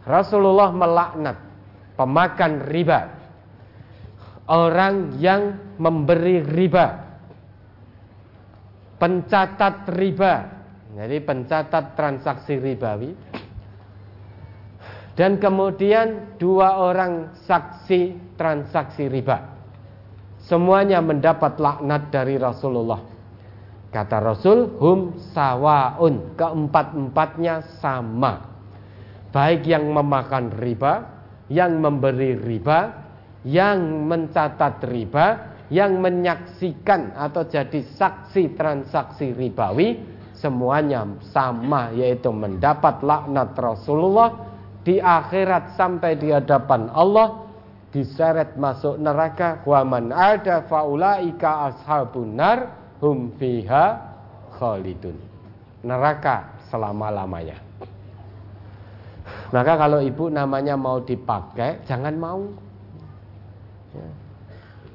Rasulullah 0.03 0.75
melaknat 0.75 1.37
pemakan 1.95 2.67
riba. 2.67 3.01
Orang 4.51 5.15
yang 5.23 5.55
memberi 5.79 6.43
riba. 6.43 7.15
Pencatat 8.99 9.87
riba. 9.95 10.33
Jadi 10.93 11.17
pencatat 11.23 11.95
transaksi 11.95 12.59
ribawi. 12.59 13.11
Dan 15.13 15.39
kemudian 15.39 16.35
dua 16.35 16.83
orang 16.83 17.37
saksi 17.47 18.33
transaksi 18.35 19.07
riba. 19.07 19.55
Semuanya 20.43 20.99
mendapat 20.99 21.55
laknat 21.55 22.11
dari 22.11 22.35
Rasulullah. 22.35 23.12
Kata 23.93 24.17
Rasul, 24.17 24.73
hum 24.81 25.21
sawaun. 25.37 26.33
Keempat-empatnya 26.33 27.77
sama. 27.77 28.49
Baik 29.29 29.69
yang 29.69 29.93
memakan 29.93 30.49
riba, 30.57 31.05
yang 31.53 31.77
memberi 31.77 32.33
riba, 32.33 33.05
yang 33.45 34.09
mencatat 34.09 34.81
riba, 34.89 35.53
yang 35.69 36.01
menyaksikan 36.01 37.13
atau 37.13 37.45
jadi 37.45 37.81
saksi 37.97 38.57
transaksi 38.57 39.33
ribawi, 39.33 40.01
semuanya 40.43 41.07
sama 41.31 41.95
yaitu 41.95 42.27
mendapat 42.27 42.99
laknat 42.99 43.55
Rasulullah 43.55 44.51
di 44.83 44.99
akhirat 44.99 45.79
sampai 45.79 46.19
di 46.19 46.35
hadapan 46.35 46.91
Allah 46.91 47.47
diseret 47.95 48.59
masuk 48.59 48.99
neraka 48.99 49.63
wa 49.63 49.87
man 49.87 50.11
ada 50.11 50.67
faulaika 50.67 51.71
ashabun 51.71 52.35
nar 52.35 52.82
hum 53.03 53.35
fiha 53.35 53.99
khalidun. 54.55 55.19
Neraka 55.83 56.63
selama-lamanya. 56.71 57.59
Maka 59.51 59.75
kalau 59.75 59.99
ibu 59.99 60.31
namanya 60.31 60.79
mau 60.79 61.03
dipakai, 61.03 61.83
jangan 61.83 62.15
mau. 62.15 62.41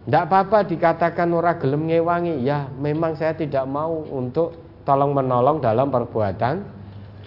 Tidak 0.08 0.22
ya. 0.24 0.26
apa-apa 0.26 0.64
dikatakan 0.64 1.28
ora 1.36 1.60
gelem 1.60 1.86
ngewangi. 1.86 2.42
Ya, 2.42 2.66
memang 2.80 3.14
saya 3.14 3.36
tidak 3.36 3.68
mau 3.68 4.02
untuk 4.08 4.56
tolong 4.88 5.12
menolong 5.12 5.60
dalam 5.60 5.92
perbuatan 5.92 6.64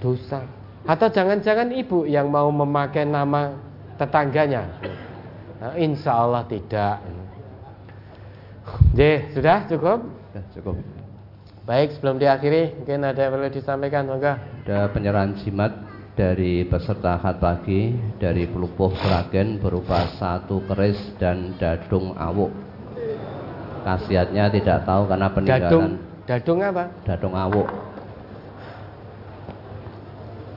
dosa. 0.02 0.44
Atau 0.84 1.14
jangan-jangan 1.14 1.70
ibu 1.78 2.10
yang 2.10 2.34
mau 2.34 2.50
memakai 2.50 3.06
nama 3.06 3.54
tetangganya. 4.02 4.66
Nah, 5.62 5.78
insya 5.78 6.26
Allah 6.26 6.42
tidak. 6.50 6.98
Jadi 8.98 9.38
sudah 9.38 9.58
cukup? 9.70 10.21
Ya, 10.32 10.42
cukup. 10.56 10.80
Baik, 11.68 11.94
sebelum 11.96 12.18
diakhiri, 12.18 12.82
mungkin 12.82 13.06
ada 13.06 13.20
yang 13.22 13.32
perlu 13.38 13.50
disampaikan, 13.52 14.04
moga. 14.10 14.40
Ada 14.66 14.90
penyerahan 14.90 15.38
jimat 15.44 15.72
dari 16.18 16.66
peserta 16.68 17.20
akad 17.20 17.38
pagi 17.40 17.96
dari 18.18 18.50
Pelupuh 18.50 18.92
Seragen 19.00 19.62
berupa 19.62 20.10
satu 20.18 20.64
keris 20.68 21.00
dan 21.22 21.56
dadung 21.60 22.18
awuk. 22.18 22.52
Kasiatnya 23.82 24.54
tidak 24.54 24.86
tahu 24.86 25.10
karena 25.10 25.28
peninggalan. 25.34 25.66
Dadung, 25.66 25.86
Dadung 26.30 26.60
apa? 26.62 26.84
Dadung 27.04 27.34
Awuk. 27.34 27.68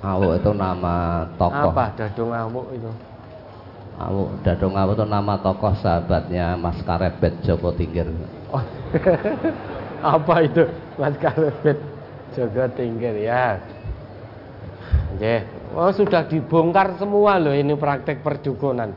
Awuk 0.05 0.33
itu 0.36 0.51
nama 0.53 1.25
tokoh. 1.41 1.73
Apa 1.73 1.85
Dadung 1.97 2.31
Awuk 2.36 2.67
itu? 2.77 2.91
Awuk, 3.97 4.28
Dadung 4.44 4.77
Awuk 4.77 4.94
itu 5.01 5.07
nama 5.09 5.35
tokoh 5.41 5.73
sahabatnya 5.81 6.61
Mas 6.61 6.77
Karebet 6.85 7.41
Joko 7.49 7.73
Tingkir. 7.73 8.12
Oh. 8.55 8.65
apa 10.15 10.34
itu 10.47 10.62
Mas 11.00 11.16
Karebet 11.18 11.78
Joko 12.39 12.65
Tingkir 12.78 13.18
ya? 13.18 13.58
Oke, 15.15 15.47
oh 15.74 15.91
sudah 15.94 16.26
dibongkar 16.26 16.99
semua 16.99 17.39
loh 17.39 17.55
ini 17.55 17.74
praktek 17.74 18.23
perdukunan. 18.23 18.91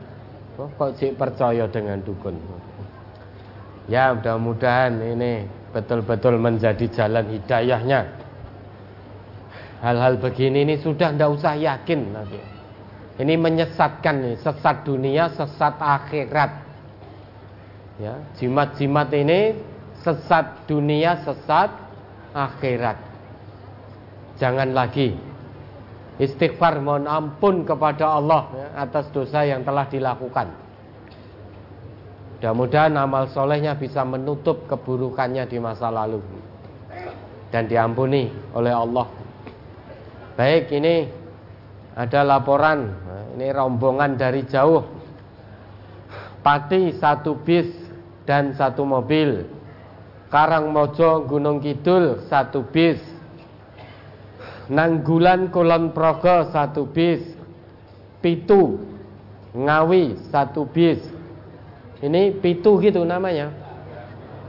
Oh, 0.58 0.66
kok 0.74 0.98
sih 0.98 1.14
percaya 1.14 1.70
dengan 1.70 2.02
dukun? 2.02 2.34
Ya 3.86 4.10
mudah-mudahan 4.10 4.98
ini 4.98 5.46
betul-betul 5.70 6.34
menjadi 6.36 6.86
jalan 6.90 7.30
hidayahnya. 7.30 8.00
Hal-hal 9.78 10.18
begini 10.18 10.66
ini 10.66 10.74
sudah 10.82 11.14
tidak 11.14 11.30
usah 11.38 11.54
yakin 11.54 12.00
nanti. 12.10 12.40
Ini 13.18 13.34
menyesatkan 13.38 14.14
nih, 14.22 14.34
sesat 14.42 14.82
dunia, 14.82 15.30
sesat 15.34 15.78
akhirat. 15.78 16.67
Ya, 17.98 18.14
jimat-jimat 18.38 19.10
ini 19.10 19.58
sesat 20.06 20.70
dunia, 20.70 21.18
sesat 21.26 21.74
akhirat. 22.30 22.94
Jangan 24.38 24.70
lagi 24.70 25.18
istighfar 26.18 26.78
mohon 26.78 27.10
ampun 27.10 27.66
kepada 27.66 28.18
Allah 28.18 28.50
ya, 28.54 28.66
atas 28.86 29.10
dosa 29.10 29.42
yang 29.42 29.66
telah 29.66 29.86
dilakukan. 29.90 30.50
Mudah-mudahan 32.38 32.94
amal 32.94 33.26
solehnya 33.34 33.74
bisa 33.74 34.06
menutup 34.06 34.70
keburukannya 34.70 35.42
di 35.50 35.58
masa 35.58 35.90
lalu 35.90 36.22
dan 37.50 37.66
diampuni 37.66 38.30
oleh 38.54 38.70
Allah. 38.70 39.10
Baik, 40.38 40.70
ini 40.70 41.10
ada 41.98 42.22
laporan. 42.22 42.94
Ini 43.34 43.50
rombongan 43.50 44.14
dari 44.14 44.46
jauh. 44.46 44.86
Pati 46.46 46.94
satu 46.94 47.34
bis 47.42 47.87
dan 48.28 48.52
satu 48.52 48.84
mobil. 48.84 49.48
Karangmojo 50.28 51.24
Gunung 51.24 51.64
Kidul 51.64 52.28
satu 52.28 52.68
bis. 52.68 53.00
Nanggulan 54.68 55.48
Kulon 55.48 55.96
Progo 55.96 56.52
satu 56.52 56.84
bis. 56.92 57.24
Pitu 58.20 58.84
Ngawi 59.56 60.28
satu 60.28 60.68
bis. 60.68 61.00
Ini 62.04 62.36
Pitu 62.44 62.76
gitu 62.84 63.00
namanya. 63.08 63.48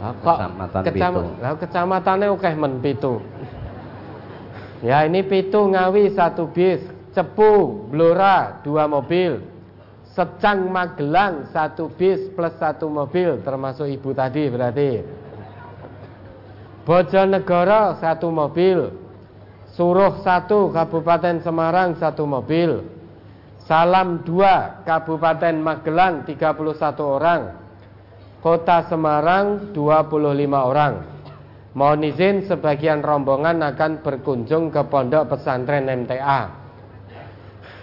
Nah, 0.04 0.12
kok 0.20 0.38
Kecamatan 0.44 0.82
kecam 0.84 1.14
Pitu. 1.16 1.24
Kecamatannya 1.64 2.28
oke 2.36 2.52
men 2.60 2.84
Pitu. 2.84 3.24
Ya 4.84 5.08
ini 5.08 5.24
Pitu 5.24 5.72
Ngawi 5.72 6.12
satu 6.12 6.52
bis. 6.52 6.84
Cepu 7.16 7.88
Blora 7.88 8.60
dua 8.62 8.86
mobil 8.92 9.40
Secang 10.20 10.68
Magelang 10.68 11.48
satu 11.56 11.88
bis 11.96 12.28
plus 12.36 12.52
satu 12.60 12.92
mobil 12.92 13.40
termasuk 13.40 13.88
ibu 13.88 14.12
tadi 14.12 14.52
berarti. 14.52 15.00
Bojonegoro 16.84 17.96
satu 18.04 18.28
mobil. 18.28 18.92
Suruh 19.72 20.20
satu 20.20 20.76
Kabupaten 20.76 21.40
Semarang 21.40 21.96
satu 21.96 22.28
mobil. 22.28 22.84
Salam 23.64 24.28
dua 24.28 24.84
Kabupaten 24.84 25.56
Magelang 25.56 26.28
31 26.28 27.00
orang. 27.00 27.56
Kota 28.44 28.92
Semarang 28.92 29.72
25 29.72 30.52
orang. 30.52 30.94
Mohon 31.80 32.12
izin 32.12 32.44
sebagian 32.44 33.00
rombongan 33.00 33.64
akan 33.64 34.04
berkunjung 34.04 34.68
ke 34.68 34.84
pondok 34.90 35.32
pesantren 35.32 35.86
MTA 35.88 36.50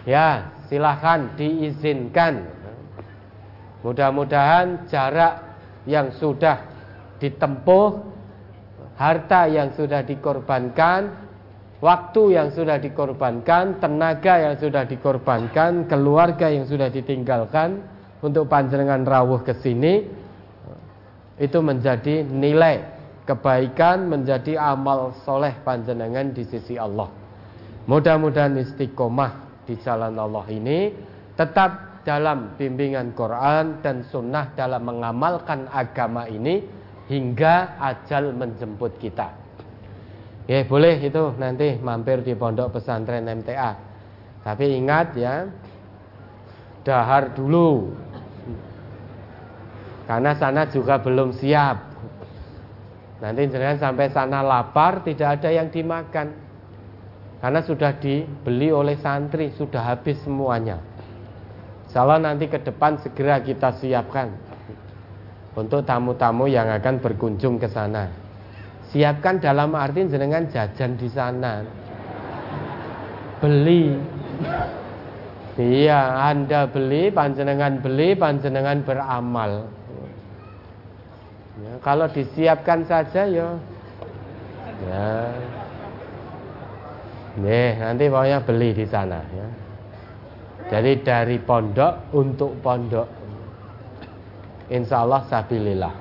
Ya 0.03 0.56
silahkan 0.69 1.35
diizinkan 1.39 2.47
Mudah-mudahan 3.87 4.91
jarak 4.91 5.59
yang 5.87 6.11
sudah 6.19 6.67
ditempuh 7.23 8.15
Harta 8.97 9.45
yang 9.45 9.77
sudah 9.77 10.01
dikorbankan 10.03 11.27
waktu 11.85 12.23
yang 12.33 12.49
sudah 12.57 12.81
dikorbankan, 12.81 13.77
tenaga 13.77 14.41
yang 14.41 14.57
sudah 14.57 14.89
dikorbankan, 14.89 15.85
keluarga 15.85 16.49
yang 16.49 16.65
sudah 16.65 16.89
ditinggalkan 16.89 17.85
untuk 18.25 18.49
panjenengan 18.49 19.05
rawuh 19.05 19.45
ke 19.45 19.53
sini 19.61 20.09
itu 21.37 21.59
menjadi 21.61 22.25
nilai 22.25 22.81
kebaikan, 23.29 24.09
menjadi 24.09 24.57
amal 24.57 25.13
soleh 25.29 25.53
panjenengan 25.61 26.33
di 26.33 26.49
sisi 26.49 26.81
Allah. 26.81 27.13
Mudah-mudahan 27.85 28.57
istiqomah 28.57 29.46
di 29.67 29.75
jalan 29.83 30.15
Allah 30.17 30.47
ini 30.49 30.95
tetap 31.35 32.03
dalam 32.07 32.55
bimbingan 32.55 33.13
Quran 33.19 33.83
dan 33.83 34.07
sunnah 34.07 34.55
dalam 34.55 34.87
mengamalkan 34.87 35.67
agama 35.75 36.31
ini 36.31 36.63
hingga 37.11 37.75
ajal 37.83 38.31
menjemput 38.31 38.95
kita. 39.03 39.35
Ya 40.47 40.63
boleh 40.63 41.03
itu 41.03 41.35
nanti 41.43 41.75
mampir 41.83 42.23
di 42.23 42.39
pondok 42.39 42.79
pesantren 42.79 43.27
MTA. 43.27 43.75
Tapi 44.47 44.79
ingat 44.79 45.19
ya, 45.19 45.51
dahar 46.87 47.35
dulu. 47.35 47.91
Karena 50.07 50.39
sana 50.39 50.71
juga 50.71 51.03
belum 51.03 51.35
siap. 51.35 51.99
Nanti 53.19 53.51
jangan 53.51 53.83
sampai 53.83 54.07
sana 54.15 54.39
lapar, 54.47 55.03
tidak 55.03 55.43
ada 55.43 55.51
yang 55.51 55.67
dimakan. 55.67 56.46
Karena 57.37 57.61
sudah 57.61 57.93
dibeli 58.01 58.73
oleh 58.73 58.97
santri, 58.97 59.53
sudah 59.53 59.93
habis 59.93 60.17
semuanya. 60.25 60.81
Salah 61.93 62.21
nanti 62.21 62.49
ke 62.49 62.61
depan 62.61 63.01
segera 63.01 63.41
kita 63.41 63.77
siapkan 63.77 64.33
untuk 65.57 65.85
tamu-tamu 65.85 66.45
yang 66.49 66.69
akan 66.69 67.01
berkunjung 67.01 67.57
ke 67.57 67.69
sana. 67.73 68.09
Siapkan 68.93 69.41
dalam 69.41 69.73
arti 69.77 70.05
jenengan 70.09 70.49
jajan 70.49 70.97
di 70.97 71.09
sana. 71.13 71.65
Beli. 73.41 73.97
Iya, 75.57 76.01
Anda 76.29 76.69
beli, 76.69 77.09
panjenengan 77.09 77.81
beli, 77.81 78.13
panjenengan 78.13 78.85
beramal. 78.85 79.65
Ya, 81.57 81.73
kalau 81.81 82.07
disiapkan 82.13 82.85
saja 82.85 83.25
ya. 83.25 83.49
Ya. 84.85 85.09
Nih, 87.37 87.77
nanti 87.77 88.09
pokoknya 88.09 88.39
beli 88.45 88.71
di 88.73 88.87
sana 88.89 89.21
ya. 89.21 89.49
Jadi 90.67 91.05
dari 91.05 91.37
pondok 91.39 92.11
untuk 92.17 92.59
pondok. 92.65 93.09
Insya 94.73 95.07
Allah 95.07 95.23
sabilillah. 95.31 95.95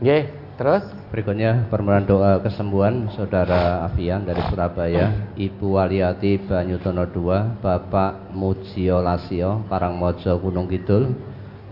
Nggih, 0.00 0.24
terus 0.56 0.84
Berikutnya 1.08 1.64
permohonan 1.72 2.04
doa 2.04 2.36
kesembuhan 2.44 3.08
Saudara 3.16 3.80
Afian 3.88 4.28
dari 4.28 4.44
Surabaya, 4.52 5.32
Ibu 5.40 5.80
Waliati 5.80 6.36
Banyutono 6.44 7.08
II, 7.08 7.64
Bapak 7.64 8.36
Mujio 8.36 9.00
Lasio, 9.00 9.64
Karangmojo 9.72 10.36
Gunung 10.36 10.68
Kidul, 10.68 11.16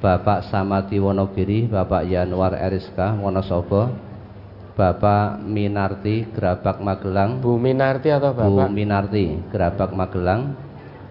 Bapak 0.00 0.48
Samati 0.48 0.96
Wonogiri, 0.96 1.68
Bapak 1.68 2.08
Yanuar 2.08 2.56
Eriska 2.56 3.12
Wonosobo, 3.20 3.92
Bapak 4.76 5.40
Minarti 5.40 6.28
Gerabak 6.36 6.84
Magelang, 6.84 7.40
Bu 7.40 7.56
Minarti 7.56 8.12
atau 8.12 8.36
Bu 8.36 8.60
Bapak? 8.60 8.68
Minarti 8.68 9.40
Gerabak 9.48 9.96
Magelang, 9.96 10.52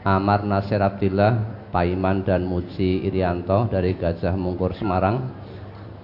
Amar 0.05 0.45
Nasir 0.45 0.77
Abdillah, 0.85 1.65
Paiman 1.73 2.21
dan 2.21 2.45
Muji 2.45 3.01
Irianto 3.09 3.65
dari 3.65 3.97
Gajah 3.97 4.37
Mungkur 4.37 4.77
Semarang, 4.77 5.33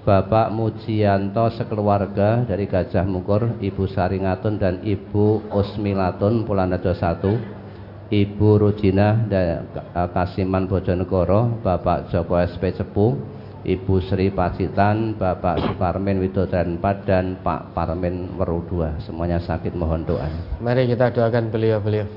Bapak 0.02 0.50
Mujianto 0.50 1.54
sekeluarga 1.54 2.42
dari 2.50 2.66
Gajah 2.66 3.06
Mungkur, 3.06 3.62
Ibu 3.62 3.86
Saringatun 3.94 4.58
dan 4.58 4.82
Ibu 4.82 5.54
Usmilatun 5.54 6.42
Pulanado 6.50 6.98
1, 6.98 8.10
Ibu 8.10 8.50
Rujina 8.58 9.22
dan 9.30 9.70
Kasiman 9.94 10.66
Bojonegoro, 10.66 11.62
Bapak 11.62 12.10
Joko 12.10 12.42
SP 12.42 12.74
Cepu, 12.74 13.14
Ibu 13.62 14.02
Sri 14.02 14.34
Pacitan, 14.34 15.14
Bapak 15.14 15.62
Suparmin 15.62 16.18
Widodaren 16.18 16.82
4 16.82 17.06
dan 17.06 17.26
Pak 17.46 17.78
Parmin 17.78 18.34
Weru 18.34 18.66
2. 18.66 19.06
Semuanya 19.06 19.38
sakit 19.38 19.78
mohon 19.78 20.02
doa. 20.02 20.26
Mari 20.58 20.90
kita 20.90 21.14
doakan 21.14 21.54
beliau-beliau. 21.54 22.10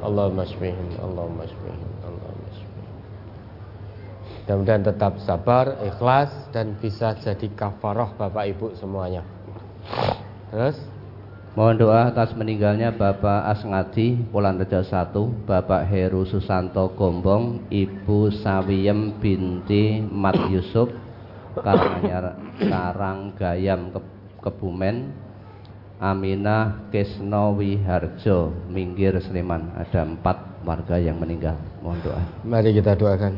Allahumma 0.00 0.48
shfihim, 0.48 0.96
Allahumma 0.96 1.44
shfihim, 1.44 1.90
Allahumma 2.00 2.48
shfihim. 2.56 2.88
Mudah-mudahan 4.40 4.82
tetap 4.88 5.12
sabar, 5.28 5.76
ikhlas 5.84 6.32
dan 6.48 6.72
bisa 6.80 7.12
jadi 7.20 7.48
kafaroh 7.52 8.16
Bapak 8.16 8.48
Ibu 8.48 8.72
semuanya. 8.80 9.20
Terus 10.48 10.80
Mohon 11.50 11.76
doa 11.82 12.06
atas 12.06 12.30
meninggalnya 12.38 12.94
Bapak 12.94 13.42
Asngadi 13.50 14.14
Polanrejo 14.30 14.86
1, 14.86 15.50
Bapak 15.50 15.82
Heru 15.90 16.22
Susanto 16.22 16.94
Gombong, 16.94 17.66
Ibu 17.66 18.30
Sawiyem 18.30 19.18
binti 19.18 19.98
Mat 19.98 20.38
Yusuf, 20.46 20.94
Karanganyar 21.58 22.38
Karanggayam 22.54 23.90
Ke- 23.90 24.14
Kebumen 24.46 25.10
Aminah 25.98 26.86
Kesnowi 26.94 27.82
Harjo 27.82 28.54
Minggir 28.70 29.18
Sleman. 29.18 29.74
Ada 29.74 30.06
empat 30.06 30.62
warga 30.62 31.02
yang 31.02 31.18
meninggal. 31.18 31.58
Mohon 31.82 31.98
doa. 32.06 32.22
Mari 32.46 32.78
kita 32.78 32.94
doakan. 32.94 33.34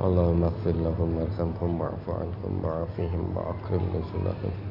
Allahumma 0.00 0.48
ighfir 0.48 0.80
lahum 0.80 1.20
warhamhum 1.20 1.70
wa'fu 1.76 2.10
anhum 2.24 2.52
wa'afihim 2.64 3.22
wa'akrim 3.36 3.82
nuzulahum 3.92 4.67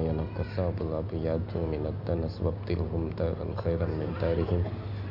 yanakka 0.00 0.40
sabul 0.56 0.96
abiyadu 0.96 1.60
minad 1.68 1.92
danas 2.08 2.32
wabtilhum 2.40 3.12
daran 3.12 3.52
khairan 3.60 3.92
min 4.00 4.08
darihim 4.16 4.64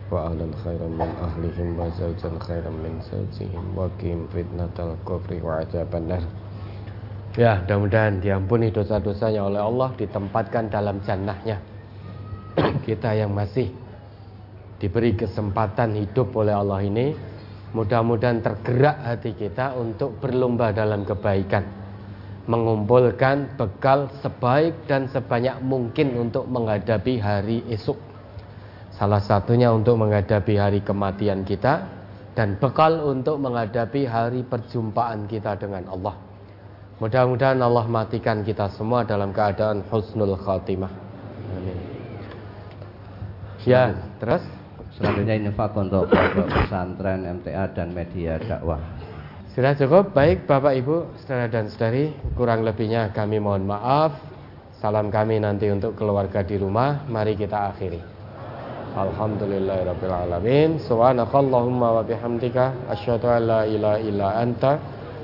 wa 0.10 0.26
ahlan 0.26 0.50
khairan 0.66 0.90
min 0.98 1.06
ahlihim 1.22 1.78
wa 1.78 1.86
zawjan 1.94 2.34
khairan 2.42 2.74
min 2.82 2.98
zawjihim 3.06 3.62
wa 3.78 3.86
qim 4.02 4.26
fitnatal 4.34 4.98
qabri 5.06 5.38
wa 5.46 5.62
adzaban 5.62 6.10
nar 6.10 6.26
Ya, 7.38 7.62
mudah-mudahan 7.62 8.24
diampuni 8.24 8.72
dosa-dosanya 8.72 9.44
oleh 9.44 9.60
Allah, 9.60 9.92
ditempatkan 10.00 10.72
dalam 10.72 11.04
jannahnya. 11.04 11.60
Kita 12.88 13.12
yang 13.12 13.36
masih 13.36 13.68
diberi 14.80 15.20
kesempatan 15.20 16.00
hidup 16.00 16.32
oleh 16.32 16.56
Allah 16.56 16.80
ini, 16.80 17.12
mudah-mudahan 17.76 18.40
tergerak 18.40 19.04
hati 19.04 19.36
kita 19.36 19.76
untuk 19.76 20.16
berlomba 20.24 20.72
dalam 20.72 21.04
kebaikan. 21.04 21.68
Mengumpulkan 22.48 23.60
bekal 23.60 24.08
sebaik 24.24 24.88
dan 24.88 25.12
sebanyak 25.12 25.60
mungkin 25.60 26.16
untuk 26.16 26.48
menghadapi 26.48 27.20
hari 27.20 27.68
esok. 27.68 28.00
Salah 28.96 29.20
satunya 29.20 29.76
untuk 29.76 30.00
menghadapi 30.00 30.56
hari 30.56 30.80
kematian 30.80 31.44
kita 31.44 31.84
dan 32.32 32.56
bekal 32.56 33.04
untuk 33.12 33.44
menghadapi 33.44 34.08
hari 34.08 34.48
perjumpaan 34.48 35.28
kita 35.28 35.60
dengan 35.60 35.84
Allah. 35.92 36.16
Mudah-mudahan 37.04 37.60
Allah 37.60 37.86
matikan 37.92 38.40
kita 38.40 38.72
semua 38.72 39.04
dalam 39.04 39.36
keadaan 39.36 39.84
husnul 39.92 40.40
khatimah. 40.40 40.94
Amin. 41.60 41.78
Ya, 43.68 43.98
terus 44.22 44.46
selanjutnya 44.96 45.36
infak 45.40 45.76
untuk 45.76 46.08
pondok 46.10 46.48
pesantren 46.50 47.28
MTA 47.44 47.72
dan 47.76 47.92
media 47.92 48.40
dakwah 48.40 48.80
sudah 49.56 49.72
cukup. 49.80 50.12
Baik 50.12 50.52
Bapak 50.52 50.76
Ibu, 50.84 51.16
saudara 51.24 51.48
dan 51.48 51.72
saudari, 51.72 52.12
kurang 52.36 52.68
lebihnya 52.68 53.16
kami 53.16 53.40
mohon 53.40 53.64
maaf. 53.64 54.20
Salam 54.84 55.08
kami 55.08 55.40
nanti 55.40 55.72
untuk 55.72 55.96
keluarga 55.96 56.44
di 56.44 56.60
rumah. 56.60 57.08
Mari 57.08 57.40
kita 57.40 57.72
akhiri. 57.72 58.04
Alhamdulillahirabbil. 59.00 60.84
Subhanakallahumma 60.84 61.88
wa 61.88 62.04
bihamdika 62.04 62.92
asyhadu 62.92 63.32
an 63.32 63.42
la 63.48 63.62
ilaha 63.64 64.00
illa 64.04 64.28
anta 64.44 64.76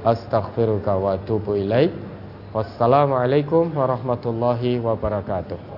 astaghfiruka 0.07 0.95
wa 0.95 1.19
atubu 1.19 1.59
ilaik. 1.59 1.91
Wassalamualaikum 2.55 3.75
warahmatullahi 3.75 4.79
wabarakatuh. 4.79 5.70